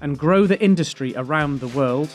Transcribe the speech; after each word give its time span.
and 0.00 0.18
grow 0.18 0.46
the 0.46 0.60
industry 0.60 1.12
around 1.16 1.60
the 1.60 1.68
world. 1.68 2.08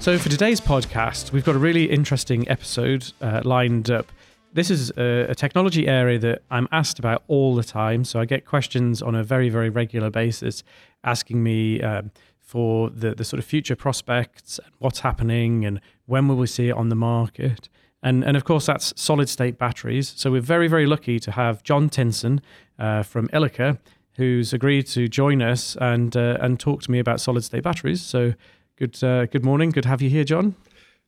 So, 0.00 0.16
for 0.16 0.30
today's 0.30 0.60
podcast, 0.60 1.32
we've 1.32 1.44
got 1.44 1.54
a 1.54 1.58
really 1.58 1.90
interesting 1.90 2.48
episode 2.48 3.12
uh, 3.20 3.42
lined 3.44 3.90
up. 3.90 4.10
This 4.54 4.70
is 4.70 4.90
a, 4.96 5.26
a, 5.28 5.34
technology 5.34 5.86
area 5.86 6.18
that 6.20 6.42
I'm 6.50 6.66
asked 6.72 6.98
about 6.98 7.24
all 7.28 7.54
the 7.54 7.62
time. 7.62 8.04
So, 8.04 8.18
I 8.18 8.24
get 8.24 8.46
questions 8.46 9.02
on 9.02 9.14
a 9.14 9.22
very, 9.22 9.50
very 9.50 9.68
regular 9.68 10.08
basis 10.08 10.62
asking 11.04 11.42
me 11.42 11.82
um, 11.82 12.10
for 12.40 12.88
the, 12.88 13.14
the 13.14 13.24
sort 13.24 13.38
of 13.38 13.44
future 13.44 13.76
prospects 13.76 14.58
and 14.64 14.72
what's 14.78 15.00
happening 15.00 15.66
and 15.66 15.78
when 16.06 16.28
will 16.28 16.36
we 16.36 16.46
see 16.46 16.70
it 16.70 16.72
on 16.72 16.88
the 16.88 16.96
market. 16.96 17.68
And, 18.02 18.24
and 18.24 18.36
of 18.36 18.44
course, 18.44 18.66
that's 18.66 18.92
solid 18.96 19.28
state 19.28 19.58
batteries. 19.58 20.14
So 20.16 20.30
we're 20.30 20.40
very, 20.40 20.68
very 20.68 20.86
lucky 20.86 21.18
to 21.20 21.32
have 21.32 21.62
John 21.62 21.88
Tinson 21.88 22.40
uh, 22.78 23.02
from 23.02 23.28
Ilika, 23.28 23.78
who's 24.16 24.52
agreed 24.52 24.86
to 24.88 25.08
join 25.08 25.42
us 25.42 25.76
and, 25.80 26.16
uh, 26.16 26.38
and 26.40 26.60
talk 26.60 26.82
to 26.82 26.90
me 26.90 26.98
about 26.98 27.20
solid 27.20 27.42
state 27.44 27.64
batteries. 27.64 28.00
So 28.00 28.34
good, 28.76 29.02
uh, 29.02 29.26
good 29.26 29.44
morning. 29.44 29.70
Good 29.70 29.82
to 29.82 29.88
have 29.88 30.00
you 30.00 30.10
here, 30.10 30.24
John. 30.24 30.54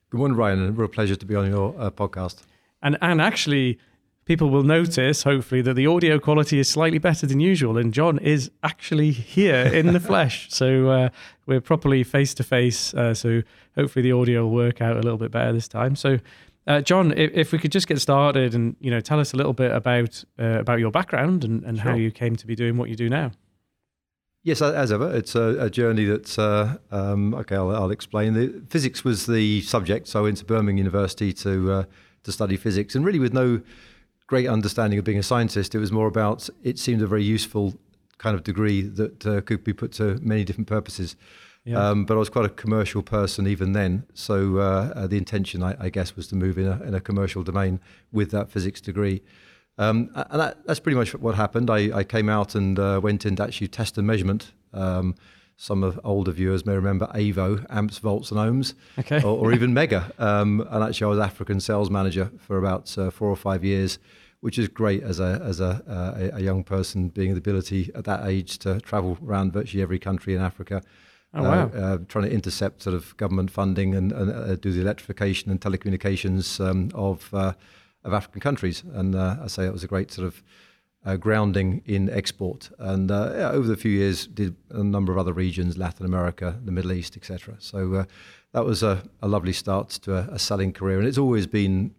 Good 0.09 0.17
morning, 0.17 0.37
Ryan. 0.37 0.67
A 0.67 0.71
real 0.71 0.89
pleasure 0.89 1.15
to 1.15 1.25
be 1.25 1.35
on 1.35 1.49
your 1.49 1.73
uh, 1.79 1.91
podcast. 1.91 2.41
And, 2.81 2.97
and 3.01 3.21
actually, 3.21 3.79
people 4.25 4.49
will 4.49 4.63
notice, 4.63 5.23
hopefully, 5.23 5.61
that 5.61 5.75
the 5.75 5.87
audio 5.87 6.19
quality 6.19 6.59
is 6.59 6.69
slightly 6.69 6.97
better 6.97 7.25
than 7.25 7.39
usual. 7.39 7.77
And 7.77 7.93
John 7.93 8.19
is 8.19 8.51
actually 8.63 9.11
here 9.11 9.65
in 9.67 9.93
the 9.93 9.99
flesh. 10.01 10.49
So 10.49 10.89
uh, 10.89 11.09
we're 11.45 11.61
properly 11.61 12.03
face 12.03 12.33
to 12.33 12.43
face. 12.43 12.93
So 13.13 13.43
hopefully, 13.75 14.03
the 14.03 14.11
audio 14.11 14.43
will 14.43 14.51
work 14.51 14.81
out 14.81 14.97
a 14.97 15.01
little 15.01 15.17
bit 15.17 15.31
better 15.31 15.53
this 15.53 15.69
time. 15.69 15.95
So 15.95 16.19
uh, 16.67 16.81
John, 16.81 17.11
if, 17.17 17.31
if, 17.33 17.51
we 17.51 17.59
could 17.59 17.71
just 17.71 17.87
get 17.87 17.99
started 17.99 18.53
and 18.53 18.75
you 18.79 18.91
know 18.91 18.99
tell 18.99 19.19
us 19.19 19.33
a 19.33 19.37
little 19.37 19.53
bit 19.53 19.71
about 19.71 20.23
uh, 20.39 20.59
about 20.59 20.79
your 20.79 20.91
background 20.91 21.43
and, 21.43 21.63
and 21.63 21.77
sure. 21.77 21.91
how 21.91 21.97
you 21.97 22.11
came 22.11 22.35
to 22.35 22.47
be 22.47 22.55
doing 22.55 22.77
what 22.77 22.89
you 22.89 22.95
do 22.95 23.09
now. 23.09 23.31
Yes, 24.43 24.61
as 24.61 24.91
ever, 24.91 25.15
it's 25.15 25.35
a, 25.35 25.57
a 25.59 25.69
journey 25.69 26.05
that's 26.05 26.39
uh, 26.39 26.77
um, 26.89 27.33
okay. 27.35 27.55
I'll, 27.55 27.69
I'll, 27.71 27.91
explain. 27.91 28.33
The 28.33 28.63
physics 28.69 29.03
was 29.03 29.27
the 29.27 29.61
subject, 29.61 30.07
so 30.07 30.19
I 30.19 30.23
went 30.23 30.37
to 30.37 30.45
Birmingham 30.45 30.77
University 30.77 31.31
to 31.33 31.71
uh, 31.71 31.83
to 32.23 32.31
study 32.31 32.57
physics, 32.57 32.95
and 32.95 33.05
really 33.05 33.19
with 33.19 33.33
no 33.33 33.61
great 34.27 34.47
understanding 34.47 34.97
of 34.97 35.05
being 35.05 35.19
a 35.19 35.23
scientist, 35.23 35.75
it 35.75 35.79
was 35.79 35.91
more 35.91 36.07
about. 36.07 36.49
It 36.63 36.79
seemed 36.79 37.01
a 37.01 37.07
very 37.07 37.23
useful 37.23 37.75
kind 38.17 38.35
of 38.35 38.43
degree 38.43 38.81
that 38.81 39.25
uh, 39.25 39.41
could 39.41 39.63
be 39.63 39.73
put 39.73 39.91
to 39.93 40.19
many 40.21 40.43
different 40.43 40.67
purposes. 40.67 41.15
Yeah. 41.63 41.89
Um, 41.89 42.05
but 42.05 42.15
I 42.15 42.17
was 42.17 42.29
quite 42.29 42.45
a 42.45 42.49
commercial 42.49 43.03
person 43.03 43.45
even 43.45 43.73
then. 43.73 44.05
So 44.13 44.57
uh, 44.57 44.93
uh, 44.95 45.07
the 45.07 45.17
intention, 45.17 45.61
I, 45.61 45.75
I, 45.79 45.89
guess, 45.89 46.15
was 46.15 46.27
to 46.29 46.35
move 46.35 46.57
in 46.57 46.67
a, 46.67 46.81
in 46.81 46.95
a 46.95 46.99
commercial 46.99 47.43
domain 47.43 47.79
with 48.11 48.31
that 48.31 48.49
physics 48.49 48.81
degree. 48.81 49.21
Um, 49.77 50.09
and 50.15 50.41
that, 50.41 50.65
that's 50.65 50.79
pretty 50.79 50.97
much 50.97 51.13
what 51.13 51.35
happened. 51.35 51.69
I, 51.69 51.99
I 51.99 52.03
came 52.03 52.29
out 52.29 52.55
and 52.55 52.79
uh, 52.79 52.99
went 53.01 53.25
into 53.25 53.43
actually 53.43 53.67
test 53.67 53.97
and 53.97 54.07
measurement. 54.07 54.53
Um, 54.73 55.15
some 55.55 55.83
of 55.83 55.99
older 56.03 56.31
viewers 56.31 56.65
may 56.65 56.73
remember 56.73 57.05
AVO, 57.13 57.67
amps, 57.69 57.99
volts, 57.99 58.31
and 58.31 58.39
ohms, 58.39 58.73
okay. 58.97 59.21
or, 59.21 59.37
or 59.37 59.53
even 59.53 59.71
Megger. 59.75 60.19
Um, 60.19 60.67
and 60.71 60.83
actually, 60.83 61.05
I 61.05 61.09
was 61.09 61.19
African 61.19 61.59
sales 61.59 61.91
manager 61.91 62.31
for 62.39 62.57
about 62.57 62.97
uh, 62.97 63.11
four 63.11 63.29
or 63.29 63.35
five 63.35 63.63
years, 63.63 63.99
which 64.39 64.57
is 64.57 64.67
great 64.67 65.03
as 65.03 65.19
a 65.19 65.39
as 65.45 65.59
a, 65.59 65.83
uh, 65.87 66.37
a 66.37 66.41
young 66.41 66.63
person, 66.63 67.09
being 67.09 67.33
the 67.33 67.37
ability 67.37 67.91
at 67.93 68.05
that 68.05 68.25
age 68.25 68.57
to 68.59 68.79
travel 68.81 69.19
around 69.23 69.53
virtually 69.53 69.83
every 69.83 69.99
country 69.99 70.33
in 70.33 70.41
Africa 70.41 70.81
Oh, 71.33 71.43
wow. 71.43 71.71
Uh, 71.73 71.77
uh, 71.77 71.97
trying 72.09 72.25
to 72.25 72.31
intercept 72.31 72.83
sort 72.83 72.95
of 72.95 73.15
government 73.17 73.51
funding 73.51 73.95
and, 73.95 74.11
and 74.11 74.31
uh, 74.31 74.55
do 74.55 74.71
the 74.71 74.81
electrification 74.81 75.49
and 75.49 75.61
telecommunications 75.61 76.59
um, 76.65 76.91
of 76.93 77.33
uh, 77.33 77.53
of 78.03 78.13
African 78.13 78.41
countries. 78.41 78.83
And 78.93 79.15
uh, 79.15 79.37
I 79.41 79.47
say 79.47 79.65
it 79.65 79.71
was 79.71 79.83
a 79.83 79.87
great 79.87 80.11
sort 80.11 80.27
of 80.27 80.43
uh, 81.05 81.15
grounding 81.15 81.83
in 81.85 82.09
export. 82.09 82.69
And 82.79 83.09
yeah, 83.09 83.51
over 83.51 83.67
the 83.67 83.77
few 83.77 83.91
years, 83.91 84.27
did 84.27 84.55
a 84.71 84.83
number 84.83 85.11
of 85.11 85.17
other 85.17 85.33
regions, 85.33 85.77
Latin 85.77 86.05
America, 86.05 86.59
the 86.65 86.71
Middle 86.71 86.91
East, 86.91 87.15
etc. 87.15 87.55
So 87.59 88.05
that 88.51 88.65
was 88.65 88.83
a, 88.83 89.03
a, 89.21 89.27
lovely 89.27 89.53
start 89.53 89.89
to 89.89 90.15
a, 90.15 90.33
a, 90.33 90.39
selling 90.39 90.73
career. 90.73 90.99
And 90.99 91.07
it's 91.07 91.17
always 91.17 91.47
been 91.47 91.93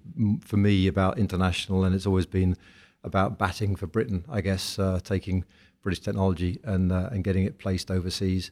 for 0.44 0.56
me 0.56 0.88
about 0.88 1.18
international, 1.18 1.84
and 1.84 1.94
it's 1.94 2.06
always 2.06 2.26
been 2.26 2.56
about 3.02 3.38
batting 3.38 3.76
for 3.76 3.86
Britain. 3.86 4.24
I 4.28 4.40
guess 4.40 4.78
taking 5.04 5.44
British 5.82 6.00
technology 6.00 6.60
and 6.64 6.92
and 6.92 7.24
getting 7.24 7.44
it 7.44 7.58
placed 7.58 7.90
overseas. 7.90 8.50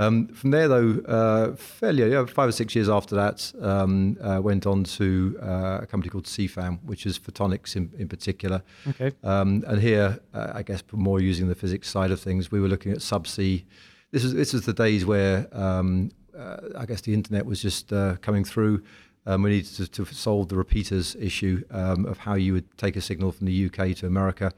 Um, 0.00 0.28
from 0.28 0.50
there, 0.50 0.66
though, 0.66 0.98
uh, 1.06 1.56
fairly 1.56 2.10
yeah, 2.10 2.24
five 2.24 2.48
or 2.48 2.52
six 2.52 2.74
years 2.74 2.88
after 2.88 3.14
that, 3.16 3.52
um, 3.60 4.16
uh, 4.22 4.40
went 4.42 4.66
on 4.66 4.82
to 4.84 5.38
uh, 5.42 5.80
a 5.82 5.86
company 5.86 6.08
called 6.08 6.24
SIFAM, 6.24 6.78
which 6.84 7.04
is 7.04 7.18
photonics 7.18 7.76
in, 7.76 7.92
in 7.98 8.08
particular. 8.08 8.62
Okay. 8.88 9.12
Um, 9.22 9.62
and 9.66 9.78
here, 9.78 10.18
uh, 10.32 10.52
I 10.54 10.62
guess, 10.62 10.82
more 10.92 11.20
using 11.20 11.48
the 11.48 11.54
physics 11.54 11.90
side 11.90 12.10
of 12.12 12.18
things, 12.18 12.50
we 12.50 12.60
were 12.60 12.68
looking 12.68 12.92
at 12.92 12.98
subsea. 12.98 13.62
This 14.10 14.24
is 14.24 14.32
this 14.32 14.54
is 14.54 14.64
the 14.64 14.72
days 14.72 15.04
where 15.04 15.46
um, 15.52 16.10
uh, 16.36 16.56
I 16.78 16.86
guess 16.86 17.02
the 17.02 17.12
internet 17.12 17.44
was 17.44 17.60
just 17.60 17.92
uh, 17.92 18.16
coming 18.22 18.42
through. 18.42 18.82
Um, 19.26 19.42
we 19.42 19.50
needed 19.50 19.70
to, 19.76 19.86
to, 19.86 20.14
solve 20.14 20.48
the 20.48 20.56
repeaters 20.56 21.14
issue 21.16 21.62
um, 21.70 22.06
of 22.06 22.16
how 22.16 22.34
you 22.34 22.54
would 22.54 22.78
take 22.78 22.96
a 22.96 23.02
signal 23.02 23.32
from 23.32 23.46
the 23.46 23.66
UK 23.66 23.94
to 23.96 24.06
America 24.06 24.50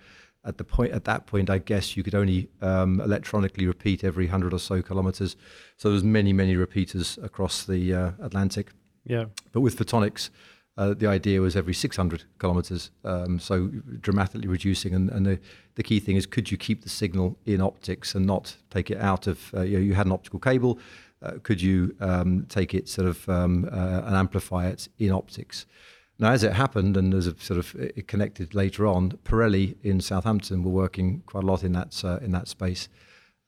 at 0.45 0.59
the 0.59 0.65
point 0.65 0.93
at 0.93 1.05
that 1.05 1.27
point, 1.27 1.51
I 1.51 1.59
guess 1.59 1.97
you 1.97 2.03
could 2.03 2.15
only 2.15 2.49
um, 2.61 3.01
electronically 3.01 3.67
repeat 3.67 4.03
every 4.05 4.27
hundred 4.27 4.53
or 4.53 4.59
so 4.59 4.83
kilometers. 4.83 5.37
So 5.77 5.91
there's 5.91 6.05
many 6.05 6.33
many 6.33 6.57
repeaters 6.57 7.19
across 7.23 7.65
the 7.65 7.95
uh, 7.95 8.11
Atlantic. 8.21 8.73
Yeah. 9.05 9.27
But 9.53 9.61
with 9.61 9.77
photonics, 9.77 10.31
uh, 10.79 10.95
the 10.95 11.07
idea 11.07 11.41
was 11.41 11.55
every 11.55 11.75
600 11.75 12.25
kilometers, 12.39 12.91
um, 13.05 13.39
so 13.39 13.67
dramatically 14.01 14.49
reducing. 14.49 14.95
And, 14.95 15.11
and 15.11 15.27
the, 15.27 15.39
the, 15.75 15.83
key 15.83 16.01
thing 16.01 16.17
is, 16.17 16.25
could 16.25 16.51
you 16.51 16.57
keep 16.57 16.83
the 16.83 16.89
signal 16.89 17.37
in 17.45 17.61
optics 17.61 18.15
and 18.15 18.25
not 18.25 18.57
take 18.71 18.91
it 18.91 18.99
out 18.99 19.27
of? 19.27 19.53
Uh, 19.55 19.63
you, 19.63 19.77
know, 19.77 19.85
you, 19.85 19.95
had 19.95 20.07
an 20.07 20.13
optical 20.13 20.39
cable. 20.39 20.79
Uh, 21.21 21.33
could 21.43 21.61
you 21.61 21.95
um, 22.01 22.47
take 22.49 22.75
it 22.75 22.89
sort 22.89 23.07
of 23.07 23.29
um, 23.29 23.69
uh, 23.71 24.03
and 24.07 24.17
amplify 24.17 24.67
it 24.67 24.89
in 24.99 25.13
optics? 25.13 25.67
Now, 26.23 26.31
as 26.31 26.45
it 26.45 26.53
happened, 26.53 26.97
and 26.97 27.13
as 27.13 27.27
a 27.27 27.37
sort 27.41 27.59
of 27.59 27.75
it 27.75 28.07
connected 28.07 28.55
later 28.55 28.87
on, 28.87 29.19
Pirelli 29.25 29.75
in 29.83 30.01
Southampton 30.01 30.63
were 30.63 30.71
working 30.71 31.25
quite 31.27 31.43
a 31.43 31.47
lot 31.47 31.65
in 31.65 31.73
that 31.73 32.01
uh, 32.05 32.19
in 32.19 32.31
that 32.31 32.47
space. 32.47 32.89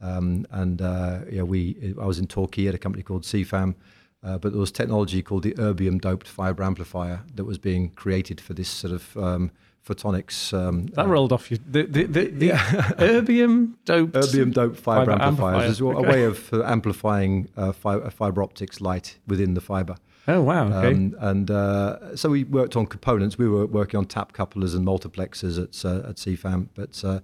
Um, 0.00 0.44
and 0.50 0.82
uh, 0.82 1.20
yeah, 1.30 1.42
we 1.42 1.94
I 2.00 2.04
was 2.04 2.18
in 2.18 2.26
Torquay 2.26 2.66
at 2.66 2.74
a 2.74 2.78
company 2.78 3.04
called 3.04 3.22
SIFAM, 3.22 3.76
uh, 4.24 4.38
but 4.38 4.50
there 4.50 4.58
was 4.58 4.72
technology 4.72 5.22
called 5.22 5.44
the 5.44 5.52
erbium 5.52 6.00
doped 6.00 6.26
fiber 6.26 6.64
amplifier 6.64 7.20
that 7.36 7.44
was 7.44 7.58
being 7.58 7.90
created 7.90 8.40
for 8.40 8.54
this 8.54 8.70
sort 8.70 8.92
of 8.92 9.16
um, 9.16 9.52
photonics. 9.86 10.52
Um, 10.52 10.86
that 10.94 11.06
rolled 11.06 11.32
off 11.32 11.52
you. 11.52 11.58
The, 11.58 11.84
the, 11.84 12.04
the, 12.06 12.26
the 12.30 12.48
erbium 12.98 13.74
doped 13.84 14.14
erbium 14.14 14.52
doped 14.52 14.80
fiber, 14.80 15.12
fiber 15.12 15.22
amplifiers 15.22 15.80
amplifier. 15.80 15.94
is 15.94 15.96
okay. 15.96 16.08
a 16.08 16.10
way 16.10 16.24
of 16.24 16.52
uh, 16.52 16.64
amplifying 16.64 17.48
uh, 17.56 17.70
fiber, 17.70 18.10
fiber 18.10 18.42
optics 18.42 18.80
light 18.80 19.20
within 19.28 19.54
the 19.54 19.60
fiber. 19.60 19.94
Oh 20.26 20.40
wow! 20.40 20.66
Okay. 20.66 20.94
Um, 20.94 21.14
and 21.20 21.50
uh, 21.50 22.16
so 22.16 22.30
we 22.30 22.44
worked 22.44 22.76
on 22.76 22.86
components. 22.86 23.36
We 23.36 23.48
were 23.48 23.66
working 23.66 23.98
on 23.98 24.06
tap 24.06 24.32
couplers 24.32 24.74
and 24.74 24.86
multiplexers 24.86 25.62
at 25.62 25.84
uh, 25.84 26.08
at 26.08 26.16
SIFAM, 26.16 26.68
but 26.74 27.04
uh, 27.04 27.20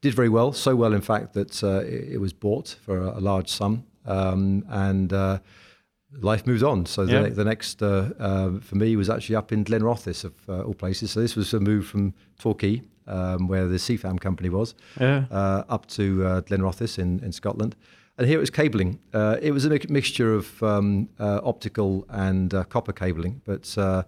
did 0.00 0.14
very 0.14 0.28
well. 0.28 0.52
So 0.52 0.74
well, 0.74 0.92
in 0.92 1.00
fact, 1.00 1.34
that 1.34 1.62
uh, 1.62 1.80
it, 1.80 2.14
it, 2.14 2.18
was 2.18 2.32
bought 2.32 2.76
for 2.84 2.98
a, 2.98 3.18
a 3.18 3.20
large 3.20 3.48
sum, 3.48 3.84
um, 4.04 4.64
and 4.68 5.12
uh, 5.12 5.38
life 6.20 6.44
moved 6.44 6.64
on. 6.64 6.86
So 6.86 7.06
the, 7.06 7.12
yeah. 7.12 7.28
the 7.28 7.44
next 7.44 7.82
uh, 7.82 8.58
for 8.60 8.74
me 8.74 8.96
was 8.96 9.08
actually 9.08 9.36
up 9.36 9.52
in 9.52 9.64
Glenrothes 9.64 10.24
of 10.24 10.34
all 10.48 10.74
places. 10.74 11.12
So 11.12 11.20
this 11.20 11.36
was 11.36 11.54
a 11.54 11.60
move 11.60 11.86
from 11.86 12.14
Torquay, 12.40 12.82
um, 13.06 13.46
where 13.46 13.68
the 13.68 13.78
SIFAM 13.78 14.18
company 14.18 14.48
was, 14.48 14.74
yeah. 15.00 15.24
up 15.68 15.86
to 15.88 16.42
Glenrothes 16.46 16.98
in 16.98 17.20
in 17.20 17.30
Scotland. 17.30 17.76
And 18.20 18.28
here 18.28 18.36
it 18.36 18.40
was 18.40 18.50
cabling. 18.50 18.98
Uh, 19.14 19.38
it 19.40 19.50
was 19.50 19.64
a 19.64 19.70
mixture 19.88 20.34
of 20.34 20.62
um, 20.62 21.08
uh, 21.18 21.40
optical 21.42 22.04
and 22.10 22.52
uh, 22.52 22.64
copper 22.64 22.92
cabling. 22.92 23.40
But 23.46 23.74
uh, 23.78 24.02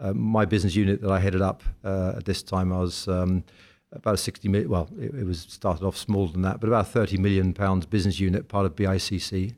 uh, 0.00 0.14
my 0.14 0.46
business 0.46 0.74
unit 0.74 1.02
that 1.02 1.10
I 1.10 1.20
headed 1.20 1.42
up 1.42 1.62
uh, 1.84 2.14
at 2.16 2.24
this 2.24 2.42
time, 2.42 2.72
I 2.72 2.78
was 2.78 3.06
um, 3.08 3.44
about 3.92 4.14
a 4.14 4.16
60 4.16 4.48
million, 4.48 4.70
well, 4.70 4.88
it, 4.98 5.14
it, 5.14 5.26
was 5.26 5.40
started 5.40 5.84
off 5.84 5.98
smaller 5.98 6.32
than 6.32 6.40
that, 6.42 6.60
but 6.60 6.68
about 6.68 6.88
30 6.88 7.18
million 7.18 7.52
pounds 7.52 7.84
business 7.84 8.18
unit, 8.18 8.48
part 8.48 8.64
of 8.64 8.74
BICC, 8.74 9.54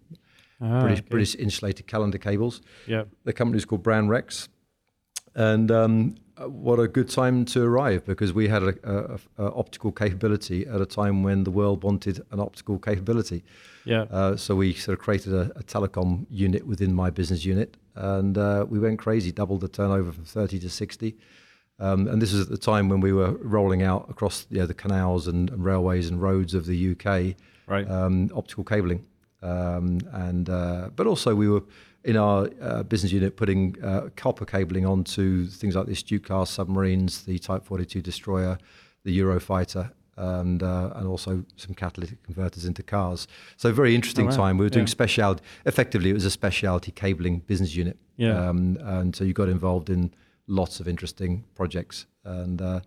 ah, 0.61 0.81
British, 0.81 0.99
okay. 0.99 1.09
British 1.09 1.37
Insulated 1.37 1.87
Callender 1.87 2.19
Cables. 2.19 2.62
Yeah. 2.89 3.05
The 3.23 3.33
company 3.33 3.59
is 3.59 3.65
called 3.65 3.85
Brand 3.85 4.11
Rex. 4.11 4.49
And 5.37 5.71
um, 5.71 6.17
what 6.37 6.81
a 6.81 6.89
good 6.89 7.09
time 7.09 7.45
to 7.45 7.62
arrive 7.62 8.05
because 8.07 8.33
we 8.33 8.49
had 8.49 8.65
a, 8.65 8.75
a, 8.83 9.45
a, 9.45 9.53
optical 9.53 9.93
capability 9.93 10.67
at 10.67 10.81
a 10.81 10.87
time 10.87 11.23
when 11.23 11.45
the 11.45 11.53
world 11.53 11.85
wanted 11.85 12.21
an 12.33 12.41
optical 12.41 12.81
capability. 12.81 13.45
Yeah. 13.85 14.03
Uh, 14.03 14.37
so 14.37 14.56
we 14.56 14.75
sort 14.75 14.99
of 14.99 15.03
created 15.03 15.32
a, 15.32 15.53
a, 15.56 15.62
telecom 15.62 16.27
unit 16.31 16.67
within 16.67 16.94
my 16.94 17.11
business 17.11 17.44
unit, 17.44 17.77
and 17.94 18.37
uh, 18.37 18.67
we 18.69 18.79
went 18.79 18.99
crazy, 18.99 19.32
doubled 19.32 19.62
the 19.62 19.69
turnover 19.69 20.12
from 20.12 20.25
30 20.25 20.59
to 20.61 20.71
60. 20.71 21.17
Um, 21.79 22.06
and 22.09 22.21
this 22.21 22.32
was 22.32 22.43
at 22.43 22.49
the 22.49 22.59
time 22.59 22.91
when 22.91 23.00
we 23.00 23.12
were 23.12 23.32
rolling 23.41 23.82
out 23.82 24.06
across 24.11 24.47
you 24.50 24.59
know, 24.59 24.67
the 24.67 24.75
canals 24.75 25.27
and, 25.27 25.49
and, 25.49 25.65
railways 25.65 26.11
and 26.11 26.21
roads 26.21 26.53
of 26.53 26.67
the 26.67 26.91
UK, 26.93 27.37
right. 27.67 27.91
um, 27.91 28.31
optical 28.35 28.65
cabling. 28.65 29.06
Um, 29.43 30.00
and 30.12 30.50
uh, 30.50 30.91
but 30.94 31.06
also 31.06 31.35
we 31.35 31.49
were 31.49 31.62
in 32.05 32.17
our 32.17 32.50
uh, 32.61 32.83
business 32.83 33.12
unit 33.12 33.37
putting 33.37 33.83
uh, 33.83 34.11
copper 34.17 34.44
cabling 34.44 34.85
onto 34.85 35.47
things 35.47 35.75
like 35.75 35.87
the 35.87 35.94
Stuka 35.94 36.47
submarines, 36.47 37.25
the 37.25 37.38
Type 37.38 37.65
42 37.65 38.03
destroyer, 38.03 38.59
the 39.05 39.19
Eurofighter, 39.19 39.93
and 40.17 40.62
uh, 40.62 40.91
and 40.97 41.07
also 41.07 41.45
some 41.57 41.75
catalytic 41.75 42.23
converters 42.23 42.65
into 42.65 42.83
cars. 42.83 43.27
So 43.57 43.73
very 43.73 43.95
interesting 43.95 44.27
oh, 44.27 44.31
wow. 44.31 44.37
time. 44.37 44.59
We 44.59 44.67
were 44.67 44.71
doing 44.71 44.87
yeah. 44.87 44.91
specialty. 44.91 45.43
Effectively, 45.67 46.11
it 46.11 46.15
was 46.15 46.25
a 46.25 46.31
specialty 46.31 46.93
cabling 46.93 47.41
business 47.41 47.75
unit. 47.75 47.99
Yeah. 48.17 48.49
Um, 48.49 48.77
and 48.81 49.17
so 49.17 49.25
you 49.25 49.33
got 49.33 49.49
involved 49.49 49.91
in 49.91 50.12
lots 50.47 50.81
of 50.81 50.89
interesting 50.89 51.45
projects. 51.55 52.07
And 52.25 52.61
uh, 52.61 52.81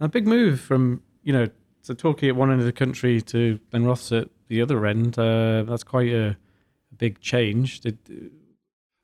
a 0.00 0.08
big 0.08 0.26
move 0.26 0.60
from 0.60 1.02
you 1.22 1.32
know 1.32 1.48
to 1.84 1.94
Torquay 1.94 2.28
at 2.28 2.36
one 2.36 2.50
end 2.50 2.60
of 2.60 2.66
the 2.66 2.72
country 2.72 3.20
to 3.22 3.58
Glenrothes 3.72 4.20
at 4.20 4.28
the 4.48 4.62
other 4.62 4.86
end. 4.86 5.18
Uh, 5.18 5.64
that's 5.64 5.84
quite 5.84 6.12
a, 6.12 6.28
a 6.28 6.94
big 6.96 7.20
change. 7.20 7.80
Did 7.80 7.98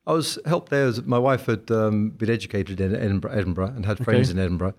I 0.07 0.13
was 0.13 0.39
helped 0.47 0.71
there. 0.71 0.87
As 0.87 1.03
my 1.05 1.19
wife 1.19 1.47
had 1.47 1.71
um, 1.71 2.11
been 2.11 2.31
educated 2.31 2.81
in 2.81 2.95
Edinburgh, 2.95 3.33
Edinburgh 3.33 3.73
and 3.77 3.87
had 3.87 4.05
friends 4.05 4.31
okay. 4.31 4.39
in 4.39 4.45
Edinburgh. 4.45 4.75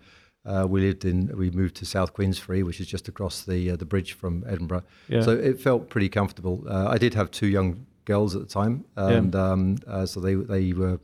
Uh, 0.46 0.66
we 0.68 0.82
lived 0.82 1.06
in. 1.06 1.32
We 1.38 1.50
moved 1.52 1.76
to 1.76 1.86
South 1.86 2.14
Queensferry, 2.14 2.64
which 2.64 2.80
is 2.80 2.88
just 2.88 3.08
across 3.08 3.44
the 3.44 3.72
uh, 3.72 3.76
the 3.76 3.86
bridge 3.86 4.14
from 4.14 4.44
Edinburgh. 4.48 4.84
Yeah. 5.08 5.22
So 5.22 5.32
it 5.32 5.60
felt 5.60 5.90
pretty 5.90 6.10
comfortable. 6.10 6.64
Uh, 6.68 6.88
I 6.90 6.98
did 6.98 7.14
have 7.14 7.32
two 7.32 7.48
young 7.48 7.86
girls 8.06 8.36
at 8.36 8.42
the 8.42 8.48
time, 8.48 8.84
and 8.96 9.34
yeah. 9.34 9.52
um, 9.52 9.78
uh, 9.88 10.06
so 10.06 10.20
they 10.20 10.36
they 10.36 10.74
were 10.74 11.00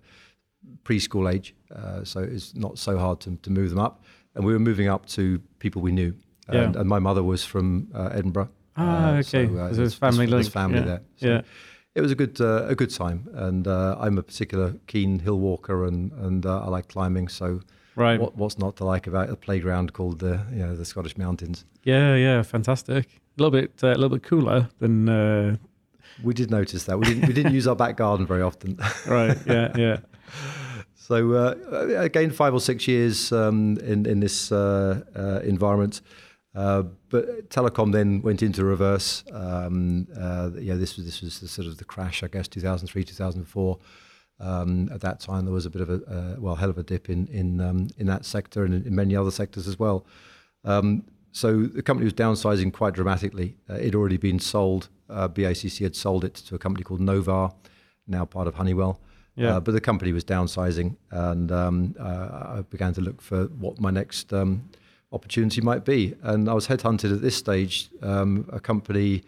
preschool 0.84 1.32
age. 1.32 1.56
Uh, 1.74 2.04
so 2.04 2.20
it's 2.20 2.56
not 2.56 2.78
so 2.78 2.98
hard 2.98 3.22
to, 3.22 3.38
to 3.38 3.50
move 3.50 3.70
them 3.70 3.80
up. 3.80 4.04
And 4.36 4.46
we 4.46 4.54
were 4.54 4.60
moving 4.60 4.88
up 4.88 5.06
to 5.08 5.40
people 5.60 5.82
we 5.82 5.92
knew. 5.92 6.14
And, 6.48 6.74
yeah. 6.74 6.82
and 6.82 6.90
my 6.90 7.00
mother 7.00 7.24
was 7.24 7.44
from 7.44 7.90
uh, 7.94 8.10
Edinburgh. 8.12 8.50
Ah, 8.76 9.18
okay. 9.18 9.48
So, 9.48 9.74
so 9.74 9.90
family 9.90 10.28
link. 10.28 10.52
family 10.52 10.80
yeah. 10.80 10.86
there. 10.86 11.02
So 11.18 11.28
yeah 11.28 11.42
it 11.96 12.02
was 12.02 12.12
a 12.12 12.16
good 12.16 12.40
uh, 12.40 12.66
a 12.68 12.76
good 12.76 12.94
time, 12.94 13.28
and 13.34 13.68
uh, 13.68 13.98
I'm 14.00 14.18
a 14.18 14.24
particular 14.24 14.76
keen 14.88 15.20
hill 15.20 15.40
walker, 15.40 15.86
and 15.86 16.12
and 16.14 16.46
uh, 16.46 16.62
I 16.62 16.68
like 16.70 16.88
climbing. 16.88 17.28
So, 17.28 17.62
right, 17.96 18.20
what, 18.20 18.36
what's 18.36 18.58
not 18.58 18.76
to 18.78 18.86
like 18.86 19.08
about 19.08 19.30
a 19.30 19.36
playground 19.36 19.94
called 19.94 20.20
the 20.20 20.42
you 20.52 20.60
know 20.60 20.76
the 20.76 20.86
Scottish 20.86 21.18
Mountains? 21.18 21.66
Yeah, 21.84 22.16
yeah, 22.16 22.42
fantastic. 22.44 23.06
A 23.06 23.42
little 23.42 23.52
bit 23.52 23.72
uh, 23.84 23.88
a 23.88 23.96
little 23.96 24.10
bit 24.10 24.24
cooler 24.24 24.70
than. 24.80 25.10
Uh, 25.10 25.58
we 26.24 26.34
did 26.34 26.52
notice 26.52 26.84
that 26.86 27.00
we 27.00 27.06
didn't 27.06 27.28
we 27.28 27.34
didn't 27.34 27.54
use 27.54 27.68
our 27.68 27.76
back 27.76 27.96
garden 27.96 28.26
very 28.26 28.42
often. 28.42 28.78
right. 29.08 29.38
Yeah. 29.46 29.72
Yeah. 29.78 29.98
So 30.96 31.34
uh, 31.34 31.56
again, 31.98 32.30
five 32.30 32.54
or 32.54 32.60
six 32.60 32.88
years 32.88 33.32
um, 33.32 33.78
in 33.78 34.06
in 34.06 34.20
this 34.20 34.52
environment. 34.52 36.02
Uh, 36.56 36.84
but 37.10 37.50
telecom 37.50 37.92
then 37.92 38.22
went 38.22 38.42
into 38.42 38.66
reverse. 38.66 39.24
Um, 39.32 40.08
uh, 40.20 40.50
yeah, 40.60 40.76
this 40.76 40.96
was 40.96 41.06
this 41.06 41.22
was 41.22 41.40
the 41.40 41.48
sort 41.48 41.68
of 41.68 41.78
the 41.78 41.86
crash, 41.86 42.24
I 42.24 42.28
guess, 42.28 42.48
2003, 42.48 43.04
2004. 43.04 43.80
Um, 44.40 44.90
at 44.92 45.02
that 45.02 45.20
time, 45.20 45.46
there 45.46 45.54
was 45.54 45.66
a 45.66 45.70
bit 45.70 45.82
of 45.82 45.90
a 45.90 45.96
uh, 46.06 46.36
well, 46.40 46.56
hell 46.56 46.70
of 46.70 46.78
a 46.78 46.84
dip 46.84 47.10
in 47.10 47.28
in 47.28 47.62
um, 47.62 47.88
in 47.98 48.08
that 48.08 48.26
sector 48.26 48.64
and 48.64 48.86
in, 48.86 48.96
many 48.96 49.16
other 49.16 49.32
sectors 49.32 49.68
as 49.68 49.78
well. 49.78 50.06
Um, 50.64 51.04
so 51.32 51.64
the 51.64 51.84
company 51.84 52.06
was 52.06 52.14
downsizing 52.14 52.74
quite 52.74 52.94
dramatically. 52.94 53.56
Uh, 53.70 53.76
it 53.76 53.86
had 53.86 53.96
already 53.96 54.18
been 54.18 54.40
sold. 54.40 54.90
Uh, 55.10 55.28
BICC 55.28 55.84
had 55.84 55.96
sold 55.96 56.24
it 56.24 56.34
to 56.36 56.56
a 56.56 56.60
company 56.60 56.84
called 56.84 57.02
Novar, 57.02 57.54
now 58.08 58.26
part 58.26 58.48
of 58.48 58.56
Honeywell. 58.56 59.00
Yeah. 59.36 59.62
but 59.62 59.72
the 59.72 59.80
company 59.80 60.12
was 60.12 60.26
downsizing, 60.26 60.98
and 61.12 61.50
um, 61.50 61.96
I 61.98 62.62
began 62.70 62.94
to 62.96 63.02
look 63.02 63.22
for 63.22 63.46
what 63.46 63.80
my 63.80 63.90
next 63.90 64.34
um, 64.34 64.70
opportunity 65.12 65.62
might 65.62 65.86
be. 65.86 66.14
And 66.24 66.50
I 66.50 66.54
was 66.54 66.68
headhunted 66.68 67.14
at 67.14 67.22
this 67.22 67.38
stage, 67.38 67.90
um, 68.02 68.50
a 68.52 68.60
company 68.60 69.24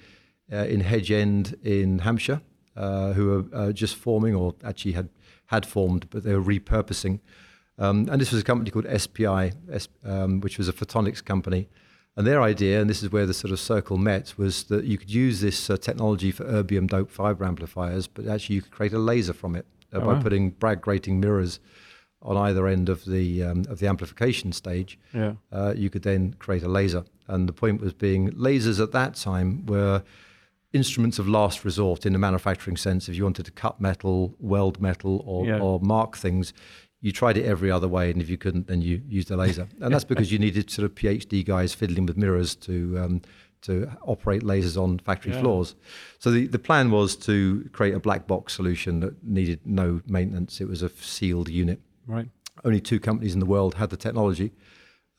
uh, 0.52 0.66
in 0.66 0.82
Hedge 0.82 1.12
End 1.12 1.58
in 1.64 2.00
Hampshire, 2.00 2.42
uh, 2.76 3.14
who 3.14 3.28
were 3.28 3.46
uh, 3.54 3.72
just 3.72 3.96
forming, 3.96 4.36
or 4.36 4.56
actually 4.64 4.94
had 4.94 5.10
had 5.48 5.66
formed, 5.66 6.10
but 6.10 6.24
they 6.24 6.34
were 6.34 6.44
repurposing. 6.44 7.20
Um, 7.78 8.08
and 8.12 8.22
this 8.22 8.32
was 8.32 8.42
a 8.42 8.44
company 8.44 8.72
called 8.72 8.88
SPI, 9.00 9.54
um, 10.06 10.40
which 10.42 10.58
was 10.58 10.70
a 10.70 10.74
photonics 10.74 11.24
company. 11.24 11.68
And 12.16 12.28
their 12.28 12.42
idea, 12.42 12.82
and 12.82 12.90
this 12.90 13.02
is 13.02 13.12
where 13.12 13.26
the 13.26 13.34
sort 13.34 13.52
of 13.52 13.60
circle 13.60 13.98
met, 13.98 14.38
was 14.38 14.66
that 14.66 14.84
you 14.84 14.98
could 14.98 15.10
use 15.10 15.42
this 15.42 15.70
uh, 15.70 15.78
technology 15.78 16.32
for 16.32 16.44
erbium 16.44 16.88
doped 16.88 17.12
fiber 17.12 17.46
amplifiers, 17.46 18.08
but 18.08 18.28
actually 18.28 18.56
you 18.56 18.62
could 18.62 18.72
create 18.72 18.94
a 18.94 19.00
laser 19.00 19.34
from 19.34 19.56
it 19.56 19.66
uh, 19.94 19.98
oh, 19.98 20.02
by 20.02 20.14
wow. 20.14 20.22
putting 20.22 20.52
Bragg 20.52 20.82
grating 20.82 21.20
mirrors 21.20 21.60
on 22.22 22.38
either 22.38 22.68
end 22.68 22.90
of 22.90 23.06
the 23.06 23.44
um, 23.44 23.66
of 23.68 23.80
the 23.80 23.88
amplification 23.88 24.52
stage, 24.52 25.00
yeah. 25.14 25.34
uh, 25.52 25.74
you 25.76 25.90
could 25.90 26.04
then 26.04 26.34
create 26.38 26.64
a 26.64 26.68
laser. 26.68 27.04
And 27.28 27.48
the 27.48 27.54
point 27.54 27.82
was 27.82 27.94
being 27.94 28.32
lasers 28.34 28.82
at 28.82 28.92
that 28.92 29.16
time 29.16 29.66
were 29.66 30.04
instruments 30.74 31.20
of 31.20 31.28
last 31.28 31.66
resort 31.66 32.06
in 32.06 32.14
the 32.14 32.20
manufacturing 32.20 32.78
sense. 32.78 33.10
If 33.10 33.16
you 33.16 33.24
wanted 33.24 33.46
to 33.46 33.52
cut 33.52 33.82
metal, 33.82 34.36
weld 34.40 34.82
metal, 34.82 35.24
or, 35.26 35.46
yeah. 35.46 35.60
or 35.60 35.80
mark 35.82 36.18
things, 36.18 36.54
you 37.02 37.12
tried 37.12 37.38
it 37.38 37.46
every 37.46 37.72
other 37.72 37.88
way, 37.88 38.12
and 38.12 38.22
if 38.22 38.30
you 38.30 38.38
couldn't, 38.38 38.68
then 38.68 38.82
you 38.82 39.02
used 39.08 39.32
a 39.32 39.36
laser. 39.36 39.68
And 39.82 39.94
that's 39.94 40.04
because 40.04 40.32
you 40.32 40.40
needed 40.40 40.70
sort 40.70 40.86
of 40.86 40.96
PhD 40.96 41.44
guys 41.44 41.74
fiddling 41.74 42.06
with 42.06 42.16
mirrors 42.18 42.56
to 42.58 43.00
um, 43.00 43.22
to 43.62 43.92
operate 44.02 44.42
lasers 44.42 44.82
on 44.82 45.00
factory 45.00 45.34
yeah. 45.34 45.42
floors. 45.42 45.76
So 46.18 46.32
the, 46.32 46.48
the 46.48 46.60
plan 46.60 46.90
was 46.90 47.16
to 47.18 47.70
create 47.74 47.94
a 47.94 48.00
black 48.00 48.26
box 48.26 48.54
solution 48.54 49.02
that 49.02 49.24
needed 49.24 49.60
no 49.66 50.02
maintenance. 50.08 50.62
It 50.62 50.68
was 50.68 50.82
a 50.82 50.90
sealed 50.90 51.48
unit. 51.48 51.80
Right. 52.08 52.28
Only 52.66 52.82
two 52.82 53.00
companies 53.00 53.34
in 53.34 53.40
the 53.40 53.46
world 53.46 53.76
had 53.76 53.92
the 53.92 53.98
technology. 53.98 54.52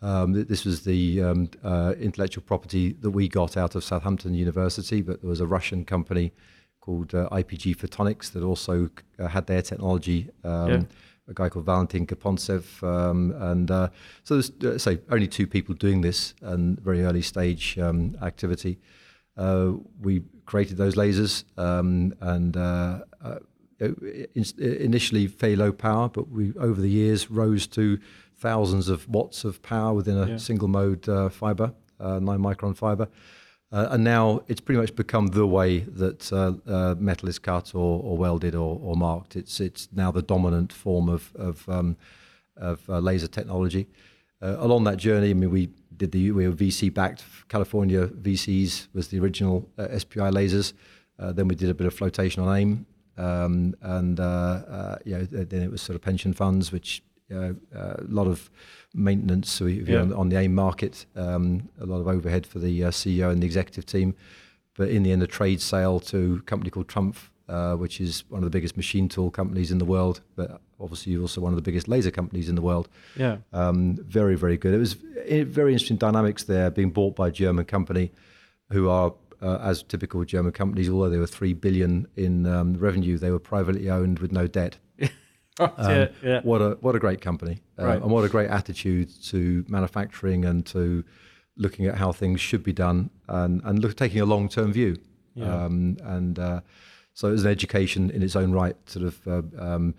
Um, 0.03 0.33
this 0.33 0.65
was 0.65 0.83
the 0.83 1.23
um, 1.23 1.51
uh, 1.63 1.95
intellectual 1.99 2.43
property 2.43 2.93
that 3.01 3.11
we 3.11 3.29
got 3.29 3.57
out 3.57 3.77
of 3.77 3.85
Southampton 3.85 4.35
University, 4.35 5.01
but 5.01 5.23
there 5.23 5.31
was 5.31 5.41
a 5.41 5.47
Russian 5.47 5.85
company 5.85 6.33
called 6.81 7.15
uh, 7.15 7.29
IPG 7.31 7.77
Photonics 7.77 8.33
that 8.33 8.43
also 8.43 8.91
uh, 9.21 9.29
had 9.29 9.47
their 9.47 9.63
technology. 9.63 10.29
Um, 10.43 10.71
yeah. 10.71 10.83
A 11.29 11.35
guy 11.35 11.49
called 11.49 11.67
Valentin 11.67 12.05
Gapontsev, 12.05 12.83
um, 12.83 13.33
and 13.39 13.71
uh, 13.71 13.91
so 14.25 14.35
there's 14.41 14.51
uh, 14.65 14.77
say 14.77 14.99
only 15.09 15.29
two 15.29 15.47
people 15.47 15.73
doing 15.73 16.01
this 16.01 16.35
and 16.43 16.81
very 16.81 17.05
early 17.05 17.23
stage 17.23 17.79
um, 17.79 18.19
activity. 18.21 18.81
Uh, 19.37 19.75
we 20.01 20.25
created 20.47 20.77
those 20.79 20.97
lasers, 20.97 21.45
um, 21.57 22.13
and 22.21 22.57
uh, 22.57 22.99
initially 24.59 25.29
fairly 25.29 25.55
low 25.55 25.73
power, 25.73 26.09
but 26.09 26.29
we 26.29 26.53
over 26.59 26.81
the 26.81 26.91
years 26.91 27.31
rose 27.31 27.69
to 27.69 28.01
thousands 28.43 28.89
of 28.89 29.09
watts 29.09 29.45
of 29.45 29.63
power 29.63 29.95
within 29.95 30.19
a 30.19 30.27
yeah. 30.27 30.37
single 30.37 30.69
mode 30.69 31.09
uh, 31.09 31.29
fiber, 31.29 31.73
uh, 32.01 32.19
nine 32.19 32.41
micron 32.41 32.77
fiber. 32.77 33.09
Uh, 33.71 33.89
and 33.93 34.05
now 34.05 34.43
it's 34.49 34.61
pretty 34.61 34.79
much 34.79 34.95
become 34.95 35.29
the 35.29 35.47
way 35.47 35.79
that 35.79 36.31
uh, 36.31 36.53
uh, 36.71 36.95
metal 36.99 37.29
is 37.29 37.39
cut 37.39 37.75
or, 37.75 38.03
or 38.03 38.19
welded 38.19 38.55
or, 38.55 38.79
or, 38.83 38.95
marked. 38.97 39.35
It's 39.35 39.61
it's 39.61 39.89
now 39.93 40.11
the 40.11 40.21
dominant 40.21 40.73
form 40.73 41.09
of 41.09 41.33
of, 41.37 41.67
um, 41.69 41.97
of 42.57 42.87
laser 42.89 43.29
technology. 43.29 43.87
along 44.43 44.85
that 44.85 44.99
journey, 44.99 45.31
I 45.31 45.35
mean, 45.35 45.51
we 45.51 45.71
did 45.97 46.13
the 46.13 46.33
we 46.33 46.47
were 46.47 46.55
VC 46.55 46.93
backed. 46.93 47.25
California 47.49 48.09
VCs 48.09 48.89
was 48.93 49.09
the 49.09 49.19
original 49.21 49.57
SPI 50.03 50.31
lasers. 50.39 50.75
then 51.37 51.49
we 51.49 51.55
did 51.55 51.71
a 51.71 51.75
bit 51.75 51.87
of 51.87 51.95
flotation 51.95 52.43
on 52.43 52.49
AIM, 52.59 52.87
um, 53.17 53.75
and 53.81 54.21
uh, 54.21 54.63
uh, 54.79 54.97
yeah, 55.05 55.23
then 55.31 55.63
it 55.63 55.71
was 55.71 55.83
sort 55.83 55.97
of 55.97 56.03
pension 56.03 56.33
funds, 56.33 56.73
which 56.73 57.03
uh, 57.33 57.53
a 57.75 58.05
lot 58.09 58.27
of 58.27 58.51
maintenance 58.95 59.51
so 59.51 59.67
yeah. 59.67 60.01
on, 60.01 60.13
on, 60.13 60.29
the 60.29 60.37
AIM 60.37 60.55
market, 60.55 61.07
um, 61.17 61.69
a 61.81 61.87
lot 61.87 62.01
of 62.01 62.09
overhead 62.09 62.47
for 62.47 62.59
the 62.59 62.81
CEO 62.81 63.31
and 63.31 63.43
the 63.43 63.47
executive 63.47 63.87
team. 63.87 64.15
But 64.77 64.89
in 64.89 65.03
the 65.03 65.13
end, 65.13 65.23
a 65.23 65.27
trade 65.27 65.61
sale 65.61 66.01
to 66.01 66.41
a 66.41 66.43
company 66.43 66.71
called 66.71 66.89
Trumpf, 66.89 67.29
uh, 67.49 67.75
which 67.75 68.01
is 68.01 68.25
one 68.29 68.39
of 68.39 68.45
the 68.45 68.51
biggest 68.51 68.77
machine 68.77 69.09
tool 69.09 69.31
companies 69.31 69.71
in 69.71 69.79
the 69.79 69.85
world, 69.85 70.23
but 70.37 70.61
obviously 70.81 71.17
also 71.17 71.41
one 71.41 71.53
of 71.53 71.57
the 71.57 71.63
biggest 71.63 71.89
laser 71.89 72.11
companies 72.11 72.49
in 72.49 72.55
the 72.55 72.63
world. 72.63 72.89
Yeah. 73.17 73.39
Um, 73.53 73.97
very, 73.97 74.35
very 74.35 74.57
good. 74.57 74.75
It 74.75 74.79
was 74.79 74.95
very 74.95 75.73
interesting 75.73 75.97
dynamics 75.97 76.45
there, 76.45 76.71
being 76.71 76.91
bought 76.91 77.15
by 77.15 77.29
a 77.29 77.33
German 77.33 77.65
company 77.67 78.13
who 78.71 78.89
are 78.89 79.13
uh, 79.43 79.59
as 79.61 79.83
typical 79.83 80.25
German 80.25 80.53
companies, 80.53 80.89
although 80.89 81.11
they 81.11 81.19
were 81.19 81.27
three 81.27 81.53
billion 81.53 82.07
in 82.17 82.47
um, 82.47 82.75
revenue, 82.75 83.19
they 83.19 83.31
were 83.31 83.41
privately 83.41 83.91
owned 83.91 84.21
with 84.21 84.33
no 84.33 84.47
debt. 84.47 84.79
Um, 85.61 85.73
yeah, 85.79 86.09
yeah. 86.23 86.41
What 86.43 86.63
a 86.63 86.79
what 86.81 86.95
a 86.95 86.99
great 86.99 87.21
company, 87.21 87.63
uh, 87.79 87.85
right. 87.85 88.03
and 88.03 88.11
what 88.11 88.25
a 88.25 88.29
great 88.29 88.51
attitude 88.51 89.11
to 89.25 89.65
manufacturing 89.69 90.45
and 90.45 90.65
to 90.67 91.05
looking 91.57 91.87
at 91.87 91.97
how 91.97 92.13
things 92.13 92.41
should 92.41 92.63
be 92.63 92.73
done, 92.73 93.11
and 93.29 93.61
and 93.65 93.81
look, 93.81 93.97
taking 93.97 94.21
a 94.21 94.27
long 94.27 94.49
term 94.49 94.73
view. 94.73 94.97
Yeah. 95.35 95.65
Um, 95.65 95.97
and 96.03 96.39
uh, 96.39 96.61
so 97.15 97.29
it 97.29 97.33
was 97.33 97.45
an 97.45 97.51
education 97.51 98.11
in 98.11 98.23
its 98.23 98.37
own 98.37 98.53
right, 98.53 98.77
sort 98.89 99.07
of. 99.07 99.27
Uh, 99.27 99.43
um, 99.63 99.95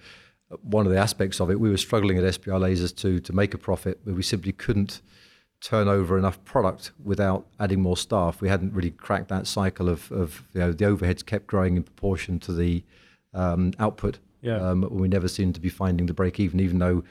one 0.62 0.86
of 0.86 0.92
the 0.92 1.00
aspects 1.00 1.42
of 1.42 1.50
it, 1.50 1.60
we 1.60 1.72
were 1.72 1.78
struggling 1.78 2.20
at 2.20 2.34
SPI 2.34 2.52
Lasers 2.52 2.96
to 2.98 3.20
to 3.20 3.34
make 3.34 3.54
a 3.54 3.58
profit, 3.58 4.00
but 4.06 4.14
we 4.14 4.24
simply 4.24 4.52
couldn't 4.52 5.02
turn 5.64 5.88
over 5.88 6.18
enough 6.18 6.44
product 6.44 6.92
without 7.02 7.48
adding 7.60 7.82
more 7.82 7.96
staff. 7.96 8.42
We 8.42 8.50
hadn't 8.50 8.74
really 8.74 8.92
cracked 8.92 9.30
that 9.30 9.48
cycle 9.48 9.88
of, 9.88 10.12
of 10.12 10.44
you 10.54 10.60
know, 10.60 10.74
the 10.74 10.84
overheads 10.84 11.26
kept 11.26 11.48
growing 11.48 11.78
in 11.78 11.84
proportion 11.84 12.38
to 12.42 12.54
the 12.54 12.84
um, 13.34 13.72
output. 13.80 14.20
Yeah. 14.44 14.58
Um, 14.58 14.88
we 14.92 15.08
never 15.08 15.28
seemed 15.28 15.56
to 15.56 15.62
be 15.62 15.70
finding 15.70 16.06
the 16.06 16.14
break 16.14 16.40
even, 16.40 16.60
even 16.60 16.78
though 16.78 17.04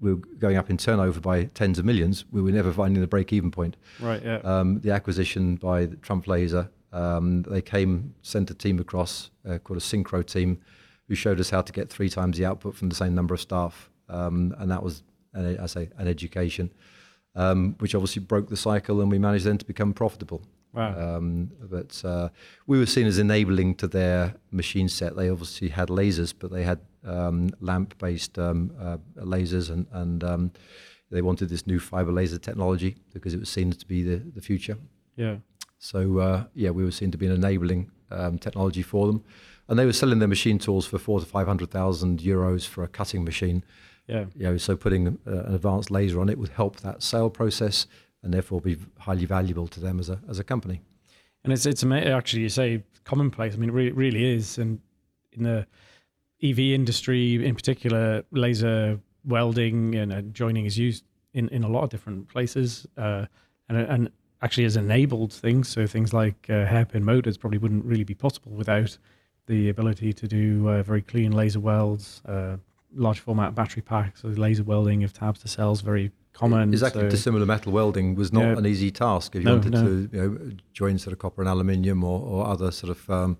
we 0.00 0.14
were 0.14 0.20
going 0.38 0.56
up 0.56 0.70
in 0.70 0.76
turnover 0.76 1.20
by 1.20 1.44
tens 1.44 1.78
of 1.78 1.84
millions. 1.84 2.24
We 2.32 2.42
were 2.42 2.50
never 2.50 2.72
finding 2.72 3.00
the 3.00 3.06
break 3.06 3.32
even 3.32 3.52
point. 3.52 3.76
Right. 4.00 4.22
Yeah. 4.24 4.38
Um, 4.38 4.80
the 4.80 4.90
acquisition 4.90 5.56
by 5.56 5.86
Trumpf 5.86 6.26
Laser, 6.26 6.70
um, 6.92 7.42
they 7.42 7.62
came, 7.62 8.14
sent 8.22 8.50
a 8.50 8.54
team 8.54 8.80
across 8.80 9.30
uh, 9.48 9.58
called 9.58 9.76
a 9.76 9.82
Synchro 9.82 10.26
team, 10.26 10.58
who 11.06 11.14
showed 11.14 11.38
us 11.38 11.50
how 11.50 11.62
to 11.62 11.72
get 11.72 11.90
three 11.90 12.08
times 12.08 12.38
the 12.38 12.46
output 12.46 12.74
from 12.74 12.88
the 12.88 12.94
same 12.96 13.14
number 13.14 13.34
of 13.34 13.40
staff, 13.40 13.90
um, 14.08 14.54
and 14.58 14.70
that 14.70 14.82
was, 14.82 15.02
an, 15.34 15.58
I 15.58 15.66
say, 15.66 15.90
an 15.98 16.08
education 16.08 16.72
um, 17.34 17.76
which 17.78 17.94
obviously 17.94 18.22
broke 18.22 18.48
the 18.48 18.56
cycle, 18.56 19.00
and 19.00 19.10
we 19.10 19.18
managed 19.18 19.44
then 19.44 19.58
to 19.58 19.64
become 19.64 19.92
profitable. 19.92 20.42
Wow. 20.72 21.16
Um, 21.16 21.50
but 21.60 22.00
uh, 22.04 22.28
we 22.66 22.78
were 22.78 22.86
seen 22.86 23.06
as 23.06 23.18
enabling 23.18 23.74
to 23.76 23.88
their 23.88 24.34
machine 24.50 24.88
set. 24.88 25.16
They 25.16 25.28
obviously 25.28 25.68
had 25.68 25.88
lasers, 25.88 26.32
but 26.38 26.52
they 26.52 26.62
had 26.62 26.78
um, 27.04 27.50
lamp-based 27.60 28.38
um, 28.38 28.72
uh, 28.80 28.98
lasers, 29.16 29.70
and, 29.70 29.86
and 29.90 30.22
um, 30.22 30.52
they 31.10 31.22
wanted 31.22 31.48
this 31.48 31.66
new 31.66 31.80
fiber 31.80 32.12
laser 32.12 32.38
technology 32.38 32.96
because 33.12 33.34
it 33.34 33.40
was 33.40 33.48
seen 33.48 33.72
to 33.72 33.86
be 33.86 34.02
the, 34.02 34.16
the 34.34 34.40
future. 34.40 34.76
yeah. 35.16 35.36
So 35.82 36.18
uh, 36.18 36.44
yeah, 36.54 36.70
we 36.70 36.84
were 36.84 36.90
seen 36.90 37.10
to 37.10 37.18
be 37.18 37.26
an 37.26 37.32
enabling 37.32 37.90
um, 38.10 38.38
technology 38.38 38.82
for 38.82 39.06
them, 39.06 39.24
and 39.66 39.78
they 39.78 39.86
were 39.86 39.94
selling 39.94 40.18
their 40.18 40.28
machine 40.28 40.58
tools 40.58 40.86
for 40.86 40.98
four 40.98 41.20
to 41.20 41.26
five 41.26 41.46
hundred 41.46 41.70
thousand 41.70 42.20
euros 42.20 42.66
for 42.68 42.84
a 42.84 42.88
cutting 42.88 43.24
machine. 43.24 43.64
Yeah. 44.06 44.26
You 44.36 44.44
know, 44.44 44.56
so 44.58 44.76
putting 44.76 45.18
uh, 45.26 45.44
an 45.44 45.54
advanced 45.54 45.90
laser 45.90 46.20
on 46.20 46.28
it 46.28 46.38
would 46.38 46.50
help 46.50 46.80
that 46.80 47.02
sale 47.02 47.30
process, 47.30 47.86
and 48.22 48.32
therefore 48.32 48.60
be 48.60 48.76
highly 48.98 49.24
valuable 49.24 49.66
to 49.68 49.80
them 49.80 49.98
as 49.98 50.10
a 50.10 50.20
as 50.28 50.38
a 50.38 50.44
company. 50.44 50.80
And 51.44 51.52
it's 51.52 51.66
it's 51.66 51.84
actually 51.84 52.42
you 52.42 52.48
say 52.48 52.82
commonplace. 53.04 53.54
I 53.54 53.56
mean, 53.56 53.70
it 53.70 53.72
really, 53.72 53.92
really 53.92 54.34
is. 54.34 54.58
And 54.58 54.80
in 55.32 55.42
the 55.44 55.66
EV 56.42 56.58
industry, 56.58 57.44
in 57.44 57.54
particular, 57.54 58.24
laser 58.30 59.00
welding 59.24 59.94
and 59.94 60.34
joining 60.34 60.66
is 60.66 60.78
used 60.78 61.04
in, 61.34 61.48
in 61.48 61.62
a 61.62 61.68
lot 61.68 61.84
of 61.84 61.90
different 61.90 62.28
places, 62.28 62.86
uh, 62.96 63.26
and 63.68 63.78
and 63.78 64.10
actually 64.42 64.64
has 64.64 64.76
enabled 64.76 65.32
things. 65.32 65.68
So 65.68 65.86
things 65.86 66.12
like 66.12 66.48
uh, 66.48 66.64
hairpin 66.66 67.04
motors 67.04 67.36
probably 67.36 67.58
wouldn't 67.58 67.84
really 67.84 68.04
be 68.04 68.14
possible 68.14 68.52
without 68.52 68.96
the 69.46 69.68
ability 69.68 70.12
to 70.12 70.28
do 70.28 70.68
uh, 70.68 70.82
very 70.82 71.02
clean 71.02 71.32
laser 71.32 71.60
welds, 71.60 72.22
uh, 72.26 72.56
large 72.94 73.20
format 73.20 73.54
battery 73.54 73.82
packs, 73.82 74.22
so 74.22 74.28
laser 74.28 74.62
welding 74.62 75.04
of 75.04 75.12
tabs 75.12 75.40
to 75.40 75.48
cells 75.48 75.80
very 75.80 76.10
common. 76.40 76.72
Exactly, 76.72 77.02
so- 77.02 77.10
dissimilar 77.16 77.46
metal 77.54 77.70
welding 77.78 78.08
was 78.20 78.32
not 78.32 78.44
Yeah. 78.44 78.58
an 78.60 78.66
easy 78.72 78.90
task. 78.90 79.26
If 79.36 79.40
you 79.42 79.48
No, 79.50 79.54
wanted 79.56 79.72
no. 79.72 79.82
to 79.86 79.92
you 80.12 80.18
know, 80.20 80.30
join 80.80 80.94
sort 80.98 81.12
of 81.12 81.18
copper 81.24 81.40
and 81.42 81.48
aluminium 81.54 82.02
or, 82.10 82.18
or 82.32 82.38
other 82.54 82.70
sort 82.80 82.90
of 82.96 83.00
um, 83.10 83.36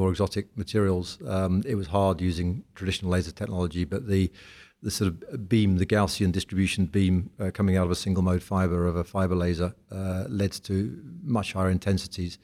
more 0.00 0.10
exotic 0.14 0.46
materials, 0.56 1.18
um, 1.36 1.62
it 1.72 1.76
was 1.76 1.88
hard 1.98 2.20
using 2.20 2.48
traditional 2.74 3.10
laser 3.16 3.32
technology. 3.32 3.84
But 3.84 4.00
the 4.08 4.30
the 4.86 4.90
sort 4.90 5.08
of 5.32 5.48
beam, 5.48 5.78
the 5.78 5.86
Gaussian 5.86 6.30
distribution 6.30 6.84
beam 6.96 7.14
uh, 7.40 7.50
coming 7.58 7.74
out 7.78 7.86
of 7.86 7.90
a 7.90 7.94
single 8.06 8.22
mode 8.22 8.42
fiber 8.42 8.86
of 8.86 8.96
a 8.96 9.04
fiber 9.04 9.34
laser 9.34 9.70
uh, 9.90 10.24
led 10.28 10.52
to 10.68 10.74
much 11.38 11.48
higher 11.54 11.70
intensities. 11.70 12.38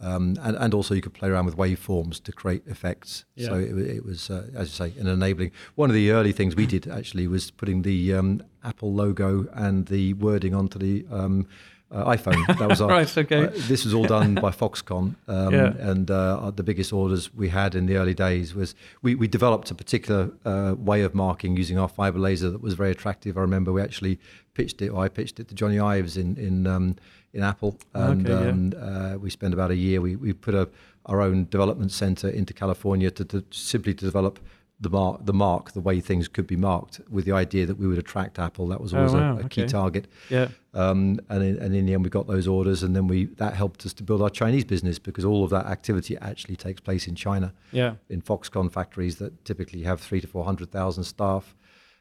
Um, 0.00 0.36
and, 0.42 0.56
and 0.56 0.72
also 0.72 0.94
you 0.94 1.02
could 1.02 1.12
play 1.14 1.28
around 1.28 1.44
with 1.46 1.56
waveforms 1.56 2.22
to 2.22 2.32
create 2.32 2.62
effects. 2.66 3.24
So 3.38 3.54
it, 3.54 3.76
it 3.78 4.04
was, 4.04 4.30
uh, 4.30 4.46
as 4.54 4.68
you 4.68 4.74
say, 4.92 4.98
an 5.00 5.06
enabling. 5.06 5.52
One 5.74 5.90
of 5.90 5.94
the 5.94 6.10
early 6.10 6.32
things 6.32 6.56
we 6.56 6.66
did 6.66 6.88
actually 6.88 7.26
was 7.26 7.50
putting 7.50 7.82
the 7.82 8.14
um, 8.14 8.42
Apple 8.64 8.94
logo 8.94 9.46
and 9.52 9.86
the 9.86 10.14
wording 10.14 10.54
onto 10.54 10.78
the 10.78 11.04
um, 11.10 11.46
uh, 11.90 12.04
iPhone. 12.16 12.46
That 12.58 12.68
was 12.68 12.80
our, 12.84 12.88
Right, 12.88 13.18
okay. 13.18 13.46
uh, 13.46 13.50
this 13.68 13.84
was 13.84 13.92
all 13.92 14.04
done 14.06 14.36
by 14.36 14.50
Foxconn, 14.52 15.16
um, 15.28 15.52
Yeah. 15.52 15.74
and 15.78 16.10
uh, 16.10 16.50
the 16.54 16.62
biggest 16.62 16.92
orders 16.92 17.34
we 17.34 17.48
had 17.48 17.74
in 17.74 17.86
the 17.86 17.96
early 17.96 18.14
days 18.14 18.54
was 18.54 18.74
we, 19.02 19.14
we 19.14 19.26
developed 19.28 19.70
a 19.70 19.74
particular 19.74 20.30
uh, 20.44 20.74
way 20.78 21.02
of 21.02 21.14
marking 21.14 21.56
using 21.56 21.78
our 21.78 21.88
fiber 21.88 22.18
laser 22.18 22.48
that 22.50 22.62
was 22.62 22.74
very 22.74 22.90
attractive. 22.92 23.36
I 23.36 23.40
remember 23.40 23.72
we 23.72 23.82
actually 23.82 24.18
pitched 24.54 24.80
it, 24.82 24.88
or 24.90 25.02
I 25.04 25.08
pitched 25.08 25.40
it 25.40 25.48
to 25.48 25.54
Johnny 25.54 25.78
Ives 25.78 26.16
in 26.16 26.36
in 26.36 26.66
um, 26.66 26.96
in 27.32 27.42
Apple, 27.42 27.78
and 27.94 28.26
Okay, 28.26 28.44
yeah. 28.44 28.50
um, 28.50 28.72
uh, 28.80 29.16
we 29.18 29.30
spent 29.30 29.54
about 29.54 29.70
a 29.70 29.76
year. 29.76 30.00
We 30.00 30.16
we 30.16 30.32
put 30.32 30.54
a, 30.54 30.68
our 31.06 31.20
own 31.20 31.46
development 31.50 31.92
center 31.92 32.28
into 32.28 32.52
California 32.52 33.10
to, 33.12 33.24
to 33.24 33.44
simply 33.50 33.94
to 33.94 34.04
develop. 34.04 34.38
The 34.82 34.88
mark, 34.88 35.26
the 35.26 35.34
mark, 35.34 35.72
the 35.72 35.80
way 35.82 36.00
things 36.00 36.26
could 36.26 36.46
be 36.46 36.56
marked, 36.56 37.02
with 37.10 37.26
the 37.26 37.32
idea 37.32 37.66
that 37.66 37.76
we 37.76 37.86
would 37.86 37.98
attract 37.98 38.38
Apple. 38.38 38.66
That 38.68 38.80
was 38.80 38.94
Oh, 38.94 38.96
always 38.96 39.12
wow, 39.12 39.36
a, 39.36 39.40
a 39.44 39.48
key 39.50 39.66
target. 39.66 40.06
yeah. 40.30 40.48
Um, 40.72 41.20
and, 41.28 41.42
in, 41.44 41.58
and 41.58 41.74
in 41.76 41.84
the 41.84 41.92
end, 41.92 42.02
we 42.02 42.08
got 42.08 42.26
those 42.26 42.48
orders, 42.48 42.82
and 42.82 42.96
then 42.96 43.06
we 43.06 43.26
that 43.42 43.52
helped 43.52 43.84
us 43.84 43.92
to 43.92 44.02
build 44.02 44.22
our 44.22 44.30
Chinese 44.30 44.64
business 44.64 44.98
because 44.98 45.22
all 45.26 45.44
of 45.44 45.50
that 45.50 45.66
activity 45.66 46.16
actually 46.16 46.56
takes 46.56 46.80
place 46.80 47.06
in 47.06 47.14
China, 47.14 47.52
Yeah. 47.72 47.96
in 48.08 48.22
Foxconn 48.22 48.72
factories 48.72 49.16
that 49.16 49.44
typically 49.44 49.82
have 49.82 50.00
three 50.00 50.20
to 50.22 50.26
four 50.26 50.46
hundred 50.46 50.70
thousand 50.70 51.04
staff. 51.04 51.54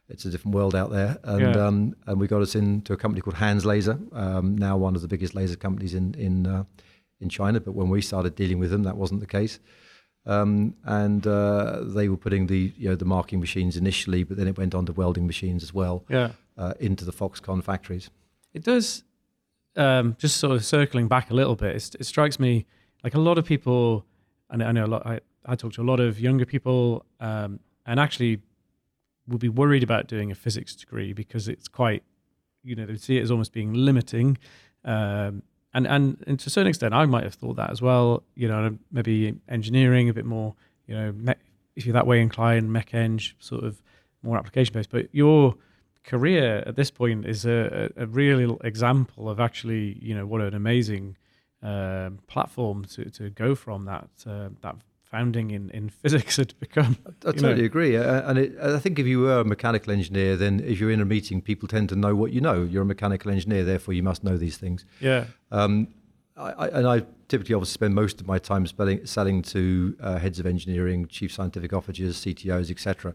It's 0.10 0.26
a 0.26 0.30
different 0.30 0.56
world 0.56 0.74
out 0.76 0.90
there, 0.92 1.18
and 1.24 1.42
Yeah. 1.56 1.68
um, 1.68 1.96
and 2.08 2.20
we 2.20 2.28
got 2.28 2.42
us 2.42 2.56
into 2.56 2.94
a 2.94 2.98
company 2.98 3.22
called 3.22 3.36
Han's 3.38 3.66
Laser, 3.66 4.00
um, 4.12 4.58
now 4.58 4.76
one 4.78 4.96
of 4.96 5.02
the 5.02 5.08
biggest 5.08 5.36
laser 5.36 5.56
companies 5.56 5.94
in 5.94 6.14
in 6.16 6.48
uh, 6.48 6.64
in 7.20 7.30
China. 7.30 7.60
But 7.60 7.74
when 7.74 7.90
we 7.90 8.02
started 8.02 8.36
dealing 8.36 8.60
with 8.60 8.72
them, 8.72 8.84
that 8.84 8.98
wasn't 8.98 9.20
the 9.20 9.28
case. 9.28 9.60
Um, 10.26 10.76
and 10.84 11.26
uh, 11.26 11.82
they 11.84 12.10
were 12.10 12.18
putting 12.18 12.48
the 12.48 12.74
you 12.78 12.90
know 12.90 12.96
the 12.96 13.06
marking 13.06 13.40
machines 13.40 13.78
initially, 13.78 14.24
but 14.24 14.38
then 14.38 14.48
it 14.48 14.58
went 14.58 14.74
on 14.76 14.86
to 14.88 14.94
welding 14.94 15.26
machines 15.28 15.64
as 15.64 15.74
well 15.74 16.04
Yeah. 16.10 16.32
uh, 16.58 16.74
into 16.80 17.06
the 17.06 17.14
Foxconn 17.14 17.64
factories. 17.64 18.10
It 18.54 18.64
does. 18.64 19.04
Um, 19.76 20.16
just 20.18 20.38
sort 20.38 20.56
of 20.56 20.66
circling 20.66 21.08
back 21.08 21.30
a 21.30 21.34
little 21.34 21.56
bit, 21.56 21.76
it's, 21.76 21.96
it 21.96 22.04
strikes 22.06 22.40
me 22.40 22.66
like 23.04 23.14
a 23.16 23.20
lot 23.20 23.38
of 23.38 23.46
people, 23.46 24.06
and 24.50 24.62
I 24.64 24.72
know 24.72 24.86
a 24.86 24.88
lot. 24.88 25.06
I, 25.06 25.20
I 25.46 25.56
talk 25.56 25.74
to 25.74 25.82
a 25.82 25.88
lot 25.92 26.00
of 26.00 26.20
younger 26.20 26.46
people, 26.46 27.06
um, 27.20 27.60
and 27.86 28.00
actually 28.00 28.42
would 29.30 29.40
be 29.40 29.50
worried 29.50 29.84
about 29.84 30.08
doing 30.08 30.32
a 30.32 30.36
physics 30.36 30.76
degree 30.76 31.14
because 31.14 31.48
it's 31.48 31.68
quite, 31.68 32.04
you 32.64 32.76
know, 32.76 32.86
they 32.86 32.98
see 32.98 33.18
it 33.18 33.22
as 33.22 33.32
almost 33.32 33.54
being 33.54 33.74
limiting. 33.74 34.38
Um, 34.84 35.44
and, 35.74 35.88
and 35.88 36.24
and 36.28 36.40
to 36.40 36.48
a 36.48 36.50
certain 36.50 36.68
extent, 36.68 36.94
I 36.94 37.06
might 37.06 37.24
have 37.24 37.36
thought 37.36 37.56
that 37.58 37.70
as 37.70 37.82
well. 37.82 38.24
You 38.36 38.48
know, 38.48 38.78
maybe 38.92 39.36
engineering 39.48 40.10
a 40.10 40.14
bit 40.14 40.26
more. 40.26 40.56
You 40.88 40.96
know, 40.96 41.12
me- 41.12 41.36
if 41.76 41.86
you're 41.86 41.94
that 41.94 42.08
way 42.08 42.22
inclined, 42.22 42.74
mech 42.74 42.94
eng, 42.94 43.20
sort 43.40 43.64
of 43.64 43.82
more 44.24 44.38
application 44.38 44.74
based. 44.74 44.90
But 44.90 45.08
your 45.14 45.56
career 46.04 46.64
at 46.66 46.76
this 46.76 46.92
point 46.92 47.26
is 47.26 47.46
a, 47.46 47.92
a, 47.96 48.08
real 48.08 48.58
example 48.64 49.30
of 49.30 49.40
actually, 49.40 49.98
you 50.02 50.16
know, 50.16 50.26
what 50.26 50.42
an 50.42 50.54
amazing 50.56 51.18
um, 51.62 52.20
platform 52.28 52.86
to, 52.86 53.06
to 53.12 53.30
go 53.30 53.54
from 53.56 53.86
that 53.86 54.10
uh, 54.26 54.50
that 54.62 54.76
founding 55.10 55.52
in, 55.52 55.70
in 55.72 55.90
physics 56.04 56.38
had 56.38 56.58
become. 56.60 56.98
I 57.06 57.10
you 57.28 57.34
totally 57.34 57.56
know. 57.62 57.66
agree. 57.66 57.98
Uh, 57.98 58.30
and 58.30 58.40
it, 58.40 58.58
I 58.62 58.80
think 58.80 59.00
if 59.00 59.06
you 59.08 59.20
were 59.22 59.40
a 59.40 59.46
mechanical 59.46 59.92
engineer, 59.94 60.36
then 60.36 60.60
if 60.60 60.80
you're 60.80 60.92
in 60.92 61.02
a 61.02 61.06
meeting, 61.06 61.42
people 61.42 61.68
tend 61.68 61.90
to 61.90 61.96
know 61.96 62.16
what 62.16 62.32
you 62.32 62.42
know. 62.42 62.64
You're 62.64 62.84
a 62.84 62.86
mechanical 62.86 63.32
engineer, 63.32 63.64
therefore 63.64 63.94
you 63.94 64.04
must 64.04 64.24
know 64.24 64.38
these 64.38 64.58
things. 64.58 64.86
Yeah, 65.00 65.26
Um, 65.52 65.88
I, 66.38 66.52
I, 66.52 66.68
and 66.70 66.88
I 66.88 67.04
typically 67.28 67.54
obviously 67.54 67.74
spend 67.74 67.94
most 67.96 68.22
of 68.22 68.28
my 68.28 68.40
time 68.40 68.66
spelling, 68.66 69.06
selling 69.06 69.42
to 69.44 69.96
uh, 70.02 70.18
heads 70.20 70.40
of 70.40 70.46
engineering, 70.46 71.06
chief 71.08 71.34
scientific 71.34 71.74
officers, 71.74 72.18
CTOs, 72.24 72.72
etc. 72.72 73.14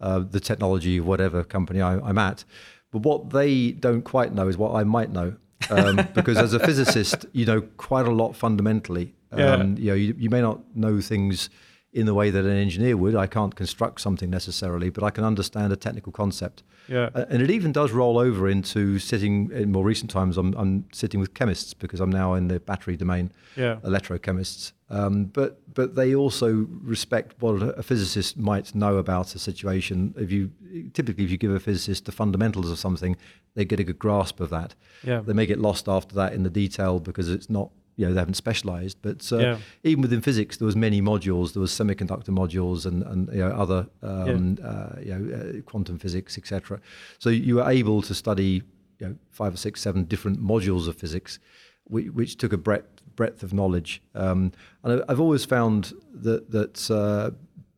Uh, 0.00 0.18
the 0.20 0.40
technology 0.40 0.98
of 0.98 1.06
whatever 1.06 1.42
company 1.42 1.80
I, 1.80 1.94
I'm 1.98 2.18
at. 2.18 2.44
But 2.92 3.02
what 3.02 3.30
they 3.30 3.72
don't 3.72 4.02
quite 4.02 4.32
know 4.34 4.48
is 4.48 4.56
what 4.58 4.74
I 4.74 4.84
might 4.84 5.10
know. 5.10 5.36
um, 5.70 5.96
because 6.14 6.36
as 6.36 6.52
a 6.52 6.60
physicist, 6.60 7.24
you 7.32 7.46
know 7.46 7.62
quite 7.78 8.06
a 8.06 8.10
lot 8.10 8.36
fundamentally. 8.36 9.14
Yeah. 9.36 9.52
Um, 9.52 9.76
you 9.78 9.86
know, 9.86 9.94
you, 9.94 10.14
you 10.18 10.30
may 10.30 10.40
not 10.40 10.60
know 10.76 11.00
things 11.00 11.50
in 11.92 12.04
the 12.04 12.12
way 12.14 12.28
that 12.30 12.44
an 12.44 12.50
engineer 12.56 12.94
would. 12.96 13.14
I 13.14 13.26
can't 13.26 13.54
construct 13.54 14.00
something 14.02 14.28
necessarily, 14.28 14.90
but 14.90 15.02
I 15.02 15.10
can 15.10 15.24
understand 15.24 15.72
a 15.72 15.76
technical 15.76 16.12
concept. 16.12 16.62
yeah, 16.88 17.08
and 17.14 17.40
it 17.42 17.50
even 17.50 17.72
does 17.72 17.90
roll 17.90 18.18
over 18.18 18.48
into 18.48 18.98
sitting 18.98 19.50
in 19.50 19.72
more 19.72 19.82
recent 19.84 20.10
times. 20.10 20.36
I'm, 20.36 20.52
I'm 20.58 20.84
sitting 20.92 21.20
with 21.20 21.32
chemists 21.32 21.72
because 21.74 22.00
I'm 22.00 22.10
now 22.10 22.34
in 22.34 22.48
the 22.48 22.60
battery 22.60 22.96
domain, 22.96 23.32
yeah, 23.56 23.76
electrochemists. 23.82 24.72
Um, 24.90 25.24
but 25.24 25.60
but 25.74 25.94
they 25.96 26.14
also 26.14 26.66
respect 26.82 27.34
what 27.40 27.62
a 27.62 27.82
physicist 27.82 28.36
might 28.36 28.74
know 28.74 28.96
about 28.98 29.34
a 29.34 29.38
situation. 29.38 30.14
If 30.16 30.30
you 30.30 30.50
typically 30.92 31.24
if 31.24 31.30
you 31.30 31.38
give 31.38 31.50
a 31.50 31.58
physicist 31.60 32.04
the 32.04 32.12
fundamentals 32.12 32.70
of 32.70 32.78
something, 32.78 33.16
they 33.54 33.64
get 33.64 33.80
a 33.80 33.84
good 33.84 33.98
grasp 33.98 34.38
of 34.40 34.50
that. 34.50 34.74
yeah, 35.02 35.20
They 35.20 35.32
may 35.32 35.46
get 35.46 35.58
lost 35.60 35.88
after 35.88 36.14
that 36.16 36.34
in 36.34 36.42
the 36.42 36.50
detail 36.50 37.00
because 37.00 37.28
it's 37.28 37.48
not 37.50 37.70
you 37.96 38.06
know 38.06 38.12
they 38.14 38.20
haven't 38.20 38.34
specialized. 38.34 38.98
But 39.02 39.30
uh, 39.32 39.38
Yeah. 39.38 39.58
even 39.84 40.02
within 40.02 40.20
physics, 40.20 40.56
there 40.58 40.66
was 40.66 40.76
many 40.76 41.00
modules. 41.02 41.52
There 41.52 41.60
was 41.60 41.72
semiconductor 41.72 42.28
modules 42.28 42.86
and 42.86 43.02
and 43.02 43.28
you 43.32 43.40
know, 43.40 43.50
other 43.50 43.86
um, 44.02 44.58
uh, 44.62 45.00
you 45.02 45.14
know 45.18 45.34
uh, 45.36 45.60
quantum 45.62 45.98
physics, 45.98 46.36
etc. 46.38 46.80
So 47.18 47.30
you 47.30 47.56
were 47.56 47.68
able 47.70 48.02
to 48.02 48.14
study 48.14 48.62
you 48.98 49.08
know 49.08 49.16
five 49.30 49.54
or 49.54 49.56
six, 49.58 49.80
seven 49.80 50.04
different 50.04 50.40
modules 50.42 50.86
of 50.88 50.96
physics, 50.96 51.38
which, 51.84 52.08
which 52.08 52.36
took 52.36 52.52
a 52.52 52.58
breadth 52.58 53.02
breadth 53.16 53.42
of 53.42 53.52
knowledge. 53.54 54.02
Um, 54.14 54.52
and 54.84 55.02
I've 55.08 55.20
always 55.20 55.44
found 55.46 55.92
that 56.14 56.50
that 56.50 56.90
uh, 56.90 57.30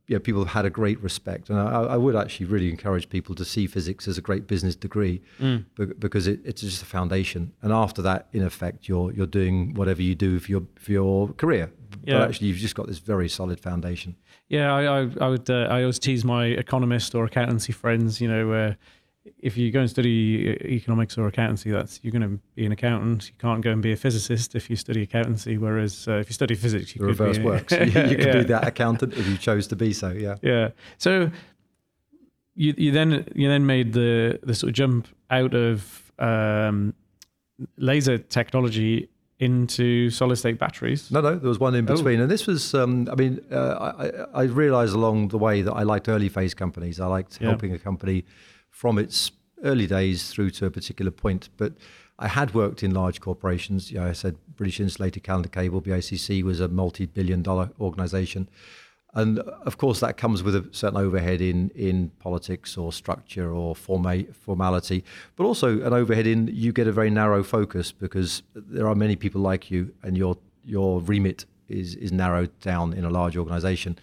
yeah, 0.08 0.18
people 0.18 0.42
have 0.42 0.54
had 0.54 0.64
a 0.64 0.70
great 0.70 1.00
respect, 1.02 1.50
and 1.50 1.58
I, 1.58 1.82
I, 1.82 1.96
would 1.98 2.16
actually 2.16 2.46
really 2.46 2.70
encourage 2.70 3.10
people 3.10 3.34
to 3.34 3.44
see 3.44 3.66
physics 3.66 4.08
as 4.08 4.16
a 4.16 4.22
great 4.22 4.46
business 4.46 4.74
degree 4.74 5.20
mm. 5.38 5.66
because 5.98 6.26
it, 6.26 6.40
it's 6.44 6.62
just 6.62 6.82
a 6.82 6.86
foundation. 6.86 7.52
And 7.60 7.72
after 7.72 8.00
that, 8.02 8.28
in 8.32 8.42
effect, 8.42 8.88
you're 8.88 9.12
you're 9.12 9.26
doing 9.26 9.74
whatever 9.74 10.00
you 10.00 10.14
do 10.14 10.38
for 10.40 10.50
your 10.50 10.62
for 10.76 10.92
your 10.92 11.28
career. 11.34 11.70
Yeah. 12.04 12.18
But 12.18 12.28
actually, 12.30 12.48
you've 12.48 12.56
just 12.56 12.74
got 12.74 12.86
this 12.86 13.00
very 13.00 13.28
solid 13.28 13.60
foundation. 13.60 14.16
Yeah, 14.48 14.72
I 14.72 15.02
I, 15.02 15.10
I 15.20 15.28
would 15.28 15.50
uh, 15.50 15.66
I 15.70 15.82
always 15.82 15.98
tease 15.98 16.24
my 16.24 16.46
economist 16.46 17.14
or 17.14 17.26
accountancy 17.26 17.72
friends. 17.72 18.18
You 18.18 18.28
know, 18.28 18.52
uh, 18.52 18.74
if 19.38 19.56
you 19.56 19.70
go 19.70 19.80
and 19.80 19.90
study 19.90 20.56
economics 20.64 21.18
or 21.18 21.26
accountancy, 21.26 21.70
that's 21.70 22.00
you're 22.02 22.12
going 22.12 22.22
to 22.22 22.40
be 22.54 22.66
an 22.66 22.72
accountant. 22.72 23.28
You 23.28 23.34
can't 23.38 23.62
go 23.62 23.70
and 23.70 23.82
be 23.82 23.92
a 23.92 23.96
physicist 23.96 24.54
if 24.54 24.68
you 24.70 24.76
study 24.76 25.02
accountancy. 25.02 25.58
Whereas 25.58 26.06
uh, 26.08 26.18
if 26.18 26.28
you 26.28 26.34
study 26.34 26.54
physics, 26.54 26.94
you 26.94 27.00
the 27.00 27.06
could 27.06 27.18
reverse 27.18 27.38
be, 27.38 27.44
works. 27.44 27.72
you, 27.72 27.84
you 27.84 27.92
could 27.92 28.20
yeah. 28.20 28.32
be 28.32 28.44
that 28.44 28.66
accountant 28.66 29.14
if 29.14 29.26
you 29.26 29.36
chose 29.36 29.66
to 29.68 29.76
be 29.76 29.92
so. 29.92 30.10
Yeah. 30.10 30.36
Yeah. 30.42 30.70
So 30.96 31.30
you 32.54 32.74
you 32.76 32.90
then 32.90 33.26
you 33.34 33.48
then 33.48 33.66
made 33.66 33.92
the 33.92 34.38
the 34.42 34.54
sort 34.54 34.70
of 34.70 34.74
jump 34.74 35.08
out 35.30 35.54
of 35.54 36.12
um, 36.18 36.94
laser 37.76 38.18
technology 38.18 39.08
into 39.38 40.10
solid 40.10 40.36
state 40.36 40.58
batteries? 40.58 41.10
No, 41.10 41.20
no, 41.20 41.36
there 41.36 41.48
was 41.48 41.58
one 41.58 41.74
in 41.74 41.88
oh. 41.88 41.94
between. 41.94 42.18
Oh. 42.20 42.22
And 42.22 42.30
this 42.30 42.46
was, 42.46 42.74
um, 42.74 43.08
I 43.10 43.14
mean, 43.14 43.40
uh, 43.50 43.92
I, 44.34 44.40
I, 44.40 44.42
realized 44.44 44.94
along 44.94 45.28
the 45.28 45.38
way 45.38 45.62
that 45.62 45.72
I 45.72 45.84
liked 45.84 46.08
early 46.08 46.28
phase 46.28 46.54
companies. 46.54 46.98
I 47.00 47.06
liked 47.06 47.40
yeah. 47.40 47.48
helping 47.48 47.72
a 47.72 47.78
company 47.78 48.24
from 48.78 48.96
its 48.96 49.32
early 49.64 49.88
days 49.88 50.30
through 50.30 50.48
to 50.48 50.64
a 50.64 50.70
particular 50.70 51.10
point. 51.10 51.48
But 51.56 51.72
I 52.16 52.28
had 52.28 52.54
worked 52.54 52.84
in 52.84 52.94
large 52.94 53.20
corporations. 53.20 53.90
Know, 53.90 54.06
I 54.06 54.12
said 54.12 54.36
British 54.54 54.78
Insulated 54.78 55.24
Callender 55.24 55.48
Cable, 55.48 55.82
BICC, 55.82 56.44
was 56.44 56.60
a 56.60 56.68
multi-billion 56.68 57.42
dollar 57.42 57.70
organization. 57.80 58.48
And 59.14 59.40
of 59.40 59.78
course, 59.78 59.98
that 59.98 60.16
comes 60.16 60.44
with 60.44 60.54
a 60.54 60.68
certain 60.70 60.96
overhead 60.96 61.40
in, 61.40 61.70
in 61.70 62.10
politics 62.20 62.78
or 62.78 62.92
structure 62.92 63.50
or 63.52 63.74
forma- 63.74 64.32
formality, 64.32 65.02
but 65.34 65.42
also 65.42 65.80
an 65.82 65.92
overhead 65.92 66.28
in 66.28 66.46
you 66.46 66.72
get 66.72 66.86
a 66.86 66.92
very 66.92 67.10
narrow 67.10 67.42
focus 67.42 67.90
because 67.90 68.44
there 68.54 68.86
are 68.86 68.94
many 68.94 69.16
people 69.16 69.40
like 69.40 69.72
you, 69.72 69.92
and 70.04 70.16
your 70.16 70.36
your 70.64 71.00
remit 71.00 71.46
is 71.68 71.96
is 71.96 72.12
narrowed 72.12 72.52
down 72.60 72.92
in 72.92 73.04
a 73.04 73.10
large 73.10 73.36
organization. 73.36 73.98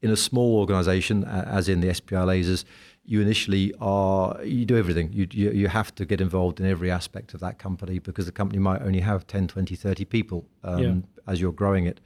In 0.00 0.10
a 0.10 0.16
small 0.16 0.58
organization, 0.58 1.24
as 1.24 1.68
in 1.68 1.80
the 1.80 1.92
SPI 1.92 2.16
lasers, 2.16 2.64
you 3.04 3.22
initially 3.22 3.72
are 3.80 4.44
you 4.44 4.66
do 4.66 4.76
everything. 4.76 5.10
You, 5.12 5.26
you, 5.32 5.50
you 5.50 5.68
have 5.68 5.94
to 5.94 6.04
get 6.04 6.20
involved 6.20 6.60
in 6.60 6.66
every 6.66 6.90
aspect 6.90 7.32
of 7.32 7.40
that 7.40 7.58
company 7.58 7.98
because 7.98 8.26
the 8.26 8.32
company 8.32 8.58
might 8.58 8.82
only 8.82 9.00
have 9.00 9.26
10 9.26 9.48
20 9.48 9.74
30 9.74 10.04
people 10.04 10.46
um, 10.62 10.78
yeah. 10.78 10.94
as 11.26 11.40
you're 11.40 11.52
growing 11.52 11.86
it. 11.86 12.00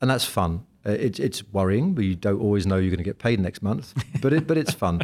And 0.00 0.10
that's 0.10 0.24
fun. 0.24 0.66
Uh, 0.84 0.90
it, 0.90 1.20
it's 1.20 1.44
worrying 1.52 1.94
but 1.94 2.04
you 2.04 2.16
don't 2.16 2.40
always 2.40 2.66
know 2.66 2.76
you're 2.76 2.90
going 2.90 2.98
to 2.98 3.04
get 3.04 3.18
paid 3.18 3.40
next 3.40 3.62
month 3.62 3.94
but 4.20 4.32
it 4.32 4.46
but 4.46 4.58
it's 4.58 4.74
fun. 4.74 5.00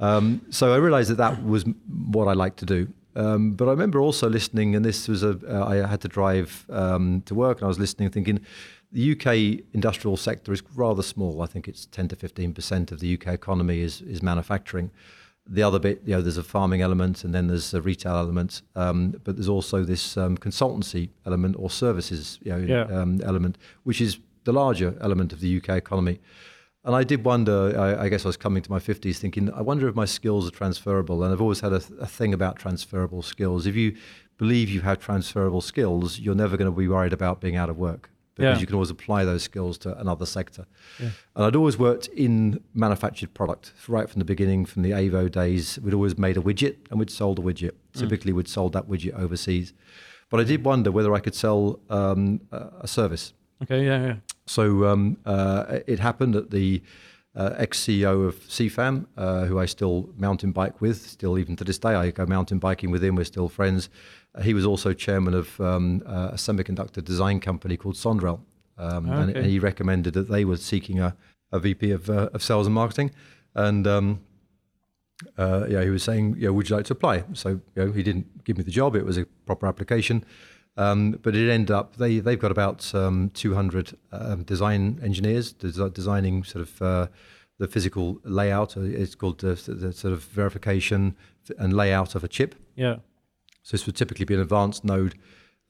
Um, 0.00 0.42
so 0.50 0.74
I 0.74 0.76
realized 0.76 1.08
that 1.10 1.18
that 1.18 1.44
was 1.44 1.64
what 1.86 2.26
I 2.26 2.32
like 2.32 2.56
to 2.56 2.66
do. 2.66 2.88
Um, 3.16 3.52
but 3.52 3.68
I 3.68 3.70
remember 3.70 4.00
also 4.00 4.28
listening, 4.28 4.74
and 4.74 4.84
this 4.84 5.06
was 5.06 5.22
a 5.22 5.38
uh, 5.48 5.66
I 5.68 5.86
had 5.86 6.00
to 6.00 6.08
drive 6.08 6.66
um, 6.68 7.22
to 7.26 7.34
work, 7.34 7.58
and 7.58 7.64
I 7.64 7.68
was 7.68 7.78
listening, 7.78 8.10
thinking, 8.10 8.40
the 8.94 9.12
UK 9.12 9.64
industrial 9.74 10.16
sector 10.16 10.52
is 10.52 10.62
rather 10.74 11.02
small. 11.02 11.42
I 11.42 11.46
think 11.46 11.66
it's 11.66 11.86
10 11.86 12.08
to 12.08 12.16
15 12.16 12.54
percent 12.54 12.92
of 12.92 13.00
the 13.00 13.12
UK 13.14 13.34
economy 13.34 13.80
is 13.80 14.00
is 14.00 14.22
manufacturing. 14.22 14.90
The 15.46 15.62
other 15.62 15.78
bit, 15.78 16.00
you 16.06 16.14
know, 16.14 16.22
there's 16.22 16.38
a 16.38 16.42
farming 16.42 16.80
element 16.80 17.22
and 17.22 17.34
then 17.34 17.48
there's 17.48 17.74
a 17.74 17.82
retail 17.82 18.16
element, 18.16 18.62
um, 18.76 19.20
but 19.24 19.36
there's 19.36 19.48
also 19.48 19.84
this 19.84 20.16
um, 20.16 20.38
consultancy 20.38 21.10
element 21.26 21.56
or 21.58 21.68
services 21.68 22.38
you 22.42 22.52
know, 22.52 22.58
yeah. 22.58 22.84
um, 22.84 23.20
element, 23.22 23.58
which 23.82 24.00
is 24.00 24.18
the 24.44 24.54
larger 24.54 24.96
element 25.02 25.34
of 25.34 25.40
the 25.40 25.58
UK 25.58 25.70
economy. 25.70 26.18
And 26.82 26.94
I 26.94 27.04
did 27.04 27.24
wonder, 27.24 27.78
I, 27.78 28.04
I, 28.04 28.08
guess 28.08 28.24
I 28.24 28.28
was 28.28 28.38
coming 28.38 28.62
to 28.62 28.70
my 28.70 28.78
50s 28.78 29.16
thinking, 29.16 29.52
I 29.52 29.60
wonder 29.60 29.86
if 29.86 29.94
my 29.94 30.04
skills 30.06 30.46
are 30.48 30.50
transferable. 30.50 31.22
And 31.22 31.32
I've 31.32 31.40
always 31.40 31.60
had 31.60 31.72
a, 31.72 31.82
a 32.00 32.06
thing 32.06 32.32
about 32.32 32.56
transferable 32.56 33.22
skills. 33.22 33.66
If 33.66 33.74
you 33.74 33.96
believe 34.38 34.70
you 34.70 34.82
have 34.82 34.98
transferable 34.98 35.62
skills, 35.62 36.18
you're 36.18 36.34
never 36.34 36.56
going 36.56 36.70
to 36.70 36.76
be 36.76 36.88
worried 36.88 37.12
about 37.12 37.40
being 37.40 37.56
out 37.56 37.68
of 37.68 37.76
work 37.76 38.10
because 38.34 38.56
yeah. 38.56 38.60
you 38.60 38.66
can 38.66 38.74
always 38.74 38.90
apply 38.90 39.24
those 39.24 39.42
skills 39.42 39.78
to 39.78 39.98
another 39.98 40.26
sector. 40.26 40.66
Yeah. 40.98 41.10
And 41.36 41.44
I'd 41.44 41.56
always 41.56 41.78
worked 41.78 42.08
in 42.08 42.60
manufactured 42.74 43.32
product 43.34 43.72
right 43.86 44.08
from 44.10 44.18
the 44.18 44.24
beginning, 44.24 44.64
from 44.64 44.82
the 44.82 44.90
Avo 44.90 45.30
days. 45.30 45.78
We'd 45.80 45.94
always 45.94 46.18
made 46.18 46.36
a 46.36 46.40
widget 46.40 46.76
and 46.90 46.98
we'd 46.98 47.10
sold 47.10 47.38
a 47.38 47.42
widget. 47.42 47.72
Mm. 47.92 48.00
Typically, 48.00 48.32
we'd 48.32 48.48
sold 48.48 48.72
that 48.72 48.88
widget 48.88 49.18
overseas. 49.18 49.72
But 50.30 50.40
I 50.40 50.44
did 50.44 50.64
wonder 50.64 50.90
whether 50.90 51.14
I 51.14 51.20
could 51.20 51.34
sell 51.34 51.78
um, 51.90 52.40
a 52.50 52.88
service. 52.88 53.34
Okay, 53.62 53.84
yeah, 53.84 54.06
yeah. 54.06 54.16
So 54.46 54.84
um, 54.86 55.16
uh, 55.24 55.78
it 55.86 56.00
happened 56.00 56.34
that 56.34 56.50
the 56.50 56.82
uh, 57.36 57.54
ex 57.56 57.80
CEO 57.80 58.26
of 58.26 58.36
SIFAM, 58.48 59.06
uh, 59.16 59.44
who 59.44 59.58
I 59.58 59.66
still 59.66 60.10
mountain 60.16 60.52
bike 60.52 60.80
with, 60.80 61.08
still 61.08 61.38
even 61.38 61.56
to 61.56 61.64
this 61.64 61.78
day, 61.78 61.94
I 61.94 62.10
go 62.10 62.26
mountain 62.26 62.58
biking 62.58 62.90
with 62.90 63.02
him. 63.02 63.16
We're 63.16 63.24
still 63.24 63.48
friends. 63.48 63.88
Uh, 64.34 64.42
he 64.42 64.54
was 64.54 64.64
also 64.64 64.92
chairman 64.92 65.34
of 65.34 65.60
um, 65.60 66.02
uh, 66.06 66.30
a 66.32 66.36
semiconductor 66.36 67.02
design 67.02 67.40
company 67.40 67.76
called 67.76 67.96
Sondrel, 67.96 68.40
um, 68.78 69.08
okay. 69.08 69.22
and, 69.22 69.36
and, 69.36 69.46
he 69.46 69.58
recommended 69.58 70.14
that 70.14 70.28
they 70.28 70.44
were 70.44 70.56
seeking 70.56 71.00
a, 71.00 71.16
a 71.50 71.58
VP 71.58 71.90
of, 71.90 72.08
uh, 72.08 72.30
of 72.32 72.42
sales 72.42 72.66
and 72.66 72.74
marketing, 72.74 73.10
and 73.54 73.86
um, 73.86 74.20
uh, 75.36 75.66
yeah, 75.68 75.82
he 75.82 75.90
was 75.90 76.02
saying, 76.02 76.36
yeah, 76.38 76.50
would 76.50 76.68
you 76.68 76.76
like 76.76 76.84
to 76.86 76.92
apply? 76.92 77.24
So 77.32 77.48
you 77.74 77.84
know, 77.84 77.92
he 77.92 78.02
didn't 78.02 78.44
give 78.44 78.58
me 78.58 78.64
the 78.64 78.70
job; 78.70 78.94
it 78.94 79.04
was 79.04 79.18
a 79.18 79.26
proper 79.46 79.66
application. 79.66 80.24
Um, 80.76 81.12
but 81.22 81.36
it 81.36 81.48
ended 81.48 81.70
up 81.70 81.96
they 81.96 82.18
they've 82.18 82.38
got 82.38 82.50
about 82.50 82.92
um, 82.94 83.30
200 83.34 83.96
um, 84.10 84.42
design 84.42 84.98
engineers 85.02 85.52
des- 85.52 85.90
designing 85.90 86.42
sort 86.42 86.62
of 86.62 86.82
uh, 86.82 87.06
the 87.58 87.68
physical 87.68 88.20
layout. 88.24 88.76
It's 88.76 89.14
called 89.14 89.38
the, 89.38 89.54
the, 89.54 89.92
sort 89.92 90.12
of 90.12 90.24
verification 90.24 91.16
and 91.58 91.72
layout 91.72 92.14
of 92.14 92.24
a 92.24 92.28
chip. 92.28 92.56
Yeah. 92.74 92.96
So 93.62 93.72
this 93.72 93.86
would 93.86 93.96
typically 93.96 94.24
be 94.24 94.34
an 94.34 94.40
advanced 94.40 94.84
node, 94.84 95.14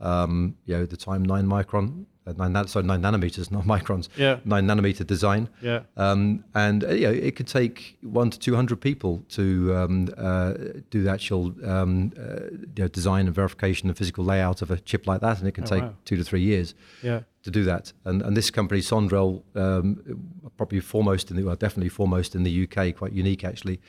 um, 0.00 0.56
you 0.64 0.76
know, 0.76 0.86
the 0.86 0.96
time 0.96 1.22
nine 1.22 1.46
micron, 1.46 2.06
uh, 2.06 2.06
nine 2.26 2.66
sorry 2.66 2.84
nine 2.84 3.02
nanometers, 3.02 3.50
not 3.50 3.64
microns. 3.64 4.08
Yeah. 4.16 4.40
Nine 4.44 4.66
nanometer 4.66 5.06
design. 5.06 5.48
Yeah. 5.60 5.80
Um, 5.96 6.44
and 6.54 6.84
uh, 6.84 6.88
you 6.88 7.06
know, 7.06 7.12
it 7.12 7.36
could 7.36 7.46
take 7.46 7.98
one 8.02 8.30
to 8.30 8.38
two 8.38 8.54
hundred 8.54 8.80
people 8.80 9.24
to 9.30 9.74
um, 9.76 10.08
uh, 10.16 10.54
do 10.90 11.02
the 11.02 11.10
actual 11.10 11.54
um, 11.64 12.12
uh, 12.18 12.50
you 12.50 12.84
know, 12.84 12.88
design 12.88 13.26
and 13.26 13.34
verification 13.34 13.88
and 13.88 13.96
physical 13.96 14.24
layout 14.24 14.62
of 14.62 14.70
a 14.70 14.78
chip 14.78 15.06
like 15.06 15.20
that, 15.20 15.38
and 15.38 15.48
it 15.48 15.52
can 15.52 15.64
oh, 15.64 15.68
take 15.68 15.82
wow. 15.82 15.94
two 16.04 16.16
to 16.16 16.24
three 16.24 16.42
years. 16.42 16.74
Yeah. 17.02 17.20
To 17.42 17.50
do 17.50 17.62
that, 17.64 17.92
and 18.06 18.22
and 18.22 18.34
this 18.34 18.50
company 18.50 18.80
Sondrel, 18.80 19.42
um, 19.54 20.02
probably 20.56 20.80
foremost 20.80 21.30
in 21.30 21.36
the 21.36 21.42
well, 21.42 21.56
definitely 21.56 21.90
foremost 21.90 22.34
in 22.34 22.42
the 22.42 22.64
UK, 22.64 22.96
quite 22.96 23.12
unique 23.12 23.44
actually, 23.44 23.82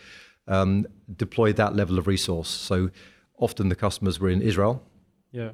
um, 0.49 0.85
deployed 1.15 1.55
that 1.55 1.73
level 1.73 1.97
of 1.97 2.05
resource. 2.05 2.49
So 2.49 2.89
often 3.37 3.69
the 3.69 3.75
customers 3.75 4.19
were 4.19 4.29
in 4.29 4.41
Israel. 4.41 4.83
Yeah. 5.31 5.51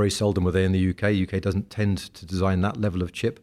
Very 0.00 0.10
seldom 0.10 0.44
were 0.44 0.50
they 0.50 0.64
in 0.64 0.72
the 0.72 0.90
UK. 0.90 1.04
UK 1.28 1.42
doesn't 1.42 1.68
tend 1.68 1.98
to 2.14 2.24
design 2.24 2.62
that 2.62 2.78
level 2.80 3.02
of 3.02 3.12
chip, 3.12 3.38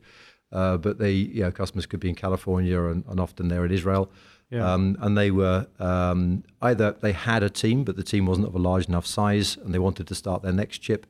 uh, 0.52 0.78
but 0.78 0.98
they, 0.98 1.12
you 1.12 1.43
know, 1.43 1.52
customers 1.52 1.86
could 1.86 2.00
be 2.00 2.10
in 2.10 2.15
California 2.15 2.82
and, 2.86 3.04
and 3.08 3.20
often 3.20 3.48
they're 3.48 3.63
in 3.63 3.72
Israel. 3.72 4.12
Yeah. 4.50 4.74
Um, 4.74 4.98
and 5.00 5.15
they 5.15 5.30
were 5.30 5.67
um, 5.78 6.43
either 6.63 6.93
they 6.93 7.12
had 7.12 7.43
a 7.43 7.50
team, 7.52 7.84
but 7.84 7.96
the 7.96 8.02
team 8.02 8.26
wasn't 8.26 8.48
of 8.48 8.56
a 8.56 8.58
large 8.58 8.88
enough 8.88 9.06
size, 9.06 9.56
and 9.58 9.72
they 9.72 9.78
wanted 9.78 10.08
to 10.08 10.15
start 10.15 10.41
their 10.41 10.52
next 10.52 10.80
chip, 10.80 11.06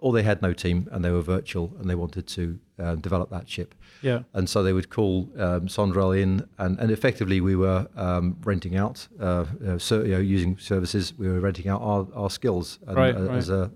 or 0.00 0.12
they 0.12 0.24
had 0.24 0.42
no 0.42 0.52
team 0.52 0.88
and 0.90 1.04
they 1.04 1.12
were 1.12 1.22
virtual 1.22 1.72
and 1.78 1.88
they 1.88 1.94
wanted 1.94 2.26
to 2.26 2.58
uh, 2.80 2.96
develop 2.96 3.30
that 3.30 3.46
chip. 3.46 3.76
Yeah. 4.02 4.22
And 4.32 4.50
so 4.50 4.64
they 4.64 4.72
would 4.72 4.90
call 4.90 5.30
um, 5.38 5.68
Sondrel 5.68 6.20
in, 6.20 6.48
and, 6.58 6.76
and 6.80 6.90
effectively 6.90 7.40
we 7.40 7.54
were 7.54 7.86
um, 7.94 8.36
renting 8.42 8.76
out, 8.76 9.06
uh, 9.20 9.44
uh, 9.64 9.78
so, 9.78 10.02
you 10.02 10.14
know, 10.14 10.18
using 10.18 10.58
services. 10.58 11.16
We 11.16 11.28
were 11.28 11.38
renting 11.38 11.68
out 11.68 11.82
our, 11.82 12.08
our 12.14 12.30
skills 12.30 12.80
and, 12.88 12.96
right, 12.96 13.14
uh, 13.14 13.22
right. 13.22 13.36
as 13.36 13.48
a 13.48 13.70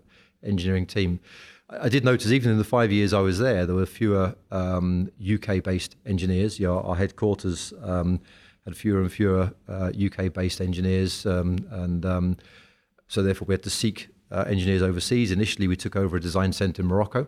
engineering 0.44 0.86
team. 0.86 1.20
I, 1.68 1.88
did 1.88 2.04
notice 2.04 2.30
even 2.30 2.50
in 2.50 2.58
the 2.58 2.64
five 2.64 2.92
years 2.92 3.12
I 3.12 3.20
was 3.20 3.38
there, 3.38 3.64
there 3.64 3.74
were 3.74 3.86
fewer 3.86 4.34
um, 4.50 5.10
UK-based 5.22 5.96
engineers. 6.04 6.58
You 6.58 6.66
know, 6.66 6.80
our 6.80 6.96
headquarters 6.96 7.72
um, 7.82 8.20
had 8.64 8.76
fewer 8.76 9.00
and 9.00 9.10
fewer 9.10 9.52
UK-based 9.68 10.60
uh, 10.60 10.64
engineers, 10.64 11.24
um, 11.26 11.66
and 11.70 12.04
um, 12.04 12.36
so 13.08 13.22
therefore 13.22 13.46
we 13.46 13.54
had 13.54 13.62
to 13.62 13.70
seek 13.70 14.08
uh, 14.30 14.44
engineers 14.46 14.82
overseas. 14.82 15.30
Initially, 15.30 15.66
we 15.68 15.76
took 15.76 15.96
over 15.96 16.16
a 16.16 16.20
design 16.20 16.52
center 16.52 16.82
in 16.82 16.88
Morocco 16.88 17.26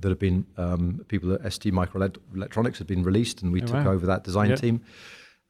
that 0.00 0.08
had 0.08 0.18
been 0.18 0.46
um, 0.56 1.04
people 1.08 1.32
at 1.32 1.52
ST 1.52 1.72
Microelectronics 1.72 2.78
had 2.78 2.86
been 2.86 3.02
released, 3.02 3.42
and 3.42 3.52
we 3.52 3.62
oh, 3.62 3.66
took 3.66 3.84
wow. 3.84 3.92
over 3.92 4.06
that 4.06 4.24
design 4.24 4.54
team. 4.56 4.82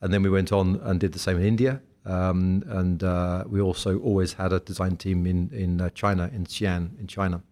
And 0.00 0.14
then 0.14 0.22
we 0.22 0.30
went 0.30 0.52
on 0.52 0.76
and 0.84 1.00
did 1.00 1.12
the 1.12 1.18
same 1.18 1.38
in 1.38 1.44
India. 1.44 1.82
Um, 2.04 2.64
and 2.68 3.02
uh, 3.02 3.44
we 3.48 3.60
also 3.60 3.98
always 3.98 4.34
had 4.34 4.52
a 4.52 4.60
design 4.60 4.96
team 4.96 5.26
in 5.26 5.50
in 5.52 5.80
uh, 5.80 5.90
China, 5.90 6.30
in 6.32 6.44
Xi'an, 6.46 6.98
in 7.00 7.06
China. 7.06 7.42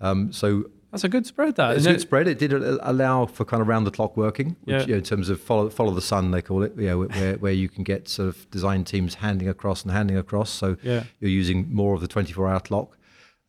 Um, 0.00 0.32
so 0.32 0.70
that's 0.90 1.04
a 1.04 1.08
good 1.08 1.26
spread. 1.26 1.56
That 1.56 1.76
it's 1.76 1.84
a 1.84 1.90
good 1.90 1.96
it? 1.96 2.00
spread. 2.00 2.28
It 2.28 2.38
did 2.38 2.52
allow 2.52 3.26
for 3.26 3.44
kind 3.44 3.60
of 3.60 3.68
round 3.68 3.86
the 3.86 3.90
clock 3.90 4.16
working, 4.16 4.56
which 4.64 4.74
yeah. 4.74 4.80
you 4.80 4.92
know, 4.92 4.98
in 4.98 5.04
terms 5.04 5.28
of 5.28 5.40
follow 5.40 5.68
follow 5.68 5.92
the 5.92 6.02
sun 6.02 6.30
they 6.30 6.40
call 6.40 6.62
it. 6.62 6.72
You 6.76 6.86
know, 6.86 6.98
where 7.02 7.36
where 7.36 7.52
you 7.52 7.68
can 7.68 7.84
get 7.84 8.08
sort 8.08 8.30
of 8.30 8.50
design 8.50 8.84
teams 8.84 9.16
handing 9.16 9.48
across 9.48 9.82
and 9.82 9.92
handing 9.92 10.16
across. 10.16 10.50
So 10.50 10.76
yeah. 10.82 11.04
you're 11.20 11.30
using 11.30 11.72
more 11.72 11.94
of 11.94 12.00
the 12.00 12.08
24 12.08 12.48
hour 12.48 12.60
clock. 12.60 12.96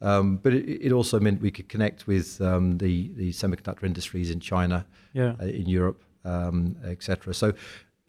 Um, 0.01 0.37
but 0.37 0.53
it, 0.53 0.85
it, 0.85 0.91
also 0.93 1.19
meant 1.19 1.41
we 1.41 1.51
could 1.51 1.67
connect 1.67 2.07
with 2.07 2.39
um, 2.41 2.77
the 2.77 3.11
the 3.15 3.31
semiconductor 3.31 3.83
industries 3.83 4.31
in 4.31 4.39
China, 4.39 4.85
yeah. 5.13 5.35
uh, 5.41 5.45
in 5.45 5.67
Europe, 5.67 6.01
um, 6.23 6.77
etc. 6.85 7.33
So 7.33 7.53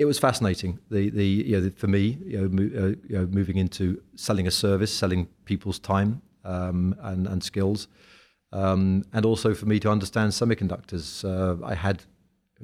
it 0.01 0.07
was 0.07 0.19
fascinating. 0.19 0.73
The 0.91 1.11
the 1.11 1.27
you 1.51 1.61
know 1.61 1.71
for 1.83 1.87
me 1.97 2.05
you 2.33 2.39
know, 2.41 2.49
mo- 2.59 2.75
uh, 2.83 2.89
you 3.11 3.17
know 3.19 3.27
moving 3.39 3.57
into 3.65 3.85
selling 4.17 4.47
a 4.47 4.51
service, 4.51 4.93
selling 5.03 5.29
people's 5.45 5.79
time 5.79 6.11
um, 6.45 6.95
and 7.11 7.27
and 7.33 7.43
skills, 7.51 7.87
um, 8.53 9.05
and 9.13 9.25
also 9.27 9.55
for 9.55 9.67
me 9.67 9.79
to 9.81 9.91
understand 9.91 10.33
semiconductors. 10.33 11.25
Uh, 11.25 11.65
I 11.65 11.75
had 11.75 12.03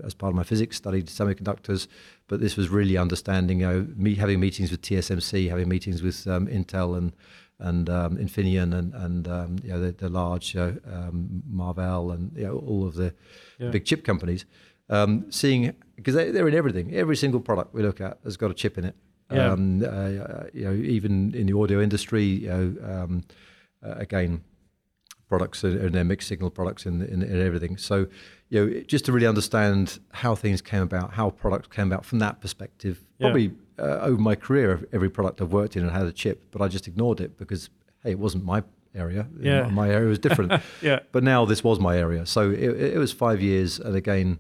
as 0.05 0.15
part 0.15 0.31
of 0.31 0.37
my 0.37 0.43
physics 0.45 0.77
studied 0.77 1.07
semiconductors, 1.07 1.87
but 2.29 2.41
this 2.41 2.57
was 2.57 2.69
really 2.69 2.97
understanding. 2.99 3.61
You 3.61 3.67
know, 3.67 3.87
me 3.97 4.15
having 4.15 4.41
meetings 4.41 4.71
with 4.71 4.83
TSMC, 4.83 5.49
having 5.49 5.69
meetings 5.69 6.03
with 6.03 6.27
um, 6.27 6.47
Intel 6.47 6.97
and 6.99 7.13
and 7.59 7.89
um, 7.89 8.17
Infineon 8.19 8.75
and 8.79 8.95
and 8.95 9.29
um, 9.29 9.57
you 9.63 9.71
know 9.71 9.81
the, 9.81 9.93
the 9.93 10.09
large 10.09 10.57
uh, 10.57 10.73
um, 10.91 11.43
Marvell 11.49 12.11
and 12.13 12.33
you 12.37 12.47
know 12.47 12.57
all 12.67 12.87
of 12.87 12.95
the 12.95 13.15
Yeah. 13.59 13.71
big 13.71 13.85
chip 13.85 14.05
companies, 14.05 14.45
um, 14.89 15.27
seeing 15.31 15.75
because 15.97 16.15
they, 16.15 16.31
they're 16.31 16.49
in 16.49 16.55
everything. 16.55 16.95
Every 16.95 17.17
single 17.17 17.41
product 17.41 17.75
we 17.75 17.83
look 17.83 18.01
at 18.01 18.19
has 18.25 18.37
got 18.37 18.51
a 18.51 18.55
chip 18.55 18.79
in 18.79 18.85
it. 18.85 18.95
Yeah. 19.33 19.53
Um, 19.53 19.83
uh, 19.83 20.45
you 20.53 20.65
know, 20.65 20.73
even 20.73 21.35
in 21.35 21.47
the 21.47 21.59
audio 21.59 21.81
industry, 21.81 22.23
you 22.25 22.49
know, 22.49 22.77
um, 22.85 23.25
uh, 23.85 23.95
again, 23.97 24.43
products 25.29 25.65
and 25.65 25.93
their 25.93 26.05
mixed 26.05 26.29
signal 26.29 26.51
products 26.51 26.87
in, 26.87 27.03
in, 27.03 27.23
in 27.23 27.41
everything. 27.45 27.77
So, 27.77 28.07
you 28.49 28.65
know, 28.67 28.81
just 28.87 29.05
to 29.07 29.13
really 29.13 29.27
understand 29.27 29.99
how 30.13 30.37
things 30.37 30.63
came 30.63 30.83
about, 30.83 31.15
how 31.15 31.31
products 31.31 31.67
came 31.69 31.91
about 31.91 32.05
from 32.05 32.21
that 32.21 32.41
perspective. 32.41 33.03
Yeah. 33.19 33.27
Probably 33.27 33.53
uh, 33.79 33.99
over 34.03 34.21
my 34.21 34.37
career, 34.37 34.87
every 34.93 35.11
product 35.11 35.41
I've 35.41 35.53
worked 35.53 35.77
in 35.77 35.83
and 35.83 35.91
had 35.91 36.07
a 36.07 36.13
chip, 36.13 36.45
but 36.53 36.63
I 36.63 36.69
just 36.69 36.87
ignored 36.87 37.21
it 37.21 37.37
because 37.37 37.69
hey, 38.05 38.13
it 38.13 38.19
wasn't 38.21 38.45
my 38.45 38.63
area. 38.95 39.27
Yeah. 39.41 39.63
My- 39.65 39.71
my 39.71 39.91
area 39.91 40.09
was 40.09 40.21
different. 40.21 40.53
Yeah. 40.81 41.01
but 41.11 41.25
now 41.25 41.45
this 41.45 41.65
was 41.65 41.81
my 41.81 41.99
area. 41.99 42.25
So 42.27 42.51
it, 42.51 42.81
it 42.95 42.99
was 42.99 43.13
five 43.13 43.41
years, 43.43 43.81
and 43.81 43.97
again, 43.97 44.39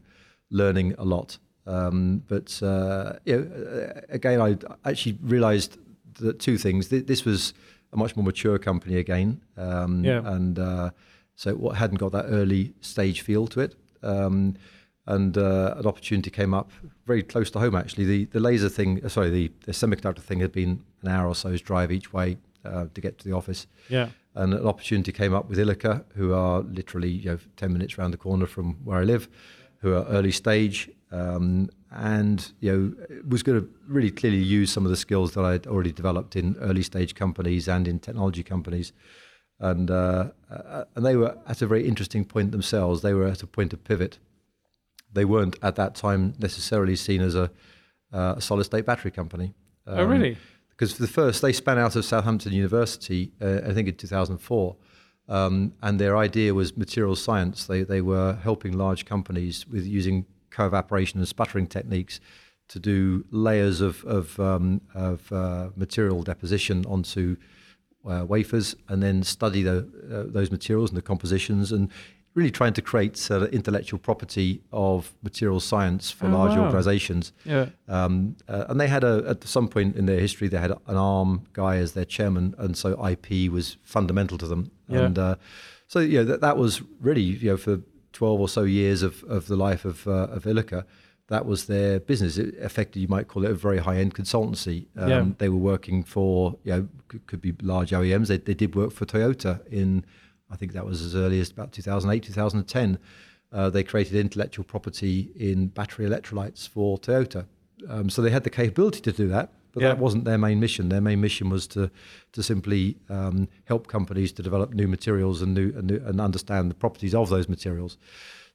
learning 0.50 0.94
a 0.98 1.04
lot. 1.04 1.38
Um, 1.66 2.22
but 2.28 2.62
uh, 2.62 3.14
you 3.24 3.37
know, 3.37 3.92
uh, 3.96 4.00
again, 4.09 4.40
I 4.40 4.56
actually 4.88 5.18
realised 5.22 5.78
that 6.20 6.38
two 6.38 6.56
things. 6.59 6.88
This 6.88 7.24
was 7.24 7.52
a 7.92 7.96
much 7.96 8.16
more 8.16 8.24
mature 8.24 8.59
company 8.59 8.96
again, 8.98 9.40
um, 9.56 10.04
Yeah. 10.04 10.22
and 10.24 10.59
uh, 10.59 10.90
so 11.35 11.54
what 11.54 11.76
hadn't 11.76 11.98
got 11.98 12.12
that 12.12 12.26
early 12.26 12.72
stage 12.80 13.20
feel 13.22 13.46
to 13.48 13.61
it. 13.61 13.74
Um, 14.02 14.54
and 15.09 15.38
uh, 15.38 15.74
an 15.76 15.87
opportunity 15.87 16.30
came 16.30 16.52
up 16.52 16.70
very 17.06 17.22
close 17.22 17.50
to 17.52 17.59
home. 17.61 17.74
Actually, 17.76 18.06
the 18.06 18.24
the 18.26 18.40
laser 18.40 18.68
thing, 18.68 19.04
uh, 19.04 19.09
sorry, 19.09 19.30
the, 19.30 19.52
the 19.64 19.72
semiconductor 19.72 20.20
thing 20.20 20.40
had 20.40 20.52
been 20.52 20.82
an 21.02 21.09
hour 21.09 21.28
or 21.28 21.35
so's 21.35 21.61
drive 21.61 21.92
each 21.92 22.12
way 22.12 22.38
uh, 22.64 22.87
to 22.94 23.00
get 23.00 23.18
to 23.18 23.24
the 23.28 23.32
office 23.35 23.66
Yeah. 23.88 24.09
and 24.35 24.52
an 24.54 24.66
opportunity 24.66 25.12
came 25.12 25.32
up 25.35 25.48
with 25.48 25.59
Ilika, 25.59 26.04
who 26.16 26.32
are 26.35 26.62
literally 26.62 27.11
you 27.11 27.30
know 27.30 27.38
ten 27.56 27.72
minutes 27.72 27.98
round 27.98 28.12
the 28.14 28.18
corner 28.18 28.46
from 28.46 28.74
where 28.85 28.98
I 28.98 29.04
live, 29.04 29.28
who 29.79 29.93
are 29.95 30.05
early 30.07 30.33
stage, 30.33 30.91
um, 31.12 31.69
and 31.91 32.53
you 32.61 32.73
know 32.73 33.21
was 33.29 33.43
going 33.43 33.61
to 33.61 33.69
really 33.89 34.11
clearly 34.11 34.39
use 34.39 34.71
some 34.73 34.85
of 34.85 34.91
the 34.91 34.97
skills 34.97 35.33
that 35.35 35.45
I'd 35.45 35.67
already 35.67 35.93
developed 35.93 36.37
in 36.37 36.57
early 36.61 36.83
stage 36.83 37.15
companies 37.15 37.69
and 37.69 37.87
in 37.87 37.99
technology 37.99 38.43
companies, 38.43 38.93
and 39.61 39.91
uh, 39.91 40.31
uh, 40.51 40.85
and 40.95 41.05
they 41.05 41.17
were 41.17 41.37
at 41.47 41.62
a 41.62 41.67
very 41.67 41.87
interesting 41.87 42.25
point 42.25 42.53
themselves. 42.53 43.03
They 43.03 43.15
were 43.15 43.27
at 43.27 43.43
a 43.43 43.47
point 43.47 43.73
of 43.73 43.85
pivot. 43.85 44.19
They 45.12 45.25
weren't 45.25 45.57
at 45.62 45.77
that 45.77 45.95
time 45.95 46.35
necessarily 46.39 46.97
seen 46.97 47.23
as 47.23 47.35
a, 47.35 47.51
uh, 48.12 48.35
a 48.37 48.41
solid 48.41 48.65
state 48.65 48.85
battery 48.85 49.11
company. 49.11 49.55
oh, 49.87 50.03
Um, 50.03 50.11
really? 50.11 50.37
because 50.71 50.93
for 50.93 51.01
the 51.01 51.09
first 51.09 51.41
they 51.41 51.53
span 51.53 51.79
out 51.79 51.97
of 51.97 52.05
Southampton 52.05 52.53
University, 52.53 53.33
uh, 53.41 53.61
I 53.67 53.73
think 53.73 53.89
in 53.89 53.95
2004, 53.95 54.77
um, 55.29 55.73
and 55.83 55.99
their 55.99 56.17
idea 56.17 56.55
was 56.55 56.77
materials 56.77 57.23
science. 57.23 57.67
They 57.67 57.83
they 57.83 58.01
were 58.01 58.39
helping 58.43 58.73
large 58.73 59.05
companies 59.05 59.67
with 59.67 59.87
using 59.87 60.27
co-evaporation 60.51 61.19
and 61.19 61.29
sputtering 61.29 61.67
techniques 61.67 62.21
to 62.69 62.79
do 62.79 63.25
layers 63.31 63.81
of 63.81 64.05
of, 64.05 64.39
um, 64.41 64.81
of 64.95 65.31
uh, 65.33 65.71
material 65.77 66.23
deposition 66.23 66.85
onto 66.87 67.37
uh, 68.09 68.25
wafers, 68.25 68.77
and 68.89 69.03
then 69.03 69.23
study 69.23 69.62
the, 69.62 69.79
uh, 70.12 70.33
those 70.33 70.51
materials 70.51 70.91
and 70.91 70.97
the 70.97 71.03
compositions, 71.03 71.73
and 71.73 71.91
really 72.37 72.51
trying 72.51 72.75
to 72.75 72.83
create 72.83 73.16
sort 73.16 73.42
of 73.42 73.49
intellectual 73.53 73.99
property 73.99 74.61
of 74.70 75.12
material 75.22 75.59
science 75.59 76.11
for 76.11 76.27
Oh, 76.27 76.31
large 76.38 76.55
wow. 76.57 76.64
organizations. 76.66 77.33
Yeah. 77.44 77.66
Um, 77.88 78.37
uh, 78.46 78.66
and 78.68 78.79
they 78.81 78.88
had 78.88 79.03
a 79.05 79.25
at 79.27 79.42
some 79.44 79.68
point 79.68 79.96
in 79.96 80.05
their 80.07 80.20
history 80.20 80.46
they 80.49 80.59
had 80.59 80.70
an 80.70 80.96
ARM 80.96 81.46
guy 81.55 81.75
as 81.79 81.92
their 81.92 82.05
chairman, 82.16 82.55
and 82.59 82.77
so 82.77 82.88
IP 83.12 83.51
was 83.51 83.79
fundamental 83.83 84.37
to 84.38 84.46
them. 84.46 84.70
Yeah. 84.88 85.01
And 85.07 85.18
uh, 85.18 85.37
so 85.88 85.99
you 86.01 86.18
know 86.18 86.25
that 86.25 86.40
that 86.42 86.57
was 86.59 86.83
really 87.01 87.22
you 87.22 87.51
know 87.51 87.57
for 87.57 87.81
twelve 88.12 88.38
or 88.40 88.49
so 88.49 88.62
years 88.64 89.03
of, 89.03 89.25
of 89.25 89.46
the 89.46 89.57
life 89.57 89.85
of 89.87 90.07
uh, 90.07 90.29
of 90.37 90.44
Ilika, 90.44 90.85
that 91.29 91.46
was 91.46 91.66
their 91.66 91.99
business. 92.01 92.37
It, 92.38 92.55
affected, 92.62 93.01
you 93.01 93.09
might 93.09 93.29
call 93.29 93.44
it 93.46 93.51
a 93.51 93.55
very 93.55 93.79
high 93.79 93.96
end 93.96 94.14
consultancy. 94.14 94.87
Um, 94.96 95.09
Yeah. 95.09 95.25
They 95.38 95.49
were 95.49 95.64
working 95.72 96.05
for 96.05 96.57
you 96.64 96.72
know 96.72 96.88
could, 97.09 97.27
could 97.29 97.40
be 97.40 97.55
large 97.62 97.92
OEMs. 97.92 98.27
They 98.29 98.37
they 98.38 98.55
did 98.55 98.75
work 98.75 98.92
for 98.92 99.07
Toyota 99.07 99.66
in 99.70 100.05
I 100.50 100.56
think 100.56 100.72
that 100.72 100.85
was 100.87 101.02
as 101.02 101.14
early 101.16 101.40
as 101.40 101.50
about 101.50 101.72
2008 101.72 102.22
2010. 102.22 102.98
Uh, 103.52 103.70
they 103.70 103.82
created 103.85 104.16
intellectual 104.16 104.64
property 104.64 105.30
in 105.37 105.68
battery 105.68 106.06
electrolytes 106.09 106.68
for 106.68 106.98
Toyota. 106.98 107.46
Um, 107.88 108.11
so 108.11 108.22
they 108.22 108.30
had 108.30 108.44
the 108.44 108.50
capability 108.50 109.00
to 109.02 109.12
do 109.12 109.28
that, 109.28 109.52
but 109.72 109.82
Yeah. 109.82 109.88
that 109.90 109.98
wasn't 109.98 110.24
their 110.24 110.38
main 110.38 110.59
mission. 110.61 110.88
Their 110.88 111.00
main 111.00 111.20
mission 111.20 111.48
was 111.50 111.66
to 111.68 111.90
to 112.32 112.42
simply 112.42 112.96
um, 113.09 113.48
help 113.64 113.87
companies 113.87 114.32
to 114.32 114.42
develop 114.42 114.72
new 114.74 114.88
materials 114.88 115.42
and 115.42 115.54
new, 115.54 115.72
and 115.76 115.87
new 115.88 116.02
and 116.04 116.20
understand 116.20 116.70
the 116.70 116.74
properties 116.74 117.14
of 117.14 117.28
those 117.28 117.48
materials. 117.48 117.96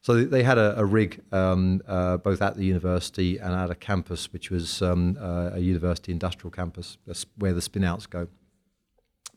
So 0.02 0.24
they- 0.24 0.42
had 0.42 0.58
a, 0.58 0.76
a 0.78 0.84
rig 0.84 1.20
um, 1.30 1.80
uh, 1.86 2.16
both 2.16 2.42
at 2.42 2.56
the 2.56 2.64
university 2.64 3.38
and 3.38 3.54
at 3.54 3.70
a 3.70 3.74
campus, 3.76 4.32
which 4.32 4.50
was 4.50 4.82
um, 4.82 5.16
uh, 5.20 5.50
a 5.54 5.60
university 5.60 6.10
industrial 6.12 6.50
campus, 6.50 6.98
that's 7.06 7.24
where 7.36 7.52
the 7.52 7.60
spinouts 7.60 8.10
go. 8.10 8.26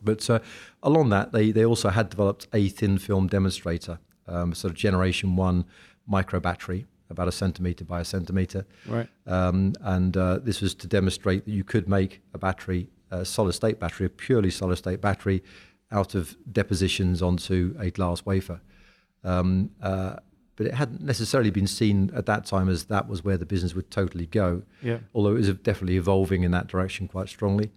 But 0.02 0.30
uh, 0.30 0.40
along 0.84 1.10
that, 1.10 1.32
they, 1.32 1.52
they 1.52 1.66
also 1.66 1.90
had 1.90 2.10
developed 2.10 2.48
a 2.54 2.70
thin 2.70 2.98
film 2.98 3.28
demonstrator, 3.28 4.00
um, 4.28 4.54
sort 4.54 4.72
of 4.72 4.78
generation 4.78 5.36
one 5.36 5.66
micro 6.08 6.40
battery, 6.40 6.86
about 7.10 7.28
a 7.28 7.32
centimeter 7.32 7.84
by 7.86 8.02
a 8.02 8.06
centimeter. 8.06 8.66
Right. 8.88 9.08
Um, 9.28 9.74
and 9.82 10.16
uh, 10.18 10.40
this 10.40 10.62
was 10.62 10.74
to 10.76 10.88
demonstrate 10.88 11.46
that 11.46 11.52
you 11.52 11.64
could 11.64 11.88
make 11.88 12.22
a 12.34 12.38
battery, 12.38 12.90
a 13.12 13.24
solid 13.26 13.54
state 13.54 13.80
battery, 13.80 14.06
a 14.08 14.10
purely 14.10 14.52
solid 14.52 14.78
state 14.78 15.02
battery, 15.02 15.44
out 15.92 16.16
of 16.16 16.36
depositions 16.52 17.22
onto 17.22 17.76
a 17.80 17.92
glass 17.92 18.26
wafer. 18.26 18.60
Um, 19.24 19.72
uh, 19.82 20.18
but 20.56 20.68
it 20.68 20.74
hadn't 20.74 21.02
necessarily 21.02 21.50
been 21.52 21.68
seen 21.68 22.12
at 22.16 22.26
that 22.28 22.46
time 22.46 22.70
as 22.70 22.86
that 22.86 23.08
was 23.08 23.24
where 23.24 23.38
the 23.38 23.46
business 23.46 23.76
would 23.76 23.92
totally 23.92 24.26
go 24.26 24.64
Yeah. 24.82 25.00
although 25.14 25.32
it 25.32 25.40
was 25.40 25.50
definitely 25.50 25.98
evolving 25.98 26.44
in 26.44 26.52
that 26.52 26.68
direction 26.68 27.08
quite 27.08 27.28
strongly. 27.30 27.72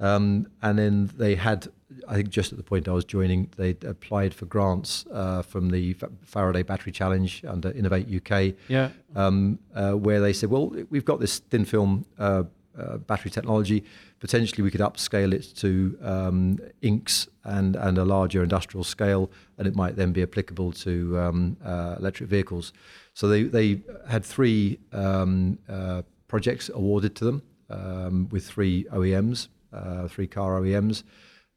Um, 0.00 0.48
and 0.62 0.78
then 0.78 1.10
they 1.16 1.34
had, 1.36 1.68
I 2.08 2.14
think, 2.14 2.28
just 2.30 2.52
at 2.52 2.58
the 2.58 2.64
point 2.64 2.88
I 2.88 2.92
was 2.92 3.04
joining, 3.04 3.50
they 3.56 3.70
applied 3.86 4.34
for 4.34 4.46
grants 4.46 5.04
uh, 5.12 5.42
from 5.42 5.70
the 5.70 5.94
Faraday 6.22 6.62
Battery 6.62 6.92
Challenge 6.92 7.44
under 7.46 7.70
Innovate 7.70 8.08
UK, 8.12 8.54
Yeah. 8.68 8.90
um, 9.14 9.58
uh, 9.74 9.92
where 9.92 10.20
they 10.20 10.32
said, 10.32 10.50
well, 10.50 10.74
we've 10.90 11.04
got 11.04 11.20
this 11.20 11.38
thin 11.38 11.64
film 11.64 12.04
uh, 12.18 12.44
uh, 12.76 12.96
battery 12.98 13.30
technology. 13.30 13.84
Potentially, 14.18 14.62
we 14.64 14.70
could 14.70 14.80
upscale 14.80 15.32
it 15.32 15.54
to 15.56 15.96
um, 16.02 16.58
inks 16.82 17.28
and, 17.44 17.76
and 17.76 17.98
a 17.98 18.04
larger 18.04 18.42
industrial 18.42 18.82
scale, 18.82 19.30
and 19.58 19.68
it 19.68 19.76
might 19.76 19.94
then 19.96 20.12
be 20.12 20.22
applicable 20.22 20.72
to 20.72 21.16
um, 21.20 21.56
uh, 21.64 21.94
electric 22.00 22.28
vehicles. 22.28 22.72
So 23.12 23.28
they, 23.28 23.44
they 23.44 23.82
had 24.08 24.24
three 24.24 24.80
um, 24.92 25.58
uh, 25.68 26.02
projects 26.26 26.68
awarded 26.74 27.14
to 27.16 27.24
them 27.24 27.42
um, 27.70 28.28
with 28.30 28.44
three 28.46 28.84
OEMs, 28.92 29.48
uh, 29.74 30.08
three 30.08 30.26
car 30.26 30.60
OEMs. 30.60 31.02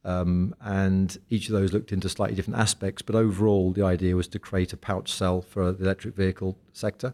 Um, 0.04 0.56
and 0.62 1.18
each 1.30 1.50
of 1.50 1.54
those 1.54 1.74
looked 1.74 1.92
into 1.92 2.08
slightly 2.08 2.36
different 2.36 2.60
aspects, 2.60 3.02
but 3.02 3.16
overall, 3.16 3.74
the 3.74 3.84
idea 3.84 4.16
was 4.16 4.28
to 4.30 4.40
create 4.40 4.72
a 4.72 4.78
pouch 4.78 5.12
cell 5.12 5.42
for 5.42 5.74
the 5.74 5.84
electric 5.84 6.16
vehicle 6.16 6.58
sector. 6.72 7.14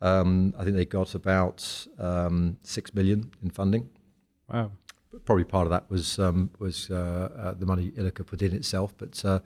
Um, 0.00 0.52
I 0.58 0.64
think 0.64 0.76
they 0.76 0.84
got 0.84 1.14
about 1.14 1.86
um, 1.98 2.58
six 2.62 2.94
million 2.94 3.30
in 3.42 3.50
funding. 3.50 3.88
Wow. 4.52 4.72
Probably 5.24 5.44
part 5.44 5.66
of 5.66 5.70
that 5.70 5.88
was 5.88 6.18
um, 6.18 6.50
was 6.58 6.90
uh, 6.90 7.30
uh, 7.38 7.54
the 7.54 7.64
money 7.64 7.92
Ilika 7.92 8.26
put 8.26 8.42
in 8.42 8.52
itself, 8.52 8.92
but 8.98 9.24
uh, 9.24 9.38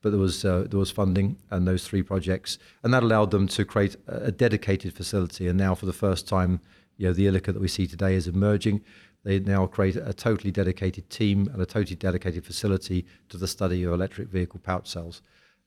but 0.00 0.10
there 0.10 0.18
was 0.18 0.44
uh, 0.44 0.66
there 0.70 0.78
was 0.78 0.90
funding 0.90 1.36
and 1.50 1.68
those 1.68 1.86
three 1.86 2.02
projects, 2.02 2.58
and 2.82 2.94
that 2.94 3.02
allowed 3.02 3.30
them 3.30 3.46
to 3.48 3.64
create 3.64 3.96
a 4.06 4.26
a 4.26 4.32
dedicated 4.32 4.94
facility. 4.94 5.46
And 5.46 5.58
now, 5.58 5.74
for 5.74 5.84
the 5.84 5.92
first 5.92 6.26
time, 6.26 6.60
you 6.96 7.06
know, 7.06 7.12
the 7.12 7.26
Ilika 7.26 7.52
that 7.52 7.60
we 7.60 7.68
see 7.68 7.86
today 7.86 8.14
is 8.14 8.26
emerging. 8.26 8.82
They 9.22 9.38
now 9.38 9.66
create 9.66 9.96
a 9.96 10.12
totally 10.12 10.50
dedicated 10.50 11.10
team 11.10 11.48
and 11.52 11.60
a 11.60 11.66
totally 11.66 11.96
dedicated 11.96 12.44
facility 12.44 13.06
to 13.28 13.36
the 13.36 13.46
study 13.46 13.84
of 13.84 13.92
electric 13.92 14.28
vehicle 14.28 14.60
pouch 14.62 14.88
cells. 14.88 15.22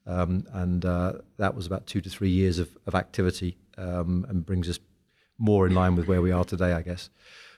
Um, 0.06 0.46
and 0.52 0.84
uh, 0.84 1.14
that 1.38 1.56
was 1.56 1.66
about 1.66 1.86
two 1.86 2.02
to 2.02 2.10
three 2.10 2.30
years 2.30 2.60
of, 2.60 2.76
of 2.88 2.96
activity 2.96 3.58
um, 3.78 4.26
and 4.28 4.46
brings 4.46 4.70
us 4.70 4.80
more 5.38 5.66
in 5.68 5.74
line 5.74 5.96
with 5.96 6.08
where 6.08 6.22
we 6.22 6.32
are 6.32 6.44
today, 6.44 6.74
I 6.74 6.82
guess. 6.82 7.10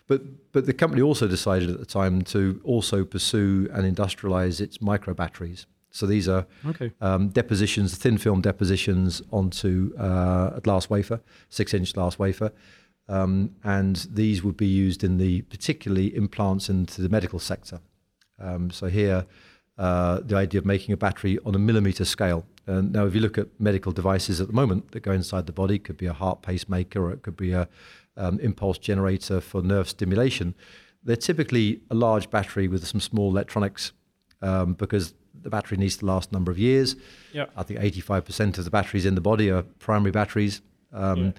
But 0.07 0.51
but 0.51 0.65
the 0.65 0.73
company 0.73 1.01
also 1.01 1.27
decided 1.27 1.69
at 1.69 1.79
the 1.79 1.85
time 1.85 2.21
to 2.23 2.61
also 2.63 3.03
pursue 3.03 3.67
and 3.73 3.95
industrialize 3.95 4.61
its 4.61 4.81
micro 4.81 5.13
batteries. 5.13 5.65
So 5.89 6.05
these 6.05 6.27
are 6.27 6.45
Okay. 6.65 6.91
um, 6.99 7.29
depositions, 7.29 7.97
thin 7.97 8.17
film 8.17 8.41
depositions 8.41 9.21
onto 9.31 9.93
uh, 9.97 10.51
a 10.55 10.61
glass 10.61 10.89
wafer, 10.89 11.21
six 11.49 11.73
inch 11.73 11.93
glass 11.93 12.19
wafer. 12.19 12.51
Um, 13.07 13.55
and 13.63 13.95
these 14.11 14.43
would 14.43 14.57
be 14.57 14.67
used 14.67 15.03
in 15.03 15.17
the 15.17 15.41
particularly 15.43 16.15
implants 16.15 16.69
into 16.69 17.01
the 17.01 17.09
medical 17.09 17.39
sector. 17.39 17.79
Um, 18.39 18.71
so 18.71 18.87
here, 18.87 19.25
uh, 19.77 20.21
the 20.21 20.35
idea 20.35 20.59
of 20.59 20.65
making 20.65 20.93
a 20.93 20.97
battery 20.97 21.37
on 21.45 21.53
a 21.55 21.59
millimeter 21.59 22.05
scale. 22.05 22.45
And 22.67 22.91
now, 22.91 23.05
if 23.05 23.13
you 23.13 23.21
look 23.21 23.37
at 23.37 23.47
medical 23.59 23.91
devices 23.91 24.41
at 24.41 24.47
the 24.47 24.53
moment 24.53 24.91
that 24.91 25.01
go 25.01 25.11
inside 25.11 25.45
the 25.45 25.51
body, 25.51 25.75
it 25.75 25.83
could 25.83 25.97
be 25.97 26.07
a 26.07 26.13
heart 26.13 26.41
pacemaker 26.41 27.03
or 27.03 27.11
it 27.11 27.21
could 27.21 27.37
be 27.37 27.51
a 27.51 27.67
um, 28.17 28.39
impulse 28.39 28.77
generator 28.77 29.39
for 29.39 29.61
nerve 29.61 29.87
stimulation. 29.87 30.55
They're 31.03 31.15
typically 31.15 31.81
a 31.91 31.95
large 31.95 32.31
battery 32.31 32.67
with 32.67 32.87
some 32.87 32.99
small 32.99 33.29
electronics 33.29 33.91
um, 34.41 34.73
because 34.73 35.13
the 35.39 35.49
battery 35.51 35.77
needs 35.77 35.97
to 35.97 36.05
last 36.05 36.31
a 36.31 36.33
number 36.33 36.51
of 36.51 36.57
years. 36.57 36.95
Yeah. 37.31 37.45
I 37.55 37.61
think 37.61 37.79
85% 37.79 38.57
of 38.57 38.65
the 38.65 38.71
batteries 38.71 39.05
in 39.05 39.13
the 39.13 39.21
body 39.21 39.51
are 39.51 39.61
primary 39.61 40.11
batteries. 40.11 40.61
Um, 40.91 41.25
Yeah. 41.25 41.31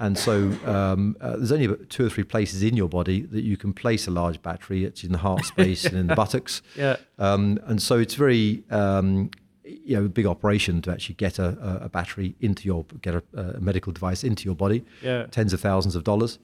And 0.00 0.16
so 0.16 0.52
um, 0.64 1.16
uh, 1.20 1.36
there's 1.36 1.50
only 1.50 1.64
about 1.64 1.88
two 1.88 2.06
or 2.06 2.10
three 2.10 2.22
places 2.24 2.62
in 2.62 2.76
your 2.76 2.88
body 2.88 3.22
that 3.22 3.42
you 3.42 3.56
can 3.56 3.72
place 3.72 4.06
a 4.06 4.12
large 4.12 4.40
battery. 4.42 4.84
It's 4.84 5.02
in 5.02 5.10
the 5.12 5.18
heart 5.18 5.44
space 5.54 5.84
and 5.84 5.96
in 5.96 6.06
the 6.06 6.14
buttocks. 6.14 6.62
Yeah. 6.76 6.96
Um, 7.18 7.58
and 7.66 7.82
so 7.82 7.98
it's 7.98 8.14
very, 8.14 8.62
um, 8.70 9.30
you 9.64 9.96
know, 9.96 10.04
a 10.04 10.08
big 10.08 10.24
operation 10.26 10.80
to 10.82 10.92
actually 10.92 11.16
get 11.16 11.38
a, 11.40 11.48
a- 11.60 11.84
a 11.86 11.88
battery 11.88 12.36
into 12.40 12.64
your, 12.66 12.84
get 13.02 13.16
a, 13.16 13.22
a 13.34 13.60
medical 13.60 13.92
device 13.92 14.22
into 14.22 14.44
your 14.44 14.54
body, 14.54 14.84
Yeah. 15.02 15.26
tens 15.30 15.52
of 15.52 15.60
thousands 15.60 15.96
of 15.96 16.04
dollars. 16.04 16.38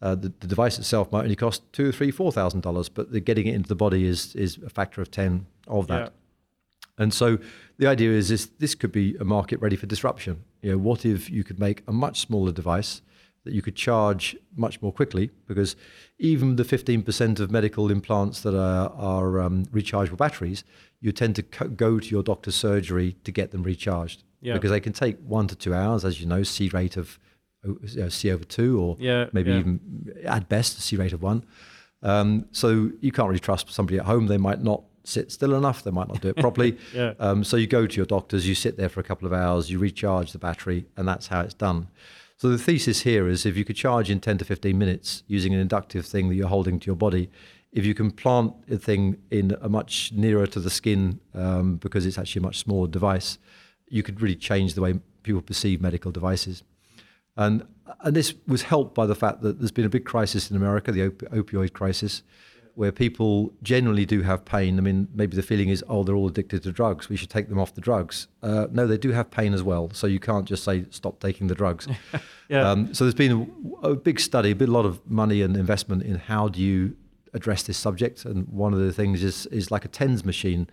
Uh, 0.00 0.14
the, 0.14 0.32
the 0.40 0.46
device 0.46 0.78
itself 0.78 1.12
might 1.12 1.22
only 1.24 1.36
cost 1.36 1.62
two, 1.72 1.92
three, 1.92 2.10
four 2.10 2.32
thousand 2.32 2.60
dollars, 2.62 2.88
but 2.88 3.12
the 3.12 3.20
getting 3.20 3.46
it 3.46 3.54
into 3.54 3.68
the 3.68 3.74
body 3.76 4.04
is 4.06 4.34
is 4.34 4.58
a 4.66 4.68
factor 4.68 5.00
of 5.00 5.10
ten 5.10 5.46
of 5.68 5.86
that. 5.86 6.00
Yeah. 6.02 6.08
And 7.02 7.12
so 7.14 7.38
the 7.78 7.86
idea 7.86 8.10
is 8.12 8.28
this, 8.28 8.46
this 8.58 8.74
could 8.74 8.92
be 8.92 9.16
a 9.18 9.24
market 9.24 9.60
ready 9.60 9.76
for 9.76 9.86
disruption. 9.86 10.44
You 10.64 10.70
know, 10.72 10.78
what 10.78 11.04
if 11.04 11.28
you 11.28 11.44
could 11.44 11.58
make 11.60 11.82
a 11.86 11.92
much 11.92 12.20
smaller 12.20 12.50
device 12.50 13.02
that 13.44 13.52
you 13.52 13.60
could 13.60 13.76
charge 13.76 14.34
much 14.56 14.80
more 14.80 14.92
quickly? 14.92 15.30
Because 15.46 15.76
even 16.18 16.56
the 16.56 16.62
15% 16.62 17.38
of 17.38 17.50
medical 17.50 17.90
implants 17.90 18.40
that 18.40 18.58
are, 18.58 18.90
are 18.96 19.40
um, 19.42 19.66
rechargeable 19.66 20.16
batteries, 20.16 20.64
you 21.02 21.12
tend 21.12 21.36
to 21.36 21.42
co- 21.42 21.68
go 21.68 22.00
to 22.00 22.08
your 22.08 22.22
doctor's 22.22 22.54
surgery 22.54 23.14
to 23.24 23.30
get 23.30 23.50
them 23.50 23.62
recharged. 23.62 24.24
Yeah. 24.40 24.54
Because 24.54 24.70
they 24.70 24.80
can 24.80 24.94
take 24.94 25.18
one 25.18 25.48
to 25.48 25.54
two 25.54 25.74
hours, 25.74 26.02
as 26.02 26.18
you 26.18 26.26
know, 26.26 26.42
C 26.42 26.70
rate 26.70 26.96
of 26.96 27.18
uh, 27.66 27.72
you 27.82 28.00
know, 28.00 28.08
C 28.08 28.30
over 28.30 28.44
two, 28.44 28.80
or 28.80 28.96
Yeah, 28.98 29.26
maybe 29.34 29.50
yeah. 29.50 29.58
even 29.58 30.14
at 30.24 30.48
best 30.48 30.78
a 30.78 30.80
C 30.80 30.96
rate 30.96 31.12
of 31.12 31.20
one. 31.20 31.44
Um, 32.02 32.46
so 32.52 32.90
you 33.00 33.12
can't 33.12 33.28
really 33.28 33.38
trust 33.38 33.70
somebody 33.70 33.98
at 33.98 34.06
home. 34.06 34.28
They 34.28 34.38
might 34.38 34.62
not 34.62 34.82
sit 35.04 35.30
still 35.30 35.54
enough. 35.54 35.82
They 35.82 35.90
might 35.90 36.08
not 36.08 36.20
do 36.20 36.28
it 36.28 36.36
properly. 36.38 36.78
Yeah. 36.94 37.14
Um, 37.18 37.44
so 37.44 37.56
you 37.56 37.66
go 37.66 37.86
to 37.86 37.96
your 37.96 38.06
doctors, 38.06 38.48
you 38.48 38.54
sit 38.54 38.76
there 38.76 38.88
for 38.88 39.00
a 39.00 39.04
couple 39.04 39.26
of 39.26 39.32
hours, 39.32 39.70
you 39.70 39.78
recharge 39.78 40.32
the 40.32 40.38
battery, 40.38 40.86
and 40.96 41.06
that's 41.06 41.28
how 41.28 41.40
it's 41.40 41.54
done. 41.54 41.88
So 42.36 42.48
the 42.48 42.58
thesis 42.58 43.02
here 43.02 43.28
is 43.28 43.46
if 43.46 43.56
you 43.56 43.64
could 43.64 43.76
charge 43.76 44.10
in 44.10 44.20
10 44.20 44.38
to 44.38 44.44
15 44.44 44.76
minutes 44.76 45.22
using 45.26 45.54
an 45.54 45.60
inductive 45.60 46.04
thing 46.04 46.28
that 46.28 46.34
you're 46.34 46.48
holding 46.48 46.80
to 46.80 46.86
your 46.86 46.96
body, 46.96 47.30
if 47.72 47.84
you 47.84 47.94
can 47.94 48.10
plant 48.10 48.54
a 48.70 48.76
thing 48.76 49.16
in 49.30 49.56
a 49.60 49.68
much 49.68 50.12
nearer 50.12 50.46
to 50.46 50.60
the 50.60 50.70
skin 50.70 51.20
um, 51.34 51.76
because 51.76 52.06
it's 52.06 52.18
actually 52.18 52.40
a 52.40 52.42
much 52.42 52.58
smaller 52.58 52.88
device, 52.88 53.38
you 53.88 54.02
could 54.02 54.20
really 54.20 54.36
change 54.36 54.74
the 54.74 54.80
way 54.80 54.98
people 55.22 55.42
perceive 55.42 55.80
medical 55.80 56.10
devices. 56.10 56.62
And, 57.36 57.66
and 58.00 58.14
this 58.14 58.34
was 58.46 58.62
helped 58.62 58.94
by 58.94 59.06
the 59.06 59.14
fact 59.14 59.42
that 59.42 59.58
there's 59.58 59.72
been 59.72 59.84
a 59.84 59.90
big 59.90 60.04
crisis 60.04 60.50
in 60.50 60.56
America, 60.56 60.92
the 60.92 61.06
op- 61.06 61.32
opioid 61.32 61.72
crisis, 61.72 62.22
where 62.74 62.90
people 62.90 63.52
generally 63.62 64.04
do 64.04 64.22
have 64.22 64.44
pain. 64.44 64.78
I 64.78 64.80
mean, 64.82 65.06
maybe 65.14 65.36
the 65.36 65.42
feeling 65.42 65.68
is, 65.68 65.84
oh, 65.88 66.02
they're 66.02 66.16
all 66.16 66.26
addicted 66.28 66.62
to 66.64 66.72
drugs. 66.72 67.08
We 67.08 67.16
should 67.16 67.30
take 67.30 67.48
them 67.48 67.58
off 67.58 67.74
the 67.74 67.80
drugs. 67.80 68.26
Uh, 68.42 68.66
no, 68.72 68.86
they 68.86 68.98
do 68.98 69.12
have 69.12 69.30
pain 69.30 69.54
as 69.54 69.62
well. 69.62 69.90
So 69.92 70.06
you 70.08 70.18
can't 70.18 70.44
just 70.44 70.64
say, 70.64 70.84
stop 70.90 71.20
taking 71.20 71.46
the 71.48 71.54
drugs. 71.54 71.86
Yeah. 72.50 72.70
Um, 72.70 72.92
so 72.92 73.04
there's 73.04 73.14
been 73.14 73.50
a, 73.82 73.88
a 73.88 73.94
big 73.96 74.20
study, 74.20 74.50
a 74.50 74.54
bit 74.54 74.68
a 74.68 74.72
lot 74.72 74.84
of 74.84 75.00
money 75.10 75.40
and 75.40 75.56
investment 75.56 76.02
in 76.02 76.16
how 76.16 76.48
do 76.48 76.60
you 76.60 76.94
address 77.32 77.62
this 77.62 77.78
subject. 77.78 78.26
And 78.26 78.46
one 78.48 78.74
of 78.74 78.80
the 78.80 78.92
things 78.92 79.24
is 79.24 79.46
is 79.46 79.70
like 79.70 79.86
a 79.86 79.88
tens 79.88 80.26
machine. 80.26 80.68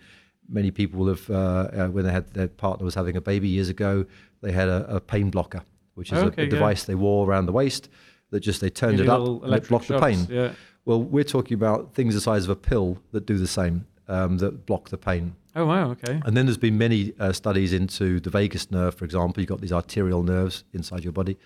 Many 0.49 0.69
people 0.69 0.99
will 0.99 1.07
have, 1.07 1.29
uh, 1.29 1.33
uh, 1.33 1.87
when 1.87 2.03
they 2.03 2.11
had 2.11 2.27
their 2.33 2.49
partner 2.49 2.83
was 2.83 2.95
having 2.95 3.15
a 3.15 3.21
baby 3.21 3.47
years 3.47 3.69
ago, 3.69 4.05
they 4.41 4.51
had 4.51 4.67
a, 4.67 4.95
a 4.95 4.99
pain 4.99 5.29
blocker, 5.29 5.61
which 5.95 6.11
is 6.11 6.17
Oh, 6.19 6.23
a- 6.23 6.25
okay, 6.25 6.41
a, 6.41 6.45
yeah. 6.45 6.51
device 6.51 6.83
they 6.83 6.95
wore 6.95 7.25
around 7.25 7.45
the 7.45 7.53
waist 7.53 7.87
that 8.31 8.41
just 8.41 8.59
they 8.59 8.69
turned 8.69 8.99
it 8.99 9.07
up 9.07 9.25
and 9.43 9.53
it 9.53 9.67
blocked 9.69 9.87
the 9.87 9.99
pain. 9.99 10.27
Yeah. 10.29 10.51
Well, 10.85 11.01
we're 11.01 11.23
talking 11.23 11.55
about 11.55 11.93
things 11.93 12.15
the 12.15 12.21
size 12.21 12.43
of 12.43 12.49
a 12.49 12.55
pill 12.55 12.99
that 13.11 13.25
do 13.25 13.37
the 13.37 13.47
same, 13.47 13.85
um, 14.07 14.37
that 14.39 14.65
block 14.65 14.89
the 14.89 14.97
pain. 14.97 15.35
Oh 15.55 15.65
wow. 15.65 15.91
Okay. 15.91 16.21
And 16.25 16.35
then 16.35 16.45
there's 16.45 16.57
been 16.57 16.77
many 16.77 17.13
uh, 17.19 17.33
studies 17.33 17.73
into 17.73 18.19
the 18.19 18.29
vagus 18.29 18.71
nerve, 18.71 18.95
for 18.95 19.05
example. 19.05 19.41
You've 19.41 19.49
got 19.49 19.61
these 19.61 19.73
arterial 19.73 20.23
nerves 20.23 20.63
inside 20.73 21.03
your 21.03 21.13
body. 21.13 21.37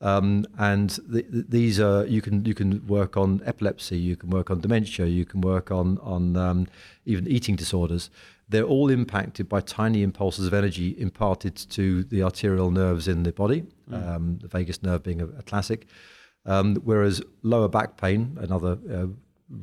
Um, 0.00 0.46
and 0.58 0.90
th- 1.10 1.30
th- 1.30 1.46
these 1.48 1.80
are 1.80 2.06
you 2.06 2.22
can 2.22 2.44
you 2.44 2.54
can 2.54 2.86
work 2.86 3.16
on 3.16 3.42
epilepsy, 3.44 3.98
you 3.98 4.16
can 4.16 4.30
work 4.30 4.50
on 4.50 4.60
dementia, 4.60 5.06
you 5.06 5.24
can 5.24 5.40
work 5.40 5.72
on 5.72 5.98
on 5.98 6.36
um, 6.36 6.68
even 7.04 7.26
eating 7.26 7.56
disorders. 7.56 8.10
They're 8.48 8.62
all 8.64 8.90
impacted 8.90 9.48
by 9.48 9.60
tiny 9.60 10.02
impulses 10.02 10.46
of 10.46 10.54
energy 10.54 10.94
imparted 10.98 11.56
to 11.70 12.04
the 12.04 12.22
arterial 12.22 12.70
nerves 12.70 13.08
in 13.08 13.24
the 13.24 13.32
body. 13.32 13.64
Um, 13.90 14.38
the 14.40 14.48
vagus 14.48 14.82
nerve 14.82 15.02
being 15.02 15.20
a, 15.20 15.26
a 15.26 15.42
classic. 15.42 15.86
Um, 16.48 16.76
whereas 16.76 17.22
lower 17.42 17.68
back 17.68 17.96
pain, 17.96 18.36
another 18.40 18.78
uh, 18.92 19.06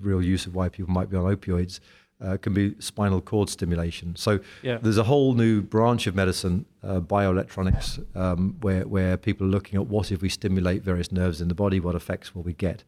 real 0.07 0.21
use 0.21 0.45
of 0.45 0.53
why 0.55 0.69
people 0.69 0.91
might 0.93 1.09
be 1.09 1.17
on 1.17 1.25
opioids, 1.35 1.79
uh, 2.21 2.37
can 2.37 2.53
be 2.53 2.75
spinal 2.79 3.21
cord 3.21 3.49
stimulation. 3.49 4.15
So 4.15 4.39
Yeah. 4.63 4.77
there's 4.77 4.97
a 4.97 5.03
whole 5.03 5.33
new 5.33 5.61
branch 5.61 6.07
of 6.07 6.15
medicine, 6.15 6.65
uh, 6.83 7.01
bioelectronics, 7.01 7.87
um, 8.15 8.55
where 8.61 8.87
where 8.87 9.17
people 9.17 9.45
are 9.47 9.49
looking 9.49 9.75
at 9.79 9.87
what 9.87 10.11
if 10.11 10.21
we 10.21 10.29
stimulate 10.29 10.83
various 10.83 11.11
nerves 11.11 11.41
in 11.41 11.47
the 11.49 11.55
body, 11.55 11.79
what 11.79 11.95
effects 11.95 12.33
will 12.33 12.43
we 12.43 12.53
get? 12.53 12.83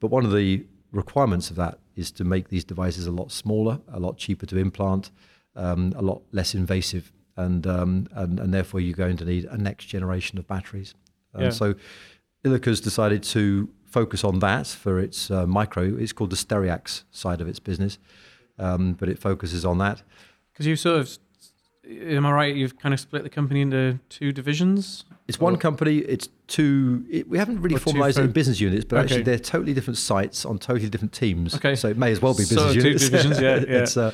But 0.00 0.10
one 0.10 0.24
of 0.24 0.32
the 0.32 0.64
requirements 0.92 1.50
of 1.50 1.56
that 1.56 1.78
is 1.96 2.10
to 2.12 2.24
make 2.24 2.48
these 2.48 2.64
devices 2.64 3.06
a 3.06 3.10
lot 3.12 3.30
smaller, 3.32 3.80
a 3.88 4.00
lot 4.00 4.16
cheaper 4.18 4.46
to 4.46 4.56
implant, 4.56 5.10
um, 5.56 5.92
a 5.96 6.02
lot 6.02 6.22
less 6.32 6.54
invasive, 6.54 7.12
and, 7.36 7.66
um, 7.66 8.06
and 8.12 8.40
and 8.40 8.54
therefore 8.54 8.80
you're 8.80 8.96
going 9.06 9.16
to 9.18 9.24
need 9.24 9.44
a 9.46 9.56
next 9.58 9.86
generation 9.86 10.38
of 10.38 10.46
batteries. 10.46 10.94
Yeah. 11.38 11.50
so 11.50 11.74
Ilika's 12.44 12.80
decided 12.80 13.22
to 13.24 13.68
focus 13.86 14.24
on 14.24 14.38
that 14.40 14.66
for 14.66 14.98
its 14.98 15.30
uh, 15.30 15.46
micro. 15.46 15.82
It's 15.96 16.12
called 16.12 16.30
the 16.30 16.36
Stereax 16.36 17.02
side 17.10 17.40
of 17.40 17.48
its 17.48 17.58
business, 17.60 17.98
um, 18.58 18.94
but 18.94 19.08
it 19.08 19.18
focuses 19.18 19.64
on 19.64 19.78
that. 19.78 20.02
Because 20.52 20.66
you 20.66 20.76
sort 20.76 21.00
of, 21.00 21.18
am 21.88 22.26
I 22.26 22.32
right? 22.32 22.54
You've 22.56 22.78
kind 22.78 22.92
of 22.94 23.00
split 23.00 23.22
the 23.22 23.30
company 23.30 23.60
into 23.60 23.98
two 24.08 24.32
divisions. 24.32 25.04
It's 25.28 25.38
one 25.38 25.56
company. 25.56 25.98
It's 25.98 26.28
two. 26.48 27.06
It, 27.08 27.28
we 27.28 27.38
haven't 27.38 27.62
really 27.62 27.76
Or 27.76 27.78
formalised 27.78 28.18
it 28.18 28.24
in 28.24 28.32
business 28.32 28.60
units, 28.60 28.84
but 28.84 28.96
Okay. 28.96 29.04
actually 29.04 29.22
they're 29.22 29.38
totally 29.38 29.72
different 29.72 29.96
sites 29.98 30.44
on 30.44 30.58
totally 30.58 30.90
different 30.90 31.12
teams. 31.12 31.54
Okay. 31.54 31.76
So 31.76 31.88
it 31.88 31.96
may 31.96 32.10
as 32.10 32.20
well 32.20 32.34
be 32.34 32.38
business 32.42 32.58
So 32.60 32.74
business 32.74 32.82
two 32.82 32.88
units. 32.88 33.04
divisions, 33.08 33.40
yeah, 33.40 33.54
yeah. 33.72 33.82
it's, 33.82 33.96
uh, 33.96 34.10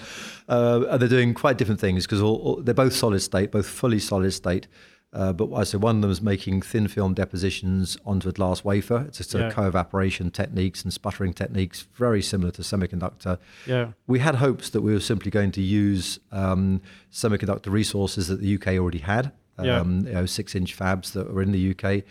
uh, 0.48 0.84
and 0.90 1.00
they're 1.00 1.08
doing 1.08 1.34
quite 1.34 1.56
different 1.56 1.80
things 1.80 2.06
because 2.06 2.20
they're 2.64 2.74
both 2.74 2.92
solid 2.92 3.20
state, 3.20 3.50
both 3.50 3.66
fully 3.66 3.98
solid 3.98 4.30
state. 4.32 4.68
Uh, 5.12 5.32
but 5.32 5.50
I 5.54 5.64
say 5.64 5.78
one 5.78 5.96
of 5.96 6.02
them 6.02 6.10
is 6.10 6.20
making 6.20 6.60
thin 6.62 6.86
film 6.86 7.14
depositions 7.14 7.96
onto 8.04 8.28
a 8.28 8.32
glass 8.32 8.62
wafer. 8.62 9.04
It's 9.08 9.18
just 9.18 9.34
a 9.34 9.38
Yeah. 9.38 9.50
co-evaporation 9.50 10.30
techniques 10.30 10.82
and 10.84 10.92
sputtering 10.92 11.32
techniques, 11.32 11.86
very 11.94 12.20
similar 12.20 12.50
to 12.52 12.62
semiconductor. 12.62 13.38
Yeah. 13.66 13.92
We 14.06 14.18
had 14.18 14.34
hopes 14.36 14.68
that 14.70 14.82
we 14.82 14.92
were 14.92 15.00
simply 15.00 15.30
going 15.30 15.50
to 15.52 15.62
use 15.62 16.18
um, 16.30 16.82
semiconductor 17.10 17.72
resources 17.72 18.28
that 18.28 18.40
the 18.40 18.54
UK 18.54 18.76
already 18.78 18.98
had, 18.98 19.32
Yeah. 19.62 19.80
um, 19.80 20.06
you 20.06 20.12
know, 20.12 20.26
six-inch 20.26 20.76
fabs 20.76 21.12
that 21.12 21.32
were 21.32 21.40
in 21.42 21.52
the 21.52 21.58
UK. 21.74 22.04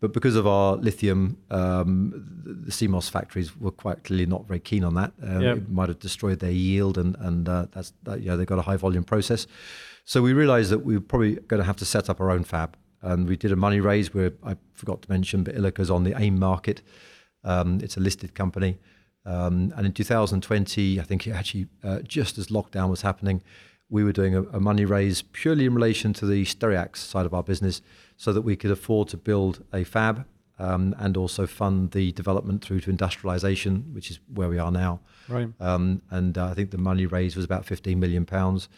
But 0.00 0.12
because 0.12 0.36
of 0.36 0.46
our 0.46 0.76
lithium, 0.76 1.38
um, 1.50 2.12
the 2.44 2.72
CMOS 2.72 3.08
factories 3.08 3.56
were 3.58 3.70
quite 3.70 4.02
clearly 4.04 4.26
not 4.26 4.46
very 4.48 4.58
keen 4.60 4.84
on 4.84 4.94
that. 4.94 5.12
Um, 5.22 5.40
Yeah. 5.40 5.54
It 5.54 5.70
might 5.70 5.88
have 5.88 6.00
destroyed 6.00 6.40
their 6.40 6.50
yield, 6.50 6.98
and 6.98 7.16
and 7.20 7.48
uh, 7.48 7.66
that's 7.72 7.92
that, 8.02 8.20
you 8.20 8.26
know 8.26 8.36
they've 8.36 8.46
got 8.46 8.58
a 8.58 8.62
high 8.62 8.76
volume 8.76 9.04
process. 9.04 9.46
So 10.04 10.22
we 10.22 10.32
realised 10.32 10.70
that 10.70 10.80
we 10.80 10.94
were 10.94 11.00
probably 11.00 11.36
going 11.36 11.60
to 11.60 11.66
have 11.66 11.76
to 11.76 11.84
set 11.84 12.10
up 12.10 12.20
our 12.20 12.30
own 12.30 12.44
fab, 12.44 12.76
and 13.00 13.28
we 13.28 13.36
did 13.36 13.52
a 13.52 13.56
money 13.56 13.80
raise. 13.80 14.12
Where 14.12 14.32
I 14.44 14.56
forgot 14.72 15.02
to 15.02 15.10
mention, 15.10 15.44
but 15.44 15.54
Ilika's 15.54 15.90
on 15.90 16.04
the 16.04 16.14
AIM 16.20 16.38
market. 16.38 16.82
Um, 17.44 17.80
it's 17.82 17.96
a 17.96 18.00
listed 18.00 18.34
company. 18.34 18.78
Um, 19.24 19.72
and 19.76 19.86
in 19.86 19.92
2020, 19.92 20.98
I 20.98 21.02
think 21.04 21.26
it 21.26 21.30
actually 21.30 21.68
uh, 21.84 22.00
just 22.00 22.38
as 22.38 22.48
lockdown 22.48 22.90
was 22.90 23.02
happening, 23.02 23.42
we 23.88 24.02
were 24.02 24.12
doing 24.12 24.34
a, 24.34 24.42
a 24.44 24.60
money 24.60 24.84
raise 24.84 25.22
purely 25.22 25.66
in 25.66 25.74
relation 25.74 26.12
to 26.14 26.26
the 26.26 26.44
Stereax 26.44 26.96
side 26.96 27.26
of 27.26 27.34
our 27.34 27.42
business, 27.42 27.82
so 28.16 28.32
that 28.32 28.42
we 28.42 28.56
could 28.56 28.70
afford 28.70 29.08
to 29.08 29.16
build 29.16 29.64
a 29.72 29.84
fab 29.84 30.24
um, 30.58 30.94
and 30.98 31.16
also 31.16 31.46
fund 31.46 31.90
the 31.90 32.12
development 32.12 32.64
through 32.64 32.80
to 32.80 32.90
industrialization, 32.90 33.92
which 33.92 34.10
is 34.10 34.20
where 34.32 34.48
we 34.48 34.58
are 34.58 34.70
now. 34.70 35.00
Right. 35.28 35.48
Um, 35.60 36.02
and 36.10 36.36
uh, 36.38 36.46
I 36.46 36.54
think 36.54 36.70
the 36.70 36.78
money 36.78 37.06
raise 37.06 37.36
was 37.36 37.44
about 37.44 37.64
15 37.64 37.98
million 37.98 38.26
pounds. 38.26 38.68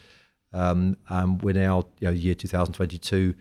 Um, 0.55 0.97
and 1.09 1.43
we're 1.43 1.53
now, 1.55 1.85
you 1.99 2.07
know, 2.07 2.13
year 2.13 2.35
2022, 2.35 3.35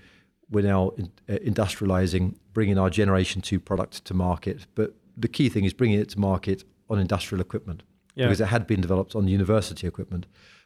we're 0.50 0.64
now 0.64 0.90
in, 0.98 1.12
uh, 1.30 1.34
industrializing, 1.46 2.36
bringing 2.54 2.78
our 2.78 2.90
Generation 2.90 3.42
2 3.42 3.60
product 3.60 4.04
to 4.06 4.14
market. 4.14 4.66
But 4.76 4.96
the 5.16 5.28
key 5.28 5.48
thing 5.50 5.64
is 5.64 5.74
bringing 5.74 6.00
it 6.00 6.10
to 6.10 6.20
market 6.20 6.64
on 6.90 7.00
industrial 7.00 7.40
equipment 7.42 7.84
Yeah. 8.16 8.26
because 8.26 8.42
it 8.42 8.48
had 8.48 8.66
been 8.68 8.82
developed 8.82 9.16
on 9.16 9.28
university 9.28 9.88
equipment. 9.88 10.26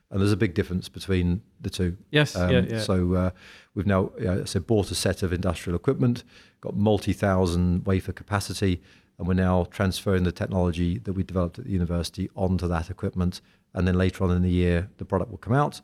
and 0.10 0.22
there's 0.22 0.32
a 0.32 0.38
big 0.38 0.54
difference 0.54 0.88
between 0.88 1.42
the 1.60 1.70
two. 1.70 1.98
Yes, 2.12 2.34
Um, 2.34 2.50
yeah, 2.50 2.62
yeah. 2.70 2.80
So 2.80 3.14
uh, 3.14 3.30
we've 3.76 3.86
now 3.86 4.06
uh, 4.26 4.46
so 4.46 4.62
bought 4.62 4.90
a 4.90 4.96
set 4.96 5.22
of 5.22 5.34
industrial 5.34 5.76
equipment, 5.76 6.24
got 6.62 6.78
multi-thousand 6.78 7.86
wafer 7.86 8.14
capacity, 8.14 8.82
and 9.18 9.28
we're 9.28 9.34
now 9.34 9.66
transferring 9.70 10.24
the 10.24 10.32
technology 10.32 10.98
that 11.00 11.12
we 11.12 11.24
developed 11.24 11.60
at 11.60 11.66
the 11.66 11.72
university 11.72 12.30
onto 12.36 12.70
that 12.70 12.90
equipment. 12.90 13.42
And 13.74 13.86
then 13.86 13.96
later 13.98 14.24
on 14.24 14.32
in 14.32 14.44
the 14.44 14.50
year, 14.50 14.90
the 14.98 15.04
product 15.04 15.30
will 15.30 15.40
come 15.40 15.54
out, 15.54 15.82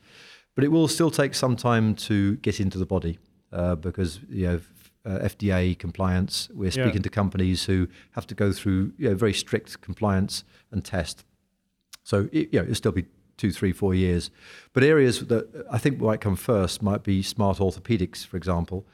but 0.55 0.63
it 0.63 0.69
will 0.69 0.87
still 0.87 1.11
take 1.11 1.33
some 1.33 1.55
time 1.55 1.95
to 1.95 2.35
get 2.37 2.59
into 2.59 2.77
the 2.77 2.85
body 2.85 3.19
uh, 3.51 3.75
because 3.75 4.19
you 4.29 4.47
know. 4.47 4.61
Uh, 5.05 5.19
FDA 5.19 5.77
compliance. 5.77 6.47
We're 6.53 6.67
Yeah. 6.67 6.85
speaking 6.85 7.01
to 7.01 7.09
companies 7.09 7.65
who 7.65 7.89
have 8.11 8.25
to 8.27 8.33
go 8.33 8.53
through 8.53 8.93
you 8.97 9.09
know, 9.09 9.15
very 9.15 9.33
strict 9.33 9.81
compliance 9.81 10.45
and 10.71 10.81
test. 10.81 11.25
So 12.03 12.29
it, 12.31 12.53
you 12.53 12.59
know, 12.59 12.63
it'll 12.63 12.75
still 12.75 12.93
be 12.93 13.07
two, 13.35 13.51
three, 13.51 13.73
four 13.73 13.93
years. 13.93 14.31
But 14.71 14.81
areas 14.83 15.27
that 15.27 15.65
I 15.69 15.77
think 15.77 15.99
might 15.99 16.21
come 16.21 16.37
first 16.37 16.81
might 16.81 17.03
be 17.03 17.21
smart 17.21 17.57
orthopedics, 17.57 18.25
for 18.25 18.37
example, 18.37 18.87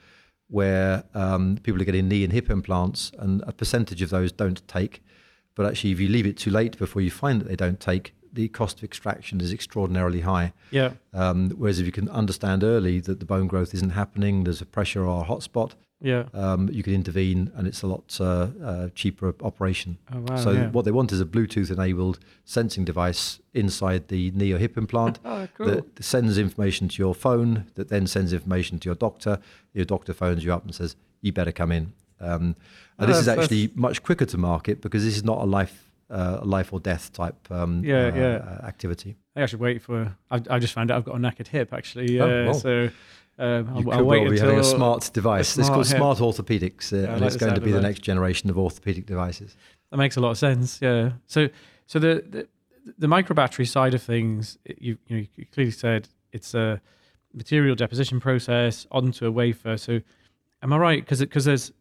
where 0.48 1.04
um, 1.14 1.58
people 1.62 1.80
are 1.80 1.84
getting 1.84 2.08
knee 2.08 2.24
and 2.24 2.32
hip 2.32 2.50
implants, 2.50 3.12
and 3.16 3.42
a 3.46 3.52
percentage 3.52 4.02
of 4.02 4.10
those 4.10 4.32
don't 4.32 4.66
take. 4.66 5.04
But 5.54 5.66
actually, 5.66 5.92
if 5.92 6.00
you 6.00 6.08
leave 6.08 6.26
it 6.26 6.36
too 6.36 6.50
late 6.50 6.76
before 6.76 7.02
you 7.02 7.12
find 7.12 7.40
that 7.40 7.46
they 7.46 7.54
don't 7.54 7.78
take, 7.78 8.14
the 8.32 8.48
cost 8.48 8.78
of 8.78 8.84
extraction 8.84 9.40
is 9.40 9.52
extraordinarily 9.52 10.20
high. 10.20 10.52
yeah, 10.70 10.92
Um, 11.12 11.50
whereas 11.50 11.78
if 11.80 11.86
you 11.86 11.92
can 11.92 12.08
understand 12.08 12.62
early 12.62 13.00
that 13.00 13.18
the 13.20 13.26
bone 13.26 13.46
growth 13.46 13.74
isn't 13.74 13.90
happening, 13.90 14.44
there's 14.44 14.60
a 14.60 14.66
pressure 14.66 15.04
or 15.04 15.22
a 15.22 15.26
hotspot, 15.26 15.72
yeah. 16.00 16.24
um, 16.32 16.68
you 16.72 16.82
can 16.82 16.94
intervene, 16.94 17.50
and 17.54 17.66
it's 17.66 17.82
a 17.82 17.86
lot 17.86 18.16
uh, 18.20 18.48
uh, 18.64 18.88
cheaper 18.94 19.34
operation. 19.42 19.98
Oh 20.14 20.20
wow. 20.28 20.36
So 20.36 20.50
yeah. 20.52 20.70
what 20.70 20.84
they 20.84 20.90
want 20.92 21.12
is 21.12 21.20
a 21.20 21.24
Bluetooth-enabled 21.26 22.18
sensing 22.44 22.84
device 22.84 23.40
inside 23.52 24.08
the 24.08 24.30
knee 24.30 24.52
or 24.52 24.58
hip 24.58 24.76
implant 24.78 25.18
Oh, 25.24 25.48
cool. 25.56 25.66
that 25.66 26.02
sends 26.04 26.38
information 26.38 26.88
to 26.88 27.02
your 27.02 27.14
phone, 27.14 27.66
that 27.74 27.88
then 27.88 28.06
sends 28.06 28.32
information 28.32 28.78
to 28.80 28.88
your 28.88 28.94
doctor. 28.96 29.38
Your 29.74 29.84
doctor 29.84 30.14
phones 30.14 30.44
you 30.44 30.52
up 30.54 30.64
and 30.64 30.74
says, 30.74 30.96
"You 31.20 31.32
better 31.32 31.52
come 31.52 31.70
in." 31.72 31.92
Um, 32.20 32.54
and 32.98 33.08
this 33.08 33.16
Oh, 33.16 33.20
is 33.20 33.28
actually 33.28 33.70
much 33.74 34.02
quicker 34.02 34.26
to 34.26 34.38
market 34.38 34.80
because 34.82 35.04
this 35.04 35.16
is 35.16 35.24
not 35.24 35.38
a 35.38 35.44
life, 35.44 35.89
uh, 36.10 36.38
a 36.40 36.44
life 36.44 36.72
or 36.72 36.80
death 36.80 37.12
type 37.12 37.36
um, 37.50 37.82
Yeah, 37.84 38.06
uh, 38.08 38.14
yeah. 38.16 38.22
uh, 38.36 38.66
activity. 38.66 39.16
I 39.36 39.46
should 39.46 39.60
wait 39.60 39.80
for. 39.82 40.16
I, 40.30 40.40
I 40.50 40.58
just 40.58 40.74
found 40.74 40.90
out 40.90 40.98
I've 40.98 41.04
got 41.04 41.14
a 41.16 41.18
knackered 41.18 41.48
hip 41.48 41.72
actually. 41.72 42.20
Oh, 42.20 42.24
Uh, 42.24 42.44
well. 42.46 42.54
So 42.54 42.90
um, 43.38 43.68
I'll, 43.74 43.92
I'll 43.92 44.04
wait 44.04 44.22
well 44.22 44.30
be 44.30 44.38
having 44.38 44.58
a 44.58 44.64
smart 44.64 45.10
device. 45.14 45.56
it's 45.56 45.66
smart 45.68 45.72
called 45.72 45.88
hip. 45.88 45.96
smart 45.96 46.18
orthopedics, 46.18 46.92
uh, 46.92 47.08
I 47.08 47.12
and 47.12 47.20
like 47.22 47.28
it's 47.28 47.36
going 47.36 47.54
to 47.54 47.60
be 47.60 47.72
the 47.72 47.80
next 47.80 48.00
generation 48.00 48.50
of 48.50 48.58
orthopedic 48.58 49.06
devices. 49.06 49.56
That 49.90 49.96
makes 49.96 50.16
a 50.16 50.20
lot 50.20 50.30
of 50.32 50.38
sense. 50.38 50.78
Yeah. 50.82 51.12
So 51.26 51.48
so 51.86 51.98
the 51.98 52.24
the, 52.28 52.48
the 52.98 53.08
micro 53.08 53.34
battery 53.34 53.66
side 53.66 53.94
of 53.94 54.02
things, 54.02 54.58
you 54.66 54.98
you 55.06 55.16
know 55.16 55.26
you 55.36 55.46
clearly 55.46 55.70
said 55.72 56.08
it's 56.32 56.54
a 56.54 56.80
material 57.32 57.76
deposition 57.76 58.20
process 58.20 58.86
onto 58.90 59.24
a 59.26 59.30
wafer. 59.30 59.76
So 59.76 60.00
am 60.62 60.72
I 60.72 60.76
right? 60.76 61.02
Because 61.02 61.20
because 61.20 61.44
there's 61.46 61.72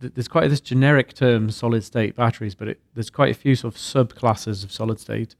th- 0.00 0.14
there's 0.14 0.28
quite 0.28 0.48
this 0.48 0.60
generic 0.60 1.14
term 1.14 1.50
solid 1.50 1.84
state 1.84 2.14
batteries, 2.14 2.54
but 2.54 2.68
it, 2.68 2.80
there's 2.94 3.10
quite 3.10 3.30
a 3.30 3.38
few 3.38 3.54
sort 3.56 3.74
of 3.74 3.80
subclasses 3.80 4.64
of 4.64 4.72
solid 4.72 5.00
state. 5.00 5.34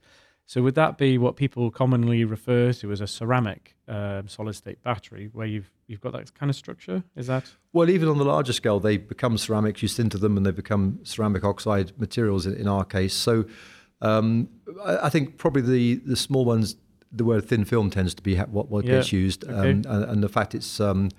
So 0.47 0.61
would 0.61 0.75
that 0.75 0.99
be 0.99 1.17
what 1.17 1.35
people 1.37 1.71
commonly 1.71 2.23
refer 2.23 2.71
to 2.73 2.91
as 2.91 3.01
a 3.01 3.07
ceramic 3.07 3.75
um, 3.87 4.27
solid 4.27 4.53
state 4.53 4.81
battery, 4.83 5.29
where 5.33 5.47
you've 5.47 5.71
you've 5.87 6.01
got 6.01 6.13
that 6.13 6.33
kind 6.35 6.49
of 6.51 6.55
structure? 6.55 7.03
Is 7.15 7.27
that 7.27 7.51
Well, 7.73 7.89
even 7.89 8.07
on 8.09 8.17
the 8.19 8.25
larger 8.25 8.53
scale, 8.53 8.79
they 8.79 8.97
become 8.97 9.37
ceramics. 9.39 9.81
You 9.81 9.87
sinter 9.87 10.19
them, 10.19 10.37
and 10.37 10.45
they 10.45 10.51
become 10.51 10.99
ceramic 11.03 11.43
oxide 11.43 11.93
materials. 11.99 12.45
In, 12.45 12.53
in 12.53 12.67
our 12.67 12.85
case, 12.85 13.15
so 13.15 13.45
um, 14.01 14.49
I, 14.83 15.07
I 15.07 15.09
think 15.09 15.37
probably 15.37 15.63
the 15.63 15.95
the 16.05 16.15
small 16.15 16.45
ones, 16.45 16.75
the 17.11 17.25
word 17.25 17.45
thin 17.45 17.65
film 17.65 17.89
tends 17.89 18.13
to 18.13 18.21
be 18.21 18.35
ha- 18.35 18.45
what 18.51 18.69
what 18.69 18.85
Yeah, 18.85 18.97
gets 18.97 19.11
used, 19.11 19.45
okay. 19.45 19.53
um, 19.53 19.67
and, 19.67 19.85
and 19.85 20.23
the 20.23 20.29
fact 20.29 20.53
it's 20.53 20.79
um, 20.79 21.09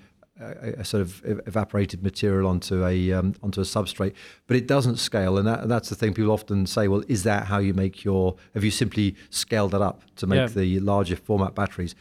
a, 0.40 0.80
a 0.80 0.84
sort 0.84 1.00
of 1.00 1.22
evaporated 1.46 2.02
material 2.02 2.48
onto 2.48 2.84
a 2.84 3.12
um, 3.12 3.34
onto 3.42 3.60
a 3.60 3.64
substrate, 3.64 4.14
but 4.46 4.56
it 4.56 4.66
doesn't 4.66 4.96
scale, 4.96 5.38
and, 5.38 5.46
that, 5.46 5.60
and 5.60 5.70
that's 5.70 5.88
the 5.88 5.94
thing. 5.94 6.12
People 6.14 6.32
often 6.32 6.66
say, 6.66 6.88
"Well, 6.88 7.02
is 7.08 7.22
that 7.22 7.46
how 7.46 7.58
you 7.58 7.74
make 7.74 8.04
your? 8.04 8.36
Have 8.54 8.64
you 8.64 8.70
simply 8.70 9.16
scaled 9.30 9.70
that 9.72 9.82
up 9.82 10.02
to 10.16 10.26
make 10.26 10.36
Yeah. 10.38 10.46
the 10.48 10.80
larger 10.80 11.16
format 11.16 11.54
batteries?" 11.54 11.94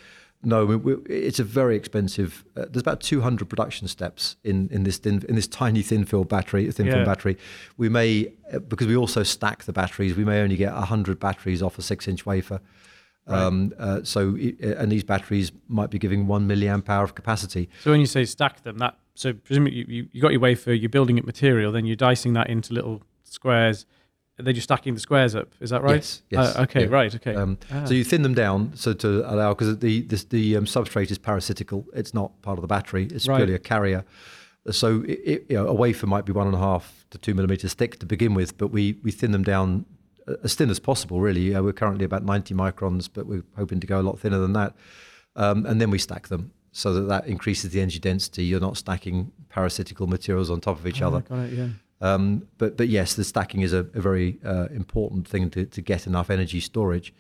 No, 0.44 0.64
we, 0.64 0.76
we, 0.76 0.94
it's 1.10 1.40
a 1.40 1.44
very 1.44 1.76
expensive. 1.76 2.44
Uh, 2.56 2.66
there's 2.70 2.82
about 2.82 3.02
200 3.02 3.50
production 3.50 3.88
steps 3.88 4.36
in 4.44 4.70
in 4.70 4.84
this 4.84 4.98
thin, 4.98 5.24
in 5.28 5.36
this 5.36 5.48
tiny 5.48 5.82
thin 5.82 6.06
film 6.06 6.28
battery, 6.28 6.70
thin 6.72 6.86
Yeah. 6.86 6.94
film 6.94 7.06
battery. 7.06 7.38
We 7.78 7.90
may 7.90 8.32
uh, 8.54 8.60
because 8.60 8.86
we 8.88 8.96
also 8.96 9.24
stack 9.24 9.64
the 9.64 9.74
batteries. 9.74 10.16
We 10.16 10.24
may 10.26 10.42
only 10.42 10.56
get 10.58 10.72
100 10.74 11.20
batteries 11.20 11.64
off 11.64 11.80
a 11.80 11.82
six-inch 11.82 12.26
wafer. 12.26 12.60
Um, 13.28 13.74
uh, 13.80 14.02
so 14.04 14.36
it, 14.38 14.56
uh, 14.64 14.76
and 14.82 14.92
these 14.92 15.04
batteries 15.04 15.52
might 15.68 15.90
be 15.90 15.98
giving 15.98 16.28
one 16.28 16.48
milliamp 16.48 16.88
hour 16.90 17.04
of 17.04 17.16
capacity. 17.16 17.70
So 17.84 17.92
when 17.92 18.00
you 18.00 18.06
say 18.06 18.24
stack 18.26 18.62
them, 18.64 18.78
that 18.78 18.98
so 19.16 19.34
presumably 19.34 19.78
you, 19.78 19.86
you, 19.88 20.08
you 20.12 20.22
got 20.22 20.32
your 20.32 20.42
wafer, 20.42 20.74
you're 20.74 20.90
building 20.90 21.18
it 21.18 21.26
material, 21.26 21.72
then 21.72 21.86
you're 21.86 21.96
dicing 21.96 22.34
that 22.34 22.50
into 22.50 22.74
little 22.74 23.02
squares, 23.24 23.86
and 24.38 24.46
then 24.46 24.54
you're 24.54 24.62
stacking 24.62 24.94
the 24.94 25.00
squares 25.00 25.36
up. 25.36 25.54
Is 25.60 25.70
that 25.72 25.82
right? 25.82 25.96
Yes, 25.96 26.22
yes, 26.30 26.56
Uh, 26.56 26.62
okay, 26.64 26.82
yeah. 26.84 26.90
right, 26.90 27.16
okay. 27.16 27.34
Um, 27.34 27.58
Ah. 27.72 27.86
So 27.86 27.94
you 27.94 28.04
thin 28.04 28.22
them 28.22 28.34
down 28.36 28.72
so 28.76 28.94
to 28.94 29.10
allow 29.34 29.54
because 29.54 29.80
the 29.80 30.02
this, 30.02 30.26
the 30.26 30.58
um, 30.58 30.66
substrate 30.66 31.10
is 31.10 31.18
parasitical. 31.18 31.86
It's 31.94 32.14
not 32.14 32.40
part 32.42 32.58
of 32.58 32.62
the 32.62 32.68
battery. 32.68 33.06
It's 33.12 33.28
Right. 33.28 33.38
purely 33.38 33.54
a 33.56 33.60
carrier. 33.60 34.04
So 34.72 35.02
it, 35.08 35.20
it, 35.26 35.46
you 35.50 35.56
know, 35.58 35.68
a 35.68 35.74
wafer 35.74 36.08
might 36.08 36.26
be 36.26 36.32
one 36.34 36.48
and 36.48 36.56
a 36.56 36.60
half 36.60 37.06
to 37.12 37.18
two 37.18 37.34
millimeters 37.34 37.74
thick 37.74 38.00
to 38.00 38.06
begin 38.06 38.34
with, 38.34 38.58
but 38.58 38.68
we 38.68 38.98
we 39.04 39.12
thin 39.12 39.32
them 39.32 39.44
down 39.44 39.86
uh, 39.86 39.95
as 40.44 40.56
thin 40.56 40.70
as 40.70 40.80
possible. 40.80 41.20
Really, 41.22 41.54
uh, 41.56 41.62
we're 41.62 41.74
currently 41.74 42.06
about 42.06 42.24
90 42.24 42.54
microns, 42.54 43.10
but 43.14 43.26
we're 43.28 43.44
hoping 43.56 43.80
to 43.80 43.88
go 43.88 44.00
a 44.00 44.04
lot 44.04 44.20
thinner 44.20 44.40
than 44.40 44.54
that. 44.54 44.74
Um, 45.36 45.66
and 45.66 45.82
then 45.82 45.90
we 45.92 45.98
stack 46.00 46.28
them 46.30 46.52
so 46.72 46.94
that 46.94 47.02
that 47.02 47.28
increases 47.28 47.72
the 47.72 47.82
energy 47.82 48.00
density. 48.00 48.44
You're 48.46 48.60
not 48.60 48.78
stacking 48.78 49.32
parasitical 49.50 50.08
materials 50.08 50.50
on 50.50 50.62
top 50.62 50.80
of 50.80 50.88
each 50.88 51.02
Ah, 51.02 51.08
other. 51.08 51.22
got 51.22 51.40
it, 51.40 51.54
yeah. 51.54 51.68
Um, 52.02 52.48
but 52.58 52.76
but 52.78 52.88
yes, 52.90 53.14
the 53.16 53.24
stacking 53.24 53.62
is 53.62 53.74
a, 53.74 53.80
a 53.80 54.02
very 54.02 54.40
uh, 54.44 54.68
important 54.72 55.28
thing 55.28 55.50
to, 55.52 55.66
to 55.66 55.82
get 55.82 56.06
enough 56.08 56.30
energy 56.30 56.60
storage. 56.60 57.14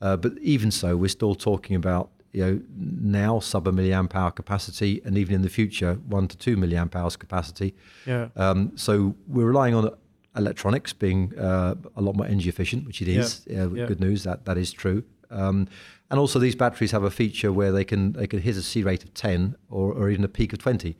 Uh, 0.00 0.16
but 0.16 0.32
even 0.40 0.70
so, 0.70 0.96
we're 0.96 1.08
still 1.08 1.34
talking 1.34 1.76
about 1.76 2.10
you 2.32 2.44
know 2.44 2.60
now 2.76 3.38
sub 3.38 3.68
a 3.68 3.72
milliamp 3.72 4.14
hour 4.14 4.30
capacity, 4.30 5.00
and 5.04 5.16
even 5.18 5.34
in 5.34 5.42
the 5.42 5.48
future, 5.50 5.94
one 6.08 6.26
to 6.28 6.36
two 6.36 6.56
milliamp 6.56 6.94
hours 6.96 7.16
capacity. 7.16 7.74
Yeah. 8.06 8.28
Um, 8.36 8.72
so 8.76 9.14
we're 9.28 9.46
relying 9.46 9.74
on 9.74 9.90
electronics 10.36 10.92
being 10.92 11.32
uh, 11.38 11.74
a 11.96 12.02
lot 12.02 12.14
more 12.16 12.26
energy 12.26 12.48
efficient, 12.48 12.86
which 12.86 13.00
it 13.02 13.08
is. 13.08 13.46
Yeah. 13.46 13.64
Uh, 13.64 13.70
Yeah. 13.74 13.86
Good 13.86 14.00
news 14.00 14.22
that 14.24 14.44
that 14.44 14.56
is 14.58 14.72
true. 14.72 15.02
Um, 15.30 15.66
and 16.10 16.20
also, 16.20 16.38
these 16.38 16.54
batteries 16.56 16.92
have 16.92 17.02
a 17.02 17.10
feature 17.10 17.52
where 17.52 17.72
they 17.72 17.84
can 17.84 18.12
they 18.12 18.26
can 18.26 18.40
hit 18.40 18.56
a 18.56 18.62
C 18.62 18.82
rate 18.82 19.04
of 19.04 19.12
ten 19.14 19.56
or, 19.70 19.92
or 19.92 20.10
even 20.10 20.24
a 20.24 20.28
peak 20.28 20.52
of 20.52 20.58
twenty. 20.58 20.96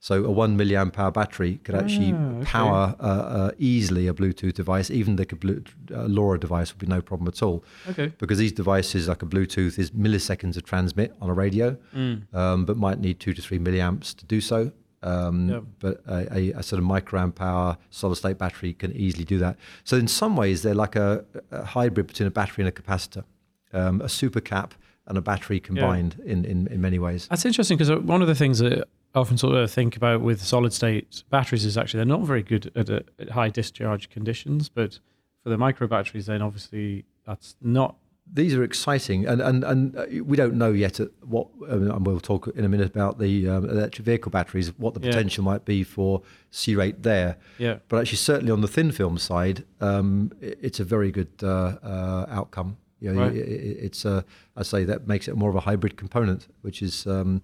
So 0.00 0.24
a 0.24 0.30
one 0.30 0.56
milliamp 0.56 0.96
hour 0.98 1.10
battery 1.10 1.58
could 1.64 1.74
actually 1.74 2.12
Ah, 2.12 2.36
okay. 2.36 2.44
power 2.44 2.94
uh, 3.00 3.04
uh, 3.38 3.50
easily 3.58 4.06
a 4.08 4.12
Bluetooth 4.14 4.54
device. 4.54 4.90
Even 4.92 5.16
the 5.16 5.24
uh, 5.24 6.06
LoRa 6.06 6.38
device 6.38 6.72
would 6.72 6.78
be 6.78 6.86
no 6.86 7.00
problem 7.00 7.26
at 7.28 7.42
all 7.42 7.64
Okay. 7.90 8.12
because 8.18 8.38
these 8.38 8.52
devices, 8.52 9.08
like 9.08 9.22
a 9.22 9.26
Bluetooth, 9.26 9.76
is 9.78 9.90
milliseconds 9.90 10.54
to 10.54 10.62
transmit 10.62 11.14
on 11.20 11.28
a 11.30 11.34
radio, 11.34 11.76
Mm. 11.96 12.32
um, 12.32 12.64
but 12.64 12.76
might 12.76 13.00
need 13.00 13.18
two 13.18 13.34
to 13.34 13.42
three 13.42 13.58
milliamps 13.58 14.14
to 14.18 14.24
do 14.24 14.40
so. 14.40 14.70
Um, 15.02 15.48
Yep. 15.48 15.62
But 15.78 16.02
a, 16.06 16.36
a, 16.36 16.52
a 16.58 16.62
sort 16.62 16.82
of 16.82 16.88
microamp 16.88 17.34
power 17.36 17.78
solid 17.90 18.16
state 18.16 18.38
battery 18.38 18.72
can 18.74 18.92
easily 18.92 19.24
do 19.24 19.38
that. 19.38 19.56
So 19.84 19.96
in 19.96 20.08
some 20.08 20.36
ways, 20.36 20.62
they're 20.62 20.74
like 20.74 20.96
a, 20.96 21.24
a 21.50 21.64
hybrid 21.64 22.06
between 22.08 22.26
a 22.26 22.30
battery 22.30 22.64
and 22.64 22.68
a 22.68 22.72
capacitor, 22.72 23.24
um, 23.72 24.00
a 24.00 24.08
super 24.08 24.40
cap 24.40 24.74
and 25.06 25.16
a 25.16 25.20
battery 25.22 25.60
combined 25.60 26.20
in, 26.24 26.44
in, 26.44 26.66
in 26.66 26.80
many 26.80 26.98
ways. 26.98 27.28
That's 27.28 27.46
interesting 27.46 27.78
because 27.78 27.90
one 28.02 28.20
of 28.22 28.28
the 28.28 28.34
things 28.34 28.58
that 28.58 28.86
I 29.14 29.18
often 29.20 29.38
sort 29.38 29.54
of 29.54 29.70
think 29.70 29.96
about 29.96 30.20
with 30.20 30.42
solid 30.42 30.72
state 30.72 31.22
batteries 31.30 31.64
is 31.64 31.78
actually 31.78 31.98
they're 31.98 32.16
not 32.18 32.26
very 32.26 32.42
good 32.42 32.70
at, 32.76 32.90
a, 32.90 33.04
at 33.18 33.30
high 33.30 33.48
discharge 33.48 34.10
conditions, 34.10 34.68
but 34.68 34.98
for 35.42 35.48
the 35.48 35.56
micro 35.56 35.86
batteries, 35.86 36.26
then 36.26 36.42
obviously 36.42 37.04
that's 37.26 37.56
not. 37.62 37.96
These 38.32 38.54
are 38.54 38.62
exciting, 38.62 39.26
and 39.26 39.40
and 39.40 39.64
and 39.64 39.96
uh, 39.96 40.04
we 40.24 40.36
don't 40.36 40.54
know 40.54 40.72
yet 40.72 41.00
at 41.00 41.08
what. 41.24 41.48
um, 41.68 41.90
And 41.90 42.06
we'll 42.06 42.20
talk 42.20 42.46
in 42.48 42.64
a 42.64 42.68
minute 42.68 42.86
about 42.94 43.18
the 43.18 43.48
um, 43.48 43.64
electric 43.68 44.04
vehicle 44.04 44.30
batteries, 44.30 44.72
what 44.78 44.94
the 44.94 45.00
Yeah. 45.00 45.10
potential 45.10 45.44
might 45.44 45.64
be 45.64 45.82
for 45.84 46.22
C 46.50 46.74
rate 46.76 47.02
there. 47.02 47.36
Yeah. 47.58 47.78
But 47.88 48.00
actually, 48.00 48.18
certainly 48.18 48.52
on 48.52 48.60
the 48.60 48.68
thin 48.68 48.92
film 48.92 49.18
side, 49.18 49.64
um, 49.80 50.30
i- 50.42 50.54
it's 50.60 50.80
a 50.80 50.84
very 50.84 51.10
good 51.10 51.28
uh, 51.42 51.76
uh, 51.82 52.26
outcome. 52.28 52.76
You 53.00 53.12
know, 53.12 53.22
Right. 53.22 53.32
i- 53.32 53.36
i- 53.36 53.78
it's 53.86 54.04
uh, 54.04 54.22
I 54.56 54.62
say 54.62 54.84
that 54.84 55.06
makes 55.06 55.28
it 55.28 55.36
more 55.36 55.50
of 55.50 55.56
a 55.56 55.60
hybrid 55.70 55.96
component, 55.96 56.48
which 56.62 56.82
is 56.82 57.06
um, 57.06 57.40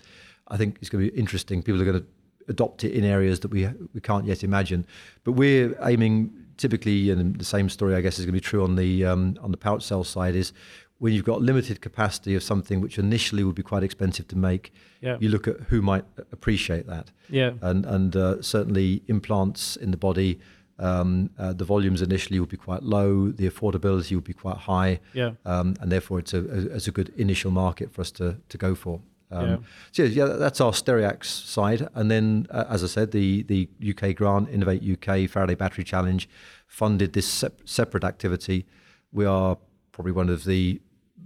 I 0.48 0.56
think 0.56 0.78
is 0.82 0.90
going 0.90 1.04
to 1.06 1.10
be 1.12 1.18
interesting. 1.18 1.62
People 1.62 1.80
are 1.80 1.86
going 1.90 2.00
to 2.00 2.06
adopt 2.48 2.84
it 2.84 2.92
in 2.92 3.04
areas 3.04 3.40
that 3.40 3.50
we 3.50 3.68
we 3.94 4.00
can't 4.00 4.26
yet 4.26 4.42
imagine. 4.44 4.86
But 5.24 5.32
we're 5.32 5.76
aiming 5.82 6.32
typically, 6.56 7.10
and 7.10 7.36
the 7.38 7.44
same 7.44 7.68
story 7.68 7.94
I 7.94 8.00
guess 8.00 8.18
is 8.18 8.24
going 8.26 8.34
to 8.34 8.40
be 8.40 8.48
true 8.50 8.62
on 8.64 8.76
the 8.76 9.04
um, 9.04 9.36
on 9.40 9.50
the 9.50 9.56
pouch 9.58 9.82
cell 9.82 10.04
side 10.04 10.34
is 10.36 10.52
when 10.98 11.12
you've 11.12 11.24
got 11.24 11.42
limited 11.42 11.80
capacity 11.80 12.34
of 12.36 12.42
something 12.42 12.80
which 12.80 12.98
initially 12.98 13.42
would 13.44 13.56
be 13.56 13.62
quite 13.62 13.82
expensive 13.82 14.26
to 14.28 14.38
make. 14.38 14.72
Yeah. 15.00 15.16
You 15.20 15.28
look 15.28 15.48
at 15.48 15.56
who 15.70 15.82
might 15.82 16.04
appreciate 16.32 16.86
that 16.86 17.10
Yeah. 17.28 17.52
and 17.62 17.84
and 17.86 18.16
uh, 18.16 18.40
certainly 18.42 19.02
implants 19.08 19.76
in 19.76 19.90
the 19.90 19.96
body 19.98 20.38
Um, 20.78 21.30
uh, 21.38 21.52
the 21.52 21.64
volumes 21.64 22.02
initially 22.02 22.40
would 22.40 22.48
be 22.50 22.56
quite 22.56 22.82
low, 22.82 23.30
the 23.30 23.48
affordability 23.48 24.12
would 24.16 24.24
be 24.24 24.32
quite 24.44 24.56
high, 24.56 24.98
Yeah. 25.12 25.30
um, 25.44 25.74
and 25.80 25.88
therefore 25.92 26.18
it's 26.18 26.34
a, 26.34 26.38
a, 26.38 26.58
it's 26.76 26.88
a 26.88 26.90
good 26.90 27.10
initial 27.16 27.52
market 27.52 27.92
for 27.92 28.00
us 28.00 28.10
to, 28.12 28.26
to 28.48 28.58
go 28.58 28.74
for. 28.74 29.00
Um, 29.34 29.48
Yeah. 29.48 29.56
So 29.92 30.02
yeah, 30.04 30.24
that's 30.26 30.60
our 30.60 30.72
Stereax 30.72 31.24
side, 31.24 31.88
and 31.94 32.10
then 32.10 32.46
uh, 32.50 32.64
as 32.68 32.82
I 32.84 32.86
said, 32.86 33.10
the 33.10 33.42
the 33.42 33.68
UK 33.90 34.14
grant, 34.14 34.48
Innovate 34.50 34.82
UK, 34.82 35.28
Faraday 35.28 35.54
Battery 35.54 35.84
Challenge, 35.84 36.28
funded 36.66 37.12
this 37.12 37.26
sep- 37.26 37.60
separate 37.64 38.04
activity. 38.04 38.66
We 39.12 39.24
are 39.24 39.56
probably 39.92 40.12
one 40.12 40.28
of 40.28 40.44
the 40.44 40.80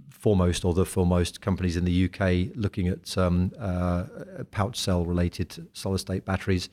foremost 0.09 0.65
or 0.65 0.73
the 0.73 0.85
foremost 0.85 1.39
companies 1.41 1.77
in 1.77 1.85
the 1.85 2.05
UK 2.05 2.55
looking 2.55 2.87
at 2.87 3.17
um, 3.17 3.51
uh, 3.59 4.03
pouch 4.51 4.77
cell 4.77 5.05
related 5.05 5.67
solid 5.73 5.99
state 5.99 6.25
batteries. 6.25 6.69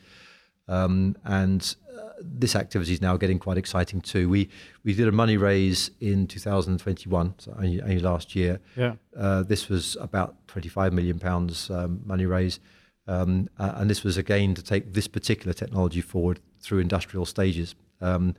Um, 0.68 1.16
and 1.24 1.76
uh, 1.96 2.05
this 2.20 2.56
activity 2.56 2.92
is 2.92 3.00
now 3.00 3.16
getting 3.16 3.38
quite 3.38 3.58
exciting 3.58 4.00
too. 4.00 4.28
We 4.28 4.48
we 4.84 4.94
did 4.94 5.08
a 5.08 5.12
money 5.12 5.36
raise 5.36 5.90
in 6.00 6.26
2021, 6.26 7.34
so 7.38 7.54
only, 7.56 7.82
only 7.82 8.00
last 8.00 8.34
year. 8.34 8.60
Yeah. 8.76 8.94
Uh, 9.16 9.42
this 9.42 9.68
was 9.68 9.96
about 10.00 10.36
25 10.48 10.92
million 10.92 11.18
pounds 11.18 11.70
um, 11.70 12.00
money 12.04 12.26
raise, 12.26 12.60
um, 13.06 13.48
and 13.58 13.90
this 13.90 14.02
was 14.02 14.16
again 14.16 14.54
to 14.54 14.62
take 14.62 14.92
this 14.92 15.08
particular 15.08 15.52
technology 15.52 16.00
forward 16.00 16.40
through 16.60 16.78
industrial 16.78 17.26
stages. 17.26 17.74
Um, 18.00 18.34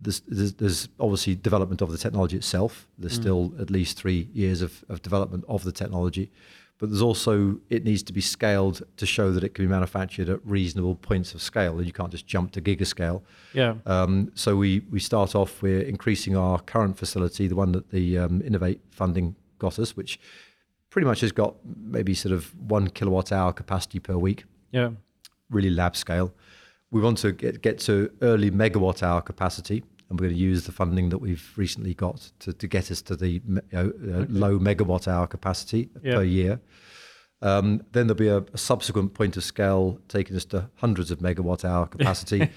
there's, 0.00 0.20
there's, 0.28 0.54
there's 0.54 0.88
obviously 1.00 1.34
development 1.34 1.82
of 1.82 1.90
the 1.90 1.98
technology 1.98 2.36
itself. 2.36 2.86
There's 2.98 3.14
still 3.14 3.52
at 3.58 3.68
least 3.68 3.98
three 3.98 4.28
years 4.32 4.62
of, 4.62 4.84
of 4.88 5.02
development 5.02 5.44
of 5.48 5.64
the 5.64 5.72
technology, 5.72 6.30
but 6.78 6.88
there's 6.90 7.02
also 7.02 7.58
it 7.70 7.84
needs 7.84 8.02
to 8.04 8.12
be 8.12 8.20
scaled 8.20 8.82
to 8.96 9.04
show 9.06 9.32
that 9.32 9.42
it 9.44 9.54
can 9.54 9.64
be 9.64 9.68
manufactured 9.68 10.28
at 10.28 10.38
reasonable 10.46 10.94
points 10.94 11.34
of 11.34 11.42
scale, 11.42 11.76
and 11.78 11.86
you 11.86 11.92
can't 11.92 12.10
just 12.10 12.26
jump 12.26 12.52
to 12.52 12.60
gigascale. 12.60 13.22
Yeah. 13.52 13.74
Um, 13.86 14.30
so 14.34 14.56
we 14.56 14.80
we 14.90 15.00
start 15.00 15.34
off. 15.34 15.60
We're 15.62 15.82
increasing 15.82 16.36
our 16.36 16.60
current 16.60 16.96
facility, 16.98 17.48
the 17.48 17.56
one 17.56 17.72
that 17.72 17.90
the 17.90 18.18
um, 18.18 18.42
Innovate 18.42 18.80
funding 18.90 19.34
got 19.58 19.78
us, 19.78 19.96
which 19.96 20.20
pretty 20.90 21.06
much 21.06 21.20
has 21.20 21.32
got 21.32 21.56
maybe 21.64 22.14
sort 22.14 22.32
of 22.32 22.54
one 22.60 22.88
kilowatt 22.88 23.32
hour 23.32 23.52
capacity 23.52 23.98
per 23.98 24.16
week, 24.16 24.44
Yeah. 24.72 24.90
really 25.50 25.70
lab 25.70 25.96
scale. 25.96 26.32
We 26.90 27.00
want 27.02 27.18
to 27.18 27.32
get 27.32 27.60
get 27.60 27.78
to 27.80 28.10
early 28.22 28.50
megawatt 28.50 29.02
hour 29.02 29.20
capacity, 29.20 29.82
and 30.08 30.18
we're 30.18 30.26
going 30.28 30.36
to 30.36 30.40
use 30.42 30.64
the 30.64 30.72
funding 30.72 31.10
that 31.10 31.18
we've 31.18 31.52
recently 31.56 31.94
got 31.94 32.30
to, 32.40 32.52
to 32.52 32.66
get 32.66 32.90
us 32.90 33.02
to 33.02 33.16
the 33.16 33.28
you 33.28 33.42
know, 33.72 33.92
uh, 34.12 34.24
low 34.28 34.58
megawatt 34.58 35.06
hour 35.08 35.26
capacity 35.26 35.90
Yeah. 36.02 36.14
per 36.14 36.22
year. 36.24 36.60
Um, 37.40 37.82
then 37.92 38.06
there'll 38.08 38.14
be 38.18 38.28
a, 38.28 38.38
a 38.52 38.58
subsequent 38.58 39.14
point 39.14 39.36
of 39.36 39.44
scale 39.44 40.00
taking 40.08 40.34
us 40.36 40.44
to 40.46 40.70
hundreds 40.76 41.10
of 41.10 41.18
megawatt 41.20 41.64
hour 41.64 41.86
capacity. 41.96 42.48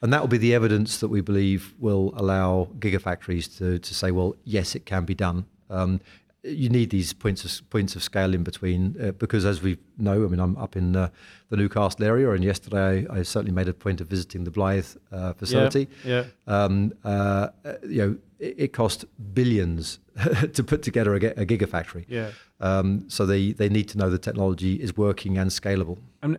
and 0.00 0.12
that 0.12 0.20
will 0.22 0.28
be 0.28 0.38
the 0.38 0.54
evidence 0.54 0.98
that 1.00 1.08
we 1.08 1.20
believe 1.20 1.74
will 1.78 2.12
allow 2.16 2.68
gigafactories 2.78 3.54
to, 3.58 3.78
to 3.78 3.94
say, 3.94 4.10
well, 4.10 4.34
yes, 4.44 4.74
it 4.74 4.86
can 4.86 5.04
be 5.04 5.14
done. 5.14 5.44
Um, 5.68 6.00
you 6.42 6.68
need 6.68 6.90
these 6.90 7.12
points 7.12 7.44
of 7.44 7.70
points 7.70 7.94
of 7.96 8.02
scale 8.02 8.34
in 8.34 8.42
between 8.42 8.96
uh, 9.00 9.12
because, 9.12 9.44
as 9.44 9.62
we 9.62 9.78
know, 9.98 10.24
I 10.24 10.28
mean, 10.28 10.40
I'm 10.40 10.56
up 10.56 10.76
in 10.76 10.96
uh, 10.96 11.10
the 11.50 11.56
Newcastle 11.56 12.04
area, 12.04 12.30
and 12.30 12.42
yesterday 12.42 13.06
I, 13.08 13.18
I 13.18 13.22
certainly 13.22 13.52
made 13.52 13.68
a 13.68 13.74
point 13.74 14.00
of 14.00 14.08
visiting 14.08 14.44
the 14.44 14.50
Blyth 14.50 14.96
uh, 15.12 15.34
facility. 15.34 15.88
Yeah. 16.04 16.24
Um, 16.46 16.92
uh, 17.04 17.48
uh, 17.64 17.74
you 17.82 17.98
know, 17.98 18.18
it, 18.38 18.54
it 18.58 18.72
cost 18.72 19.04
billions 19.34 19.98
to 20.52 20.64
put 20.64 20.82
together 20.82 21.14
a, 21.14 21.18
a 21.18 21.46
gigafactory. 21.46 22.06
Yeah. 22.08 22.30
Um, 22.60 23.08
so 23.08 23.26
they, 23.26 23.52
they 23.52 23.68
need 23.68 23.88
to 23.90 23.98
know 23.98 24.10
the 24.10 24.18
technology 24.18 24.74
is 24.76 24.96
working 24.96 25.38
and 25.38 25.50
scalable. 25.50 25.98
And 26.22 26.38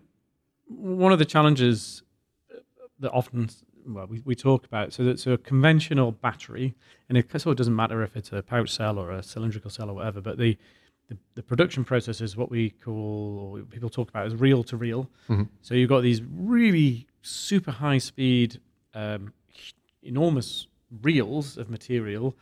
one 0.68 1.12
of 1.12 1.20
the 1.20 1.26
challenges 1.26 2.04
that 3.00 3.12
often 3.12 3.50
well 3.88 4.08
we, 4.08 4.22
we 4.26 4.36
talk 4.36 4.66
about 4.66 4.94
so 4.94 5.04
that 5.04 5.20
so 5.20 5.32
a 5.34 5.38
conventional 5.38 6.12
battery 6.12 6.76
and 7.10 7.18
it 7.18 7.30
sort 7.32 7.48
of 7.48 7.56
doesn't 7.58 7.76
matter 7.76 8.02
if 8.04 8.16
it's 8.16 8.32
a 8.32 8.42
pouch 8.42 8.70
cell 8.70 8.98
or 8.98 9.12
a 9.12 9.22
cylindrical 9.24 9.70
cell 9.70 9.90
or 9.90 9.94
whatever 9.94 10.22
but 10.22 10.38
the 10.38 10.58
the, 11.12 11.18
the 11.36 11.44
production 11.44 11.84
process 11.84 12.22
is 12.22 12.38
what 12.38 12.50
we 12.50 12.70
call 12.70 13.58
or 13.58 13.64
people 13.64 13.90
talk 13.90 14.08
about 14.08 14.26
as 14.26 14.36
reel 14.36 14.64
to 14.64 14.78
reel. 14.78 15.10
So 15.62 15.76
you've 15.76 15.90
got 15.90 16.04
these 16.04 16.22
really 16.24 17.06
super 17.22 17.72
high 17.72 17.98
speed 17.98 18.62
um, 18.94 19.34
enormous 20.02 20.68
reels 21.02 21.58
of 21.58 21.70
material 21.70 22.38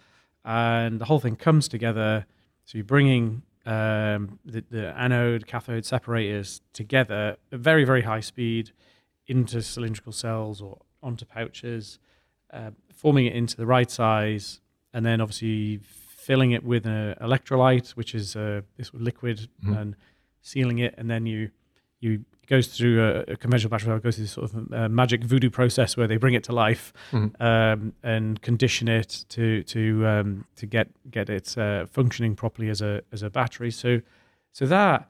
and 0.45 1.01
the 1.01 1.05
whole 1.05 1.19
thing 1.19 1.35
comes 1.35 1.67
together. 1.67 2.27
So 2.65 2.77
you're 2.77 2.85
bringing 2.85 3.41
um, 3.65 4.37
the, 4.45 4.63
the 4.69 4.95
anode 4.95 5.47
cathode 5.47 5.85
separators 5.85 6.61
together 6.71 7.37
at 7.51 7.59
very 7.59 7.85
very 7.85 8.03
high 8.03 8.19
speed 8.21 8.71
into 9.25 9.63
cylindrical 9.63 10.11
cells 10.11 10.61
or 10.61 10.77
onto 11.01 11.25
pouches, 11.25 11.99
uh, 12.51 12.71
forming 12.93 13.25
it 13.25 13.33
into 13.33 13.55
the 13.55 13.65
right 13.65 13.89
size, 13.89 14.61
and 14.93 15.05
then 15.05 15.21
obviously 15.21 15.79
filling 15.83 16.51
it 16.51 16.63
with 16.63 16.85
an 16.85 17.15
electrolyte, 17.21 17.91
which 17.91 18.13
is 18.13 18.35
uh, 18.35 18.61
this 18.77 18.93
liquid, 18.93 19.49
and 19.75 19.95
sealing 20.41 20.79
it, 20.79 20.93
and 20.97 21.09
then 21.09 21.25
you 21.25 21.49
you 21.99 22.23
goes 22.47 22.67
through 22.67 22.99
a, 23.03 23.33
a 23.33 23.35
conventional 23.37 23.69
battery 23.69 23.99
goes 23.99 24.15
through 24.15 24.23
this 24.23 24.31
sort 24.31 24.51
of 24.51 24.73
uh, 24.73 24.89
magic 24.89 25.23
voodoo 25.23 25.51
process 25.51 25.95
where 25.95 26.07
they 26.07 26.17
bring 26.17 26.33
it 26.33 26.43
to 26.43 26.51
life 26.51 26.91
um, 27.39 27.93
and 28.01 28.41
condition 28.41 28.87
it 28.87 29.23
to 29.29 29.61
to 29.63 30.07
um, 30.07 30.45
to 30.55 30.65
get 30.65 30.87
get 31.11 31.29
it 31.29 31.55
uh, 31.57 31.85
functioning 31.85 32.35
properly 32.35 32.69
as 32.69 32.81
a 32.81 33.01
as 33.11 33.21
a 33.21 33.29
battery. 33.29 33.69
So 33.71 34.01
so 34.51 34.65
that 34.65 35.07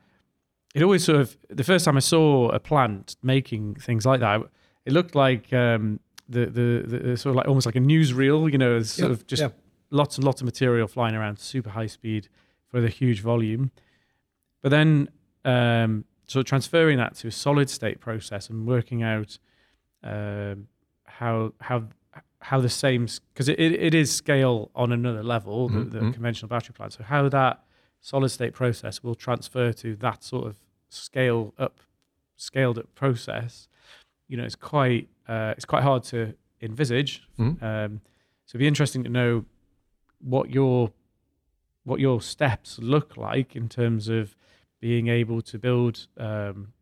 it 0.75 0.83
always 0.83 1.03
sort 1.05 1.19
of 1.21 1.37
the 1.49 1.63
first 1.63 1.85
time 1.85 1.95
I 1.97 2.01
saw 2.01 2.49
a 2.49 2.59
plant 2.59 3.15
making 3.23 3.75
things 3.75 4.05
like 4.05 4.19
that, 4.19 4.41
it 4.89 4.93
looked 4.93 5.15
like 5.15 5.51
um, 5.53 5.99
the, 6.27 6.45
the 6.47 6.67
the 6.97 7.17
sort 7.17 7.31
of 7.31 7.35
like 7.37 7.47
almost 7.47 7.65
like 7.65 7.75
a 7.75 7.79
newsreel, 7.93 8.51
you 8.51 8.57
know, 8.57 8.81
sort 8.81 9.09
Yeah, 9.09 9.13
of 9.13 9.27
just 9.27 9.41
yeah. 9.43 9.49
lots 9.91 10.17
and 10.17 10.23
lots 10.25 10.41
of 10.41 10.45
material 10.45 10.87
flying 10.87 11.15
around 11.15 11.39
super 11.39 11.69
high 11.71 11.87
speed 11.87 12.27
for 12.69 12.81
the 12.81 12.89
huge 12.89 13.21
volume. 13.21 13.71
But 14.61 14.69
then 14.69 15.09
um, 15.45 16.05
sort 16.27 16.41
of 16.41 16.49
transferring 16.49 16.97
that 16.97 17.15
to 17.15 17.27
a 17.27 17.31
solid 17.31 17.69
state 17.69 17.99
process 17.99 18.49
and 18.49 18.67
working 18.67 19.03
out 19.03 19.37
um, 20.03 20.67
how 21.05 21.53
how 21.61 21.83
how 22.41 22.59
the 22.61 22.69
same 22.69 23.07
because 23.33 23.49
it, 23.49 23.59
it, 23.59 23.93
is 23.93 24.11
scale 24.15 24.71
on 24.73 24.91
another 24.91 25.23
level 25.23 25.67
the, 25.67 25.81
the 25.81 25.99
Mhm. 25.99 26.13
conventional 26.13 26.47
battery 26.49 26.73
plant. 26.73 26.93
So 26.93 27.03
how 27.03 27.27
that 27.29 27.63
solid 28.01 28.29
state 28.29 28.53
process 28.53 29.03
will 29.03 29.15
transfer 29.15 29.73
to 29.73 29.95
that 29.97 30.23
sort 30.23 30.47
of 30.47 30.55
scale 30.89 31.53
up 31.57 31.81
scaled 32.37 32.77
up 32.79 32.87
process 32.95 33.67
you 34.29 34.37
know 34.37 34.43
it's 34.45 34.55
quite 34.55 35.09
uh, 35.27 35.53
it's 35.57 35.65
quite 35.65 35.83
hard 35.83 36.03
to 36.03 36.33
envisage 36.61 37.23
Mhm. 37.37 37.61
um, 37.61 38.01
so 38.45 38.51
it'd 38.55 38.59
be 38.59 38.67
interesting 38.67 39.03
to 39.03 39.09
know 39.09 39.45
what 40.19 40.49
your 40.49 40.91
what 41.83 41.99
your 41.99 42.21
steps 42.21 42.79
look 42.79 43.17
like 43.17 43.55
in 43.55 43.67
terms 43.69 44.07
of 44.07 44.35
being 44.79 45.07
able 45.07 45.41
to 45.41 45.57
build 45.59 46.07
um, 46.17 46.73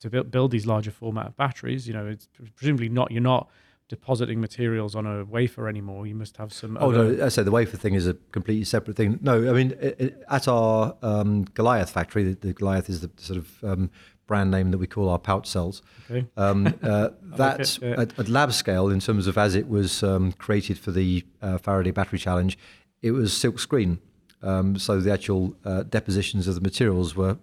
to 0.00 0.08
build, 0.10 0.30
build 0.30 0.50
these 0.50 0.66
larger 0.66 0.90
format 0.90 1.36
batteries 1.36 1.86
you 1.88 1.94
know 1.94 2.06
it's 2.06 2.28
presumably 2.54 2.88
not 2.88 3.10
you're 3.10 3.22
not 3.22 3.48
depositing 3.88 4.40
materials 4.40 4.94
on 4.96 5.06
a 5.06 5.24
wafer 5.24 5.68
anymore 5.68 6.06
you 6.08 6.14
must 6.14 6.36
have 6.38 6.52
some 6.52 6.76
Oh 6.80 6.90
other, 6.90 7.12
no! 7.16 7.24
I 7.26 7.28
say 7.28 7.42
the 7.44 7.52
wafer 7.52 7.76
thing 7.76 7.94
is 7.94 8.06
a 8.06 8.14
completely 8.32 8.64
separate 8.64 8.96
thing. 8.96 9.18
No, 9.22 9.48
I 9.48 9.52
mean 9.52 9.74
i 9.82 9.94
i 10.28 10.36
at 10.36 10.48
our 10.48 10.96
um, 11.02 11.44
Goliath 11.54 11.90
factory, 11.90 12.24
the, 12.24 12.34
the 12.48 12.52
Goliath 12.52 12.88
is 12.90 13.00
the 13.00 13.10
sort 13.16 13.38
of 13.38 13.62
um, 13.64 13.90
brand 14.26 14.50
name 14.50 14.70
that 14.72 14.78
we 14.78 14.86
call 14.86 15.08
our 15.08 15.18
pouch 15.18 15.46
cells. 15.46 15.82
okay 16.10 16.26
Um, 16.36 16.66
uh, 16.82 17.10
that 17.36 17.78
yeah. 17.82 18.00
at, 18.02 18.18
at 18.18 18.28
lab 18.28 18.52
scale, 18.52 18.88
in 18.88 19.00
terms 19.00 19.26
of 19.26 19.38
as 19.38 19.54
it 19.54 19.68
was 19.68 20.02
um, 20.02 20.32
created 20.32 20.78
for 20.78 20.90
the 20.90 21.24
uh, 21.42 21.58
Faraday 21.58 21.90
Battery 21.92 22.18
Challenge, 22.18 22.58
it 23.02 23.12
was 23.12 23.32
silk 23.36 23.58
screen. 23.58 23.98
Um, 24.42 24.78
so 24.78 25.00
the 25.00 25.12
actual 25.12 25.56
uh, 25.64 25.82
depositions 25.84 26.46
of 26.46 26.54
the 26.54 26.60
materials 26.60 27.14
were 27.16 27.38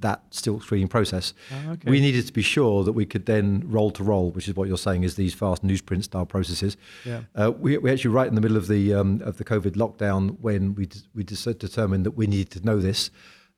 that 0.00 0.22
silk 0.30 0.62
screening 0.62 0.86
process. 0.88 1.34
Ah, 1.50 1.72
okay. 1.72 1.90
We 1.90 2.00
needed 2.00 2.24
to 2.26 2.32
be 2.32 2.42
sure 2.42 2.84
that 2.84 2.92
we 2.92 3.04
could 3.04 3.26
then 3.26 3.64
roll 3.66 3.90
to 3.92 4.04
roll, 4.04 4.30
which 4.30 4.46
is 4.48 4.54
what 4.54 4.68
you're 4.68 4.78
saying 4.78 5.02
is 5.02 5.16
these 5.16 5.34
fast 5.34 5.64
newsprint 5.66 6.04
style 6.04 6.26
processes. 6.26 6.76
yeah 7.04 7.22
Uh, 7.34 7.50
we, 7.58 7.78
we 7.78 7.90
actually 7.90 8.14
right 8.14 8.28
in 8.28 8.34
the 8.36 8.40
middle 8.40 8.56
of 8.56 8.68
the 8.68 8.94
um, 8.94 9.20
of 9.24 9.38
the 9.38 9.44
COVID 9.44 9.72
lockdown 9.72 10.36
when 10.40 10.74
we 10.74 10.86
d- 10.86 11.00
we 11.14 11.24
determined 11.24 12.06
that 12.06 12.12
we 12.12 12.26
needed 12.28 12.50
to 12.50 12.60
know 12.64 12.78
this, 12.80 13.10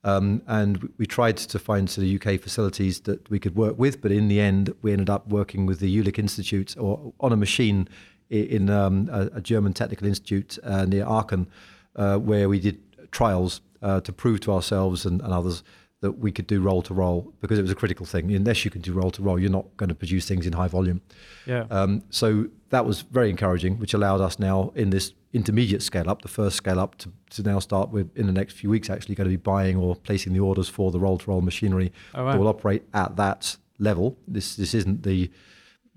um, 0.05 0.43
and 0.47 0.89
we- 0.99 1.07
tried 1.07 1.37
to 1.37 1.59
find 1.59 1.91
sort 1.91 2.07
of 2.07 2.13
UK 2.15 2.41
facilities 2.41 3.01
that 3.01 3.29
we 3.31 3.39
could 3.39 3.57
work 3.57 3.79
with, 3.79 4.01
but 4.01 4.13
in 4.13 4.29
the 4.29 4.41
end 4.41 4.73
we 4.83 4.93
ended 4.93 5.11
up 5.11 5.29
working 5.29 5.67
with 5.67 5.81
the 5.81 5.95
Jülich 5.97 6.19
Institute 6.19 6.77
or 6.79 7.13
on 7.21 7.33
a 7.33 7.37
machine 7.37 7.89
in 8.31 8.71
um, 8.71 9.09
a, 9.13 9.23
a 9.35 9.41
German 9.41 9.73
technical 9.73 10.07
institute 10.07 10.59
uh, 10.63 10.85
near 10.85 11.05
Aachen, 11.05 11.49
uh, 11.97 12.17
where 12.17 12.49
we 12.49 12.61
did 12.61 12.79
trials 13.11 13.61
uh, 13.83 14.01
to 14.03 14.13
prove 14.13 14.41
to 14.41 14.53
ourselves 14.53 15.05
and, 15.05 15.21
and 15.21 15.33
others 15.33 15.65
that 16.01 16.13
we 16.13 16.33
could 16.33 16.47
do 16.47 16.61
roll 16.61 16.81
to 16.81 16.95
roll 16.95 17.33
because 17.41 17.59
it 17.59 17.63
was 17.63 17.71
a 17.71 17.75
critical 17.75 18.07
thing. 18.07 18.33
Unless 18.33 18.65
you 18.65 18.71
can 18.71 18.81
do 18.81 18.93
roll 18.93 19.11
to 19.11 19.23
roll, 19.23 19.39
you're 19.39 19.51
not 19.51 19.67
going 19.77 19.89
to 19.89 19.95
produce 19.95 20.27
things 20.27 20.47
in 20.47 20.53
high 20.53 20.69
volume. 20.69 21.03
yeah 21.47 21.67
Um, 21.71 22.03
so 22.11 22.47
that 22.71 22.87
was 22.87 23.03
very 23.03 23.31
encouraging, 23.31 23.79
which 23.79 23.95
allowed 23.95 24.21
us 24.21 24.39
now 24.39 24.73
in 24.75 24.91
this 24.91 25.13
intermediate 25.33 25.83
scale 25.83 26.09
up, 26.11 26.23
the 26.23 26.29
first 26.29 26.57
scale 26.57 26.81
up, 26.81 26.97
to, 26.99 27.13
to 27.31 27.43
now 27.43 27.59
start 27.59 27.91
with 27.91 28.17
in 28.17 28.27
the 28.27 28.33
next 28.33 28.55
few 28.55 28.71
weeks 28.71 28.89
actually 28.91 29.15
going 29.15 29.27
to 29.27 29.31
be 29.31 29.37
buying 29.37 29.77
or 29.77 29.95
placing 29.97 30.33
the 30.33 30.41
orders 30.41 30.69
for 30.69 30.91
the 30.91 30.99
roll 30.99 31.19
to 31.19 31.31
roll 31.31 31.41
machinery 31.41 31.93
Oh, 32.15 32.25
wow. 32.25 32.33
that 32.33 32.39
will 32.39 32.49
operate 32.49 32.83
at 32.95 33.17
that 33.17 33.57
level. 33.79 34.17
This 34.27 34.57
this 34.57 34.75
isn't 34.75 35.03
the 35.03 35.31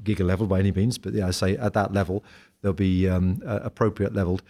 giga 0.03 0.25
level 0.25 0.47
by 0.47 0.59
any 0.59 0.71
means, 0.71 0.97
but 0.97 1.13
yeah, 1.13 1.27
I 1.27 1.31
say 1.31 1.55
at 1.57 1.73
that 1.73 1.93
level, 1.93 2.23
they'll 2.61 2.73
be 2.73 3.07
um, 3.07 3.41
uh, 3.45 3.59
appropriate 3.63 4.13
leveled. 4.13 4.43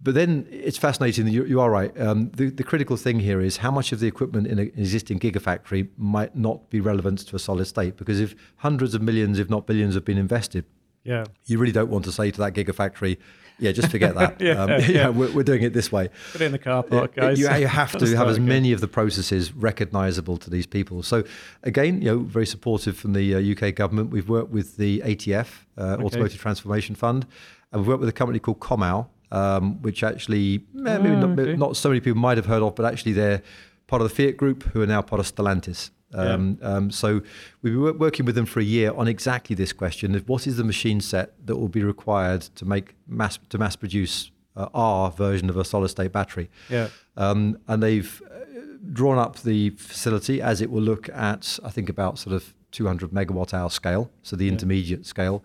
But 0.00 0.14
then 0.14 0.46
it's 0.50 0.78
fascinating. 0.78 1.26
You, 1.26 1.44
you 1.44 1.60
are 1.60 1.70
right. 1.70 1.92
Um, 2.00 2.30
the, 2.30 2.50
the 2.50 2.62
critical 2.62 2.96
thing 2.96 3.18
here 3.18 3.40
is 3.40 3.56
how 3.58 3.72
much 3.72 3.90
of 3.92 3.98
the 3.98 4.06
equipment 4.06 4.46
in 4.46 4.58
an 4.60 4.70
existing 4.76 5.18
gigafactory 5.18 5.88
might 5.96 6.36
not 6.36 6.70
be 6.70 6.80
relevant 6.80 7.18
to 7.26 7.34
a 7.34 7.38
solid 7.38 7.64
state. 7.64 7.96
Because 7.96 8.20
if 8.20 8.36
hundreds 8.58 8.94
of 8.94 9.02
millions, 9.02 9.40
if 9.40 9.50
not 9.50 9.66
billions, 9.66 9.94
have 9.94 10.04
been 10.04 10.16
invested, 10.18 10.64
yeah, 11.04 11.24
you 11.46 11.58
really 11.58 11.72
don't 11.72 11.90
want 11.90 12.04
to 12.04 12.12
say 12.12 12.30
to 12.30 12.38
that 12.40 12.54
gigafactory, 12.54 13.16
"Yeah, 13.58 13.72
just 13.72 13.90
forget 13.90 14.14
that. 14.14 14.40
yeah, 14.40 14.62
um, 14.62 14.70
yeah. 14.70 14.78
yeah, 14.80 15.08
we're, 15.08 15.30
we're 15.32 15.42
doing 15.42 15.62
it 15.62 15.72
this 15.72 15.90
way." 15.90 16.08
Put 16.32 16.40
it 16.42 16.46
in 16.46 16.52
the 16.52 16.58
car 16.58 16.82
park, 16.82 17.14
guys. 17.16 17.38
You, 17.38 17.50
you 17.54 17.66
have 17.66 17.92
to 17.98 18.16
have 18.16 18.28
as 18.28 18.38
many 18.38 18.72
of 18.72 18.80
the 18.80 18.88
processes 18.88 19.52
recognisable 19.52 20.36
to 20.38 20.50
these 20.50 20.66
people. 20.66 21.02
So, 21.02 21.24
again, 21.62 22.02
you 22.02 22.08
know, 22.08 22.18
very 22.18 22.46
supportive 22.46 22.96
from 22.96 23.12
the 23.12 23.34
uh, 23.34 23.68
UK 23.68 23.74
government. 23.74 24.10
We've 24.10 24.28
worked 24.28 24.50
with 24.50 24.76
the 24.76 25.00
ATF, 25.00 25.48
uh, 25.76 25.82
Okay. 25.82 26.04
Automotive 26.04 26.40
Transformation 26.40 26.94
Fund, 26.94 27.26
and 27.72 27.80
we've 27.80 27.88
worked 27.88 28.00
with 28.00 28.08
a 28.08 28.12
company 28.12 28.38
called 28.38 28.60
Comau, 28.60 29.06
um, 29.30 29.80
which 29.82 30.02
actually 30.02 30.56
eh, 30.56 30.60
maybe 30.72 31.08
Ah, 31.10 31.20
not, 31.20 31.38
okay. 31.38 31.56
not 31.56 31.76
so 31.76 31.88
many 31.88 32.00
people 32.00 32.18
might 32.20 32.36
have 32.36 32.46
heard 32.46 32.62
of, 32.62 32.74
but 32.74 32.84
actually 32.84 33.12
they're 33.12 33.42
part 33.86 34.02
of 34.02 34.08
the 34.08 34.14
Fiat 34.14 34.36
Group, 34.36 34.64
who 34.64 34.82
are 34.82 34.86
now 34.86 35.02
part 35.02 35.20
of 35.20 35.26
Stellantis. 35.26 35.90
Um, 36.14 36.58
um, 36.62 36.90
so 36.90 37.20
we've 37.62 37.74
been 37.74 37.98
working 37.98 38.24
with 38.26 38.34
them 38.34 38.46
for 38.46 38.60
a 38.60 38.64
year 38.64 38.92
on 38.94 39.08
exactly 39.08 39.54
this 39.54 39.72
question: 39.72 40.14
of 40.14 40.28
what 40.28 40.46
is 40.46 40.56
the 40.56 40.64
machine 40.64 41.00
set 41.00 41.34
that 41.46 41.56
will 41.56 41.68
be 41.68 41.82
required 41.82 42.42
to 42.56 42.64
make 42.64 42.94
mass 43.06 43.38
to 43.50 43.58
mass 43.58 43.76
produce 43.76 44.30
uh, 44.56 44.68
our 44.74 45.10
version 45.10 45.50
of 45.50 45.56
a 45.56 45.64
solid 45.64 45.88
state 45.88 46.12
battery? 46.12 46.48
Yeah, 46.70 46.88
Um, 47.16 47.58
and 47.68 47.82
they've 47.82 48.22
uh, 48.24 48.60
drawn 48.92 49.18
up 49.18 49.40
the 49.42 49.70
facility 49.70 50.40
as 50.40 50.60
it 50.62 50.70
will 50.70 50.82
look 50.82 51.08
at, 51.10 51.58
I 51.62 51.70
think, 51.70 51.88
about 51.90 52.18
sort 52.18 52.34
of 52.34 52.54
200 52.72 53.10
megawatt 53.10 53.52
hour 53.52 53.70
scale, 53.70 54.10
so 54.22 54.34
the 54.36 54.44
Yeah. 54.46 54.52
intermediate 54.52 55.04
scale. 55.06 55.42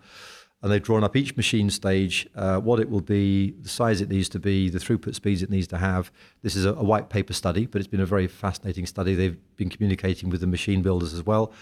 And 0.64 0.72
they've 0.72 0.82
drawn 0.82 1.04
up 1.04 1.14
each 1.14 1.36
machine 1.36 1.68
stage, 1.68 2.26
uh, 2.34 2.58
what 2.58 2.80
it 2.80 2.88
will 2.88 3.02
be, 3.02 3.50
the 3.60 3.68
size 3.68 4.00
it 4.00 4.08
needs 4.08 4.30
to 4.30 4.38
be, 4.38 4.70
the 4.70 4.78
throughput 4.78 5.14
speeds 5.14 5.42
it 5.42 5.50
needs 5.50 5.66
to 5.66 5.76
have. 5.76 6.10
This 6.40 6.56
is 6.56 6.64
a, 6.64 6.70
a 6.70 6.82
white 6.82 7.10
paper 7.10 7.34
study, 7.34 7.66
but 7.66 7.80
it's 7.82 7.86
been 7.86 8.00
a 8.00 8.06
very 8.06 8.26
fascinating 8.26 8.86
study. 8.86 9.14
They've 9.14 9.36
been 9.56 9.68
communicating 9.68 10.30
with 10.30 10.40
the 10.40 10.46
machine 10.46 10.80
builders 10.80 11.12
as 11.12 11.22
well, 11.26 11.52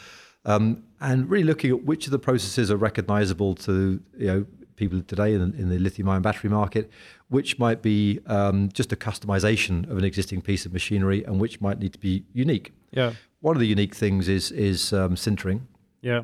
um, 0.44 0.84
and 1.00 1.28
really 1.28 1.42
looking 1.42 1.70
at 1.72 1.82
which 1.84 2.06
of 2.06 2.12
the 2.12 2.20
processes 2.20 2.70
are 2.70 2.76
recognizable 2.76 3.56
to 3.56 4.00
you 4.16 4.26
know 4.28 4.46
people 4.76 5.02
today 5.02 5.34
in, 5.34 5.42
in 5.54 5.68
the 5.68 5.80
lithium-ion 5.80 6.22
battery 6.22 6.48
market, 6.50 6.88
which 7.28 7.58
might 7.58 7.82
be 7.82 8.20
um, 8.26 8.68
just 8.72 8.92
a 8.92 8.96
customization 8.96 9.90
of 9.90 9.98
an 9.98 10.04
existing 10.04 10.40
piece 10.42 10.64
of 10.64 10.72
machinery, 10.72 11.24
and 11.24 11.40
which 11.40 11.60
might 11.60 11.80
need 11.80 11.92
to 11.92 11.98
be 11.98 12.24
unique. 12.32 12.72
yeah, 12.92 13.14
One 13.40 13.56
of 13.56 13.60
the 13.60 13.66
unique 13.66 13.96
things 13.96 14.28
is 14.28 14.52
is 14.52 14.92
um, 14.92 15.16
sintering. 15.16 15.62
yeah, 16.02 16.22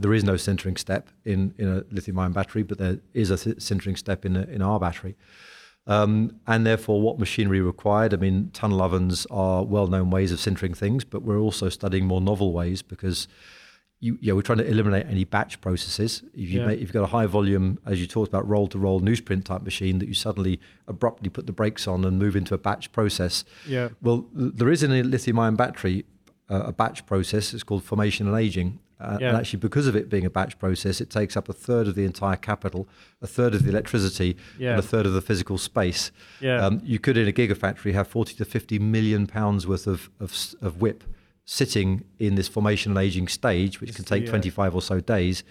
There 0.00 0.14
is 0.14 0.24
no 0.24 0.34
sintering 0.34 0.78
step 0.78 1.10
in, 1.24 1.54
in 1.58 1.68
a 1.68 1.84
lithium-ion 1.90 2.32
battery, 2.32 2.62
but 2.62 2.78
there 2.78 2.98
is 3.12 3.30
a 3.30 3.36
sintering 3.36 3.98
step 3.98 4.24
in 4.24 4.36
a, 4.36 4.42
in 4.42 4.62
our 4.62 4.80
battery. 4.80 5.14
Um, 5.86 6.40
and 6.46 6.66
therefore, 6.66 7.00
what 7.02 7.18
machinery 7.18 7.60
required? 7.60 8.14
I 8.14 8.16
mean, 8.16 8.50
tunnel 8.52 8.80
ovens 8.82 9.26
are 9.30 9.64
well-known 9.64 10.10
ways 10.10 10.32
of 10.32 10.38
sintering 10.38 10.76
things, 10.76 11.04
but 11.04 11.22
we're 11.22 11.38
also 11.38 11.68
studying 11.68 12.06
more 12.06 12.20
novel 12.20 12.52
ways 12.52 12.82
because 12.82 13.28
you, 14.02 14.16
you 14.22 14.32
know, 14.32 14.36
we're 14.36 14.42
trying 14.42 14.58
to 14.58 14.66
eliminate 14.66 15.06
any 15.06 15.24
batch 15.24 15.60
processes. 15.60 16.22
If, 16.32 16.48
you 16.48 16.60
Yeah. 16.60 16.66
make, 16.68 16.76
if 16.76 16.82
you've 16.82 16.92
got 16.92 17.02
a 17.02 17.08
high 17.18 17.26
volume, 17.26 17.78
as 17.84 18.00
you 18.00 18.06
talked 18.06 18.28
about, 18.28 18.48
roll-to-roll 18.48 19.02
newsprint 19.02 19.44
type 19.44 19.62
machine, 19.62 19.98
that 19.98 20.08
you 20.08 20.14
suddenly 20.14 20.58
abruptly 20.88 21.28
put 21.28 21.46
the 21.46 21.52
brakes 21.52 21.86
on 21.86 22.04
and 22.06 22.18
move 22.18 22.34
into 22.34 22.54
a 22.54 22.58
batch 22.58 22.92
process, 22.92 23.44
yeah, 23.66 23.90
well, 24.00 24.26
there 24.32 24.70
is 24.70 24.82
in 24.82 24.90
a 24.92 25.02
lithium-ion 25.02 25.54
battery 25.56 26.06
uh, 26.48 26.62
a 26.66 26.72
batch 26.72 27.04
process. 27.04 27.52
It's 27.52 27.62
called 27.62 27.84
formation 27.84 28.26
and 28.26 28.36
aging. 28.36 28.78
Uh, 29.00 29.16
Yeah. 29.20 29.28
And 29.28 29.36
actually, 29.38 29.58
because 29.60 29.86
of 29.86 29.96
it 29.96 30.08
being 30.10 30.26
a 30.26 30.30
batch 30.30 30.58
process, 30.58 31.00
it 31.00 31.08
takes 31.10 31.36
up 31.36 31.48
a 31.48 31.52
third 31.52 31.88
of 31.88 31.94
the 31.94 32.04
entire 32.04 32.36
capital, 32.36 32.86
a 33.22 33.26
third 33.26 33.54
of 33.54 33.62
the 33.64 33.70
electricity, 33.70 34.36
Yeah. 34.58 34.70
and 34.70 34.78
a 34.78 34.82
third 34.82 35.06
of 35.06 35.12
the 35.14 35.22
physical 35.22 35.58
space. 35.58 36.12
yeah. 36.40 36.64
Um, 36.64 36.80
you 36.84 36.98
could, 36.98 37.16
in 37.16 37.26
a 37.26 37.32
gigafactory, 37.32 37.92
have 37.94 38.06
40 38.08 38.34
to 38.34 38.44
50 38.44 38.78
million 38.78 39.26
pounds 39.26 39.66
worth 39.66 39.86
of, 39.86 40.10
of, 40.20 40.34
of 40.60 40.80
WIP 40.80 41.04
sitting 41.44 42.04
in 42.18 42.34
this 42.34 42.46
formation 42.48 42.92
and 42.92 42.98
aging 42.98 43.26
stage, 43.28 43.80
which 43.80 43.90
It's 43.90 43.96
can 43.96 44.04
take 44.04 44.24
the, 44.24 44.28
uh, 44.28 44.32
25 44.32 44.74
or 44.74 44.82
so 44.82 45.00
days. 45.00 45.42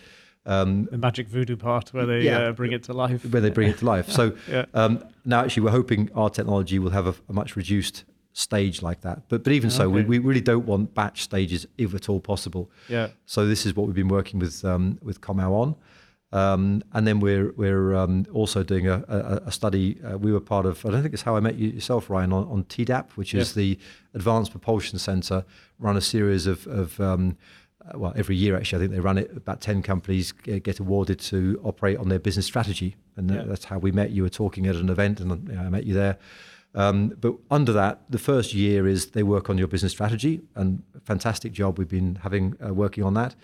Um, 0.46 0.86
the 0.92 0.98
magic 0.98 1.28
voodoo 1.28 1.58
part 1.58 1.90
where 1.94 2.06
they 2.06 2.22
Yeah. 2.22 2.40
uh, 2.50 2.52
bring 2.54 2.72
it 2.72 2.84
to 2.84 2.94
life. 2.94 3.26
where 3.26 3.42
they 3.42 3.50
bring 3.50 3.70
it 3.70 3.80
to 3.80 3.86
life. 3.86 4.10
So 4.20 4.34
Yeah. 4.50 4.66
um, 4.74 5.04
now, 5.26 5.42
actually, 5.42 5.64
we're 5.64 5.72
hoping 5.72 6.10
our 6.16 6.30
technology 6.30 6.80
will 6.80 6.92
have 6.92 7.08
a, 7.08 7.16
a 7.28 7.34
much 7.34 7.56
reduced 7.56 8.06
stage 8.34 8.82
like 8.82 9.02
that. 9.02 9.24
But 9.30 9.44
but 9.44 9.54
even 9.54 9.70
so, 9.70 9.90
we, 9.90 10.04
we 10.04 10.20
really 10.20 10.42
don't 10.42 10.66
want 10.66 10.94
batch 10.94 11.24
stages 11.24 11.66
if 11.78 11.94
at 11.96 12.10
all 12.10 12.20
possible. 12.20 12.70
Yeah, 12.88 13.10
So 13.26 13.46
this 13.48 13.66
is 13.66 13.76
what 13.76 13.86
we've 13.88 13.96
been 13.96 14.08
working 14.08 14.40
with 14.40 14.64
um, 14.66 14.98
with 15.02 15.20
Comau 15.22 15.52
on. 15.52 15.76
Um, 16.32 16.84
and 16.94 17.08
then 17.08 17.20
we're 17.20 17.52
we're 17.54 17.96
um, 17.96 18.26
also 18.32 18.62
doing 18.62 18.88
a, 18.88 19.04
a, 19.08 19.42
a 19.48 19.52
study. 19.52 20.00
Uh, 20.04 20.18
we 20.18 20.32
were 20.32 20.40
part 20.40 20.66
of. 20.68 20.86
I 20.86 20.92
don't 20.92 21.02
think 21.02 21.14
it's 21.14 21.24
how 21.24 21.36
I 21.36 21.40
met 21.40 21.56
you 21.56 21.70
yourself, 21.70 22.08
Ryan, 22.10 22.32
on, 22.34 22.48
on 22.48 22.64
TDAP, 22.66 23.12
which 23.16 23.34
is 23.34 23.56
the 23.56 23.80
Advanced 24.14 24.52
Propulsion 24.52 25.00
Center. 25.00 25.44
Run 25.80 25.98
a 25.98 26.02
series 26.02 26.46
of, 26.46 26.68
of 26.68 27.00
um, 27.00 27.36
uh, 27.84 27.98
well, 27.98 28.14
every 28.16 28.36
year 28.36 28.56
actually, 28.56 28.78
I 28.78 28.82
think 28.82 28.92
they 28.94 29.00
run 29.00 29.18
it. 29.18 29.32
About 29.36 29.60
ten 29.60 29.82
companies 29.82 30.32
get 30.32 30.80
awarded 30.80 31.20
to 31.22 31.60
operate 31.64 31.98
on 31.98 32.10
their 32.10 32.20
business 32.20 32.46
strategy, 32.46 32.96
and 33.16 33.32
Yeah. 33.32 33.44
that's 33.48 33.66
how 33.66 33.80
we 33.80 33.92
met. 33.92 34.12
You 34.12 34.22
were 34.22 34.30
talking 34.30 34.68
at 34.68 34.76
an 34.76 34.90
event, 34.90 35.20
and 35.22 35.50
you 35.50 35.56
know, 35.56 35.62
I 35.62 35.70
met 35.70 35.86
you 35.88 35.96
there. 35.96 36.20
Um, 36.76 37.10
but 37.20 37.36
under 37.50 37.74
that, 37.74 38.02
the 38.10 38.20
first 38.20 38.54
year 38.54 38.88
is 38.88 39.08
they 39.12 39.24
work 39.24 39.50
on 39.50 39.58
your 39.58 39.68
business 39.68 39.92
strategy, 39.92 40.42
and 40.56 40.84
fantastic 41.04 41.52
job 41.52 41.78
we've 41.80 41.90
been 41.90 42.16
having 42.16 42.56
uh, 42.66 42.74
working 42.74 43.04
on 43.04 43.16
that. 43.16 43.36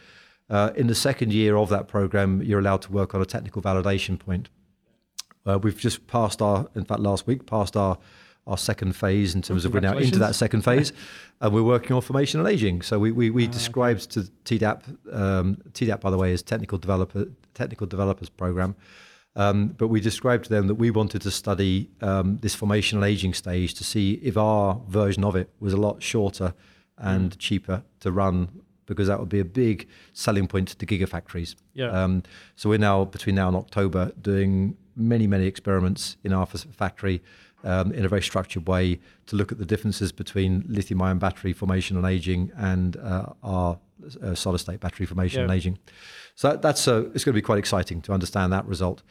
Uh, 0.50 0.72
in 0.76 0.88
the 0.88 0.96
second 0.96 1.34
year 1.34 1.58
of 1.58 1.70
that 1.70 1.88
program, 1.88 2.42
you're 2.44 2.60
allowed 2.60 2.82
to 2.84 2.92
work 2.92 3.16
on 3.16 3.22
a 3.22 3.26
technical 3.26 3.62
validation 3.62 4.20
point. 4.20 4.50
Uh, 5.46 5.58
we've 5.58 5.78
just 5.78 6.06
passed 6.08 6.42
our, 6.42 6.68
in 6.76 6.86
fact, 6.86 7.00
last 7.00 7.28
week, 7.28 7.46
passed 7.46 7.76
our 7.76 7.98
our 8.48 8.58
second 8.60 8.96
phase 8.96 9.34
in 9.34 9.42
terms 9.42 9.66
of 9.66 9.74
we're 9.74 9.80
now 9.80 9.98
into 9.98 10.20
that 10.20 10.36
second 10.36 10.62
phase, 10.62 10.94
and 11.42 11.52
we're 11.52 11.64
working 11.64 11.94
on 11.96 12.02
formation 12.02 12.40
and 12.40 12.48
aging. 12.48 12.84
So 12.84 13.00
we 13.00 13.12
we, 13.12 13.32
we 13.32 13.48
Ah, 13.48 13.52
described 13.52 14.12
to 14.12 14.20
TDAP, 14.44 15.14
um, 15.14 15.58
TDAP 15.72 16.00
by 16.00 16.12
the 16.12 16.18
way 16.18 16.32
is 16.32 16.44
technical 16.44 16.78
developer 16.78 17.26
technical 17.56 17.88
developers 17.88 18.30
program. 18.30 18.76
Um, 19.36 19.68
but 19.78 19.90
we 19.90 20.00
described 20.00 20.46
to 20.46 20.50
them 20.50 20.68
that 20.68 20.76
we 20.76 20.92
wanted 20.92 21.22
to 21.24 21.32
study 21.32 21.90
um, 22.02 22.38
this 22.42 22.56
formation 22.56 22.98
and 22.98 23.06
aging 23.06 23.34
stage 23.34 23.74
to 23.76 23.84
see 23.84 24.14
if 24.24 24.38
our 24.38 24.80
version 24.88 25.24
of 25.26 25.36
it 25.36 25.50
was 25.60 25.74
a 25.74 25.78
lot 25.78 26.02
shorter 26.02 26.54
and 26.98 27.32
Mm. 27.32 27.38
cheaper 27.38 27.84
to 28.00 28.12
run, 28.12 28.48
because 28.86 29.08
that 29.08 29.20
would 29.20 29.28
be 29.30 29.42
a 29.42 29.46
big 29.46 29.88
selling 30.14 30.48
point 30.48 30.70
to 30.70 30.86
gigafactories. 30.86 31.56
Yeah. 31.74 31.92
Um, 31.92 32.24
so 32.56 32.70
we're 32.70 32.78
now 32.78 33.04
between 33.04 33.36
now 33.36 33.48
and 33.50 33.58
October 33.58 34.14
doing 34.22 34.78
many 34.96 35.28
many 35.28 35.46
experiments 35.46 36.16
in 36.24 36.32
our 36.32 36.46
factory 36.46 37.22
um, 37.66 37.92
in 37.92 38.06
a 38.06 38.08
very 38.08 38.22
structured 38.22 38.66
way 38.68 39.00
to 39.26 39.36
look 39.36 39.52
at 39.52 39.58
the 39.58 39.66
differences 39.66 40.14
between 40.14 40.64
lithium-ion 40.70 41.18
battery 41.20 41.52
formation 41.52 41.98
and 41.98 42.06
aging 42.06 42.52
and 42.56 42.96
uh, 42.98 43.26
our 43.44 43.80
uh, 44.24 44.36
solid 44.36 44.60
state 44.60 44.80
battery 44.80 45.06
formation 45.06 45.42
and 45.42 45.52
aging. 45.52 45.78
So 46.36 46.50
that, 46.50 46.62
that's 46.62 46.88
uh, 46.88 47.10
it's 47.14 47.24
going 47.24 47.34
to 47.34 47.42
be 47.42 47.42
quite 47.42 47.58
exciting 47.60 48.02
to 48.04 48.14
understand 48.14 48.52
that 48.54 48.66
result. 48.68 49.02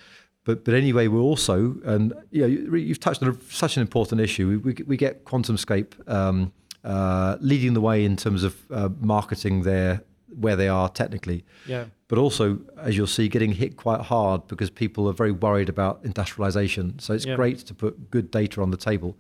But 0.45 0.65
but 0.65 0.75
anyway, 0.75 1.09
we're 1.09 1.21
also 1.21 1.77
and 1.85 2.13
you 2.31 2.41
know 2.43 2.47
you, 2.47 2.75
you've 2.77 3.01
touched 3.01 3.23
on 3.23 3.31
a, 3.31 3.37
such 3.53 3.77
an 3.77 3.81
important 3.81 4.21
issue. 4.21 4.47
We 4.49 4.57
we, 4.59 4.85
we 4.87 4.97
get 4.97 5.25
QuantumScape 5.25 6.09
um, 6.09 6.53
uh, 6.85 7.37
leading 7.41 7.73
the 7.75 7.81
way 7.81 8.05
in 8.05 8.17
terms 8.17 8.45
of 8.45 8.55
uh, 8.71 8.91
marketing 9.01 9.63
their 9.63 10.03
where 10.29 10.57
they 10.57 10.69
are 10.69 10.89
technically 10.89 11.45
yeah, 11.67 11.85
but 12.09 12.19
also, 12.19 12.59
as 12.77 12.97
you'll 12.97 13.07
see, 13.07 13.29
getting 13.29 13.53
hit 13.53 13.77
quite 13.77 14.01
hard 14.01 14.47
because 14.49 14.69
people 14.69 15.09
are 15.09 15.13
very 15.13 15.31
worried 15.31 15.69
about 15.69 16.01
industrialization. 16.05 16.99
So 16.99 17.15
it's 17.15 17.25
Yeah. 17.25 17.37
great 17.37 17.59
to 17.67 17.75
put 17.75 18.11
good 18.11 18.31
data 18.31 18.61
on 18.61 18.71
the 18.71 18.77
table. 18.77 19.17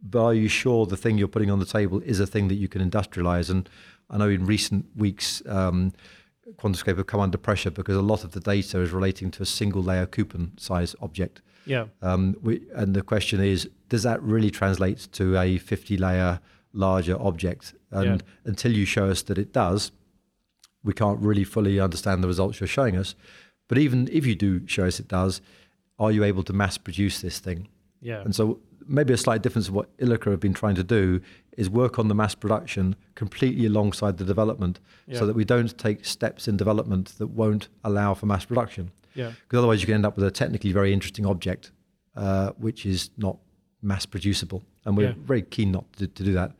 But 0.00 0.24
are 0.24 0.34
you 0.34 0.48
sure 0.48 0.86
the 0.86 0.96
thing 0.96 1.18
you're 1.18 1.28
putting 1.28 1.50
on 1.50 1.58
the 1.58 1.66
table 1.66 2.00
is 2.04 2.20
a 2.20 2.26
thing 2.26 2.48
that 2.48 2.54
you 2.54 2.68
can 2.68 2.88
industrialize? 2.88 3.50
And 3.50 3.68
I 4.10 4.18
know 4.18 4.28
in 4.28 4.46
recent 4.46 4.84
weeks, 4.96 5.42
um, 5.46 5.92
QuantumScape 6.52 6.96
have 6.96 7.06
come 7.06 7.20
under 7.20 7.38
pressure 7.38 7.70
because 7.70 7.96
a 7.96 8.02
lot 8.02 8.24
of 8.24 8.32
the 8.32 8.40
data 8.40 8.80
is 8.80 8.90
relating 8.90 9.30
to 9.32 9.42
a 9.42 9.46
single 9.46 9.82
layer 9.82 10.06
coupon 10.06 10.52
size 10.56 10.94
object. 11.00 11.40
yeah, 11.66 11.86
Um, 12.02 12.36
we, 12.42 12.62
and 12.74 12.94
the 12.94 13.02
question 13.02 13.40
is, 13.42 13.68
does 13.88 14.02
that 14.02 14.22
really 14.22 14.50
translate 14.50 15.08
to 15.12 15.38
a 15.38 15.58
50 15.58 15.96
layer 15.96 16.40
larger 16.72 17.20
object? 17.20 17.74
And 17.90 18.22
until 18.44 18.72
you 18.72 18.84
show 18.84 19.08
us 19.08 19.22
that 19.22 19.38
it 19.38 19.52
does, 19.52 19.92
we 20.82 20.92
can't 20.92 21.18
really 21.20 21.44
fully 21.44 21.80
understand 21.80 22.22
the 22.22 22.28
results 22.28 22.60
you're 22.60 22.66
showing 22.66 22.96
us. 22.96 23.14
But 23.68 23.78
even 23.78 24.08
if 24.12 24.26
you 24.26 24.34
do 24.34 24.66
show 24.66 24.84
us 24.86 25.00
it 25.00 25.08
does, 25.08 25.40
are 25.98 26.12
you 26.12 26.24
able 26.24 26.42
to 26.44 26.52
mass 26.52 26.76
produce 26.76 27.20
this 27.20 27.38
thing? 27.38 27.68
yeah, 28.02 28.20
And 28.20 28.34
so 28.34 28.58
maybe 28.86 29.12
a 29.12 29.16
slight 29.16 29.42
difference 29.42 29.68
of 29.68 29.74
what 29.74 29.96
Ilika 29.98 30.30
have 30.30 30.40
been 30.40 30.54
trying 30.54 30.74
to 30.76 30.84
do 30.84 31.20
is 31.56 31.70
work 31.70 31.98
on 31.98 32.08
the 32.08 32.14
mass 32.14 32.34
production 32.34 32.96
completely 33.14 33.66
alongside 33.66 34.18
the 34.18 34.24
development 34.24 34.80
Yeah. 35.06 35.18
so 35.18 35.26
that 35.26 35.34
we 35.36 35.44
don't 35.44 35.76
take 35.78 36.04
steps 36.04 36.48
in 36.48 36.56
development 36.56 37.14
that 37.18 37.28
won't 37.28 37.68
allow 37.84 38.14
for 38.14 38.26
mass 38.26 38.44
production 38.44 38.90
yeah, 39.14 39.32
because 39.42 39.58
otherwise 39.58 39.80
you 39.80 39.86
can 39.86 39.94
end 39.96 40.06
up 40.06 40.16
with 40.16 40.24
a 40.26 40.30
technically 40.30 40.72
very 40.72 40.92
interesting 40.92 41.24
object, 41.24 41.70
uh, 42.16 42.50
which 42.58 42.84
is 42.84 43.10
not 43.16 43.38
mass 43.82 44.04
producible, 44.06 44.62
and 44.84 44.96
we're 44.96 45.10
Yeah. 45.10 45.14
very 45.24 45.42
keen 45.42 45.70
not 45.70 45.92
to, 45.94 46.06
to 46.08 46.22
do 46.24 46.32
that. 46.32 46.52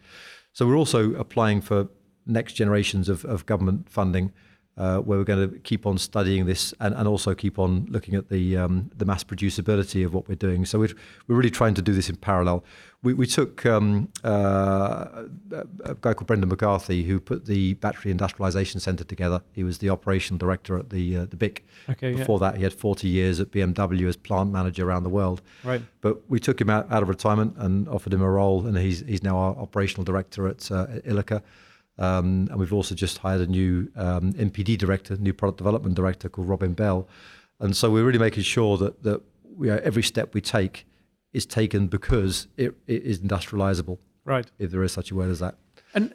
So 0.53 0.67
we're 0.67 0.77
also 0.77 1.15
applying 1.15 1.61
for 1.63 1.89
next 2.27 2.53
generations 2.53 3.09
of, 3.09 3.25
of 3.25 3.45
government 3.47 3.91
funding 3.91 4.33
uh, 4.77 4.99
where 4.99 5.19
we're 5.19 5.25
going 5.25 5.51
to 5.51 5.59
keep 5.61 5.87
on 5.87 5.99
studying 5.99 6.47
this 6.47 6.75
and, 6.81 6.95
and 6.95 7.07
also 7.07 7.35
keep 7.35 7.59
on 7.59 7.87
looking 7.89 8.15
at 8.15 8.29
the 8.29 8.57
um, 8.57 8.91
the 8.97 9.05
mass 9.05 9.23
producibility 9.23 10.05
of 10.05 10.13
what 10.13 10.29
we're 10.29 10.35
doing. 10.35 10.65
So 10.65 10.79
we're, 10.81 10.95
we're 11.29 11.37
really 11.37 11.51
trying 11.51 11.75
to 11.75 11.83
do 11.83 11.93
this 11.93 12.09
in 12.09 12.17
parallel. 12.17 12.65
We, 13.03 13.13
we 13.13 13.27
took 13.27 13.65
um, 13.67 14.09
uh, 14.25 15.27
a 15.85 15.95
guy 16.01 16.15
called 16.15 16.27
Brendan 16.27 16.49
McCarthy 16.49 17.05
who 17.05 17.21
put 17.21 17.45
the 17.45 17.75
Battery 17.75 18.11
Industrialization 18.11 18.81
Centre 18.81 19.05
together. 19.05 19.43
He 19.53 19.63
was 19.63 19.79
the 19.79 19.91
operational 19.91 20.39
director 20.39 20.77
at 20.79 20.91
the 20.91 21.19
uh, 21.19 21.27
the 21.27 21.37
BIC. 21.37 21.65
Okay. 21.91 22.15
Before 22.15 22.41
yeah. 22.41 22.51
that, 22.51 22.57
he 22.57 22.65
had 22.65 22.73
40 22.73 23.07
years 23.07 23.39
at 23.41 23.53
BMW 23.53 24.09
as 24.09 24.17
plant 24.17 24.51
manager 24.51 24.89
around 24.89 25.05
the 25.05 25.11
world. 25.11 25.41
Right. 25.63 25.83
But 26.01 26.29
we 26.29 26.41
took 26.41 26.61
him 26.61 26.71
out, 26.71 26.91
out 26.91 27.03
of 27.03 27.09
retirement 27.09 27.55
and 27.59 27.89
offered 27.89 28.13
him 28.13 28.23
a 28.23 28.31
role, 28.31 28.67
and 28.67 28.77
he's 28.77 29.01
he's 29.01 29.23
now 29.23 29.37
our 29.37 29.55
operational 29.57 30.05
director 30.05 30.49
at, 30.49 30.71
uh, 30.73 30.87
Ilika. 31.07 31.43
Um, 31.99 32.49
and 32.51 32.57
we've 32.59 32.73
also 32.73 32.95
just 32.95 33.19
hired 33.19 33.41
a 33.41 33.47
new 33.47 33.91
um, 33.97 34.33
NPD 34.33 34.79
director, 34.79 35.17
new 35.17 35.33
product 35.33 35.59
development 35.59 35.95
director 35.95 36.29
called 36.29 36.49
Robin 36.49 36.73
Bell. 36.73 37.09
And 37.61 37.77
so 37.77 37.91
we're 37.91 38.05
really 38.05 38.19
making 38.19 38.43
sure 38.43 38.77
that, 38.79 39.03
that 39.05 39.23
we 39.57 39.71
are, 39.71 39.79
every 39.81 40.03
step 40.03 40.35
we 40.35 40.41
take 40.41 40.87
is 41.33 41.47
taken 41.47 41.87
because 41.87 42.49
it, 42.57 42.75
it 42.87 43.03
is 43.03 43.21
industrializable. 43.21 43.99
Right. 44.25 44.51
If 44.59 44.71
there 44.71 44.83
is 44.83 44.93
such 44.93 45.11
a 45.11 45.15
word 45.15 45.31
as 45.31 45.39
that. 45.41 45.57
And 45.95 46.15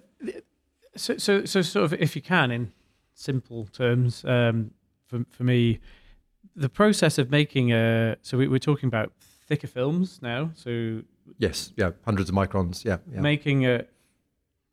so, 0.95 1.17
so, 1.17 1.45
so 1.45 1.61
sort 1.61 1.85
of, 1.85 1.93
if 1.93 2.15
you 2.15 2.21
can, 2.21 2.51
in 2.51 2.71
simple 3.13 3.65
terms, 3.71 4.25
um, 4.25 4.71
for, 5.07 5.25
for 5.29 5.43
me, 5.43 5.79
the 6.55 6.69
process 6.69 7.17
of 7.17 7.29
making 7.29 7.71
a, 7.71 8.17
so 8.21 8.37
we, 8.37 8.47
we're 8.47 8.59
talking 8.59 8.87
about 8.87 9.13
thicker 9.47 9.67
films 9.67 10.19
now. 10.21 10.51
So 10.55 11.03
yes, 11.37 11.71
yeah, 11.77 11.91
hundreds 12.05 12.29
of 12.29 12.35
microns. 12.35 12.83
Yeah, 12.83 12.97
yeah. 13.11 13.21
making 13.21 13.65
a, 13.65 13.85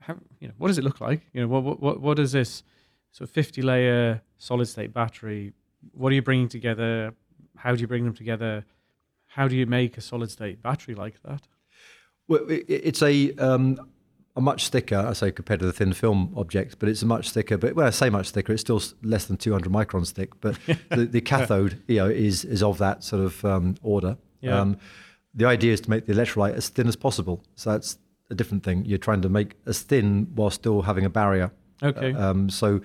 how, 0.07 0.17
you 0.39 0.49
know, 0.49 0.55
what 0.59 0.69
does 0.69 0.79
it 0.79 0.85
look 0.85 1.01
like? 1.01 1.23
You 1.33 1.41
know, 1.43 1.49
what 1.49 1.81
what 1.81 2.01
what 2.01 2.17
does 2.17 2.33
this 2.33 2.63
sort 3.11 3.29
of 3.29 3.35
fifty 3.35 3.61
layer 3.61 4.23
solid 4.39 4.67
state 4.67 4.93
battery? 4.93 5.53
What 5.93 6.13
are 6.13 6.15
you 6.15 6.23
bringing 6.23 6.49
together? 6.49 7.13
How 7.57 7.75
do 7.75 7.81
you 7.81 7.89
bring 7.89 8.05
them 8.05 8.15
together? 8.15 8.65
How 9.27 9.49
do 9.49 9.57
you 9.57 9.67
make 9.67 9.99
a 9.99 10.01
solid 10.01 10.31
state 10.31 10.63
battery 10.63 10.95
like 10.95 11.21
that? 11.25 11.49
Well, 12.29 12.41
it's 12.49 13.03
a 13.03 13.33
um, 13.35 13.81
a 14.37 14.41
much 14.41 14.69
thicker, 14.69 14.97
I 14.97 15.13
say 15.13 15.33
compared 15.33 15.61
to 15.61 15.67
the 15.67 15.73
thin 15.73 15.93
film 15.93 16.33
object, 16.37 16.79
but 16.79 16.89
it's 16.89 17.03
a 17.03 17.07
much 17.07 17.31
thicker. 17.31 17.59
But 17.59 17.75
when 17.75 17.87
I 17.87 17.91
say 17.91 18.11
much 18.11 18.31
thicker, 18.31 18.53
it's 18.53 18.61
still 18.61 18.83
less 19.03 19.25
than 19.25 19.39
200 19.39 19.73
microns 19.73 20.13
thick. 20.13 20.41
But 20.41 20.59
the, 20.91 21.07
the 21.07 21.21
cathode, 21.21 21.83
you 21.89 21.97
know, 21.97 22.09
is 22.09 22.45
is 22.45 22.63
of 22.63 22.79
that 22.79 23.03
sort 23.03 23.25
of 23.25 23.45
um, 23.45 23.75
order. 23.83 24.19
Yeah. 24.41 24.61
Um, 24.61 24.77
the 25.35 25.47
idea 25.47 25.73
is 25.73 25.81
to 25.83 25.91
make 25.91 26.07
the 26.07 26.13
electrolyte 26.13 26.55
as 26.55 26.69
thin 26.69 26.87
as 26.87 26.97
possible. 26.97 27.43
So 27.57 27.73
that's 27.73 27.99
a 28.31 28.35
different 28.35 28.63
thing. 28.63 28.85
You're 28.85 28.99
trying 28.99 29.23
to 29.23 29.29
make 29.29 29.57
as 29.67 29.83
thin 29.83 30.29
while 30.35 30.51
still 30.51 30.83
having 30.83 31.05
a 31.05 31.11
barrier. 31.11 31.51
Okay. 31.83 32.13
Um, 32.15 32.49
so, 32.51 32.81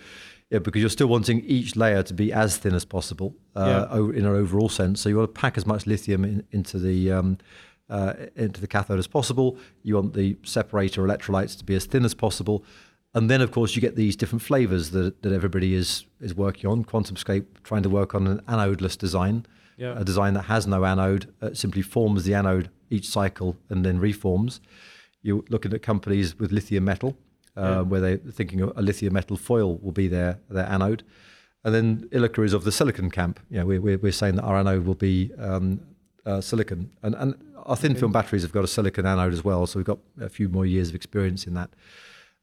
yeah, 0.49 0.59
because 0.59 0.81
you're 0.81 0.89
still 0.89 1.07
wanting 1.07 1.41
each 1.45 1.75
layer 1.75 2.03
to 2.03 2.13
be 2.13 2.33
as 2.33 2.57
thin 2.57 2.75
as 2.75 2.85
possible 2.85 3.35
uh, 3.55 3.87
yeah. 3.89 3.97
in 3.97 4.25
an 4.25 4.35
overall 4.35 4.69
sense. 4.69 4.99
So 4.99 5.09
you 5.09 5.17
want 5.17 5.33
to 5.33 5.39
pack 5.39 5.57
as 5.57 5.65
much 5.65 5.87
lithium 5.87 6.25
in, 6.25 6.43
into 6.51 6.77
the 6.77 7.11
um, 7.11 7.37
uh, 7.89 8.13
into 8.35 8.59
the 8.61 8.67
cathode 8.67 8.99
as 8.99 9.07
possible. 9.07 9.57
You 9.83 9.95
want 9.95 10.13
the 10.13 10.37
separator 10.43 11.03
electrolytes 11.03 11.57
to 11.57 11.63
be 11.63 11.75
as 11.75 11.85
thin 11.85 12.05
as 12.05 12.13
possible. 12.13 12.63
And 13.13 13.29
then, 13.29 13.41
of 13.41 13.51
course, 13.51 13.75
you 13.75 13.81
get 13.81 13.95
these 13.97 14.15
different 14.15 14.41
flavors 14.41 14.91
that, 14.91 15.21
that 15.23 15.33
everybody 15.33 15.73
is 15.73 16.05
is 16.19 16.33
working 16.35 16.69
on. 16.69 16.85
QuantumScape 16.85 17.45
trying 17.63 17.83
to 17.83 17.89
work 17.89 18.15
on 18.15 18.27
an 18.27 18.41
anodeless 18.47 18.97
design, 18.97 19.45
yeah. 19.77 19.99
a 19.99 20.03
design 20.03 20.33
that 20.33 20.43
has 20.43 20.67
no 20.67 20.85
anode, 20.85 21.33
uh, 21.41 21.53
simply 21.53 21.81
forms 21.81 22.23
the 22.23 22.33
anode 22.33 22.69
each 22.89 23.07
cycle 23.07 23.57
and 23.69 23.85
then 23.85 23.99
reforms. 23.99 24.61
You're 25.21 25.43
looking 25.49 25.73
at 25.73 25.81
companies 25.81 26.37
with 26.37 26.51
lithium 26.51 26.85
metal, 26.85 27.15
uh, 27.55 27.61
yeah. 27.61 27.81
where 27.81 28.01
they're 28.01 28.17
thinking 28.17 28.61
a 28.61 28.81
lithium 28.81 29.13
metal 29.13 29.37
foil 29.37 29.77
will 29.77 29.91
be 29.91 30.07
their, 30.07 30.39
their 30.49 30.65
anode. 30.65 31.03
And 31.63 31.75
then 31.75 32.09
Ilika 32.11 32.43
is 32.43 32.53
of 32.53 32.63
the 32.63 32.71
silicon 32.71 33.11
camp. 33.11 33.39
You 33.49 33.59
know, 33.59 33.65
we're, 33.65 33.97
we're 33.97 34.11
saying 34.11 34.35
that 34.35 34.43
our 34.43 34.57
anode 34.57 34.85
will 34.85 34.95
be 34.95 35.31
um, 35.37 35.81
uh, 36.25 36.41
silicon. 36.41 36.91
And, 37.03 37.15
and 37.15 37.35
our 37.65 37.75
thin 37.75 37.95
film 37.95 38.11
batteries 38.11 38.41
have 38.41 38.51
got 38.51 38.63
a 38.63 38.67
silicon 38.67 39.05
anode 39.05 39.33
as 39.33 39.43
well, 39.43 39.67
so 39.67 39.77
we've 39.79 39.85
got 39.85 39.99
a 40.19 40.29
few 40.29 40.49
more 40.49 40.65
years 40.65 40.89
of 40.89 40.95
experience 40.95 41.45
in 41.45 41.53
that. 41.53 41.69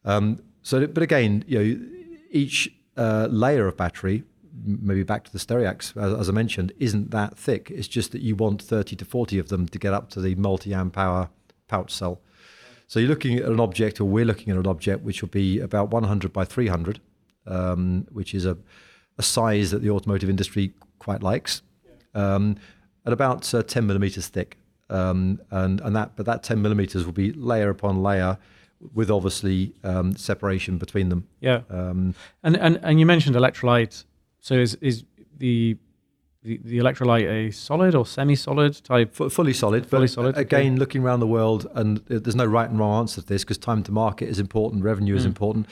Um, 0.05 0.41
so, 0.63 0.87
but 0.87 1.03
again, 1.03 1.45
you 1.47 1.59
know, 1.59 1.87
each 2.31 2.73
uh, 2.97 3.29
layer 3.31 3.67
of 3.67 3.77
battery, 3.77 4.25
maybe 4.65 5.03
back 5.03 5.25
to 5.25 5.33
the 5.33 5.39
Stereax, 5.39 5.97
as, 5.97 6.19
as, 6.19 6.29
I 6.29 6.33
mentioned, 6.33 6.73
isn't 6.79 7.11
that 7.11 7.37
thick. 7.39 7.71
It's 7.71 7.89
just 7.89 8.13
that 8.13 8.23
you 8.23 8.37
want 8.37 8.63
30 8.63 8.97
to 8.97 9.05
40 9.05 9.39
of 9.39 9.49
them 9.49 9.69
to 9.69 9.79
get 9.79 9.93
up 9.93 10.11
to 10.11 10.21
the 10.21 10.35
multi-amp 10.35 10.97
hour 10.97 11.31
pouch 11.69 11.93
cell. 11.93 12.21
So 12.89 12.99
you're 12.99 13.09
looking 13.11 13.39
at 13.39 13.45
an 13.45 13.61
object, 13.61 14.01
or 14.01 14.07
we're 14.07 14.25
looking 14.25 14.51
at 14.51 14.59
an 14.59 14.67
object, 14.67 15.05
which 15.05 15.21
will 15.21 15.29
be 15.29 15.61
about 15.61 15.91
100 15.91 16.33
by 16.33 16.47
300, 16.47 17.01
um, 17.47 18.07
which 18.11 18.35
is 18.35 18.47
a, 18.47 18.57
a, 19.19 19.23
size 19.23 19.71
that 19.73 19.83
the 19.83 19.91
automotive 19.91 20.31
industry 20.31 20.73
quite 20.99 21.23
likes, 21.23 21.61
um, 22.15 22.57
at 23.05 23.13
about 23.13 23.53
uh, 23.55 23.63
10 23.63 23.87
millimeters 23.87 24.29
thick. 24.29 24.57
Um, 24.89 25.39
and, 25.51 25.83
and 25.83 25.95
that, 25.95 26.17
but 26.17 26.25
that 26.25 26.43
10 26.43 26.63
millimeters 26.63 27.05
will 27.05 27.13
be 27.13 27.31
layer 27.33 27.69
upon 27.69 28.03
layer 28.03 28.39
with 28.95 29.11
obviously 29.11 29.75
um, 29.85 30.17
separation 30.17 30.79
between 30.79 31.11
them. 31.11 31.29
Yeah. 31.41 31.61
Um, 31.69 32.15
and, 32.43 32.57
and, 32.57 32.81
and 32.83 32.99
you 32.99 33.05
mentioned 33.05 33.37
electrolyte. 33.37 34.05
So 34.41 34.55
is, 34.55 34.77
is 34.77 35.05
the 35.37 35.77
the, 36.43 36.59
the 36.65 36.79
electrolyte 36.79 37.29
a 37.29 37.51
solid 37.51 37.95
or 37.95 38.07
semi-solid 38.07 38.83
type? 38.85 39.21
F- 39.21 39.33
fully 39.33 39.53
solid. 39.53 39.87
Fully 39.87 40.09
solid. 40.09 40.37
Again, 40.37 40.73
okay. 40.73 40.79
looking 40.79 41.03
around 41.03 41.21
the 41.21 41.27
world, 41.27 41.67
and 41.75 41.99
there's 42.07 42.37
no 42.37 42.47
right 42.47 42.69
and 42.69 42.79
wrong 42.79 43.01
answer 43.01 43.21
to 43.21 43.27
this 43.27 43.45
because 43.45 43.59
time 43.59 43.83
to 43.85 43.93
market 43.93 44.29
is 44.29 44.39
important, 44.39 44.85
revenue 44.85 45.15
mm. 45.15 45.19
is 45.19 45.25
important. 45.25 45.67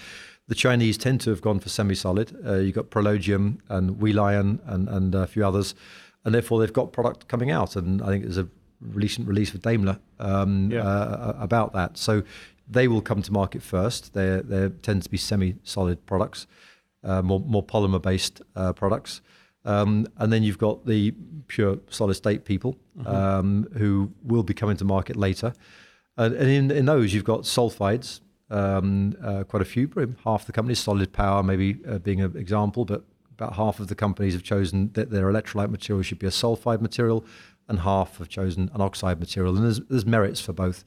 The 0.48 0.54
Chinese 0.54 0.96
tend 0.96 1.20
to 1.22 1.30
have 1.30 1.40
gone 1.40 1.58
for 1.58 1.68
semi-solid. 1.68 2.36
Uh, 2.46 2.54
you've 2.56 2.74
got 2.74 2.90
ProLogium 2.90 3.58
and 3.68 4.00
Lion 4.00 4.60
and, 4.66 4.88
and 4.88 5.14
a 5.14 5.26
few 5.26 5.44
others, 5.44 5.74
and 6.24 6.34
therefore 6.34 6.60
they've 6.60 6.72
got 6.72 6.92
product 6.92 7.26
coming 7.26 7.50
out. 7.50 7.74
And 7.76 8.00
I 8.00 8.06
think 8.06 8.24
there's 8.24 8.38
a 8.38 8.48
recent 8.80 9.26
release 9.26 9.52
with 9.52 9.62
Daimler 9.62 9.98
um, 10.20 10.70
yeah. 10.70 10.82
uh, 10.82 11.36
about 11.40 11.72
that. 11.72 11.98
So 11.98 12.22
they 12.68 12.86
will 12.86 13.00
come 13.00 13.22
to 13.22 13.32
market 13.32 13.62
first. 13.62 14.14
They 14.14 14.40
they 14.44 14.68
tend 14.82 15.02
to 15.02 15.10
be 15.10 15.16
semi-solid 15.16 16.06
products, 16.06 16.46
uh, 17.02 17.22
more 17.22 17.40
more 17.40 17.64
polymer-based 17.64 18.42
uh, 18.54 18.72
products. 18.72 19.22
Um, 19.66 20.06
and 20.16 20.32
then 20.32 20.42
you've 20.42 20.58
got 20.58 20.86
the 20.86 21.12
pure 21.48 21.78
solid 21.90 22.14
state 22.14 22.44
people 22.44 22.76
mm-hmm. 22.98 23.06
um, 23.08 23.68
who 23.76 24.12
will 24.22 24.44
be 24.44 24.54
coming 24.54 24.76
to 24.76 24.84
market 24.84 25.16
later. 25.16 25.52
And, 26.16 26.34
and 26.34 26.48
in, 26.48 26.70
in, 26.70 26.86
those, 26.86 27.12
you've 27.12 27.24
got 27.24 27.42
sulfides, 27.42 28.20
um, 28.48 29.14
uh, 29.22 29.42
quite 29.44 29.62
a 29.62 29.66
few, 29.66 29.90
half 30.24 30.46
the 30.46 30.52
companies, 30.52 30.78
Solid 30.78 31.12
Power 31.12 31.42
maybe 31.42 31.78
uh, 31.86 31.98
being 31.98 32.20
an 32.22 32.36
example, 32.36 32.84
but 32.84 33.04
about 33.32 33.54
half 33.54 33.80
of 33.80 33.88
the 33.88 33.94
companies 33.94 34.32
have 34.32 34.44
chosen 34.44 34.92
that 34.94 35.10
their 35.10 35.30
electrolyte 35.30 35.68
material 35.68 36.02
should 36.02 36.20
be 36.20 36.26
a 36.26 36.30
sulfide 36.30 36.80
material, 36.80 37.24
and 37.68 37.80
half 37.80 38.18
have 38.18 38.28
chosen 38.28 38.70
an 38.72 38.80
oxide 38.80 39.18
material. 39.18 39.56
And 39.56 39.64
there's, 39.64 39.80
there's 39.90 40.06
merits 40.06 40.40
for 40.40 40.52
both. 40.52 40.84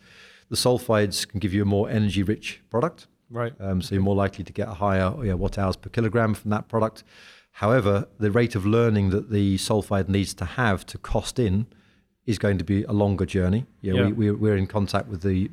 The 0.49 0.55
sulfides 0.55 1.27
can 1.27 1.39
give 1.39 1.53
you 1.53 1.61
a 1.61 1.65
more 1.65 1.89
energy 1.89 2.23
rich 2.23 2.61
product. 2.69 3.07
Right. 3.29 3.53
Um, 3.59 3.81
so 3.81 3.93
you're 3.93 4.03
more 4.03 4.15
likely 4.15 4.43
to 4.43 4.53
get 4.53 4.67
a 4.67 4.73
higher 4.73 5.11
know, 5.11 5.35
watt 5.35 5.59
hours 5.59 5.75
per 5.75 5.89
kilogram 5.89 6.33
from 6.33 6.49
that 6.51 6.67
product. 6.67 7.03
However, 7.51 8.07
the 8.19 8.31
rate 8.31 8.55
of 8.55 8.65
learning 8.65 9.09
that 9.09 9.29
the 9.29 9.57
sulfide 9.57 10.07
needs 10.07 10.33
to 10.35 10.45
have 10.45 10.85
to 10.87 10.97
cost 10.97 11.39
in 11.39 11.67
is 12.25 12.37
going 12.37 12.57
to 12.57 12.63
be 12.63 12.83
a 12.83 12.91
longer 12.91 13.25
journey. 13.25 13.65
Yeah, 13.81 13.93
yeah. 13.93 14.07
We, 14.09 14.31
we're 14.31 14.55
in 14.55 14.67
contact 14.67 15.07
with 15.07 15.23
the 15.23 15.49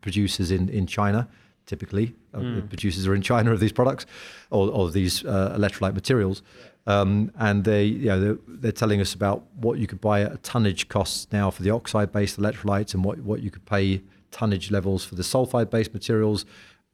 producers 0.00 0.50
in, 0.50 0.68
in 0.68 0.86
China, 0.86 1.28
typically. 1.66 2.14
Mm. 2.32 2.56
the 2.56 2.62
producers 2.62 3.06
are 3.06 3.14
in 3.14 3.20
China 3.20 3.52
of 3.52 3.60
these 3.60 3.72
products 3.72 4.06
or, 4.50 4.70
or 4.70 4.90
these 4.90 5.24
uh, 5.24 5.54
electrolyte 5.58 5.94
materials. 5.94 6.42
Um, 6.86 7.30
and 7.38 7.64
they, 7.64 7.84
you 7.84 8.08
know, 8.08 8.20
they're, 8.20 8.38
they're, 8.48 8.72
telling 8.72 9.00
us 9.00 9.14
about 9.14 9.44
what 9.54 9.78
you 9.78 9.86
could 9.86 10.00
buy 10.00 10.22
at 10.22 10.42
tonnage 10.42 10.88
costs 10.88 11.28
now 11.30 11.50
for 11.50 11.62
the 11.62 11.70
oxide-based 11.70 12.40
electrolytes 12.40 12.94
and 12.94 13.04
what, 13.04 13.18
what 13.20 13.40
you 13.40 13.50
could 13.50 13.66
pay 13.66 14.02
tonnage 14.32 14.70
levels 14.70 15.04
for 15.04 15.14
the 15.14 15.22
sulfide-based 15.22 15.94
materials. 15.94 16.44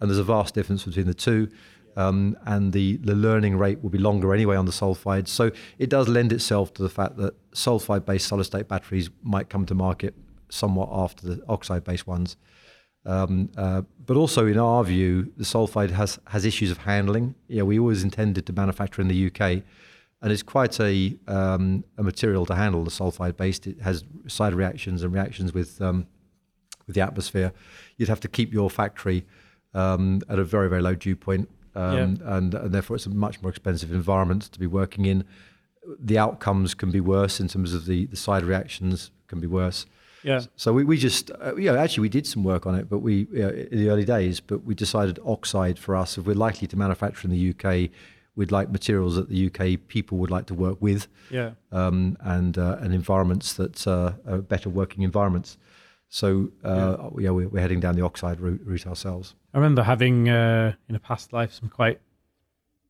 And 0.01 0.11
there's 0.11 0.18
a 0.18 0.24
vast 0.24 0.55
difference 0.55 0.84
between 0.84 1.07
the 1.07 1.14
two 1.14 1.49
um, 1.99 2.36
and 2.46 2.72
the, 2.72 2.96
the 2.99 3.14
learning 3.14 3.59
rate 3.59 3.82
will 3.82 3.90
be 3.90 3.99
longer 3.99 4.32
anyway 4.32 4.55
on 4.55 4.66
the 4.66 4.72
sulfide. 4.72 5.26
So 5.26 5.51
it 5.78 5.90
does 5.90 6.09
lend 6.09 6.32
itself 6.32 6.72
to 6.74 6.82
the 6.82 6.88
fact 6.88 7.16
that 7.16 7.34
sulfide 7.53 8.07
based 8.07 8.28
solid 8.28 8.44
state 8.44 8.68
batteries 8.68 9.11
might 9.24 9.49
come 9.51 9.66
to 9.66 9.74
market 9.74 10.14
somewhat 10.49 10.88
after 10.92 11.26
the 11.26 11.42
oxide 11.49 11.82
based 11.82 12.07
ones. 12.07 12.36
Um, 13.05 13.51
uh, 13.57 13.82
but 14.07 14.16
also, 14.16 14.46
in 14.46 14.59
our 14.59 14.84
view, 14.84 15.32
the 15.36 15.44
sulfide 15.44 15.90
has, 15.90 16.20
has 16.28 16.44
issues 16.44 16.70
of 16.70 16.78
handling. 16.78 17.34
Yeah, 17.49 17.62
we 17.62 17.80
always 17.80 18.05
intended 18.05 18.46
to 18.46 18.53
manufacture 18.53 19.03
in 19.03 19.09
the 19.09 19.26
UK, 19.26 19.40
and 20.22 20.30
it's 20.30 20.42
quite 20.42 20.78
a, 20.78 21.16
um, 21.26 21.84
a 21.96 22.05
material 22.05 22.46
to 22.46 22.55
handle. 22.55 22.84
The 22.84 22.90
sulfide 22.90 23.36
based 23.36 23.66
it 23.66 23.80
has 23.80 24.05
side 24.28 24.55
reactions 24.55 25.03
and 25.03 25.12
reactions 25.12 25.53
with 25.53 25.80
um, 25.80 26.07
with 26.86 26.94
the 26.94 27.01
atmosphere. 27.01 27.53
You'd 27.96 28.09
have 28.09 28.20
to 28.20 28.28
keep 28.28 28.53
your 28.53 28.70
factory 28.70 29.24
um, 29.74 30.20
at 30.28 30.38
a 30.38 30.44
very 30.44 30.68
very 30.68 30.82
low 30.82 30.94
dew 30.94 31.16
point 31.16 31.49
um, 31.79 31.97
yeah. 31.97 32.37
and, 32.37 32.55
and 32.55 32.72
therefore 32.74 32.97
it's 32.97 33.07
a 33.07 33.11
much 33.11 33.41
more 33.43 33.51
expensive 33.51 33.93
environment 33.93 34.43
to 34.53 34.59
be 34.59 34.66
working 34.66 35.05
in. 35.05 35.24
The 35.99 36.18
outcomes 36.18 36.74
can 36.74 36.91
be 36.91 37.01
worse 37.01 37.41
in 37.41 37.49
terms 37.49 37.72
of 37.74 37.87
the, 37.87 38.07
the 38.07 38.16
side 38.16 38.45
reactions 38.45 39.11
can 39.29 39.41
be 39.41 39.47
worse. 39.47 39.87
Yeah. 40.22 40.43
So 40.57 40.72
we, 40.72 40.85
we 40.85 40.99
just, 40.99 41.31
uh, 41.31 41.55
you 41.57 41.66
know, 41.70 41.76
actually 41.79 42.03
we 42.03 42.09
did 42.09 42.26
some 42.26 42.43
work 42.43 42.66
on 42.66 42.74
it, 42.74 42.91
but 42.91 42.99
we, 42.99 43.29
you 43.33 43.43
know, 43.43 43.49
in 43.51 43.79
the 43.79 43.89
early 43.89 44.05
days, 44.05 44.41
but 44.41 44.64
we 44.64 44.74
decided 44.74 45.18
oxide 45.24 45.79
for 45.79 45.95
us, 45.95 46.18
if 46.18 46.26
we're 46.26 46.35
likely 46.35 46.66
to 46.68 46.76
manufacture 46.76 47.29
in 47.29 47.31
the 47.31 47.55
UK, 47.55 47.91
We'd 48.39 48.53
like 48.53 48.70
materials 48.70 49.16
that 49.16 49.29
the 49.29 49.47
UK 49.47 49.81
people 49.89 50.16
would 50.18 50.31
like 50.31 50.47
to 50.47 50.55
work 50.55 50.81
with, 50.81 51.09
Yeah. 51.29 51.55
um, 51.72 52.16
and 52.20 52.57
uh, 52.57 52.76
and 52.81 52.95
environments 52.95 53.55
that 53.55 53.85
uh, 53.85 54.12
are 54.29 54.39
better 54.39 54.70
working 54.70 55.03
environments. 55.03 55.59
So 56.09 56.51
uh, 56.65 57.11
yeah, 57.19 57.31
we're, 57.31 57.49
we're 57.49 57.61
heading 57.61 57.81
down 57.81 57.95
the 57.95 58.03
oxide 58.05 58.41
route, 58.41 58.61
route 58.65 58.87
ourselves. 58.87 59.35
I 59.53 59.59
remember 59.59 59.83
having 59.83 60.29
uh, 60.29 60.75
in 60.89 60.95
a 60.95 60.99
past 60.99 61.33
life 61.33 61.53
some 61.53 61.69
quite 61.69 62.01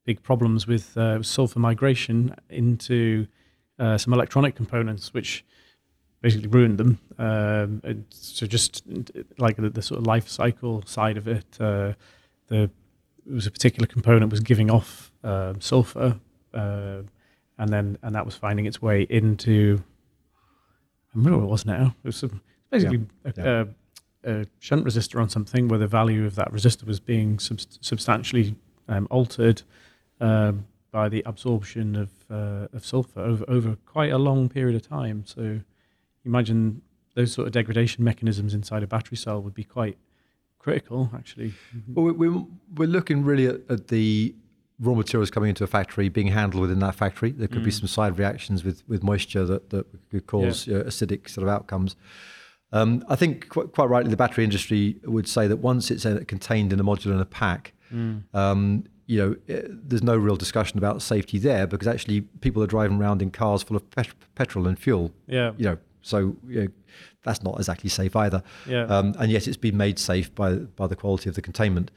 big 0.04 0.22
problems 0.22 0.66
with 0.66 0.96
uh, 0.96 1.22
sulfur 1.22 1.58
migration 1.58 2.34
into 2.48 3.26
uh, 3.78 3.98
some 3.98 4.12
electronic 4.12 4.54
components, 4.54 5.12
which 5.12 5.44
basically 6.20 6.48
ruined 6.48 6.78
them. 6.78 6.98
Um, 7.18 8.04
so 8.10 8.46
just 8.46 8.84
like 9.38 9.56
the, 9.56 9.70
the 9.70 9.82
sort 9.82 10.00
of 10.00 10.06
life 10.06 10.28
cycle 10.28 10.82
side 10.86 11.16
of 11.16 11.28
it, 11.28 11.46
uh, 11.60 11.92
the 12.46 12.70
it 13.26 13.34
was 13.34 13.46
a 13.46 13.50
particular 13.50 13.86
component 13.86 14.30
was 14.30 14.40
giving 14.40 14.70
off 14.70 15.12
um 15.22 15.60
sulfur, 15.60 16.18
uh, 16.54 17.02
and 17.58 17.68
then 17.68 17.98
and 18.02 18.14
that 18.14 18.24
was 18.24 18.34
finding 18.34 18.66
its 18.66 18.80
way 18.80 19.06
into. 19.10 19.82
I 21.14 21.18
remember 21.18 21.38
what 21.38 21.44
it 21.44 21.50
was 21.50 21.66
now. 21.66 21.94
It 22.04 22.06
was 22.06 22.16
some, 22.16 22.40
basically 22.70 23.06
a, 23.24 23.32
yeah. 23.36 23.64
a, 24.24 24.40
a 24.40 24.46
shunt 24.58 24.84
resistor 24.84 25.20
on 25.20 25.28
something 25.28 25.68
where 25.68 25.78
the 25.78 25.86
value 25.86 26.26
of 26.26 26.34
that 26.36 26.52
resistor 26.52 26.84
was 26.84 27.00
being 27.00 27.38
sub- 27.38 27.60
substantially 27.80 28.54
um, 28.88 29.06
altered 29.10 29.62
um, 30.20 30.66
by 30.90 31.08
the 31.08 31.22
absorption 31.26 31.96
of 31.96 32.10
uh, 32.30 32.68
of 32.72 32.84
sulfur 32.84 33.20
over 33.20 33.44
over 33.48 33.76
quite 33.86 34.10
a 34.10 34.18
long 34.18 34.48
period 34.48 34.74
of 34.76 34.82
time. 34.88 35.24
So, 35.26 35.60
imagine 36.24 36.82
those 37.14 37.32
sort 37.32 37.46
of 37.46 37.52
degradation 37.52 38.04
mechanisms 38.04 38.54
inside 38.54 38.82
a 38.82 38.86
battery 38.86 39.16
cell 39.16 39.40
would 39.42 39.54
be 39.54 39.64
quite 39.64 39.98
critical, 40.58 41.10
actually. 41.14 41.52
Well, 41.88 42.04
we, 42.06 42.28
we, 42.28 42.44
we're 42.76 42.88
looking 42.88 43.24
really 43.24 43.46
at, 43.46 43.60
at 43.68 43.88
the 43.88 44.34
raw 44.80 44.94
materials 44.94 45.30
coming 45.30 45.48
into 45.48 45.64
a 45.64 45.66
factory 45.66 46.08
being 46.08 46.28
handled 46.28 46.60
within 46.60 46.78
that 46.80 46.94
factory. 46.94 47.32
There 47.32 47.48
could 47.48 47.64
be 47.64 47.70
Mm. 47.70 47.80
some 47.80 47.88
side 47.88 48.18
reactions 48.18 48.62
with, 48.64 48.82
with 48.88 49.02
moisture 49.02 49.44
that, 49.44 49.70
that 49.70 49.86
could 50.10 50.26
cause 50.26 50.66
you 50.68 50.74
know, 50.74 50.82
acidic 50.84 51.28
sort 51.28 51.46
of 51.48 51.52
outcomes. 51.52 51.96
Um, 52.72 53.02
I 53.08 53.16
think 53.16 53.48
quite, 53.48 53.72
quite 53.72 53.88
rightly, 53.88 54.10
the 54.10 54.16
battery 54.16 54.44
industry 54.44 54.96
would 55.04 55.26
say 55.28 55.46
that 55.48 55.56
once 55.58 55.90
it's 55.90 56.04
uh, 56.04 56.20
contained 56.26 56.72
in 56.72 56.80
a 56.80 56.84
module 56.84 57.12
and 57.12 57.20
a 57.20 57.24
pack, 57.26 57.72
Mm. 57.92 58.24
um, 58.34 58.84
you 59.06 59.16
know, 59.18 59.34
eh, 59.48 59.62
there's 59.66 60.02
no 60.02 60.14
real 60.14 60.36
discussion 60.36 60.76
about 60.76 61.00
safety 61.00 61.38
there 61.38 61.66
because 61.66 61.88
actually 61.88 62.20
people 62.20 62.62
are 62.62 62.66
driving 62.66 62.98
around 63.00 63.22
in 63.22 63.30
cars 63.30 63.62
full 63.62 63.78
of 63.78 63.90
pet- 63.92 64.12
petrol 64.34 64.66
and 64.68 64.78
fuel. 64.78 65.10
Yeah, 65.26 65.52
You 65.56 65.64
know, 65.64 65.78
so 66.02 66.36
you 66.46 66.60
know, 66.60 66.68
that's 67.22 67.42
not 67.42 67.56
exactly 67.56 67.88
safe 67.88 68.14
either 68.14 68.42
yeah, 68.66 68.84
um, 68.84 69.14
and 69.18 69.32
yet 69.32 69.48
it's 69.48 69.56
been 69.56 69.78
made 69.78 69.98
safe 69.98 70.34
by 70.34 70.56
by 70.56 70.86
the 70.86 70.96
quality 70.96 71.30
of 71.30 71.34
the 71.34 71.40
containment. 71.40 71.90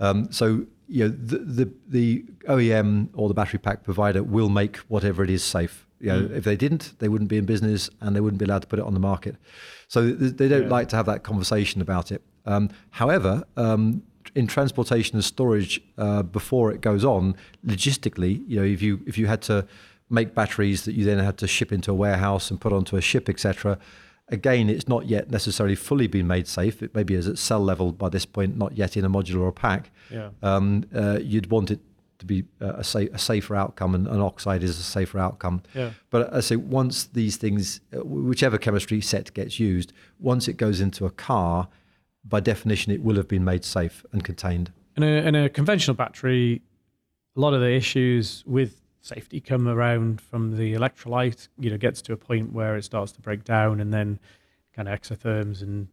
Um, 0.00 0.30
so 0.30 0.66
you 0.86 1.04
know 1.04 1.08
the, 1.08 1.38
the 1.38 1.72
the 1.88 2.24
OEM 2.46 3.08
or 3.14 3.28
the 3.28 3.34
battery 3.34 3.58
pack 3.58 3.82
provider 3.82 4.22
will 4.22 4.50
make 4.50 4.76
whatever 4.88 5.24
it 5.24 5.30
is 5.30 5.42
safe. 5.42 5.86
You 6.00 6.08
know, 6.12 6.20
Mm. 6.28 6.36
if 6.36 6.44
they 6.44 6.56
didn't, 6.56 6.92
they 7.00 7.08
wouldn't 7.08 7.28
be 7.28 7.38
in 7.38 7.44
business 7.44 7.90
and 8.00 8.14
they 8.14 8.20
wouldn't 8.20 8.38
be 8.38 8.44
allowed 8.44 8.62
to 8.62 8.68
put 8.68 8.78
it 8.78 8.84
on 8.84 8.94
the 8.94 9.00
market. 9.00 9.36
So 9.88 10.12
they 10.12 10.48
don't 10.48 10.62
Yeah. 10.64 10.68
like 10.68 10.88
to 10.90 10.96
have 10.96 11.06
that 11.06 11.22
conversation 11.24 11.80
about 11.80 12.12
it. 12.12 12.22
Um, 12.46 12.68
however, 12.90 13.44
um, 13.56 14.02
in 14.34 14.46
transportation 14.46 15.16
and 15.16 15.24
storage, 15.24 15.80
uh, 15.96 16.22
before 16.22 16.70
it 16.70 16.80
goes 16.80 17.04
on, 17.04 17.34
logistically, 17.66 18.42
you 18.46 18.56
know, 18.58 18.64
if 18.64 18.80
you 18.82 19.00
if 19.06 19.16
you 19.18 19.26
had 19.26 19.40
to 19.42 19.66
make 20.10 20.34
batteries 20.34 20.84
that 20.84 20.94
you 20.94 21.04
then 21.04 21.18
had 21.18 21.36
to 21.38 21.46
ship 21.46 21.70
into 21.72 21.90
a 21.90 21.94
warehouse 21.94 22.50
and 22.50 22.60
put 22.60 22.72
onto 22.72 22.96
a 22.96 23.00
ship, 23.00 23.28
etc. 23.28 23.78
Again, 24.30 24.68
it's 24.68 24.88
not 24.88 25.06
yet 25.06 25.30
necessarily 25.30 25.74
fully 25.74 26.06
been 26.06 26.26
made 26.26 26.46
safe. 26.46 26.82
It 26.82 26.94
maybe 26.94 27.14
is 27.14 27.26
at 27.26 27.38
cell 27.38 27.60
level 27.64 27.92
by 27.92 28.08
this 28.10 28.26
point, 28.26 28.56
not 28.56 28.76
yet 28.76 28.96
in 28.96 29.04
a 29.04 29.10
module 29.10 29.40
or 29.40 29.48
a 29.48 29.52
pack. 29.52 29.90
yeah, 30.10 30.30
Um, 30.42 30.84
uh, 30.94 31.18
you'd 31.22 31.50
want 31.50 31.70
it 31.70 31.80
to 32.18 32.26
be 32.26 32.44
a, 32.60 32.84
a 33.12 33.18
safer 33.18 33.54
outcome, 33.54 33.94
and 33.94 34.06
an 34.08 34.20
oxide 34.20 34.62
is 34.62 34.78
a 34.78 34.82
safer 34.82 35.18
outcome. 35.18 35.62
yeah. 35.74 35.90
But 36.10 36.32
I 36.34 36.40
say 36.40 36.56
once 36.56 37.04
these 37.04 37.36
things, 37.36 37.80
uh, 37.96 38.04
whichever 38.04 38.58
chemistry 38.58 39.00
set 39.00 39.32
gets 39.34 39.58
used, 39.60 39.92
once 40.18 40.48
it 40.48 40.54
goes 40.56 40.80
into 40.80 41.06
a 41.06 41.10
car, 41.10 41.68
by 42.24 42.40
definition, 42.40 42.92
it 42.92 43.02
will 43.02 43.16
have 43.16 43.28
been 43.28 43.44
made 43.44 43.64
safe 43.64 44.04
and 44.12 44.24
contained. 44.24 44.72
In 44.96 45.02
a, 45.02 45.06
in 45.06 45.34
a 45.34 45.48
conventional 45.48 45.94
battery, 45.94 46.60
a 47.36 47.40
lot 47.40 47.54
of 47.54 47.60
the 47.60 47.70
issues 47.72 48.42
with 48.46 48.80
safety 49.00 49.40
come 49.40 49.68
around 49.68 50.20
from 50.20 50.56
the 50.56 50.74
electrolyte. 50.74 51.48
You 51.58 51.70
know, 51.70 51.78
gets 51.78 52.02
to 52.02 52.12
a 52.12 52.16
point 52.16 52.52
where 52.52 52.76
it 52.76 52.84
starts 52.84 53.12
to 53.12 53.20
break 53.20 53.44
down, 53.44 53.80
and 53.80 53.94
then 53.94 54.18
kind 54.74 54.88
of 54.88 55.00
exotherms, 55.00 55.62
and 55.62 55.86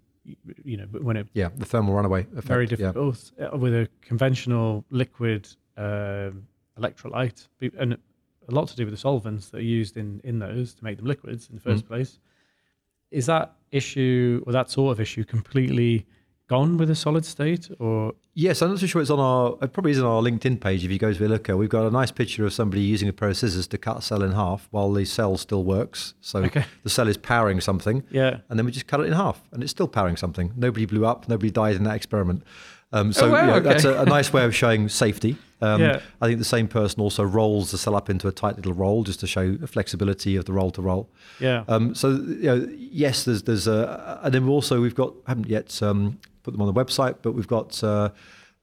you 0.64 0.76
know, 0.76 0.88
but 0.92 1.04
when 1.04 1.18
it 1.18 1.28
Yeah, 1.34 1.50
the 1.56 1.66
thermal 1.66 1.94
runaway 1.94 2.22
effect. 2.22 2.48
very 2.48 2.64
yeah. 2.64 2.76
difficult 2.76 3.32
uh, 3.40 3.56
with 3.56 3.74
a 3.76 3.88
conventional 4.02 4.84
liquid 4.90 5.48
um, 5.78 6.48
electrolyte, 6.80 7.48
and 7.78 7.94
a 8.48 8.52
lot 8.52 8.68
to 8.68 8.76
do 8.76 8.86
with 8.86 8.94
the 8.94 8.98
solvents 9.00 9.50
that 9.50 9.58
are 9.58 9.72
used 9.80 9.98
in 9.98 10.22
in 10.24 10.40
those 10.40 10.74
to 10.76 10.84
make 10.84 10.98
them 10.98 11.06
liquids 11.08 11.50
in 11.50 11.56
the 11.56 11.62
1st 11.62 11.84
Mm. 11.84 11.88
place. 11.88 12.20
Is 13.12 13.26
that 13.28 13.56
issue 13.72 14.44
or 14.46 14.54
that 14.54 14.70
sort 14.70 14.92
of 14.92 15.00
issue 15.00 15.24
completely 15.24 16.06
gone 16.48 16.78
with 16.78 16.90
a 16.90 16.96
solid 16.96 17.26
state, 17.26 17.70
or 17.80 18.14
Yes, 18.38 18.62
I'm 18.62 18.70
not 18.72 18.80
so 18.80 18.86
sure 18.86 19.02
it's 19.02 19.10
on 19.10 19.20
our. 19.20 19.58
It 19.62 19.72
probably 19.72 19.92
is 19.92 20.00
on 20.00 20.06
our 20.06 20.22
LinkedIn 20.22 20.60
page. 20.60 20.84
If 20.84 20.92
you 20.92 21.00
go 21.00 21.14
to 21.14 21.20
Ilika, 21.20 21.58
we've 21.58 21.70
got 21.70 21.86
a 21.86 21.90
nice 21.90 22.12
picture 22.12 22.46
of 22.46 22.52
somebody 22.52 22.82
using 22.82 23.08
a 23.08 23.14
pair 23.14 23.30
of 23.30 23.38
scissors 23.38 23.66
to 23.68 23.78
cut 23.78 24.00
a 24.00 24.02
cell 24.02 24.22
in 24.24 24.34
half 24.34 24.68
while 24.72 24.92
the 24.92 25.06
cell 25.06 25.38
still 25.38 25.64
works. 25.64 26.16
So 26.20 26.40
Okay. 26.44 26.66
the 26.84 26.90
cell 26.90 27.08
is 27.08 27.16
powering 27.16 27.62
something, 27.62 28.04
yeah? 28.12 28.40
and 28.50 28.60
then 28.60 28.66
we 28.66 28.74
just 28.74 28.88
cut 28.88 29.00
it 29.00 29.06
in 29.06 29.14
half, 29.14 29.42
and 29.54 29.64
it's 29.64 29.72
still 29.72 29.88
powering 29.88 30.18
something. 30.18 30.52
Nobody 30.58 30.86
blew 30.86 31.06
up. 31.06 31.30
Nobody 31.30 31.50
died 31.50 31.78
in 31.78 31.84
that 31.86 31.96
experiment. 31.96 32.44
Um, 32.92 33.14
so 33.14 33.28
Oh, 33.28 33.32
wow, 33.32 33.42
you 33.42 33.48
know, 33.48 33.60
that's 33.62 33.86
a, 33.86 34.02
a 34.02 34.06
nice 34.06 34.34
way 34.34 34.44
of 34.44 34.54
showing 34.54 34.90
safety. 34.90 35.38
Um, 35.62 35.80
Yeah. 35.82 36.02
I 36.22 36.28
think 36.28 36.40
the 36.40 36.44
same 36.46 36.68
person 36.68 37.00
also 37.00 37.24
rolls 37.24 37.72
the 37.72 37.78
cell 37.78 37.96
up 37.96 38.10
into 38.10 38.28
a 38.28 38.34
tight 38.34 38.58
little 38.58 38.74
roll 38.74 39.04
just 39.06 39.22
to 39.22 39.28
show 39.28 39.56
the 39.56 39.68
flexibility 39.68 40.36
of 40.36 40.44
the 40.44 40.52
roll 40.52 40.72
to 40.72 40.82
roll. 40.82 41.10
Yeah. 41.40 41.64
Um, 41.70 41.96
so 41.96 42.10
you 42.10 42.44
know, 42.44 42.68
yes, 42.78 43.24
there's 43.24 43.44
there's 43.44 43.66
a, 43.68 44.20
and 44.24 44.34
then 44.34 44.50
also 44.50 44.82
we've 44.82 44.94
got 44.94 45.14
haven't 45.26 45.48
yet 45.48 45.82
um, 45.82 46.20
put 46.44 46.52
them 46.52 46.62
on 46.62 46.72
the 46.72 46.74
website, 46.86 47.16
but 47.24 47.32
we've 47.32 47.48
got 47.48 47.84
uh, 47.84 48.10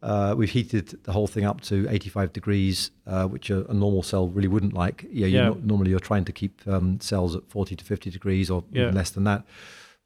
uh, 0.03 0.35
we've 0.37 0.51
heated 0.51 0.99
the 1.05 1.13
whole 1.13 1.27
thing 1.27 1.45
up 1.45 1.61
to 1.63 1.87
85 1.89 2.33
degrees, 2.33 2.91
uh, 3.07 3.27
which 3.27 3.51
a, 3.51 3.65
a 3.71 3.75
normal 3.75 4.03
cell 4.03 4.29
really 4.29 4.49
wouldn't 4.49 4.73
like. 4.75 5.07
Yeah. 5.11 5.27
not, 5.49 5.65
normally 5.65 5.91
you're 5.91 6.01
trying 6.01 6.25
to 6.25 6.33
keep 6.33 6.61
um, 6.67 7.01
cells 7.01 7.37
at 7.37 7.49
40 7.49 7.77
to 7.77 7.85
50 7.85 8.11
degrees 8.11 8.51
or 8.51 8.65
Yeah. 8.73 8.83
even 8.83 8.95
less 8.95 9.11
than 9.11 9.25
that, 9.25 9.45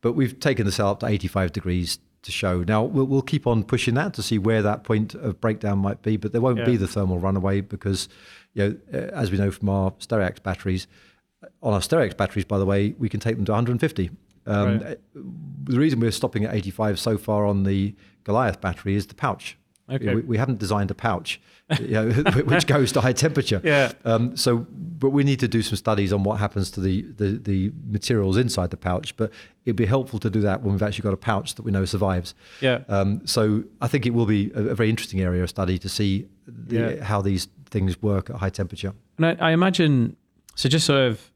but 0.02 0.12
we've 0.12 0.38
taken 0.38 0.66
the 0.66 0.72
cell 0.72 0.88
up 0.90 1.00
to 1.00 1.06
85 1.06 1.52
degrees 1.52 1.98
to 2.22 2.30
show. 2.32 2.62
Now 2.64 2.82
we'll, 2.82 3.06
we'll 3.06 3.22
keep 3.22 3.46
on 3.46 3.62
pushing 3.64 3.94
that 3.94 4.12
to 4.14 4.22
see 4.22 4.38
where 4.38 4.60
that 4.62 4.84
point 4.84 5.14
of 5.14 5.40
breakdown 5.40 5.78
might 5.78 6.02
be, 6.02 6.16
but 6.16 6.32
there 6.32 6.40
won't 6.40 6.58
be 6.66 6.76
the 6.76 6.88
thermal 6.88 7.18
runaway 7.18 7.60
because 7.60 8.08
you 8.54 8.62
know, 8.68 8.76
uh, 8.92 9.12
as 9.14 9.30
we 9.30 9.38
know 9.38 9.50
from 9.50 9.68
our 9.68 9.92
Stereax 9.92 10.42
batteries, 10.42 10.86
on 11.62 11.72
our 11.72 11.80
Stereax 11.80 12.16
batteries, 12.16 12.44
by 12.44 12.58
the 12.58 12.66
way, 12.66 12.94
we 12.98 13.08
can 13.08 13.20
take 13.20 13.36
them 13.36 13.44
to 13.44 13.52
150. 13.52 14.10
Um, 14.46 14.78
Right. 14.80 14.98
The 15.14 15.78
reason 15.78 16.00
we're 16.00 16.10
stopping 16.12 16.44
at 16.44 16.54
85 16.54 16.98
so 16.98 17.18
far 17.18 17.46
on 17.46 17.64
the 17.64 17.94
Goliath 18.24 18.60
battery 18.60 18.94
is 18.94 19.06
the 19.06 19.14
pouch. 19.14 19.56
Okay. 19.90 20.14
We, 20.16 20.20
we 20.22 20.36
haven't 20.36 20.58
designed 20.58 20.90
a 20.90 20.94
pouch, 20.94 21.40
you 21.80 21.88
know, 21.88 22.10
which 22.44 22.66
goes 22.66 22.90
to 22.92 23.00
high 23.00 23.12
temperature. 23.12 23.60
yeah. 23.62 23.92
Um, 24.04 24.36
so, 24.36 24.66
but 24.98 25.10
we 25.10 25.22
need 25.22 25.38
to 25.40 25.48
do 25.48 25.62
some 25.62 25.76
studies 25.76 26.12
on 26.12 26.24
what 26.24 26.38
happens 26.40 26.70
to 26.72 26.80
the, 26.80 27.02
the, 27.02 27.38
the 27.38 27.72
materials 27.86 28.36
inside 28.36 28.70
the 28.70 28.76
pouch. 28.76 29.16
But 29.16 29.30
it'd 29.64 29.76
be 29.76 29.86
helpful 29.86 30.18
to 30.20 30.30
do 30.30 30.40
that 30.40 30.62
when 30.62 30.72
we've 30.72 30.82
actually 30.82 31.02
got 31.02 31.14
a 31.14 31.16
pouch 31.18 31.54
that 31.54 31.62
we 31.62 31.70
know 31.70 31.84
survives. 31.84 32.34
Yeah. 32.60 32.82
Um, 32.88 33.24
so, 33.26 33.62
I 33.80 33.86
think 33.88 34.06
it 34.06 34.10
will 34.14 34.26
be 34.26 34.50
a, 34.54 34.60
a 34.70 34.74
very 34.74 34.90
interesting 34.90 35.20
area 35.20 35.42
of 35.42 35.48
study 35.50 35.78
to 35.78 35.88
see 35.88 36.26
the, 36.46 36.96
Yeah. 36.96 37.04
how 37.04 37.22
these 37.22 37.46
things 37.70 38.00
work 38.02 38.28
at 38.30 38.36
high 38.36 38.50
temperature. 38.50 38.92
And 39.18 39.26
I, 39.26 39.36
I 39.40 39.50
imagine 39.52 40.16
so. 40.56 40.68
Just 40.68 40.86
sort 40.86 41.00
of 41.10 41.30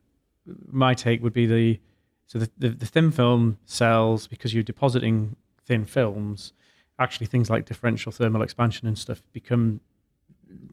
my 0.73 0.95
take 0.95 1.23
would 1.23 1.33
be 1.33 1.47
the 1.47 1.79
so 2.27 2.39
the, 2.39 2.51
the, 2.59 2.69
the 2.71 2.87
thin 2.87 3.11
film 3.11 3.59
cells 3.65 4.27
because 4.27 4.55
you're 4.55 4.63
depositing 4.63 5.37
thin 5.67 5.85
films. 5.85 6.53
Actually, 7.01 7.27
things 7.27 7.51
like 7.51 7.65
differential 7.65 8.13
thermal 8.13 8.43
expansion 8.43 8.87
and 8.87 8.97
stuff 8.97 9.23
become 9.33 9.81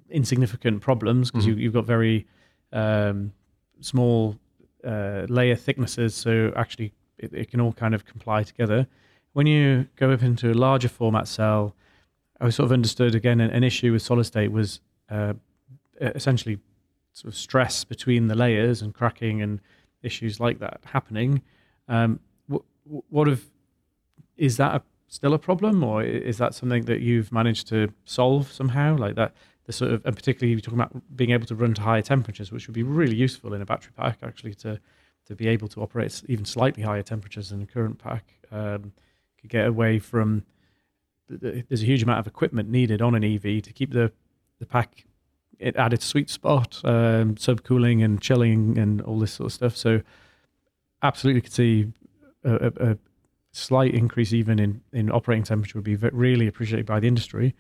insignificant 0.10 0.82
problems 0.82 1.32
because 1.32 1.46
Mhm. 1.46 1.50
you, 1.50 1.56
you've 1.56 1.74
got 1.74 1.86
very 1.86 2.28
um, 2.74 3.32
small 3.80 4.38
uh, 4.84 5.26
layer 5.30 5.56
thicknesses. 5.56 6.14
So 6.14 6.52
actually, 6.56 6.94
it, 7.18 7.34
it 7.34 7.50
can 7.52 7.60
all 7.62 7.74
kind 7.74 7.96
of 7.96 8.06
comply 8.06 8.44
together. 8.44 8.88
When 9.34 9.48
you 9.48 9.88
go 9.96 10.12
up 10.12 10.22
into 10.22 10.52
a 10.52 10.54
larger 10.54 10.90
format 10.90 11.28
cell, 11.28 11.76
I 12.42 12.50
sort 12.50 12.66
of 12.66 12.72
understood 12.72 13.16
again 13.16 13.40
an, 13.40 13.50
an 13.52 13.64
issue 13.64 13.92
with 13.94 14.02
solid 14.02 14.26
state 14.26 14.52
was 14.52 14.82
uh, 15.10 15.34
essentially 16.02 16.60
sort 17.14 17.34
of 17.34 17.38
stress 17.38 17.84
between 17.84 18.28
the 18.28 18.36
layers 18.36 18.82
and 18.82 18.94
cracking 18.94 19.42
and 19.42 19.60
issues 20.04 20.40
like 20.40 20.60
that 20.60 20.82
happening. 20.86 21.42
Um, 21.88 22.20
what, 22.48 22.64
what 23.10 23.28
if 23.28 23.50
is 24.36 24.58
that 24.58 24.76
a, 24.76 24.82
still 25.08 25.34
a 25.34 25.40
problem, 25.40 25.84
or 25.84 26.04
is 26.04 26.38
that 26.38 26.54
something 26.54 26.86
that 26.86 27.02
you've 27.02 27.32
managed 27.32 27.68
to 27.70 27.90
solve 28.06 28.52
somehow? 28.52 28.98
Like 28.98 29.16
that, 29.16 29.34
the 29.66 29.74
sort 29.74 29.92
of, 29.92 30.06
and 30.06 30.16
particularly 30.16 30.52
you're 30.52 30.62
talking 30.62 30.80
about 30.80 31.16
being 31.16 31.32
able 31.32 31.46
to 31.48 31.56
run 31.56 31.74
to 31.76 31.82
higher 31.82 32.02
temperatures, 32.02 32.52
which 32.52 32.68
would 32.68 32.74
be 32.74 32.84
really 32.84 33.16
useful 33.16 33.54
in 33.54 33.62
a 33.62 33.66
battery 33.66 33.92
pack, 33.96 34.20
actually, 34.24 34.54
to 34.56 34.80
to 35.26 35.36
be 35.36 35.48
able 35.50 35.68
to 35.68 35.82
operate 35.82 36.22
even 36.30 36.46
slightly 36.46 36.84
higher 36.84 37.04
temperatures 37.04 37.50
than 37.50 37.62
a 37.62 37.66
current 37.66 38.00
pack. 38.00 38.24
Um, 38.52 38.94
could 39.40 39.50
get 39.50 39.68
away 39.68 40.00
from. 40.00 40.44
th- 41.30 41.42
th- 41.42 41.66
There's 41.68 41.84
a 41.84 41.86
huge 41.86 42.04
amount 42.04 42.20
of 42.20 42.28
equipment 42.28 42.70
needed 42.70 43.02
on 43.02 43.14
an 43.16 43.24
EV 43.24 43.62
to 43.64 43.74
keep 43.74 43.92
the 43.92 44.12
the 44.60 44.66
pack 44.66 45.06
it 45.60 45.76
at 45.76 45.92
its 45.94 46.06
sweet 46.06 46.30
spot, 46.30 46.82
um, 46.84 47.36
subcooling 47.36 48.04
and 48.04 48.22
chilling 48.22 48.78
and 48.78 49.02
all 49.02 49.20
this 49.20 49.34
sort 49.34 49.48
of 49.48 49.54
stuff. 49.54 49.76
So 49.76 50.02
absolutely 51.02 51.42
could 51.42 51.54
see 51.54 51.92
a, 52.44 52.72
a 52.78 52.98
slight 53.58 53.94
increase 53.94 54.34
even 54.34 54.60
in, 54.60 54.82
in 54.94 55.12
operating 55.12 55.44
temperature 55.44 55.78
would 55.78 55.84
be 55.84 55.96
really 55.96 56.48
appreciated 56.48 56.86
by 56.86 57.00
the 57.00 57.08
industry. 57.08 57.56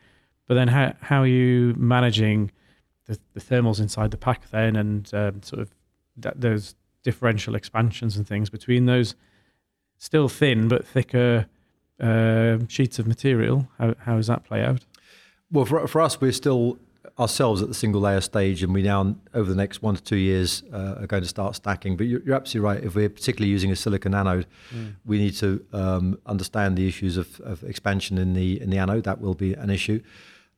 But 0.48 0.54
then 0.56 0.68
how, 0.70 0.94
how 1.02 1.22
are 1.22 1.28
you 1.28 1.74
managing 1.78 2.52
the, 3.06 3.20
the 3.34 3.40
thermals 3.40 3.80
inside 3.80 4.12
the 4.12 4.18
pack 4.18 4.50
then 4.52 4.76
and 4.76 5.12
um, 5.14 5.42
sort 5.42 5.62
of 5.62 5.74
that, 6.18 6.40
those 6.40 6.76
differential 7.04 7.56
expansions 7.56 8.16
and 8.16 8.28
things 8.28 8.50
between 8.50 8.86
those 8.86 9.16
still 9.98 10.30
thin 10.30 10.68
but 10.68 10.86
thicker 10.86 11.48
uh, 12.00 12.58
sheets 12.68 13.00
of 13.00 13.08
material? 13.08 13.68
How, 13.80 13.96
how 14.00 14.16
does 14.16 14.28
that 14.28 14.44
play 14.44 14.64
out? 14.64 14.86
Well, 15.52 15.66
for, 15.66 15.88
for 15.88 16.02
us, 16.02 16.22
we're 16.22 16.32
still 16.32 16.78
ourselves 17.20 17.62
at 17.62 17.68
the 17.68 17.74
single 17.74 18.02
layer 18.02 18.22
stage, 18.22 18.64
and 18.64 18.74
we 18.74 18.82
now, 18.82 19.16
over 19.34 19.50
the 19.50 19.56
next 19.56 19.82
one 19.82 19.96
to 19.96 20.02
two 20.02 20.18
years, 20.18 20.64
uh, 20.72 20.96
are 21.00 21.08
going 21.08 21.24
to 21.24 21.30
start 21.30 21.56
stacking. 21.56 21.98
But 21.98 22.08
you're, 22.08 22.22
you're, 22.22 22.36
absolutely 22.36 22.70
right. 22.70 22.84
If 22.84 22.96
we're 22.96 23.10
particularly 23.10 23.52
using 23.52 23.72
a 23.72 23.76
silicon 23.76 24.14
anode, 24.14 24.46
mm. 24.74 24.96
we 25.06 25.18
need 25.18 25.36
to 25.36 25.66
um, 25.74 26.20
understand 26.26 26.78
the 26.78 26.88
issues 26.88 27.18
of, 27.18 27.40
of, 27.42 27.64
expansion 27.64 28.18
in 28.18 28.34
the 28.34 28.62
in 28.62 28.70
the 28.70 28.78
anode. 28.78 29.04
That 29.04 29.20
will 29.20 29.34
be 29.34 29.54
an 29.54 29.70
issue. 29.70 30.02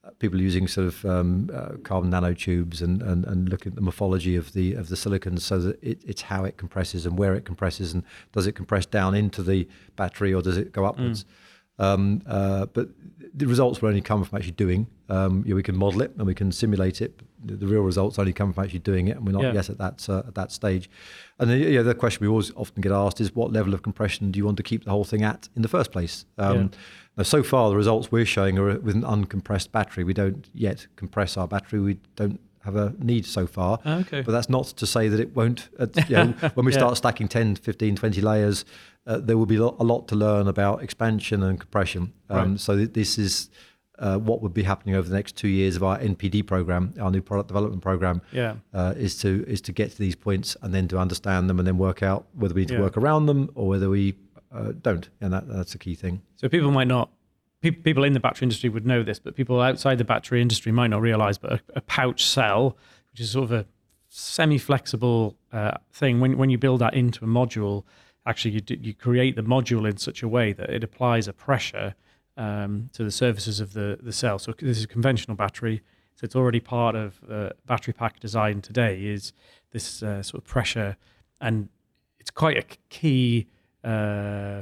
Uh, 0.04 0.12
people 0.20 0.40
using 0.40 0.68
sort 0.68 0.88
of 0.88 1.06
um, 1.06 1.50
uh, 1.54 1.72
carbon 1.84 2.12
nanotubes 2.12 2.82
and, 2.82 3.02
and, 3.02 3.26
and 3.26 3.50
looking 3.50 3.72
at 3.72 3.76
the 3.76 3.82
morphology 3.82 4.36
of 4.36 4.54
the 4.54 4.74
of 4.74 4.90
the 4.90 4.96
silicon, 4.96 5.38
so 5.38 5.60
that 5.60 5.82
it, 5.84 6.02
it's 6.06 6.24
how 6.24 6.44
it 6.44 6.58
compresses 6.58 7.06
and 7.06 7.18
where 7.18 7.36
it 7.36 7.46
compresses, 7.46 7.94
and 7.94 8.04
does 8.32 8.48
it 8.48 8.54
compress 8.54 8.86
down 8.86 9.16
into 9.16 9.44
the 9.44 9.68
battery 9.96 10.34
or 10.34 10.42
does 10.42 10.58
it 10.58 10.72
go 10.72 10.86
upwards? 10.86 11.24
Mm. 11.24 11.28
Um, 11.80 12.22
uh, 12.28 12.66
but 12.66 12.90
the 13.34 13.46
results 13.46 13.82
will 13.82 13.88
only 13.88 14.02
come 14.02 14.24
from 14.26 14.38
actually 14.38 14.52
doing. 14.52 14.88
Um, 15.10 15.44
we 15.44 15.64
can 15.64 15.76
model 15.76 16.02
it 16.02 16.14
and 16.18 16.28
we 16.28 16.36
can 16.36 16.52
simulate 16.52 17.02
it. 17.02 17.22
The, 17.44 17.56
the, 17.56 17.66
real 17.66 17.82
results 17.82 18.20
only 18.20 18.32
come 18.32 18.54
from 18.54 18.64
actually 18.64 18.80
doing 18.80 19.08
it, 19.08 19.18
and 19.18 19.26
we're 19.26 19.32
not 19.32 19.42
yeah. 19.42 19.54
yet 19.54 19.70
at 19.70 19.78
that 19.80 20.08
uh, 20.08 20.20
at 20.28 20.36
that 20.36 20.52
stage. 20.52 20.90
And 21.40 21.50
the, 21.50 21.58
yeah, 21.58 21.82
the 21.82 21.96
question 21.96 22.22
we 22.22 22.30
always 22.30 22.52
often 22.56 22.82
get 22.82 22.92
asked 22.92 23.20
is, 23.20 23.34
what 23.34 23.52
level 23.52 23.74
of 23.74 23.82
compression 23.82 24.30
do 24.30 24.38
you 24.38 24.46
want 24.46 24.58
to 24.58 24.64
keep 24.64 24.84
the 24.84 24.92
whole 24.92 25.04
thing 25.06 25.24
at 25.24 25.50
in 25.56 25.64
the 25.64 25.68
first 25.68 25.92
place? 25.92 26.26
Um, 26.38 26.58
yeah. 26.58 26.68
Now, 27.18 27.24
so 27.24 27.44
far, 27.44 27.70
the 27.70 27.76
results 27.76 28.12
we're 28.12 28.26
showing 28.26 28.58
are 28.60 28.80
with 28.80 28.96
an 28.96 29.02
uncompressed 29.02 29.72
battery. 29.72 30.04
We 30.04 30.14
don't 30.14 30.48
yet 30.54 30.88
compress 30.96 31.38
our 31.38 31.48
battery. 31.48 31.80
We 31.80 31.98
don't 32.16 32.40
have 32.64 32.76
a 32.76 32.94
need 33.00 33.26
so 33.26 33.48
far. 33.48 33.80
Okay. 33.86 34.22
But 34.22 34.32
that's 34.32 34.50
not 34.50 34.68
to 34.68 34.86
say 34.86 35.08
that 35.08 35.20
it 35.20 35.36
won't. 35.36 35.70
Uh, 35.80 35.88
you 36.08 36.16
know, 36.16 36.26
when 36.54 36.66
we 36.66 36.72
yeah. 36.72 36.78
start 36.78 36.98
stacking 36.98 37.28
10, 37.28 37.56
15, 37.56 37.96
20 37.96 38.22
layers, 38.22 38.66
uh, 39.08 39.18
there 39.18 39.38
will 39.38 39.46
be 39.46 39.56
a 39.56 39.64
lot 39.64 40.08
to 40.10 40.16
learn 40.16 40.48
about 40.48 40.84
expansion 40.84 41.42
and 41.42 41.60
compression. 41.60 42.14
Um, 42.30 42.52
right. 42.52 42.60
So 42.60 42.78
th- 42.78 42.94
this 42.94 43.18
is 43.18 43.50
uh, 44.00 44.18
what 44.18 44.42
would 44.42 44.54
be 44.54 44.64
happening 44.64 44.96
over 44.96 45.08
the 45.08 45.16
next 45.16 45.36
two 45.36 45.48
years 45.48 45.76
of 45.76 45.84
our 45.84 46.00
NPD 46.00 46.46
program, 46.46 46.94
our 47.00 47.12
new 47.12 47.22
product 47.22 47.48
development 47.48 47.82
program. 47.84 48.22
Yeah, 48.32 48.56
uh, 48.74 48.94
is 48.98 49.18
to 49.20 49.46
is 49.48 49.62
to 49.62 49.72
get 49.72 49.92
to 49.92 49.98
these 49.98 50.16
points 50.16 50.58
and 50.62 50.74
then 50.74 50.88
to 50.88 50.98
understand 50.98 51.50
them 51.50 51.60
and 51.60 51.68
then 51.68 51.78
work 51.78 52.02
out 52.02 52.26
whether 52.34 52.54
we 52.54 52.62
need 52.62 52.70
to 52.70 52.82
work 52.82 52.98
around 52.98 53.28
them 53.28 53.50
or 53.56 53.68
whether 53.68 53.90
we 53.90 54.16
uh, 54.52 54.72
don't, 54.82 55.10
and 55.22 55.34
that, 55.34 55.48
that's 55.48 55.76
a 55.76 55.78
key 55.78 55.96
thing. 55.96 56.22
So 56.36 56.50
people 56.50 56.72
might 56.72 56.88
not. 56.88 57.12
People 57.62 58.06
in 58.06 58.14
the 58.14 58.22
battery 58.22 58.46
industry 58.46 58.70
would 58.70 58.86
know 58.86 59.04
this, 59.04 59.20
but 59.20 59.36
people 59.36 59.60
outside 59.60 59.98
the 59.98 60.06
battery 60.06 60.42
industry 60.42 60.72
might 60.72 60.88
not 60.88 61.02
realize. 61.02 61.38
But 61.38 61.54
a, 61.54 61.62
a 61.76 61.82
pouch 61.82 62.26
cell, 62.26 62.78
which 63.12 63.20
is 63.20 63.32
sort 63.32 63.44
of 63.44 63.52
a 63.52 63.66
semi-flexible 64.08 65.36
uh, 65.52 65.72
thing, 65.92 66.22
when 66.22 66.38
when 66.38 66.50
you 66.50 66.58
build 66.58 66.80
that 66.80 66.94
into 66.94 67.26
a 67.26 67.28
module, 67.28 67.84
actually 68.26 68.52
you, 68.52 68.62
do, 68.62 68.78
you 68.80 68.94
create 68.94 69.36
the 69.36 69.42
module 69.42 69.90
in 69.90 69.98
such 69.98 70.24
a 70.24 70.28
way 70.28 70.54
that 70.54 70.70
it 70.70 70.86
applies 70.86 71.28
a 71.28 71.34
pressure 71.34 71.96
um, 72.40 72.90
to 72.94 73.04
the 73.04 73.12
surfaces 73.12 73.60
of 73.60 73.74
the, 73.74 74.00
the 74.02 74.14
cell. 74.14 74.40
So 74.40 74.54
this 74.58 74.78
is 74.78 74.86
a 74.86 74.88
conventional 74.88 75.36
battery. 75.36 75.82
So 76.16 76.26
it's 76.26 76.36
already 76.36 76.60
part 76.60 76.96
of 76.96 77.20
uh, 77.30 77.50
battery 77.66 77.94
pack 77.94 78.20
design 78.20 78.62
today 78.62 79.06
is 79.06 79.34
this 79.72 80.02
uh, 80.02 80.24
sort 80.24 80.44
of 80.44 80.48
pressure, 80.48 80.98
and 81.40 81.70
it's 82.20 82.32
quite 82.32 82.58
a 82.58 82.64
key 82.90 83.48
uh, 83.84 84.62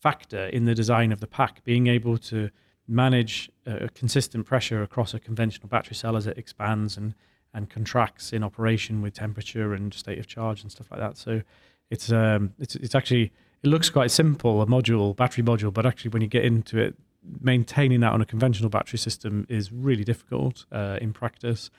factor 0.00 0.46
in 0.46 0.64
the 0.66 0.74
design 0.74 1.12
of 1.12 1.20
the 1.20 1.26
pack, 1.26 1.64
being 1.64 1.86
able 1.88 2.18
to 2.18 2.50
manage 2.86 3.50
a 3.66 3.88
consistent 3.88 4.44
pressure 4.46 4.82
across 4.82 5.14
a 5.14 5.18
conventional 5.18 5.68
battery 5.68 5.96
cell 5.96 6.16
as 6.16 6.26
it 6.26 6.36
expands 6.38 6.96
and 6.96 7.14
and 7.54 7.70
contracts 7.70 8.32
in 8.32 8.42
operation 8.42 9.00
with 9.00 9.14
temperature 9.14 9.74
and 9.74 9.94
state 9.94 10.18
of 10.18 10.26
charge 10.26 10.62
and 10.62 10.72
stuff 10.72 10.90
like 10.90 11.00
that. 11.00 11.16
So 11.16 11.42
it's 11.90 12.10
um, 12.12 12.52
it's 12.58 12.76
it's 12.76 12.94
actually 12.94 13.32
it 13.62 13.68
looks 13.68 13.90
quite 13.90 14.10
simple 14.10 14.60
a 14.60 14.66
module 14.66 15.14
battery 15.16 15.44
module, 15.44 15.72
but 15.72 15.86
actually 15.86 16.10
when 16.10 16.22
you 16.22 16.28
get 16.28 16.44
into 16.44 16.78
it, 16.78 16.94
maintaining 17.40 18.00
that 18.00 18.12
on 18.12 18.20
a 18.20 18.26
conventional 18.26 18.70
battery 18.70 18.98
system 18.98 19.46
is 19.48 19.72
really 19.72 20.04
difficult 20.04 20.66
uh, 20.72 20.98
in 21.00 21.12
practice. 21.12 21.70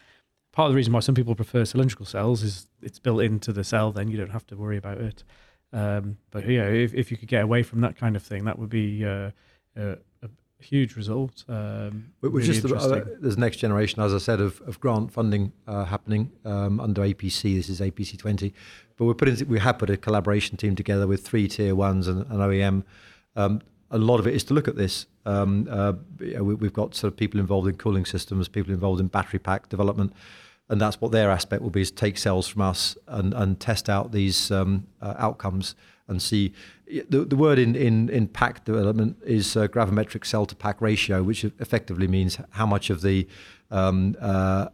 Part 0.51 0.67
of 0.67 0.73
the 0.73 0.77
reason 0.77 0.93
why 0.93 1.01
some 1.01 1.15
people 1.15 1.35
prefer 1.35 1.65
cylindrical 1.65 2.05
cells 2.05 2.41
is 2.41 2.67
it's 2.81 2.99
built 2.99 3.21
into 3.21 3.51
the 3.51 3.63
cell, 3.63 3.91
then 3.91 4.07
you 4.07 4.17
don't 4.17 4.31
have 4.31 4.47
to 4.47 4.55
worry 4.55 4.77
about 4.77 4.99
it. 4.99 5.23
Um, 5.73 6.17
but 6.31 6.47
yeah, 6.47 6.63
if, 6.63 6.93
if 6.93 7.11
you 7.11 7.17
could 7.17 7.27
get 7.27 7.43
away 7.43 7.63
from 7.63 7.81
that 7.81 7.97
kind 7.97 8.15
of 8.15 8.23
thing, 8.23 8.45
that 8.45 8.57
would 8.57 8.69
be 8.69 9.03
uh, 9.03 9.31
a, 9.75 9.97
a, 10.23 10.29
huge 10.59 10.95
result. 10.95 11.43
Um, 11.49 12.13
really 12.21 12.47
just 12.47 12.65
uh, 12.65 13.01
there's 13.19 13.37
next 13.37 13.57
generation, 13.57 14.01
as 14.01 14.13
I 14.13 14.17
said, 14.19 14.39
of, 14.39 14.61
of 14.61 14.79
grant 14.79 15.11
funding 15.11 15.51
uh, 15.67 15.83
happening 15.83 16.31
um, 16.45 16.79
under 16.79 17.01
APC. 17.01 17.55
This 17.55 17.69
is 17.69 17.81
APC 17.81 18.17
20, 18.17 18.53
but 18.95 19.05
we're 19.05 19.13
putting 19.13 19.47
we 19.47 19.59
have 19.59 19.77
put 19.77 19.89
a 19.89 19.97
collaboration 19.97 20.57
team 20.57 20.75
together 20.75 21.07
with 21.07 21.27
three 21.27 21.47
tier 21.49 21.75
ones 21.75 22.07
and 22.07 22.21
an 22.31 22.37
OEM. 22.37 22.83
Um, 23.35 23.61
a 23.91 23.97
lot 23.97 24.19
of 24.19 24.27
it 24.27 24.33
is 24.33 24.43
to 24.45 24.53
look 24.53 24.67
at 24.67 24.75
this. 24.75 25.05
Um, 25.25 25.67
uh, 25.69 25.93
we, 26.19 26.33
have 26.33 26.73
got 26.73 26.95
sort 26.95 27.13
of 27.13 27.17
people 27.17 27.39
involved 27.39 27.67
in 27.67 27.75
cooling 27.75 28.05
systems, 28.05 28.47
people 28.47 28.73
involved 28.73 28.99
in 28.99 29.07
battery 29.07 29.39
pack 29.39 29.69
development, 29.69 30.13
and 30.69 30.81
that's 30.81 30.99
what 30.99 31.11
their 31.11 31.29
aspect 31.29 31.61
will 31.61 31.69
be: 31.69 31.81
is 31.81 31.91
take 31.91 32.17
cells 32.17 32.47
from 32.47 32.61
us 32.63 32.97
and, 33.07 33.33
and 33.33 33.59
test 33.59 33.89
out 33.89 34.11
these 34.11 34.51
um, 34.51 34.87
uh, 35.01 35.13
outcomes 35.17 35.75
and 36.07 36.21
see. 36.21 36.53
The, 36.87 37.25
the 37.25 37.35
word 37.35 37.57
in, 37.57 37.75
in, 37.75 38.09
in 38.09 38.27
pack 38.27 38.63
development 38.63 39.17
is 39.25 39.57
uh, 39.57 39.67
gravimetric 39.67 40.25
cell 40.25 40.45
to 40.45 40.55
pack 40.55 40.81
ratio, 40.81 41.23
which 41.23 41.43
effectively 41.43 42.07
means 42.07 42.37
how 42.51 42.67
much 42.67 42.91
of 42.91 43.01
the 43.01 43.27
um, 43.71 44.15
uh, 44.21 44.67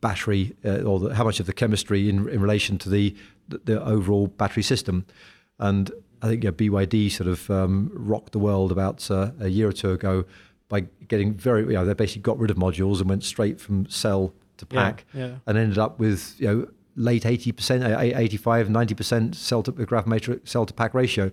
battery 0.00 0.54
uh, 0.64 0.82
or 0.82 1.00
the, 1.00 1.14
how 1.14 1.24
much 1.24 1.40
of 1.40 1.46
the 1.46 1.52
chemistry 1.52 2.08
in, 2.08 2.28
in 2.28 2.40
relation 2.40 2.78
to 2.78 2.90
the, 2.90 3.16
the, 3.48 3.58
the 3.64 3.82
overall 3.84 4.26
battery 4.26 4.62
system. 4.62 5.06
And 5.58 5.90
I 6.22 6.28
think 6.28 6.44
yeah, 6.44 6.50
BYD 6.50 7.10
sort 7.10 7.28
of 7.28 7.50
um, 7.50 7.90
rocked 7.94 8.32
the 8.32 8.38
world 8.38 8.72
about 8.72 9.10
uh, 9.10 9.30
a 9.40 9.48
year 9.48 9.68
or 9.68 9.72
two 9.72 9.92
ago 9.92 10.24
by 10.68 10.86
getting 11.08 11.34
very, 11.34 11.62
you 11.62 11.72
know, 11.72 11.84
they 11.84 11.94
basically 11.94 12.22
got 12.22 12.38
rid 12.38 12.50
of 12.50 12.56
modules 12.56 13.00
and 13.00 13.08
went 13.08 13.24
straight 13.24 13.60
from 13.60 13.86
cell 13.88 14.32
to 14.58 14.66
pack 14.66 15.04
yeah, 15.12 15.26
yeah. 15.26 15.34
and 15.46 15.58
ended 15.58 15.78
up 15.78 15.98
with, 15.98 16.36
you 16.38 16.46
know, 16.46 16.68
late 16.96 17.24
80%, 17.24 18.16
85, 18.16 18.68
90% 18.68 19.34
cell 19.34 19.62
to 19.62 19.72
gravimetric 19.72 20.46
cell 20.46 20.66
to 20.66 20.72
pack 20.74 20.94
ratio. 20.94 21.30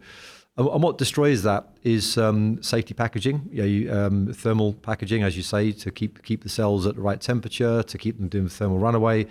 And, 0.57 0.67
and 0.67 0.81
what 0.81 0.97
destroys 0.97 1.43
that 1.43 1.69
is 1.83 2.17
um, 2.17 2.61
safety 2.63 2.93
packaging, 2.93 3.47
you 3.51 3.61
know, 3.61 3.67
you, 3.67 3.93
um, 3.93 4.33
thermal 4.33 4.73
packaging, 4.73 5.23
as 5.23 5.37
you 5.37 5.43
say, 5.43 5.71
to 5.71 5.91
keep 5.91 6.23
keep 6.23 6.43
the 6.43 6.49
cells 6.49 6.87
at 6.87 6.95
the 6.95 7.01
right 7.01 7.21
temperature, 7.21 7.83
to 7.83 7.97
keep 7.97 8.17
them 8.17 8.27
doing 8.27 8.47
thermal 8.47 8.79
runaway. 8.79 9.27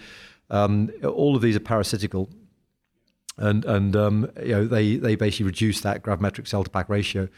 Um, 0.50 0.90
all 1.02 1.34
of 1.34 1.42
these 1.42 1.56
are 1.56 1.60
parasitical 1.60 2.30
and 3.38 3.64
and 3.64 3.94
um, 3.96 4.30
you 4.42 4.52
know 4.52 4.66
they 4.66 4.96
they 4.96 5.14
basically 5.14 5.46
reduce 5.46 5.80
that 5.82 6.02
gravimetric 6.02 6.46
cell 6.48 6.64
to 6.64 6.70
pack 6.70 6.88
ratio. 6.88 7.28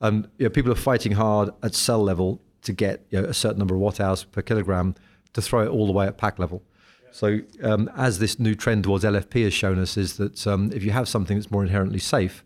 And 0.00 0.28
you 0.38 0.44
know, 0.44 0.50
people 0.50 0.70
are 0.70 0.76
fighting 0.76 1.12
hard 1.12 1.50
at 1.62 1.74
cell 1.74 2.02
level 2.02 2.40
to 2.62 2.72
get 2.72 3.04
you 3.10 3.20
know, 3.20 3.28
a 3.28 3.34
certain 3.34 3.58
number 3.58 3.74
of 3.74 3.80
watt 3.80 4.00
hours 4.00 4.24
per 4.24 4.42
kilogram 4.42 4.94
to 5.32 5.42
throw 5.42 5.62
it 5.62 5.68
all 5.68 5.86
the 5.86 5.92
way 5.92 6.06
at 6.06 6.18
pack 6.18 6.38
level. 6.38 6.62
So 7.10 7.40
um, 7.62 7.90
as 7.96 8.18
this 8.18 8.38
new 8.38 8.54
trend 8.54 8.84
towards 8.84 9.02
LFP 9.04 9.44
has 9.44 9.54
shown 9.54 9.78
us, 9.78 9.96
is 9.96 10.18
that 10.18 10.46
um, 10.46 10.70
if 10.72 10.84
you 10.84 10.90
have 10.92 11.08
something 11.08 11.36
that's 11.36 11.50
more 11.50 11.62
inherently 11.62 11.98
safe, 11.98 12.44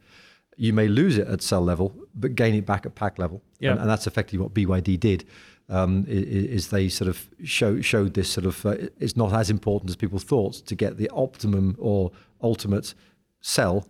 you 0.57 0.73
may 0.73 0.89
lose 0.89 1.19
it 1.19 1.27
at 1.27 1.43
cell 1.43 1.61
level, 1.61 1.95
but 2.15 2.35
gain 2.35 2.55
it 2.55 2.65
back 2.65 2.87
at 2.87 2.95
pack 2.95 3.19
level. 3.19 3.43
Yeah. 3.59 3.73
And, 3.73 3.81
and 3.81 3.91
that's 3.91 4.07
effectively 4.07 4.39
what 4.39 4.55
BYD 4.55 4.99
did. 5.01 5.25
Um, 5.69 6.05
is, 6.07 6.69
they 6.69 6.89
sort 6.89 7.09
of 7.09 7.31
show, 7.45 7.81
showed 7.81 8.13
this 8.13 8.29
sort 8.29 8.45
of 8.45 8.67
uh, 8.67 8.75
it's 8.99 9.17
not 9.17 9.33
as 9.33 9.49
important 9.49 9.89
as 9.89 9.97
people 9.97 10.19
thought 10.19 10.55
to 10.55 10.75
get 10.75 10.99
the 10.99 11.09
optimum 11.11 11.77
or 11.79 12.11
ultimate 12.43 12.95
cell, 13.41 13.87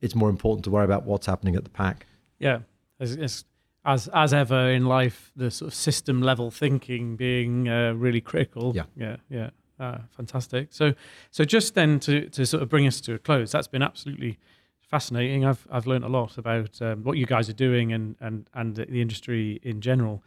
it's 0.00 0.14
more 0.14 0.28
important 0.28 0.64
to 0.64 0.70
worry 0.70 0.84
about 0.84 1.04
what's 1.04 1.26
happening 1.26 1.56
at 1.56 1.64
the 1.64 1.70
pack. 1.70 2.06
Yeah, 2.38 2.60
as 3.00 3.44
as, 3.84 4.08
as 4.12 4.34
ever 4.34 4.70
in 4.70 4.86
life, 4.86 5.30
the 5.36 5.50
sort 5.50 5.68
of 5.68 5.74
system 5.74 6.20
level 6.20 6.50
thinking 6.50 7.16
being 7.16 7.68
uh, 7.68 7.92
really 7.92 8.20
critical. 8.20 8.74
Yeah, 8.74 8.84
yeah, 8.96 9.16
yeah. 9.30 9.50
Uh, 9.78 9.98
fantastic. 10.10 10.68
So, 10.70 10.94
so 11.30 11.44
just 11.44 11.74
then 11.74 12.00
to 12.00 12.28
to 12.30 12.46
sort 12.46 12.62
of 12.62 12.68
bring 12.68 12.86
us 12.86 13.00
to 13.02 13.14
a 13.14 13.18
close, 13.18 13.52
that's 13.52 13.68
been 13.68 13.82
absolutely 13.82 14.38
fascinating. 14.80 15.44
I've 15.44 15.66
I've 15.70 15.86
learned 15.86 16.04
a 16.04 16.08
lot 16.08 16.38
about 16.38 16.80
um, 16.82 17.04
what 17.04 17.16
you 17.16 17.26
guys 17.26 17.48
are 17.48 17.54
doing 17.54 17.92
and 17.92 18.16
and 18.20 18.48
and 18.54 18.76
the 18.76 19.00
industry 19.00 19.60
in 19.62 19.80
general. 19.80 20.22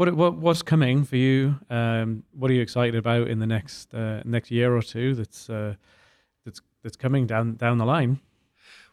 What 0.00 0.14
what 0.14 0.38
what's 0.38 0.62
coming 0.62 1.04
for 1.04 1.16
you? 1.16 1.56
Um, 1.68 2.22
what 2.32 2.50
are 2.50 2.54
you 2.54 2.62
excited 2.62 2.94
about 2.94 3.28
in 3.28 3.38
the 3.38 3.46
next 3.46 3.92
uh, 3.92 4.22
next 4.24 4.50
year 4.50 4.74
or 4.74 4.80
two? 4.80 5.14
That's 5.14 5.50
uh, 5.50 5.74
that's 6.82 6.96
coming 6.96 7.26
down 7.26 7.56
down 7.56 7.76
the 7.76 7.84
line. 7.84 8.18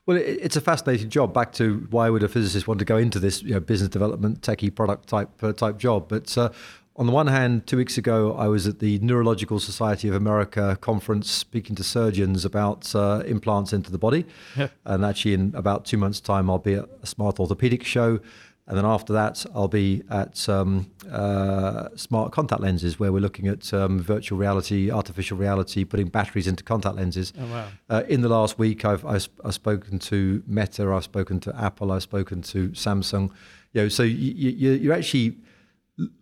Well, 0.06 0.18
it's 0.18 0.58
a 0.58 0.62
fascinating 0.62 1.10
job. 1.10 1.34
Back 1.34 1.54
to 1.54 1.88
why 1.92 2.10
would 2.10 2.24
a 2.24 2.28
physicist 2.28 2.68
want 2.68 2.80
to 2.80 2.86
go 2.86 2.98
into 2.98 3.20
this 3.20 3.42
you 3.42 3.54
know, 3.54 3.62
business 3.62 3.90
development, 3.90 4.42
techie 4.42 4.76
product 4.76 5.08
type 5.08 5.30
uh, 5.42 5.54
type 5.54 5.78
job? 5.78 6.10
But 6.10 6.38
uh, 6.38 6.50
on 6.98 7.06
the 7.06 7.14
one 7.14 7.28
hand, 7.28 7.68
two 7.68 7.78
weeks 7.78 7.98
ago, 7.98 8.34
I 8.34 8.48
was 8.48 8.68
at 8.68 8.80
the 8.80 9.00
Neurological 9.00 9.62
Society 9.62 10.10
of 10.10 10.16
America 10.16 10.78
conference 10.82 11.32
speaking 11.32 11.76
to 11.78 11.84
surgeons 11.86 12.44
about 12.44 12.94
uh, 12.94 13.24
implants 13.26 13.72
into 13.72 13.92
the 13.92 13.98
body. 13.98 14.26
Yeah. 14.58 14.68
And 14.84 15.06
actually, 15.06 15.36
in 15.36 15.54
about 15.56 15.86
two 15.86 15.98
months' 15.98 16.20
time, 16.20 16.50
I'll 16.50 16.58
be 16.58 16.74
at 16.74 16.90
a 17.02 17.06
smart 17.06 17.40
orthopedic 17.40 17.86
show. 17.86 18.20
And 18.68 18.78
then 18.78 18.84
after 18.86 19.14
that, 19.14 19.46
I'll 19.56 19.70
be 19.70 20.04
at 20.10 20.50
um, 20.50 20.92
uh, 21.10 21.88
smart 21.96 22.34
contact 22.34 22.62
lenses, 22.62 23.00
where 23.00 23.14
we're 23.14 23.22
looking 23.22 23.48
at 23.48 23.74
um, 23.74 23.98
virtual 24.00 24.38
reality, 24.38 24.92
artificial 24.92 25.38
reality, 25.38 25.86
putting 25.86 26.08
batteries 26.10 26.48
into 26.48 26.64
contact 26.66 26.98
lenses. 26.98 27.32
Oh, 27.40 27.46
wow. 27.46 27.68
Uh, 27.90 28.04
in 28.10 28.22
the 28.22 28.28
last 28.30 28.60
week, 28.60 28.84
I've, 28.84 29.06
I've, 29.06 29.30
I've 29.46 29.54
spoken 29.54 30.00
to 30.00 30.44
Meta, 30.46 30.92
I've 30.92 31.06
spoken 31.06 31.40
to 31.42 31.56
Apple, 31.56 31.94
I've 31.94 32.04
spoken 32.04 32.42
to 32.42 32.70
Samsung. 32.70 33.32
You 33.72 33.84
know, 33.84 33.88
so 33.90 34.04
you, 34.04 34.34
you, 34.34 34.72
you're 34.72 34.94
actually 34.94 35.38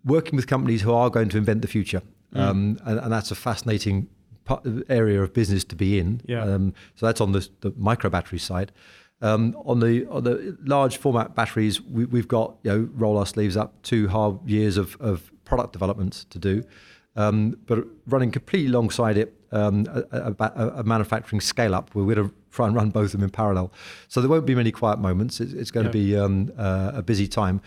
working 0.04 0.36
with 0.36 0.46
companies 0.46 0.84
who 0.84 0.93
are 0.93 1.10
going 1.10 1.30
to 1.30 1.38
invent 1.38 1.62
the 1.62 1.68
future, 1.68 2.02
Mm. 2.34 2.39
um, 2.41 2.80
and, 2.86 3.00
and 3.00 3.12
that's 3.12 3.32
a 3.32 3.36
fascinating 3.36 4.08
part, 4.43 4.66
area 4.89 5.22
of 5.24 5.34
business 5.34 5.64
to 5.64 5.76
be 5.76 6.00
in. 6.00 6.22
Yeah. 6.26 6.43
Um, 6.43 6.74
so 6.96 7.06
that's 7.06 7.22
on 7.22 7.32
the, 7.32 7.48
the 7.62 7.72
micro 7.78 8.10
battery 8.10 8.39
side. 8.39 8.72
Um, 9.22 9.55
on 9.66 9.80
the 9.80 10.05
on 10.07 10.24
the 10.24 10.57
large 10.63 10.97
format 10.97 11.36
batteries, 11.36 11.82
we, 11.82 12.05
we've 12.05 12.28
got 12.28 12.57
you 12.63 12.72
know 12.72 12.89
roll 12.93 13.18
our 13.18 13.26
sleeves 13.26 13.55
up, 13.55 13.82
two 13.82 14.07
hard 14.09 14.38
years 14.47 14.78
of, 14.78 14.97
of 14.99 15.32
product 15.45 15.72
development 15.74 16.26
to 16.32 16.38
do, 16.38 16.63
um, 17.16 17.57
but 17.66 17.86
running 18.07 18.32
completely 18.32 18.68
alongside 18.68 19.18
it, 19.18 19.34
um, 19.51 19.86
a, 20.11 20.36
a, 20.39 20.68
a, 20.80 20.84
manufacturing 20.84 21.39
scale 21.39 21.74
up. 21.74 21.95
We're 21.95 22.13
going 22.13 22.28
to 22.28 22.36
try 22.51 22.68
and 22.68 22.76
run 22.76 22.89
both 22.89 23.05
of 23.05 23.11
them 23.13 23.24
in 23.24 23.30
parallel, 23.30 23.72
so 24.09 24.20
there 24.20 24.30
won't 24.30 24.45
be 24.45 24.55
many 24.55 24.72
quiet 24.72 24.99
moments. 24.99 25.39
It's, 25.39 25.53
it's 25.53 25.72
going 25.72 25.86
Yeah. 25.86 25.91
to 25.91 25.97
be 25.97 26.18
um, 26.18 26.51
uh, 26.57 26.91
a 26.95 27.01
busy 27.01 27.28
time, 27.28 27.61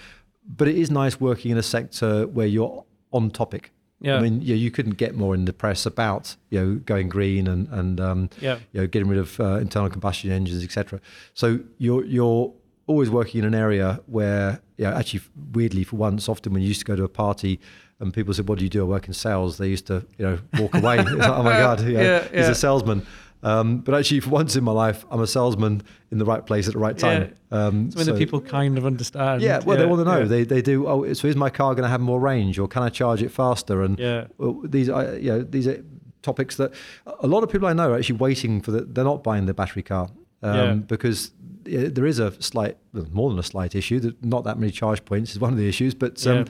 but 0.46 0.68
it 0.68 0.76
is 0.76 0.90
nice 0.90 1.18
working 1.18 1.51
in 1.51 1.57
a 1.57 1.62
sector 1.62 2.26
where 2.26 2.46
you're 2.46 2.84
on 3.11 3.30
topic. 3.30 3.72
Yeah. 4.01 4.16
I 4.16 4.20
mean, 4.20 4.40
yeah, 4.42 4.55
you 4.55 4.70
couldn't 4.70 4.96
get 4.96 5.16
more 5.16 5.34
in 5.34 5.44
the 5.44 5.53
press 5.53 5.84
about 5.86 6.36
you 6.51 6.61
know 6.61 6.74
going 6.76 7.09
green 7.09 7.46
and 7.49 7.68
and 7.68 8.01
um, 8.01 8.30
Yeah. 8.40 8.59
you 8.72 8.80
know 8.80 8.86
getting 8.86 9.09
rid 9.09 9.18
of 9.18 9.40
uh, 9.40 9.55
internal 9.57 9.90
combustion 9.90 10.30
engines, 10.30 10.62
etc. 10.62 11.01
So 11.34 11.59
you're 11.78 12.05
you're 12.05 12.53
always 12.86 13.11
working 13.11 13.40
in 13.40 13.44
an 13.44 13.55
area 13.55 14.01
where 14.07 14.61
yeah, 14.76 14.96
actually 14.96 15.22
weirdly 15.53 15.84
for 15.84 15.96
once, 15.96 16.28
often 16.28 16.53
when 16.53 16.62
you 16.62 16.68
used 16.68 16.80
to 16.80 16.86
go 16.86 16.96
to 16.96 17.05
a 17.05 17.09
party 17.09 17.59
and 18.01 18.14
people 18.14 18.32
said, 18.32 18.49
"What 18.49 18.59
do 18.59 18.64
you 18.64 18.70
do?" 18.70 18.80
I 18.82 18.84
work 18.84 19.09
in 19.09 19.14
sales. 19.14 19.59
They 19.59 19.68
used 19.68 19.86
to 19.88 20.07
you 20.16 20.24
know 20.26 20.38
walk 20.61 20.74
away. 20.74 20.99
It's 21.01 21.11
like, 21.11 21.28
oh 21.30 21.42
my 21.42 21.59
god, 21.66 21.80
you 21.80 21.94
know, 21.94 22.03
Yeah, 22.03 22.28
he's 22.32 22.49
a 22.49 22.55
salesman. 22.55 23.05
Um, 23.43 23.78
but 23.78 23.95
actually, 23.95 24.20
for 24.20 24.30
once 24.30 24.57
in 24.57 24.64
my 24.64 24.72
life, 24.72 25.05
I'm 25.11 25.20
a 25.20 25.26
salesman 25.26 25.82
in 26.11 26.18
the 26.18 26.24
right 26.24 26.45
place 26.45 26.66
at 26.66 26.72
the 26.74 26.80
right 26.80 26.99
time. 26.99 27.34
Um, 27.53 27.91
So 27.91 27.99
when 27.99 28.07
the 28.07 28.14
people 28.14 28.41
kind 28.41 28.76
of 28.78 28.84
understand. 28.84 29.43
yeah, 29.43 29.61
well, 29.64 29.76
they 29.76 29.86
want 29.86 30.01
to 30.01 30.05
know. 30.05 30.18
yeah. 30.20 30.24
They 30.24 30.45
they 30.45 30.62
do. 30.62 30.86
Oh, 30.89 31.12
so 31.14 31.28
is 31.28 31.36
my 31.36 31.51
car 31.51 31.74
going 31.74 31.84
to 31.84 31.89
have 31.89 32.01
more 32.01 32.20
range, 32.20 32.59
or 32.59 32.66
can 32.68 32.82
I 32.82 32.89
charge 32.89 33.22
it 33.22 33.30
faster? 33.30 33.82
And 33.82 33.99
Yeah. 33.99 34.26
well, 34.39 34.61
these 34.64 34.89
are 34.89 35.14
you 35.16 35.30
know 35.32 35.43
these 35.43 35.68
are 35.68 35.82
topics 36.22 36.57
that 36.57 36.72
a 37.20 37.26
lot 37.28 37.45
of 37.45 37.51
people 37.51 37.68
I 37.68 37.72
know 37.74 37.93
are 37.93 37.97
actually 37.99 38.16
waiting 38.18 38.61
for. 38.61 38.72
The, 38.72 38.80
they're 38.80 39.05
not 39.05 39.22
buying 39.22 39.47
the 39.47 39.55
battery 39.55 39.82
car 39.84 40.09
um, 40.43 40.55
Yeah. 40.57 40.72
because 40.74 41.30
there 41.64 42.07
is 42.07 42.18
a 42.18 42.32
slight, 42.43 42.76
well, 42.93 43.07
more 43.12 43.30
than 43.30 43.39
a 43.39 43.43
slight 43.43 43.74
issue. 43.74 44.01
That 44.01 44.24
not 44.24 44.43
that 44.45 44.59
many 44.59 44.72
charge 44.72 45.05
points 45.05 45.30
is 45.32 45.39
one 45.39 45.53
of 45.53 45.59
the 45.59 45.68
issues, 45.68 45.95
but 45.95 46.26
um, 46.26 46.36
Yeah. 46.39 46.45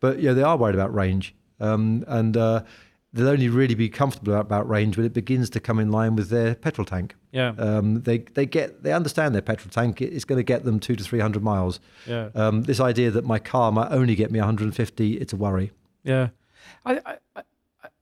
but 0.00 0.18
yeah, 0.20 0.32
they 0.32 0.42
are 0.42 0.56
worried 0.56 0.74
about 0.74 0.92
range, 0.92 1.34
um, 1.60 2.04
and 2.08 2.36
uh, 2.36 2.62
they'll 3.12 3.28
only 3.28 3.48
really 3.48 3.74
be 3.74 3.88
comfortable 3.88 4.34
about 4.34 4.68
range 4.68 4.96
when 4.96 5.04
it 5.04 5.12
begins 5.12 5.50
to 5.50 5.60
come 5.60 5.78
in 5.78 5.90
line 5.90 6.16
with 6.16 6.30
their 6.30 6.54
petrol 6.54 6.84
tank. 6.84 7.14
Yeah. 7.30 7.52
Um, 7.58 8.02
they 8.02 8.18
they 8.18 8.46
get 8.46 8.82
they 8.82 8.92
understand 8.92 9.34
their 9.34 9.42
petrol 9.42 9.70
tank 9.70 10.00
is 10.00 10.24
going 10.24 10.38
to 10.38 10.42
get 10.44 10.64
them 10.64 10.80
two 10.80 10.96
to 10.96 11.04
three 11.04 11.20
hundred 11.20 11.42
miles. 11.42 11.80
Yeah. 12.06 12.30
Um, 12.34 12.62
this 12.62 12.80
idea 12.80 13.10
that 13.10 13.24
my 13.24 13.38
car 13.38 13.70
might 13.72 13.90
only 13.90 14.14
get 14.14 14.30
me 14.30 14.38
150, 14.38 15.14
it's 15.14 15.32
a 15.32 15.36
worry. 15.36 15.72
Yeah, 16.04 16.28
I 16.86 17.00
I, 17.36 17.42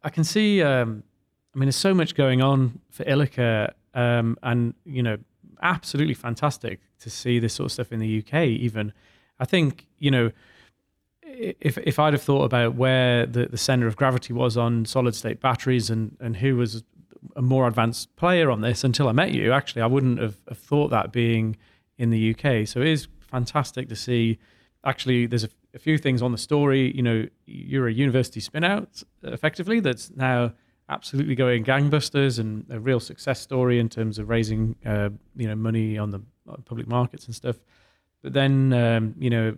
I, 0.03 0.11
can 0.11 0.25
see. 0.25 0.63
Um, 0.63 1.03
I 1.55 1.59
mean, 1.59 1.67
there's 1.67 1.77
so 1.77 1.95
much 1.95 2.15
going 2.15 2.41
on 2.41 2.81
for 2.91 3.05
Ilika, 3.05 3.73
um, 3.95 4.39
and 4.43 4.75
you 4.85 5.03
know, 5.03 5.19
absolutely 5.61 6.15
fantastic 6.15 6.81
to 7.01 7.11
see 7.11 7.39
this 7.39 7.55
sort 7.55 7.67
of 7.67 7.73
stuff 7.73 7.93
in 7.93 7.99
the 7.99 8.19
UK. 8.19 8.45
Even, 8.45 8.93
I 9.39 9.45
think 9.45 9.87
you 9.99 10.11
know, 10.11 10.31
if 11.41 11.79
if 11.79 11.99
I'd 11.99 12.13
have 12.13 12.23
thought 12.23 12.45
about 12.45 12.75
where 12.75 13.27
the, 13.27 13.47
the 13.47 13.59
center 13.59 13.87
of 13.87 13.97
gravity 13.97 14.33
was 14.33 14.57
on 14.57 14.85
solid 14.85 15.15
state 15.15 15.41
batteries 15.41 15.91
and 15.91 16.17
and 16.21 16.37
who 16.37 16.57
was 16.57 16.83
a 17.37 17.43
more 17.43 17.67
advanced 17.67 18.15
player 18.17 18.51
on 18.51 18.61
this 18.61 18.83
until 18.85 19.09
I 19.09 19.13
met 19.13 19.33
you, 19.33 19.53
actually, 19.53 19.83
I 19.83 19.87
wouldn't 19.87 20.19
have, 20.19 20.37
have 20.49 20.59
thought 20.59 20.89
that 20.89 21.13
being 21.13 21.57
in 21.99 22.11
the 22.11 22.35
UK. 22.35 22.67
So 22.67 22.81
it 22.81 22.89
is 22.89 23.09
fantastic 23.21 23.89
to 23.89 23.97
see. 23.97 24.39
Actually, 24.85 25.27
there's 25.27 25.45
a, 25.45 25.51
a 25.75 25.79
few 25.79 25.99
things 25.99 26.23
on 26.23 26.33
the 26.33 26.39
story. 26.39 26.95
You 26.97 27.03
know, 27.03 27.27
you're 27.47 27.89
a 27.89 27.93
university 27.93 28.41
spin 28.41 28.65
out 28.65 29.03
effectively 29.23 29.81
that's 29.81 30.11
now 30.11 30.53
absolutely 30.89 31.35
going 31.35 31.65
gangbusters 31.65 32.39
and 32.39 32.65
a 32.71 32.81
real 32.81 32.99
success 32.99 33.41
story 33.41 33.79
in 33.79 33.89
terms 33.89 34.19
of 34.19 34.29
raising 34.29 34.75
uh, 34.85 35.11
you 35.37 35.47
know 35.47 35.55
money 35.55 35.97
on 35.97 36.11
the 36.11 36.21
public 36.65 36.89
markets 36.89 37.27
and 37.27 37.35
stuff. 37.35 37.57
But 38.23 38.33
then 38.33 38.73
um, 38.73 39.15
you 39.19 39.31
know 39.31 39.57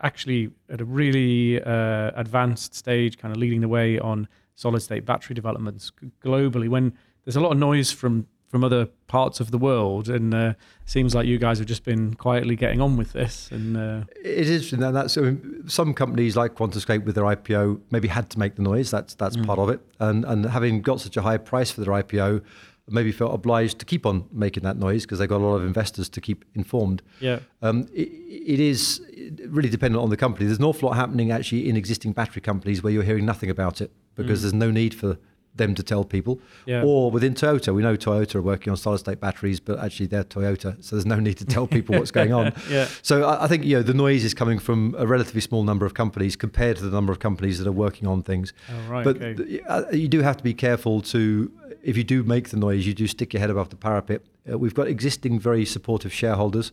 actually 0.00 0.50
at 0.68 0.80
a 0.80 0.84
really 0.84 1.62
uh, 1.62 2.10
advanced 2.14 2.74
stage, 2.74 3.18
kind 3.18 3.32
of 3.32 3.40
leading 3.40 3.60
the 3.60 3.68
way 3.68 3.98
on 3.98 4.28
solid 4.54 4.80
state 4.80 5.04
battery 5.04 5.34
developments 5.34 5.92
globally. 6.22 6.68
When 6.68 6.92
there's 7.24 7.36
a 7.36 7.40
lot 7.40 7.52
of 7.52 7.58
noise 7.58 7.92
from 7.92 8.26
from 8.50 8.64
other 8.64 8.86
parts 9.06 9.38
of 9.38 9.52
the 9.52 9.58
world, 9.58 10.08
and 10.08 10.34
uh, 10.34 10.54
seems 10.84 11.14
like 11.14 11.24
you 11.24 11.38
guys 11.38 11.58
have 11.58 11.68
just 11.68 11.84
been 11.84 12.14
quietly 12.14 12.56
getting 12.56 12.80
on 12.80 12.96
with 12.96 13.12
this. 13.12 13.48
And 13.52 13.76
uh, 13.76 14.04
It 14.16 14.48
is, 14.48 14.72
and 14.72 14.82
that's 14.82 15.16
I 15.16 15.20
mean, 15.20 15.68
some 15.68 15.94
companies 15.94 16.36
like 16.36 16.56
QuantumScape 16.56 17.04
with 17.04 17.14
their 17.14 17.24
IPO 17.24 17.80
maybe 17.92 18.08
had 18.08 18.28
to 18.30 18.40
make 18.40 18.56
the 18.56 18.62
noise. 18.62 18.90
That's 18.90 19.14
that's 19.14 19.36
part 19.36 19.60
of 19.60 19.68
it, 19.68 19.80
and 20.00 20.24
and 20.24 20.46
having 20.46 20.82
got 20.82 21.00
such 21.00 21.16
a 21.16 21.22
high 21.22 21.38
price 21.38 21.70
for 21.70 21.80
their 21.80 21.94
IPO, 21.94 22.42
maybe 22.88 23.12
felt 23.12 23.32
obliged 23.34 23.78
to 23.78 23.84
keep 23.84 24.04
on 24.06 24.24
making 24.32 24.62
that 24.64 24.76
noise 24.76 25.02
because 25.04 25.18
they 25.18 25.26
got 25.26 25.40
a 25.40 25.44
lot 25.46 25.56
of 25.56 25.64
investors 25.64 26.08
to 26.08 26.20
keep 26.20 26.44
informed. 26.54 27.02
yeah, 27.20 27.38
Um, 27.62 27.86
it, 27.94 28.08
it 28.52 28.60
is 28.60 29.00
really 29.46 29.68
dependent 29.68 30.02
on 30.02 30.10
the 30.10 30.16
company. 30.16 30.46
There's 30.46 30.58
an 30.58 30.64
awful 30.64 30.88
lot 30.88 30.96
happening 30.96 31.30
actually 31.30 31.68
in 31.68 31.76
existing 31.76 32.12
battery 32.12 32.42
companies 32.42 32.82
where 32.82 32.92
you're 32.92 33.04
hearing 33.04 33.26
nothing 33.26 33.50
about 33.50 33.80
it 33.80 33.90
because 34.16 34.42
there's 34.42 34.54
no 34.54 34.70
need 34.70 34.92
for 34.94 35.18
them 35.56 35.74
to 35.74 35.82
tell 35.82 36.04
people. 36.04 36.40
Yeah. 36.64 36.84
Or 36.84 37.10
within 37.10 37.34
Toyota, 37.34 37.74
we 37.74 37.82
know 37.82 37.96
Toyota 37.96 38.36
are 38.36 38.42
working 38.42 38.70
on 38.70 38.76
solid 38.76 38.98
state 38.98 39.18
batteries, 39.20 39.58
but 39.58 39.78
actually 39.80 40.06
they're 40.06 40.22
Toyota, 40.24 40.82
so 40.82 40.94
there's 40.94 41.06
no 41.06 41.18
need 41.18 41.38
to 41.38 41.44
tell 41.44 41.66
people 41.66 41.98
what's 41.98 42.12
going 42.12 42.32
on. 42.32 42.52
yeah, 42.70 42.86
So 43.02 43.24
I, 43.24 43.44
I 43.44 43.48
think 43.48 43.64
you 43.64 43.76
know 43.76 43.82
the 43.82 43.92
noise 43.94 44.24
is 44.24 44.32
coming 44.32 44.58
from 44.60 44.94
a 44.96 45.06
relatively 45.06 45.40
small 45.40 45.64
number 45.64 45.84
of 45.86 45.94
companies 45.94 46.36
compared 46.36 46.76
to 46.76 46.84
the 46.84 46.90
number 46.90 47.12
of 47.12 47.18
companies 47.18 47.58
that 47.58 47.66
are 47.66 47.72
working 47.72 48.06
on 48.06 48.22
things. 48.22 48.52
oh, 48.70 48.90
right, 48.92 49.04
But 49.04 49.16
okay. 49.16 49.34
th- 49.34 49.62
uh, 49.68 49.84
you 49.92 50.06
do 50.08 50.20
have 50.22 50.36
to 50.36 50.44
be 50.44 50.54
careful 50.54 51.00
to, 51.02 51.50
if 51.82 51.96
you 51.96 52.04
do 52.04 52.22
make 52.22 52.48
the 52.50 52.56
noise, 52.56 52.86
you 52.86 52.94
do 52.94 53.06
stick 53.06 53.32
your 53.32 53.40
head 53.40 53.50
above 53.50 53.68
the 53.70 53.76
parapet. 53.76 54.22
Uh, 54.50 54.58
we've 54.58 54.74
got 54.74 54.86
existing 54.88 55.38
very 55.40 55.64
supportive 55.64 56.12
shareholders. 56.12 56.72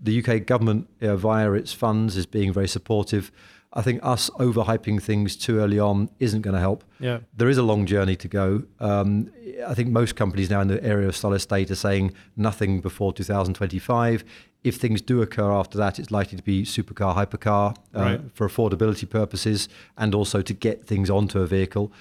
The 0.00 0.22
UK 0.22 0.44
government, 0.46 0.88
uh, 1.00 1.16
via 1.16 1.52
its 1.52 1.72
funds, 1.72 2.16
is 2.16 2.26
being 2.26 2.52
very 2.52 2.68
supportive. 2.68 3.30
I 3.76 3.82
think 3.82 4.00
us 4.04 4.30
overhyping 4.38 5.02
things 5.02 5.34
too 5.34 5.58
early 5.58 5.80
on 5.80 6.08
isn't 6.20 6.42
going 6.42 6.54
to 6.54 6.60
help. 6.60 6.84
yeah, 7.00 7.20
There 7.36 7.48
is 7.48 7.58
a 7.58 7.62
long 7.62 7.86
journey 7.86 8.14
to 8.16 8.28
go. 8.28 8.62
Um, 8.78 9.30
I 9.66 9.74
think 9.74 9.88
most 9.90 10.14
companies 10.14 10.48
now 10.50 10.60
in 10.60 10.68
the 10.68 10.82
area 10.84 11.08
of 11.08 11.16
solid 11.16 11.40
state 11.40 11.70
are 11.72 11.74
saying 11.74 12.12
nothing 12.36 12.80
before 12.80 13.12
2025. 13.12 14.24
If 14.62 14.76
things 14.76 15.02
do 15.02 15.20
occur 15.22 15.50
after 15.52 15.76
that, 15.78 15.98
it's 15.98 16.10
likely 16.10 16.36
to 16.38 16.42
be 16.44 16.62
supercar, 16.64 17.14
hypercar 17.14 17.76
uh, 17.94 18.00
Right. 18.00 18.20
for 18.32 18.48
affordability 18.48 19.08
purposes 19.08 19.68
and 19.98 20.14
also 20.14 20.40
to 20.42 20.54
get 20.54 20.86
things 20.86 21.10
onto 21.10 21.40
a 21.40 21.46
vehicle. 21.46 21.92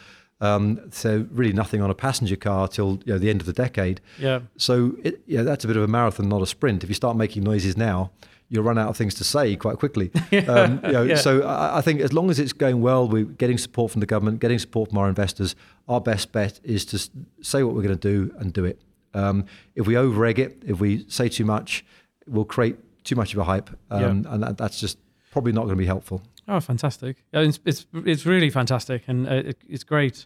Um, 0.41 0.91
so 0.91 1.25
really 1.31 1.53
nothing 1.53 1.81
on 1.81 1.89
a 1.89 1.95
passenger 1.95 2.35
car 2.35 2.67
till 2.67 2.99
you 3.05 3.13
know, 3.13 3.17
the 3.17 3.29
end 3.29 3.39
of 3.39 3.47
the 3.47 3.53
decade. 3.53 4.01
yeah, 4.19 4.41
So 4.57 4.95
it, 5.03 5.21
yeah, 5.25 5.43
that's 5.43 5.63
a 5.63 5.67
bit 5.67 5.77
of 5.77 5.83
a 5.83 5.87
marathon, 5.87 6.27
not 6.27 6.41
a 6.41 6.45
sprint. 6.45 6.83
If 6.83 6.89
you 6.89 6.95
start 6.95 7.15
making 7.15 7.43
noises 7.43 7.77
now, 7.77 8.11
you'll 8.49 8.63
run 8.63 8.77
out 8.77 8.89
of 8.89 8.97
things 8.97 9.15
to 9.15 9.23
say 9.23 9.55
quite 9.55 9.77
quickly. 9.77 10.11
um, 10.47 10.79
you 10.83 10.91
know, 10.91 11.03
Yeah. 11.03 11.15
So 11.15 11.43
I, 11.43 11.77
I 11.77 11.81
think 11.81 12.01
as 12.01 12.13
long 12.13 12.29
as 12.29 12.39
it's 12.39 12.53
going 12.53 12.81
well, 12.81 13.07
we're 13.07 13.25
getting 13.25 13.57
support 13.57 13.91
from 13.91 14.01
the 14.01 14.05
government, 14.05 14.39
getting 14.39 14.59
support 14.59 14.89
from 14.89 14.97
our 14.97 15.07
investors. 15.07 15.55
Our 15.87 16.01
best 16.01 16.31
bet 16.31 16.59
is 16.63 16.85
to 16.85 17.09
say 17.41 17.63
what 17.63 17.73
we're 17.73 17.81
going 17.83 17.97
to 17.97 18.09
do 18.13 18.33
and 18.37 18.51
do 18.53 18.65
it. 18.65 18.81
Um, 19.13 19.45
if 19.75 19.87
we 19.87 19.95
over 19.95 20.25
egg 20.25 20.39
it, 20.39 20.61
if 20.65 20.79
we 20.79 21.05
say 21.07 21.29
too 21.29 21.45
much, 21.45 21.85
we'll 22.27 22.45
create 22.45 22.77
too 23.03 23.15
much 23.15 23.33
of 23.33 23.39
a 23.39 23.43
hype, 23.43 23.69
um, 23.91 24.25
and 24.29 24.43
that, 24.43 24.57
that's 24.57 24.79
just 24.79 24.97
probably 25.31 25.51
not 25.51 25.61
going 25.61 25.75
to 25.75 25.81
be 25.81 25.85
helpful. 25.85 26.21
Oh, 26.47 26.59
fantastic! 26.59 27.23
It's 27.31 27.59
it's, 27.65 27.85
it's 27.93 28.25
really 28.25 28.49
fantastic, 28.49 29.03
and 29.07 29.27
uh, 29.27 29.31
it, 29.49 29.57
it's 29.67 29.83
great 29.83 30.25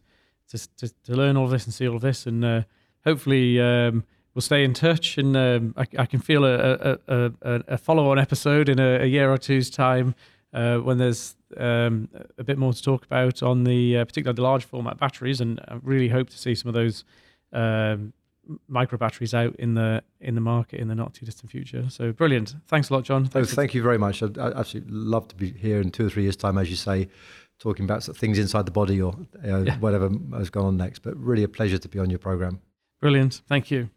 to, 0.49 0.57
to 0.78 0.89
to 1.05 1.13
learn 1.15 1.38
all 1.38 1.45
of 1.45 1.51
this 1.51 1.65
and 1.65 1.74
see 1.74 1.88
all 1.88 1.95
of 1.97 2.01
this, 2.01 2.26
and 2.26 2.43
uh, 2.43 2.61
hopefully 3.05 3.59
um, 3.61 4.03
we'll 4.34 4.41
stay 4.41 4.63
in 4.63 4.74
touch. 4.74 5.18
And 5.18 5.38
um, 5.38 5.74
I, 5.78 5.86
I 5.99 6.05
can 6.07 6.20
feel 6.20 6.43
a 6.43 6.97
a, 7.07 7.32
a, 7.41 7.63
a- 7.68 7.78
follow 7.78 8.09
on 8.09 8.18
episode 8.18 8.68
in 8.70 8.80
a, 8.80 9.01
a 9.01 9.05
year 9.05 9.32
or 9.32 9.38
two's 9.38 9.70
time 9.70 10.15
uh, 10.53 10.78
when 10.78 10.97
there's 10.97 11.36
um, 11.57 12.09
a 12.38 12.43
bit 12.43 12.57
more 12.57 12.74
to 12.74 12.82
talk 12.82 13.05
about 13.05 13.43
on 13.43 13.63
the 13.63 13.97
uh, 13.97 14.05
particularly 14.05 14.36
the 14.36 14.41
large 14.41 14.65
format 14.65 14.97
batteries, 14.97 15.39
and 15.39 15.59
I 15.68 15.78
really 15.84 16.09
hope 16.09 16.30
to 16.32 16.38
see 16.38 16.55
some 16.55 16.70
of 16.70 16.74
those. 16.76 17.03
Micro 18.67 18.97
batteries 18.97 19.33
out 19.33 19.55
in 19.57 19.73
the 19.73 20.03
in 20.21 20.35
the 20.35 20.41
market 20.41 20.79
in 20.79 20.87
the 20.87 20.95
not 20.95 21.13
too 21.13 21.25
distant 21.25 21.51
future 21.51 21.89
so 21.89 22.11
brilliant 22.11 22.55
thanks 22.67 22.89
a 22.89 22.93
lot 22.93 23.03
john 23.03 23.25
thanks 23.25 23.49
for- 23.49 23.55
thank 23.55 23.73
you 23.73 23.81
very 23.81 23.97
much. 23.97 24.21
I'd, 24.23 24.37
I'd 24.37 24.53
absolutely 24.53 24.93
love 24.93 25.27
to 25.29 25.35
be 25.35 25.51
here 25.51 25.81
in 25.81 25.91
two 25.91 26.05
or 26.07 26.09
three 26.09 26.23
years' 26.23 26.35
time, 26.35 26.57
as 26.57 26.69
you 26.69 26.75
say, 26.75 27.09
talking 27.59 27.85
about 27.85 28.03
things 28.03 28.37
inside 28.39 28.65
the 28.65 28.71
body 28.71 29.01
or 29.01 29.13
uh, 29.43 29.59
yeah. 29.59 29.77
whatever 29.79 30.09
has 30.33 30.49
gone 30.49 30.65
on 30.65 30.77
next. 30.77 30.99
But 30.99 31.17
really 31.17 31.43
a 31.43 31.47
pleasure 31.47 31.77
to 31.77 31.89
be 31.89 31.99
on 31.99 32.09
your 32.09 32.19
program. 32.19 32.61
Brilliant. 33.01 33.41
Thank 33.47 33.71
you. 33.71 33.89